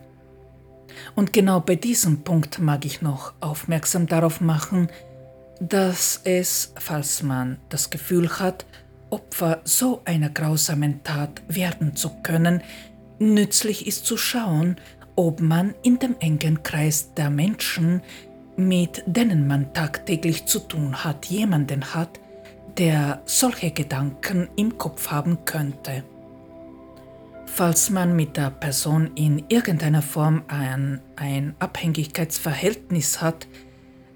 Und 1.15 1.33
genau 1.33 1.59
bei 1.59 1.75
diesem 1.75 2.23
Punkt 2.23 2.59
mag 2.59 2.85
ich 2.85 3.01
noch 3.01 3.33
aufmerksam 3.39 4.07
darauf 4.07 4.41
machen, 4.41 4.89
dass 5.59 6.21
es, 6.23 6.73
falls 6.77 7.23
man 7.23 7.57
das 7.69 7.89
Gefühl 7.89 8.29
hat, 8.39 8.65
Opfer 9.09 9.61
so 9.63 10.01
einer 10.05 10.29
grausamen 10.29 11.03
Tat 11.03 11.41
werden 11.47 11.95
zu 11.95 12.09
können, 12.21 12.61
nützlich 13.17 13.87
ist 13.87 14.05
zu 14.05 14.17
schauen, 14.17 14.77
ob 15.15 15.41
man 15.41 15.73
in 15.83 15.99
dem 15.99 16.15
engen 16.19 16.63
Kreis 16.63 17.13
der 17.13 17.29
Menschen, 17.29 18.01
mit 18.55 19.03
denen 19.05 19.47
man 19.47 19.73
tagtäglich 19.73 20.45
zu 20.45 20.59
tun 20.59 21.03
hat, 21.03 21.25
jemanden 21.25 21.93
hat, 21.93 22.19
der 22.77 23.21
solche 23.25 23.71
Gedanken 23.71 24.47
im 24.55 24.77
Kopf 24.77 25.11
haben 25.11 25.43
könnte. 25.45 26.03
Falls 27.45 27.89
man 27.89 28.15
mit 28.15 28.37
der 28.37 28.51
Person 28.51 29.11
in 29.15 29.43
irgendeiner 29.49 30.01
Form 30.01 30.43
ein, 30.47 31.01
ein 31.15 31.55
Abhängigkeitsverhältnis 31.59 33.21
hat, 33.21 33.47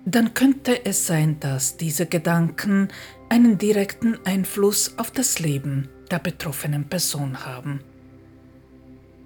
dann 0.06 0.34
könnte 0.34 0.86
es 0.86 1.08
sein, 1.08 1.40
dass 1.40 1.78
diese 1.78 2.06
Gedanken 2.06 2.90
einen 3.30 3.58
direkten 3.58 4.18
Einfluss 4.26 4.98
auf 4.98 5.12
das 5.12 5.40
Leben 5.40 5.90
der 6.12 6.20
betroffenen 6.20 6.90
Person 6.90 7.46
haben. 7.46 7.82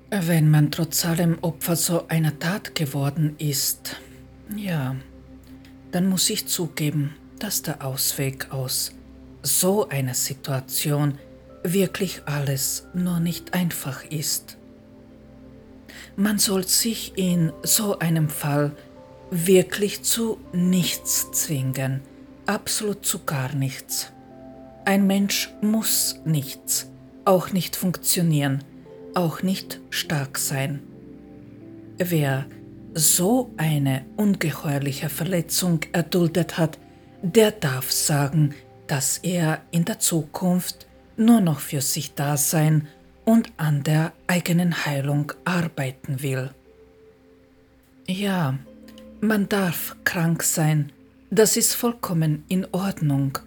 Wenn 0.09 0.49
man 0.49 0.71
trotz 0.71 1.05
allem 1.05 1.37
Opfer 1.41 1.75
so 1.75 2.07
einer 2.07 2.39
Tat 2.39 2.75
geworden 2.75 3.35
ist, 3.39 3.97
ja, 4.55 4.95
dann 5.91 6.07
muss 6.07 6.29
ich 6.29 6.47
zugeben, 6.47 7.15
dass 7.39 7.61
der 7.61 7.83
Ausweg 7.83 8.51
aus 8.51 8.93
so 9.41 9.89
einer 9.89 10.13
Situation 10.13 11.17
wirklich 11.63 12.21
alles 12.25 12.87
nur 12.93 13.19
nicht 13.19 13.53
einfach 13.53 14.03
ist. 14.05 14.57
Man 16.15 16.39
soll 16.39 16.65
sich 16.65 17.17
in 17.17 17.51
so 17.63 17.99
einem 17.99 18.29
Fall 18.29 18.71
wirklich 19.31 20.03
zu 20.03 20.37
nichts 20.53 21.31
zwingen, 21.31 22.01
absolut 22.45 23.05
zu 23.05 23.23
gar 23.25 23.53
nichts. 23.53 24.11
Ein 24.85 25.05
Mensch 25.05 25.53
muss 25.61 26.19
nichts, 26.25 26.89
auch 27.25 27.51
nicht 27.51 27.75
funktionieren, 27.75 28.63
auch 29.15 29.43
nicht 29.43 29.81
stark 29.89 30.37
sein. 30.37 30.81
Wer 31.97 32.45
so 32.93 33.51
eine 33.57 34.05
ungeheuerliche 34.15 35.09
Verletzung 35.09 35.81
erduldet 35.91 36.57
hat, 36.57 36.79
der 37.21 37.51
darf 37.51 37.91
sagen, 37.91 38.55
dass 38.87 39.17
er 39.17 39.61
in 39.71 39.85
der 39.85 39.99
Zukunft 39.99 40.87
nur 41.17 41.41
noch 41.41 41.59
für 41.59 41.81
sich 41.81 42.13
da 42.13 42.37
sein 42.37 42.87
und 43.25 43.51
an 43.57 43.83
der 43.83 44.13
eigenen 44.27 44.85
Heilung 44.85 45.33
arbeiten 45.43 46.21
will. 46.21 46.51
Ja, 48.07 48.57
man 49.21 49.49
darf 49.49 49.95
krank 50.03 50.43
sein, 50.43 50.91
das 51.29 51.57
ist 51.57 51.73
vollkommen 51.73 52.43
in 52.47 52.65
Ordnung 52.71 53.37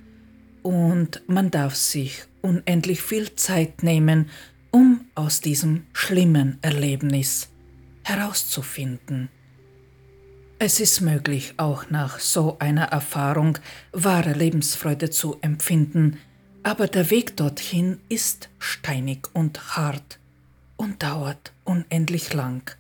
und 0.63 1.23
man 1.27 1.51
darf 1.51 1.75
sich 1.75 2.25
unendlich 2.43 3.01
viel 3.01 3.35
Zeit 3.37 3.83
nehmen, 3.83 4.31
um 4.71 5.07
aus 5.15 5.41
diesem 5.41 5.87
schlimmen 5.93 6.59
Erlebnis 6.63 7.49
herauszufinden. 8.03 9.29
Es 10.59 10.79
ist 10.79 11.01
möglich, 11.01 11.55
auch 11.57 11.89
nach 11.89 12.19
so 12.19 12.59
einer 12.59 12.85
Erfahrung 12.85 13.59
wahre 13.93 14.33
Lebensfreude 14.33 15.09
zu 15.09 15.39
empfinden, 15.41 16.19
aber 16.63 16.87
der 16.87 17.11
Weg 17.11 17.37
dorthin 17.37 17.99
ist 18.11 18.51
steinig 18.59 19.29
und 19.33 19.77
hart 19.77 20.19
und 20.77 21.03
dauert 21.03 21.55
unendlich 21.65 22.35
lang. 22.35 22.77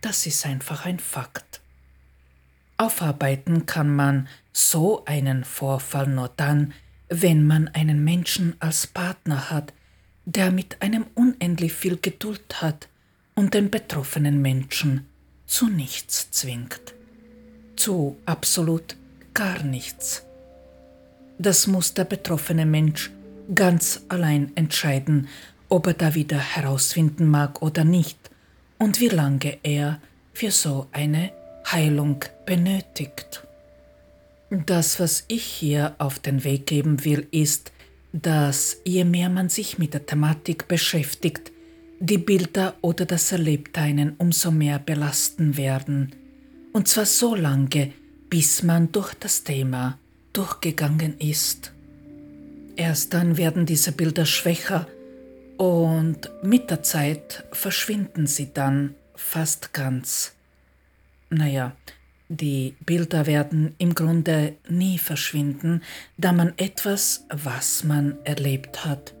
Das 0.00 0.26
ist 0.26 0.46
einfach 0.46 0.84
ein 0.84 0.98
Fakt. 0.98 1.60
Aufarbeiten 2.78 3.66
kann 3.66 3.94
man 3.94 4.28
so 4.52 5.04
einen 5.06 5.44
Vorfall 5.44 6.06
nur 6.06 6.30
dann, 6.36 6.74
wenn 7.08 7.46
man 7.46 7.68
einen 7.68 8.04
Menschen 8.04 8.54
als 8.58 8.86
Partner 8.86 9.50
hat, 9.50 9.72
der 10.24 10.50
mit 10.50 10.82
einem 10.82 11.06
unendlich 11.14 11.72
viel 11.72 11.96
Geduld 11.96 12.60
hat 12.60 12.88
und 13.34 13.54
den 13.54 13.70
betroffenen 13.70 14.42
Menschen 14.42 15.06
zu 15.46 15.68
nichts 15.68 16.30
zwingt, 16.32 16.94
zu 17.76 18.18
absolut 18.26 18.96
gar 19.32 19.62
nichts. 19.62 20.24
Das 21.38 21.66
muss 21.66 21.94
der 21.94 22.04
betroffene 22.04 22.66
Mensch 22.66 23.10
ganz 23.54 24.02
allein 24.08 24.52
entscheiden, 24.56 25.28
ob 25.68 25.86
er 25.86 25.94
da 25.94 26.14
wieder 26.14 26.38
herausfinden 26.38 27.28
mag 27.28 27.62
oder 27.62 27.84
nicht 27.84 28.18
und 28.78 29.00
wie 29.00 29.08
lange 29.08 29.58
er 29.62 30.00
für 30.32 30.50
so 30.50 30.86
eine 30.92 31.32
Heilung 31.70 32.24
benötigt. 32.44 33.46
Das, 34.50 35.00
was 35.00 35.24
ich 35.28 35.44
hier 35.44 35.96
auf 35.98 36.18
den 36.18 36.44
Weg 36.44 36.66
geben 36.66 37.04
will, 37.04 37.26
ist, 37.30 37.72
dass 38.12 38.78
je 38.84 39.04
mehr 39.04 39.28
man 39.28 39.48
sich 39.48 39.78
mit 39.78 39.92
der 39.92 40.06
Thematik 40.06 40.68
beschäftigt, 40.68 41.52
die 41.98 42.18
Bilder 42.18 42.74
oder 42.80 43.06
das 43.06 43.32
Erlebte 43.32 43.80
einen 43.80 44.14
umso 44.18 44.50
mehr 44.50 44.78
belasten 44.78 45.56
werden. 45.56 46.12
Und 46.72 46.88
zwar 46.88 47.06
so 47.06 47.34
lange, 47.34 47.92
bis 48.28 48.62
man 48.62 48.92
durch 48.92 49.14
das 49.14 49.44
Thema 49.44 49.98
durchgegangen 50.32 51.18
ist. 51.18 51.72
Erst 52.76 53.14
dann 53.14 53.38
werden 53.38 53.64
diese 53.64 53.92
Bilder 53.92 54.26
schwächer 54.26 54.86
und 55.56 56.30
mit 56.42 56.70
der 56.70 56.82
Zeit 56.82 57.44
verschwinden 57.52 58.26
sie 58.26 58.52
dann 58.52 58.94
fast 59.14 59.72
ganz. 59.72 60.34
Naja, 61.30 61.72
die 62.28 62.74
Bilder 62.80 63.26
werden 63.26 63.74
im 63.78 63.94
Grunde 63.94 64.56
nie 64.68 64.98
verschwinden, 64.98 65.82
da 66.16 66.32
man 66.32 66.52
etwas, 66.56 67.24
was 67.28 67.84
man 67.84 68.16
erlebt 68.24 68.84
hat, 68.84 69.14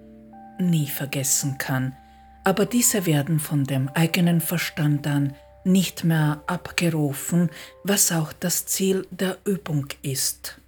nie 0.58 0.88
vergessen 0.88 1.56
kann. 1.58 1.96
Aber 2.44 2.66
diese 2.66 3.06
werden 3.06 3.40
von 3.40 3.64
dem 3.64 3.88
eigenen 3.88 4.40
Verstand 4.40 5.06
an 5.06 5.34
nicht 5.64 6.04
mehr 6.04 6.42
abgerufen, 6.46 7.50
was 7.82 8.12
auch 8.12 8.32
das 8.32 8.66
Ziel 8.66 9.06
der 9.10 9.38
Übung 9.44 9.88
ist. 10.02 10.60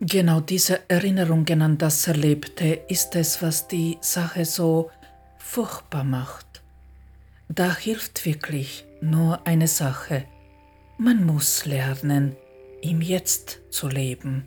Genau 0.00 0.40
diese 0.40 0.80
Erinnerungen 0.88 1.62
an 1.62 1.78
das 1.78 2.06
Erlebte 2.08 2.80
ist 2.88 3.14
es, 3.14 3.40
was 3.42 3.68
die 3.68 3.96
Sache 4.00 4.44
so 4.44 4.90
furchtbar 5.38 6.04
macht. 6.04 6.62
Da 7.48 7.76
hilft 7.76 8.26
wirklich 8.26 8.84
nur 9.00 9.46
eine 9.46 9.68
Sache. 9.68 10.24
Man 10.98 11.24
muss 11.24 11.64
lernen, 11.64 12.36
im 12.82 13.00
Jetzt 13.00 13.60
zu 13.70 13.88
leben. 13.88 14.46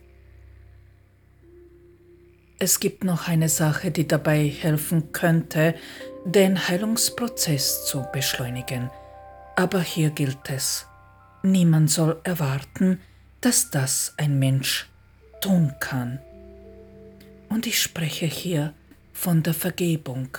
Es 2.59 2.79
gibt 2.79 3.03
noch 3.03 3.27
eine 3.27 3.49
Sache, 3.49 3.91
die 3.91 4.07
dabei 4.07 4.47
helfen 4.47 5.11
könnte, 5.11 5.75
den 6.25 6.67
Heilungsprozess 6.67 7.85
zu 7.85 8.05
beschleunigen. 8.11 8.89
Aber 9.55 9.81
hier 9.81 10.09
gilt 10.09 10.49
es, 10.49 10.87
niemand 11.41 11.89
soll 11.89 12.19
erwarten, 12.23 12.99
dass 13.41 13.69
das 13.69 14.13
ein 14.17 14.39
Mensch 14.39 14.89
tun 15.41 15.73
kann. 15.80 16.19
Und 17.49 17.65
ich 17.68 17.81
spreche 17.81 18.26
hier 18.26 18.73
von 19.14 19.43
der 19.43 19.53
Vergebung. 19.53 20.38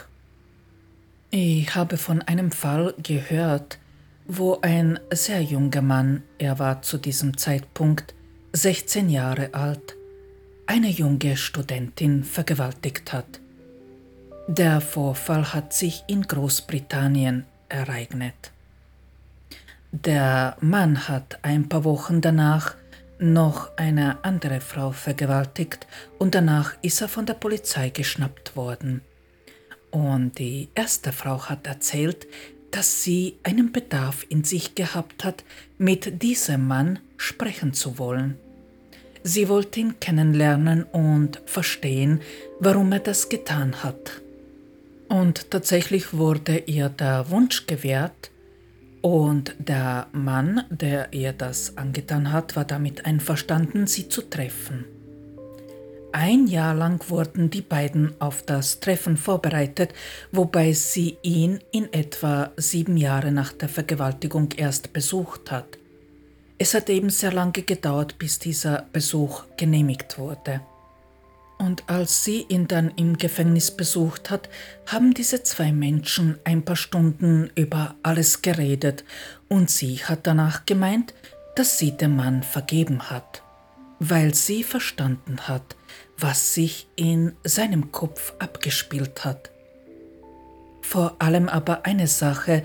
Ich 1.30 1.74
habe 1.74 1.96
von 1.96 2.22
einem 2.22 2.50
Fall 2.52 2.94
gehört, 3.02 3.78
wo 4.26 4.58
ein 4.60 4.98
sehr 5.12 5.42
junger 5.42 5.82
Mann, 5.82 6.22
er 6.38 6.58
war 6.58 6.82
zu 6.82 6.98
diesem 6.98 7.36
Zeitpunkt 7.36 8.14
16 8.52 9.08
Jahre 9.08 9.52
alt, 9.52 9.96
eine 10.66 10.88
junge 10.88 11.36
Studentin 11.36 12.24
vergewaltigt 12.24 13.12
hat. 13.12 13.40
Der 14.46 14.80
Vorfall 14.80 15.52
hat 15.52 15.72
sich 15.72 16.04
in 16.06 16.22
Großbritannien 16.22 17.44
ereignet. 17.68 18.52
Der 19.92 20.56
Mann 20.60 21.08
hat 21.08 21.38
ein 21.42 21.68
paar 21.68 21.84
Wochen 21.84 22.20
danach 22.20 22.74
noch 23.18 23.76
eine 23.76 24.24
andere 24.24 24.60
Frau 24.60 24.92
vergewaltigt 24.92 25.86
und 26.18 26.34
danach 26.34 26.74
ist 26.82 27.00
er 27.00 27.08
von 27.08 27.26
der 27.26 27.34
Polizei 27.34 27.90
geschnappt 27.90 28.56
worden. 28.56 29.02
Und 29.90 30.38
die 30.38 30.68
erste 30.74 31.12
Frau 31.12 31.44
hat 31.48 31.66
erzählt, 31.66 32.26
dass 32.70 33.02
sie 33.02 33.38
einen 33.42 33.72
Bedarf 33.72 34.26
in 34.28 34.44
sich 34.44 34.74
gehabt 34.74 35.24
hat, 35.24 35.44
mit 35.78 36.22
diesem 36.22 36.66
Mann 36.66 36.98
sprechen 37.16 37.72
zu 37.72 37.98
wollen. 37.98 38.36
Sie 39.22 39.48
wollte 39.48 39.80
ihn 39.80 40.00
kennenlernen 40.00 40.84
und 40.84 41.40
verstehen, 41.46 42.20
warum 42.60 42.92
er 42.92 43.00
das 43.00 43.28
getan 43.28 43.82
hat. 43.82 44.22
Und 45.08 45.50
tatsächlich 45.50 46.12
wurde 46.12 46.58
ihr 46.58 46.90
der 46.90 47.30
Wunsch 47.30 47.66
gewährt, 47.66 48.30
und 49.08 49.54
der 49.58 50.08
Mann, 50.12 50.64
der 50.68 51.14
ihr 51.14 51.32
das 51.32 51.78
angetan 51.78 52.30
hat, 52.30 52.56
war 52.56 52.66
damit 52.66 53.06
einverstanden, 53.06 53.86
sie 53.86 54.10
zu 54.10 54.20
treffen. 54.20 54.84
Ein 56.12 56.46
Jahr 56.46 56.74
lang 56.74 57.08
wurden 57.08 57.48
die 57.48 57.62
beiden 57.62 58.12
auf 58.20 58.42
das 58.42 58.80
Treffen 58.80 59.16
vorbereitet, 59.16 59.94
wobei 60.30 60.74
sie 60.74 61.16
ihn 61.22 61.60
in 61.72 61.90
etwa 61.90 62.50
sieben 62.58 62.98
Jahre 62.98 63.32
nach 63.32 63.52
der 63.52 63.70
Vergewaltigung 63.70 64.50
erst 64.58 64.92
besucht 64.92 65.50
hat. 65.50 65.78
Es 66.58 66.74
hat 66.74 66.90
eben 66.90 67.08
sehr 67.08 67.32
lange 67.32 67.62
gedauert, 67.62 68.18
bis 68.18 68.38
dieser 68.38 68.88
Besuch 68.92 69.44
genehmigt 69.56 70.18
wurde. 70.18 70.60
Und 71.58 71.90
als 71.90 72.22
sie 72.22 72.46
ihn 72.48 72.68
dann 72.68 72.92
im 72.96 73.18
Gefängnis 73.18 73.72
besucht 73.72 74.30
hat, 74.30 74.48
haben 74.86 75.12
diese 75.12 75.42
zwei 75.42 75.72
Menschen 75.72 76.38
ein 76.44 76.64
paar 76.64 76.76
Stunden 76.76 77.50
über 77.56 77.96
alles 78.04 78.42
geredet 78.42 79.04
und 79.48 79.68
sie 79.68 79.96
hat 79.96 80.20
danach 80.26 80.66
gemeint, 80.66 81.14
dass 81.56 81.78
sie 81.78 81.90
dem 81.90 82.14
Mann 82.14 82.44
vergeben 82.44 83.10
hat, 83.10 83.42
weil 83.98 84.34
sie 84.34 84.62
verstanden 84.62 85.48
hat, 85.48 85.76
was 86.16 86.54
sich 86.54 86.86
in 86.94 87.32
seinem 87.42 87.90
Kopf 87.90 88.34
abgespielt 88.38 89.24
hat. 89.24 89.50
Vor 90.82 91.16
allem 91.18 91.48
aber 91.48 91.84
eine 91.84 92.06
Sache 92.06 92.62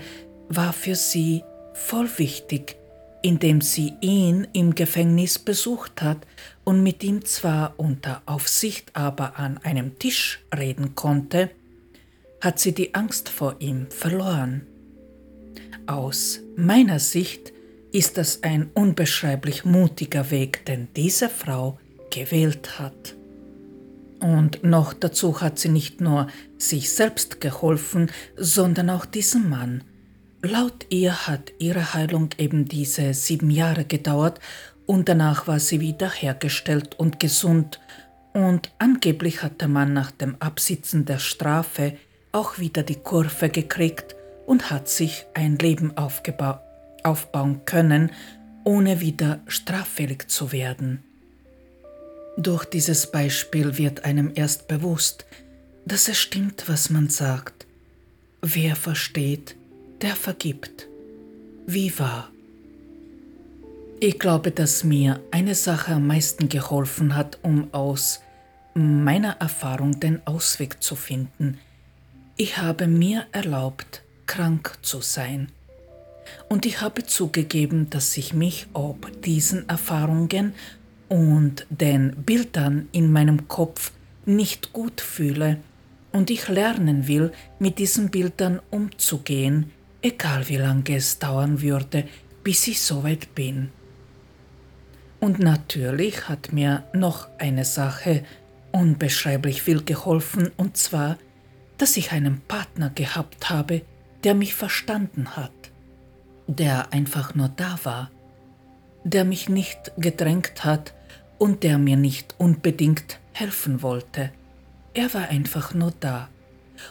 war 0.48 0.72
für 0.72 0.94
sie 0.94 1.42
voll 1.74 2.08
wichtig, 2.16 2.76
indem 3.22 3.60
sie 3.60 3.94
ihn 4.00 4.46
im 4.52 4.74
Gefängnis 4.74 5.38
besucht 5.38 6.00
hat 6.00 6.18
und 6.64 6.82
mit 6.82 7.04
ihm 7.04 7.24
zwar 7.24 7.74
unter 7.76 8.22
Aufsicht, 8.26 8.90
aber 8.94 9.38
an 9.38 9.58
einem 9.58 9.98
Tisch 9.98 10.42
reden 10.56 10.94
konnte, 10.94 11.50
hat 12.40 12.58
sie 12.58 12.72
die 12.72 12.94
Angst 12.94 13.28
vor 13.28 13.56
ihm 13.60 13.90
verloren. 13.90 14.66
Aus 15.86 16.40
meiner 16.56 16.98
Sicht 16.98 17.52
ist 17.92 18.16
das 18.16 18.42
ein 18.42 18.70
unbeschreiblich 18.74 19.64
mutiger 19.64 20.30
Weg, 20.30 20.64
den 20.66 20.88
diese 20.96 21.28
Frau 21.28 21.78
gewählt 22.10 22.78
hat. 22.78 23.14
Und 24.20 24.64
noch 24.64 24.94
dazu 24.94 25.40
hat 25.40 25.58
sie 25.58 25.68
nicht 25.68 26.00
nur 26.00 26.28
sich 26.56 26.92
selbst 26.92 27.40
geholfen, 27.40 28.10
sondern 28.36 28.90
auch 28.90 29.04
diesem 29.04 29.50
Mann, 29.50 29.84
Laut 30.44 30.84
ihr 30.90 31.26
hat 31.26 31.54
ihre 31.58 31.94
Heilung 31.94 32.28
eben 32.36 32.66
diese 32.66 33.14
sieben 33.14 33.48
Jahre 33.48 33.86
gedauert 33.86 34.40
und 34.86 35.08
danach 35.08 35.46
war 35.46 35.60
sie 35.60 35.80
wieder 35.80 36.10
hergestellt 36.10 36.98
und 36.98 37.20
gesund 37.20 37.80
und 38.32 38.72
angeblich 38.78 39.42
hat 39.42 39.60
der 39.60 39.68
Mann 39.68 39.92
nach 39.92 40.10
dem 40.10 40.36
Absitzen 40.40 41.04
der 41.04 41.18
Strafe 41.18 41.96
auch 42.32 42.58
wieder 42.58 42.82
die 42.82 42.96
Kurve 42.96 43.48
gekriegt 43.48 44.16
und 44.46 44.70
hat 44.70 44.88
sich 44.88 45.24
ein 45.34 45.56
Leben 45.56 45.94
aufbauen 45.96 47.60
können, 47.64 48.10
ohne 48.64 49.00
wieder 49.00 49.40
straffällig 49.46 50.28
zu 50.28 50.52
werden. 50.52 51.04
Durch 52.36 52.64
dieses 52.64 53.12
Beispiel 53.12 53.78
wird 53.78 54.04
einem 54.04 54.32
erst 54.34 54.66
bewusst, 54.66 55.24
dass 55.86 56.08
es 56.08 56.18
stimmt, 56.18 56.64
was 56.68 56.90
man 56.90 57.08
sagt. 57.08 57.66
Wer 58.42 58.74
versteht, 58.74 59.54
der 60.02 60.16
vergibt. 60.16 60.88
Wie 61.66 61.96
wahr? 61.98 62.33
Ich 64.06 64.18
glaube, 64.18 64.50
dass 64.50 64.84
mir 64.84 65.22
eine 65.30 65.54
Sache 65.54 65.94
am 65.94 66.06
meisten 66.06 66.50
geholfen 66.50 67.16
hat, 67.16 67.38
um 67.40 67.72
aus 67.72 68.20
meiner 68.74 69.38
Erfahrung 69.40 69.98
den 69.98 70.20
Ausweg 70.26 70.82
zu 70.82 70.94
finden. 70.94 71.56
Ich 72.36 72.58
habe 72.58 72.86
mir 72.86 73.24
erlaubt, 73.32 74.02
krank 74.26 74.76
zu 74.82 75.00
sein. 75.00 75.48
Und 76.50 76.66
ich 76.66 76.82
habe 76.82 77.04
zugegeben, 77.04 77.88
dass 77.88 78.18
ich 78.18 78.34
mich 78.34 78.66
ob 78.74 79.22
diesen 79.22 79.66
Erfahrungen 79.70 80.52
und 81.08 81.66
den 81.70 82.14
Bildern 82.26 82.90
in 82.92 83.10
meinem 83.10 83.48
Kopf 83.48 83.90
nicht 84.26 84.74
gut 84.74 85.00
fühle 85.00 85.60
und 86.12 86.30
ich 86.30 86.48
lernen 86.48 87.08
will, 87.08 87.32
mit 87.58 87.78
diesen 87.78 88.10
Bildern 88.10 88.60
umzugehen, 88.70 89.70
egal 90.02 90.46
wie 90.50 90.56
lange 90.56 90.94
es 90.94 91.18
dauern 91.18 91.62
würde, 91.62 92.06
bis 92.42 92.68
ich 92.68 92.82
soweit 92.82 93.34
bin. 93.34 93.70
Und 95.24 95.38
natürlich 95.38 96.28
hat 96.28 96.52
mir 96.52 96.84
noch 96.92 97.28
eine 97.38 97.64
Sache 97.64 98.24
unbeschreiblich 98.72 99.62
viel 99.62 99.82
geholfen, 99.82 100.50
und 100.58 100.76
zwar, 100.76 101.16
dass 101.78 101.96
ich 101.96 102.12
einen 102.12 102.42
Partner 102.42 102.90
gehabt 102.90 103.48
habe, 103.48 103.80
der 104.22 104.34
mich 104.34 104.54
verstanden 104.54 105.34
hat, 105.34 105.72
der 106.46 106.92
einfach 106.92 107.34
nur 107.34 107.48
da 107.48 107.78
war, 107.84 108.10
der 109.02 109.24
mich 109.24 109.48
nicht 109.48 109.92
gedrängt 109.96 110.62
hat 110.62 110.92
und 111.38 111.62
der 111.62 111.78
mir 111.78 111.96
nicht 111.96 112.34
unbedingt 112.36 113.18
helfen 113.32 113.80
wollte. 113.80 114.30
er 114.92 115.14
war 115.14 115.30
einfach 115.30 115.72
nur 115.72 115.94
da. 116.00 116.28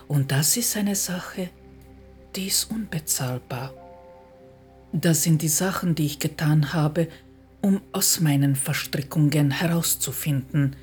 Und 0.07 0.31
das 0.31 0.57
ist 0.57 0.75
eine 0.75 0.95
Sache, 0.95 1.51
die 2.35 2.47
ist 2.47 2.71
unbezahlbar. 2.71 3.75
Das 4.91 5.21
sind 5.21 5.43
die 5.43 5.49
Sachen, 5.49 5.93
die 5.93 6.07
ich 6.07 6.17
getan 6.17 6.73
habe, 6.73 7.09
um 7.63 7.81
aus 7.93 8.19
meinen 8.19 8.55
Verstrickungen 8.55 9.49
herauszufinden. 9.49 10.75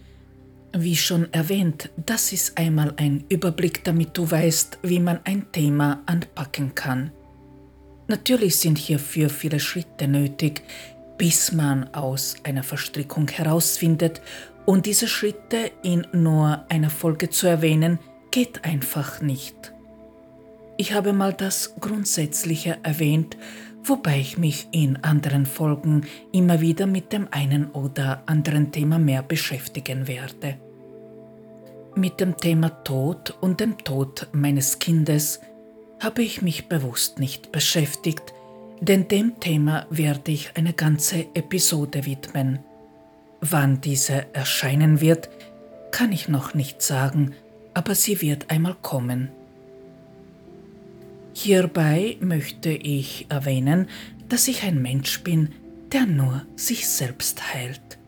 Wie 0.73 0.97
schon 0.97 1.33
erwähnt, 1.33 1.91
das 1.97 2.33
ist 2.33 2.57
einmal 2.57 2.95
ein 2.97 3.25
Überblick, 3.29 3.85
damit 3.85 4.17
du 4.17 4.29
weißt, 4.29 4.79
wie 4.83 4.99
man 4.99 5.21
ein 5.25 5.53
Thema 5.53 6.03
anpacken 6.07 6.75
kann. 6.75 7.11
Natürlich 8.09 8.57
sind 8.57 8.79
hierfür 8.79 9.29
viele 9.29 9.61
Schritte 9.61 10.09
nötig, 10.09 10.63
bis 11.19 11.53
man 11.53 11.93
aus 11.93 12.37
einer 12.45 12.63
Verstrickung 12.63 13.29
herausfindet, 13.29 14.21
und 14.67 14.87
diese 14.87 15.09
Schritte 15.09 15.73
in 15.83 16.07
nur 16.13 16.65
einer 16.69 16.91
Folge 16.91 17.29
zu 17.31 17.47
erwähnen, 17.47 17.99
geht 18.31 18.65
einfach 18.65 19.21
nicht. 19.21 19.73
Ich 20.77 20.93
habe 20.93 21.13
mal 21.13 21.33
das 21.33 21.75
Grundsätzliche 21.81 22.79
erwähnt, 22.83 23.37
wobei 23.85 24.19
ich 24.19 24.39
mich 24.39 24.69
in 24.73 24.97
anderen 25.03 25.47
Folgen 25.47 26.07
immer 26.33 26.61
wieder 26.61 26.87
mit 26.87 27.13
dem 27.13 27.29
einen 27.31 27.71
oder 27.71 28.23
anderen 28.27 28.73
Thema 28.73 28.99
mehr 28.99 29.23
beschäftigen 29.23 30.07
werde. 30.07 30.57
Mit 31.95 32.21
dem 32.21 32.37
Thema 32.37 32.69
Tod 32.85 33.37
und 33.41 33.61
dem 33.61 33.79
Tod 33.79 34.29
meines 34.33 34.79
Kindes 34.79 35.41
habe 35.99 36.23
ich 36.23 36.41
mich 36.41 36.69
bewusst 36.69 37.19
nicht 37.19 37.53
beschäftigt, 37.53 38.33
denn 38.81 39.09
dem 39.09 39.39
Thema 39.41 39.87
werde 39.91 40.33
ich 40.33 40.53
eine 40.57 40.73
ganze 40.73 41.27
Episode 41.35 42.07
widmen. 42.07 42.61
Wann 43.41 43.81
diese 43.81 44.27
erscheinen 44.35 45.01
wird, 45.01 45.29
kann 45.91 46.13
ich 46.13 46.29
noch 46.29 46.55
nicht 46.55 46.81
sagen, 46.81 47.35
aber 47.75 47.95
sie 47.95 48.21
wird 48.21 48.51
einmal 48.51 48.77
kommen. 48.81 49.31
Hierbei 51.33 52.17
möchte 52.21 52.71
ich 52.71 53.27
erwähnen, 53.29 53.89
dass 54.29 54.49
ich 54.49 54.63
ein 54.63 54.83
Mensch 54.83 55.23
bin, 55.23 55.53
der 55.93 56.07
nur 56.07 56.47
sich 56.57 56.89
selbst 56.89 57.55
heilt. 57.55 57.99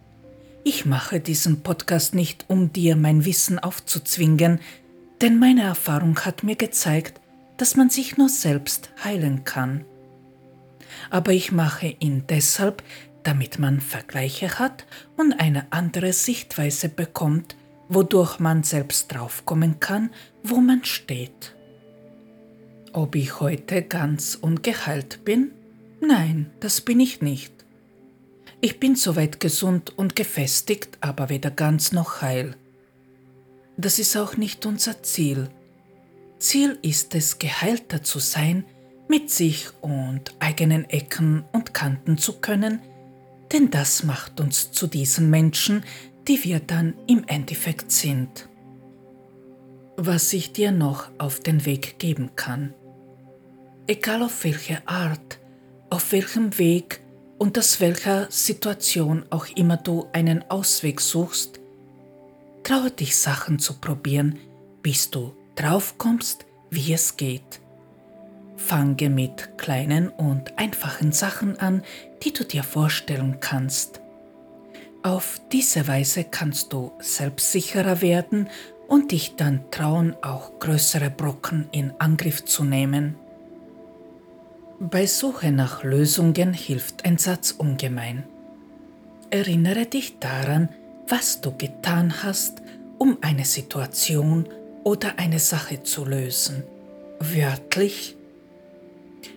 Ich 0.64 0.86
mache 0.86 1.20
diesen 1.20 1.62
Podcast 1.62 2.14
nicht, 2.14 2.44
um 2.48 2.72
dir 2.72 2.94
mein 2.96 3.24
Wissen 3.24 3.58
aufzuzwingen, 3.58 4.60
denn 5.20 5.38
meine 5.38 5.62
Erfahrung 5.62 6.18
hat 6.20 6.42
mir 6.42 6.56
gezeigt, 6.56 7.20
dass 7.56 7.76
man 7.76 7.90
sich 7.90 8.16
nur 8.16 8.28
selbst 8.28 8.90
heilen 9.02 9.44
kann. 9.44 9.84
Aber 11.10 11.32
ich 11.32 11.52
mache 11.52 11.96
ihn 11.98 12.24
deshalb, 12.28 12.82
damit 13.22 13.58
man 13.58 13.80
Vergleiche 13.80 14.58
hat 14.58 14.84
und 15.16 15.32
eine 15.32 15.66
andere 15.70 16.12
Sichtweise 16.12 16.88
bekommt, 16.88 17.56
wodurch 17.88 18.38
man 18.38 18.62
selbst 18.62 19.12
draufkommen 19.12 19.80
kann, 19.80 20.10
wo 20.42 20.56
man 20.56 20.84
steht. 20.84 21.54
Ob 22.92 23.14
ich 23.14 23.40
heute 23.40 23.82
ganz 23.82 24.34
ungeheilt 24.34 25.24
bin? 25.24 25.52
Nein, 26.00 26.50
das 26.60 26.82
bin 26.82 27.00
ich 27.00 27.22
nicht. 27.22 27.52
Ich 28.60 28.78
bin 28.78 28.96
soweit 28.96 29.40
gesund 29.40 29.96
und 29.96 30.14
gefestigt, 30.14 30.98
aber 31.00 31.30
weder 31.30 31.50
ganz 31.50 31.92
noch 31.92 32.20
heil. 32.20 32.54
Das 33.78 33.98
ist 33.98 34.16
auch 34.16 34.36
nicht 34.36 34.66
unser 34.66 35.02
Ziel. 35.02 35.48
Ziel 36.38 36.78
ist 36.82 37.14
es, 37.14 37.38
geheilter 37.38 38.02
zu 38.02 38.18
sein, 38.18 38.64
mit 39.08 39.30
sich 39.30 39.68
und 39.80 40.34
eigenen 40.38 40.84
Ecken 40.90 41.44
und 41.52 41.72
Kanten 41.72 42.18
zu 42.18 42.40
können, 42.40 42.80
denn 43.52 43.70
das 43.70 44.04
macht 44.04 44.38
uns 44.38 44.70
zu 44.70 44.86
diesen 44.86 45.30
Menschen, 45.30 45.82
die 46.28 46.44
wir 46.44 46.60
dann 46.60 46.94
im 47.06 47.24
Endeffekt 47.26 47.90
sind. 47.90 48.48
Was 49.96 50.32
ich 50.32 50.52
dir 50.52 50.72
noch 50.72 51.10
auf 51.18 51.40
den 51.40 51.64
Weg 51.64 51.98
geben 51.98 52.30
kann. 52.36 52.74
Egal 53.88 54.22
auf 54.22 54.44
welche 54.44 54.86
Art, 54.86 55.40
auf 55.90 56.12
welchem 56.12 56.56
Weg 56.56 57.00
und 57.38 57.58
aus 57.58 57.80
welcher 57.80 58.30
Situation 58.30 59.24
auch 59.30 59.46
immer 59.56 59.76
du 59.76 60.06
einen 60.12 60.48
Ausweg 60.48 61.00
suchst, 61.00 61.58
traue 62.62 62.92
dich 62.92 63.16
Sachen 63.16 63.58
zu 63.58 63.80
probieren, 63.80 64.38
bis 64.82 65.10
du 65.10 65.34
draufkommst, 65.56 66.46
wie 66.70 66.92
es 66.92 67.16
geht. 67.16 67.60
Fange 68.56 69.10
mit 69.10 69.58
kleinen 69.58 70.10
und 70.10 70.56
einfachen 70.58 71.10
Sachen 71.10 71.58
an, 71.58 71.82
die 72.22 72.32
du 72.32 72.44
dir 72.44 72.62
vorstellen 72.62 73.38
kannst. 73.40 74.00
Auf 75.02 75.40
diese 75.50 75.88
Weise 75.88 76.22
kannst 76.22 76.72
du 76.72 76.92
selbstsicherer 77.00 78.00
werden 78.00 78.48
und 78.86 79.10
dich 79.10 79.34
dann 79.34 79.68
trauen, 79.72 80.14
auch 80.22 80.60
größere 80.60 81.10
Brocken 81.10 81.68
in 81.72 81.92
Angriff 81.98 82.44
zu 82.44 82.62
nehmen. 82.62 83.16
Bei 84.90 85.06
Suche 85.06 85.52
nach 85.52 85.84
Lösungen 85.84 86.52
hilft 86.52 87.04
ein 87.04 87.16
Satz 87.16 87.52
ungemein. 87.52 88.24
Erinnere 89.30 89.86
dich 89.86 90.18
daran, 90.18 90.70
was 91.06 91.40
du 91.40 91.56
getan 91.56 92.24
hast, 92.24 92.62
um 92.98 93.16
eine 93.20 93.44
Situation 93.44 94.48
oder 94.82 95.20
eine 95.20 95.38
Sache 95.38 95.84
zu 95.84 96.04
lösen. 96.04 96.64
Wörtlich, 97.20 98.16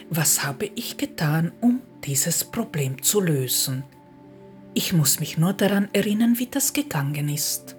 was 0.10 0.44
habe 0.44 0.68
ich 0.74 0.98
getan, 0.98 1.52
um 1.62 1.82
dieses 2.06 2.44
Problem 2.46 3.04
zu 3.04 3.22
lösen? 3.22 3.84
Ich 4.74 4.94
muss 4.94 5.20
mich 5.20 5.38
nur 5.38 5.54
daran 5.54 5.90
erinnern, 5.94 6.40
wie 6.40 6.48
das 6.48 6.74
gegangen 6.74 7.30
ist. 7.30 7.76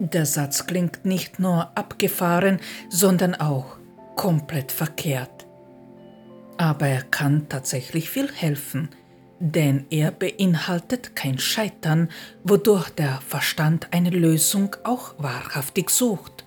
Der 0.00 0.26
Satz 0.26 0.66
klingt 0.66 1.04
nicht 1.04 1.38
nur 1.38 1.70
abgefahren, 1.78 2.58
sondern 2.88 3.36
auch 3.36 3.76
komplett 4.16 4.72
verkehrt. 4.72 5.37
Aber 6.58 6.86
er 6.86 7.02
kann 7.02 7.48
tatsächlich 7.48 8.10
viel 8.10 8.30
helfen, 8.30 8.90
denn 9.40 9.86
er 9.90 10.10
beinhaltet 10.10 11.14
kein 11.14 11.38
Scheitern, 11.38 12.10
wodurch 12.42 12.90
der 12.90 13.20
Verstand 13.26 13.88
eine 13.92 14.10
Lösung 14.10 14.76
auch 14.84 15.14
wahrhaftig 15.18 15.90
sucht 15.90 16.44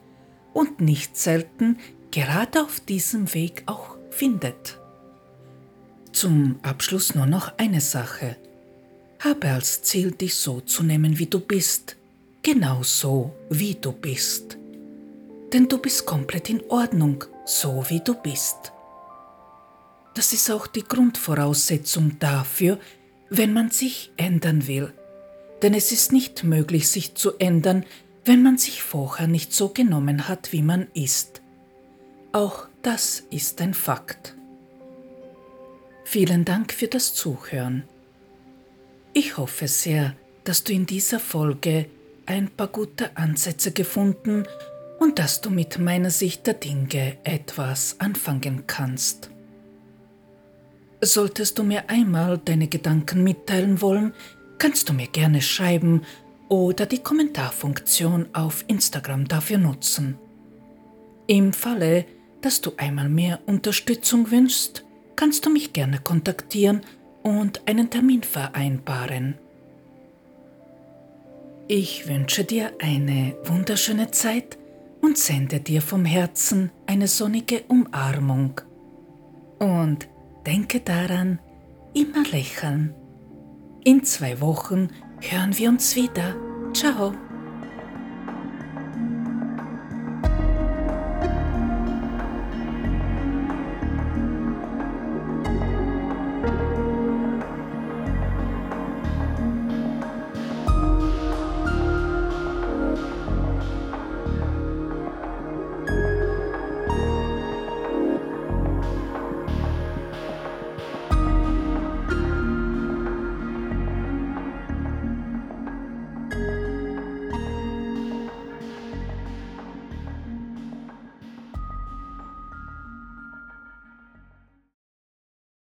und 0.54 0.82
nicht 0.82 1.18
selten 1.18 1.78
gerade 2.12 2.62
auf 2.62 2.82
diesem 2.82 3.34
Weg 3.34 3.64
auch 3.66 3.96
findet. 4.10 4.78
Zum 6.12 6.60
Abschluss 6.62 7.16
nur 7.16 7.26
noch 7.26 7.58
eine 7.58 7.80
Sache. 7.80 8.36
Habe 9.20 9.48
als 9.50 9.82
Ziel, 9.84 10.12
dich 10.12 10.36
so 10.36 10.60
zu 10.60 10.84
nehmen, 10.84 11.18
wie 11.20 11.28
du 11.28 11.40
bist. 11.40 11.96
Genau 12.44 12.84
so, 12.84 13.34
wie 13.50 13.76
du 13.76 13.94
bist. 13.94 14.58
Denn 15.54 15.70
du 15.70 15.78
bist 15.78 16.06
komplett 16.06 16.50
in 16.50 16.62
Ordnung, 16.70 17.24
so 17.46 17.86
wie 17.88 18.02
du 18.02 18.14
bist. 18.16 18.71
Das 20.14 20.34
ist 20.34 20.52
auch 20.52 20.68
die 20.68 20.84
Grundvoraussetzung 20.84 22.18
dafür, 22.20 22.80
wenn 23.30 23.54
man 23.54 23.72
sich 23.72 24.12
ändern 24.18 24.68
will. 24.68 24.94
Denn 25.62 25.74
es 25.74 25.92
ist 25.92 26.12
nicht 26.12 26.44
möglich, 26.44 26.90
sich 26.90 27.16
zu 27.16 27.38
ändern, 27.38 27.86
wenn 28.26 28.44
man 28.44 28.58
sich 28.58 28.84
vorher 28.84 29.28
nicht 29.28 29.54
so 29.54 29.70
genommen 29.70 30.28
hat, 30.28 30.52
wie 30.52 30.62
man 30.62 30.88
ist. 30.94 31.42
Auch 32.34 32.68
das 32.82 33.24
ist 33.30 33.62
ein 33.62 33.74
Fakt. 33.74 34.36
Vielen 36.04 36.46
Dank 36.46 36.74
für 36.74 36.88
das 36.88 37.14
Zuhören. 37.14 37.84
Ich 39.14 39.38
hoffe 39.38 39.68
sehr, 39.68 40.16
dass 40.44 40.64
du 40.64 40.74
in 40.74 40.86
dieser 40.86 41.20
Folge 41.20 41.88
ein 42.26 42.50
paar 42.50 42.68
gute 42.68 43.16
Ansätze 43.18 43.72
gefunden 43.72 44.46
und 45.00 45.20
dass 45.20 45.42
du 45.42 45.50
mit 45.50 45.80
meiner 45.80 46.12
Sicht 46.12 46.48
der 46.48 46.54
Dinge 46.54 47.18
etwas 47.24 47.96
anfangen 48.00 48.66
kannst. 48.68 49.31
Solltest 51.04 51.58
du 51.58 51.64
mir 51.64 51.90
einmal 51.90 52.38
deine 52.38 52.68
Gedanken 52.68 53.24
mitteilen 53.24 53.82
wollen, 53.82 54.14
kannst 54.60 54.88
du 54.88 54.94
mir 54.94 55.08
gerne 55.08 55.42
schreiben 55.42 56.04
oder 56.48 56.86
die 56.86 57.00
Kommentarfunktion 57.00 58.28
auf 58.34 58.64
Instagram 58.68 59.28
dafür 59.28 59.58
nutzen. 59.58 60.20
Im 61.26 61.54
Falle, 61.54 62.06
dass 62.42 62.62
du 62.62 62.74
einmal 62.78 63.10
mehr 63.10 63.40
Unterstützung 63.48 64.30
wünschst, 64.30 64.86
kannst 65.16 65.46
du 65.46 65.50
mich 65.50 65.74
gerne 65.74 65.98
kontaktieren 65.98 66.82
und 67.24 67.68
einen 67.68 67.90
Termin 67.90 68.22
vereinbaren. 68.22 69.36
Ich 71.68 72.08
wünsche 72.08 72.44
dir 72.44 72.74
eine 72.80 73.36
wunderschöne 73.46 74.12
Zeit 74.12 74.58
und 75.02 75.18
sende 75.18 75.62
dir 75.62 75.82
vom 75.82 76.06
Herzen 76.06 76.70
eine 76.86 77.08
sonnige 77.08 77.64
Umarmung. 77.70 78.60
Und 79.58 80.08
denke 80.46 80.80
daran, 80.82 81.40
immer 81.94 82.24
lächeln. 82.32 82.96
In 83.84 84.04
zwei 84.04 84.40
Wochen 84.42 84.90
hören 85.20 85.58
wir 85.58 85.70
uns 85.70 85.96
wieder. 85.96 86.36
Ciao. 86.74 87.14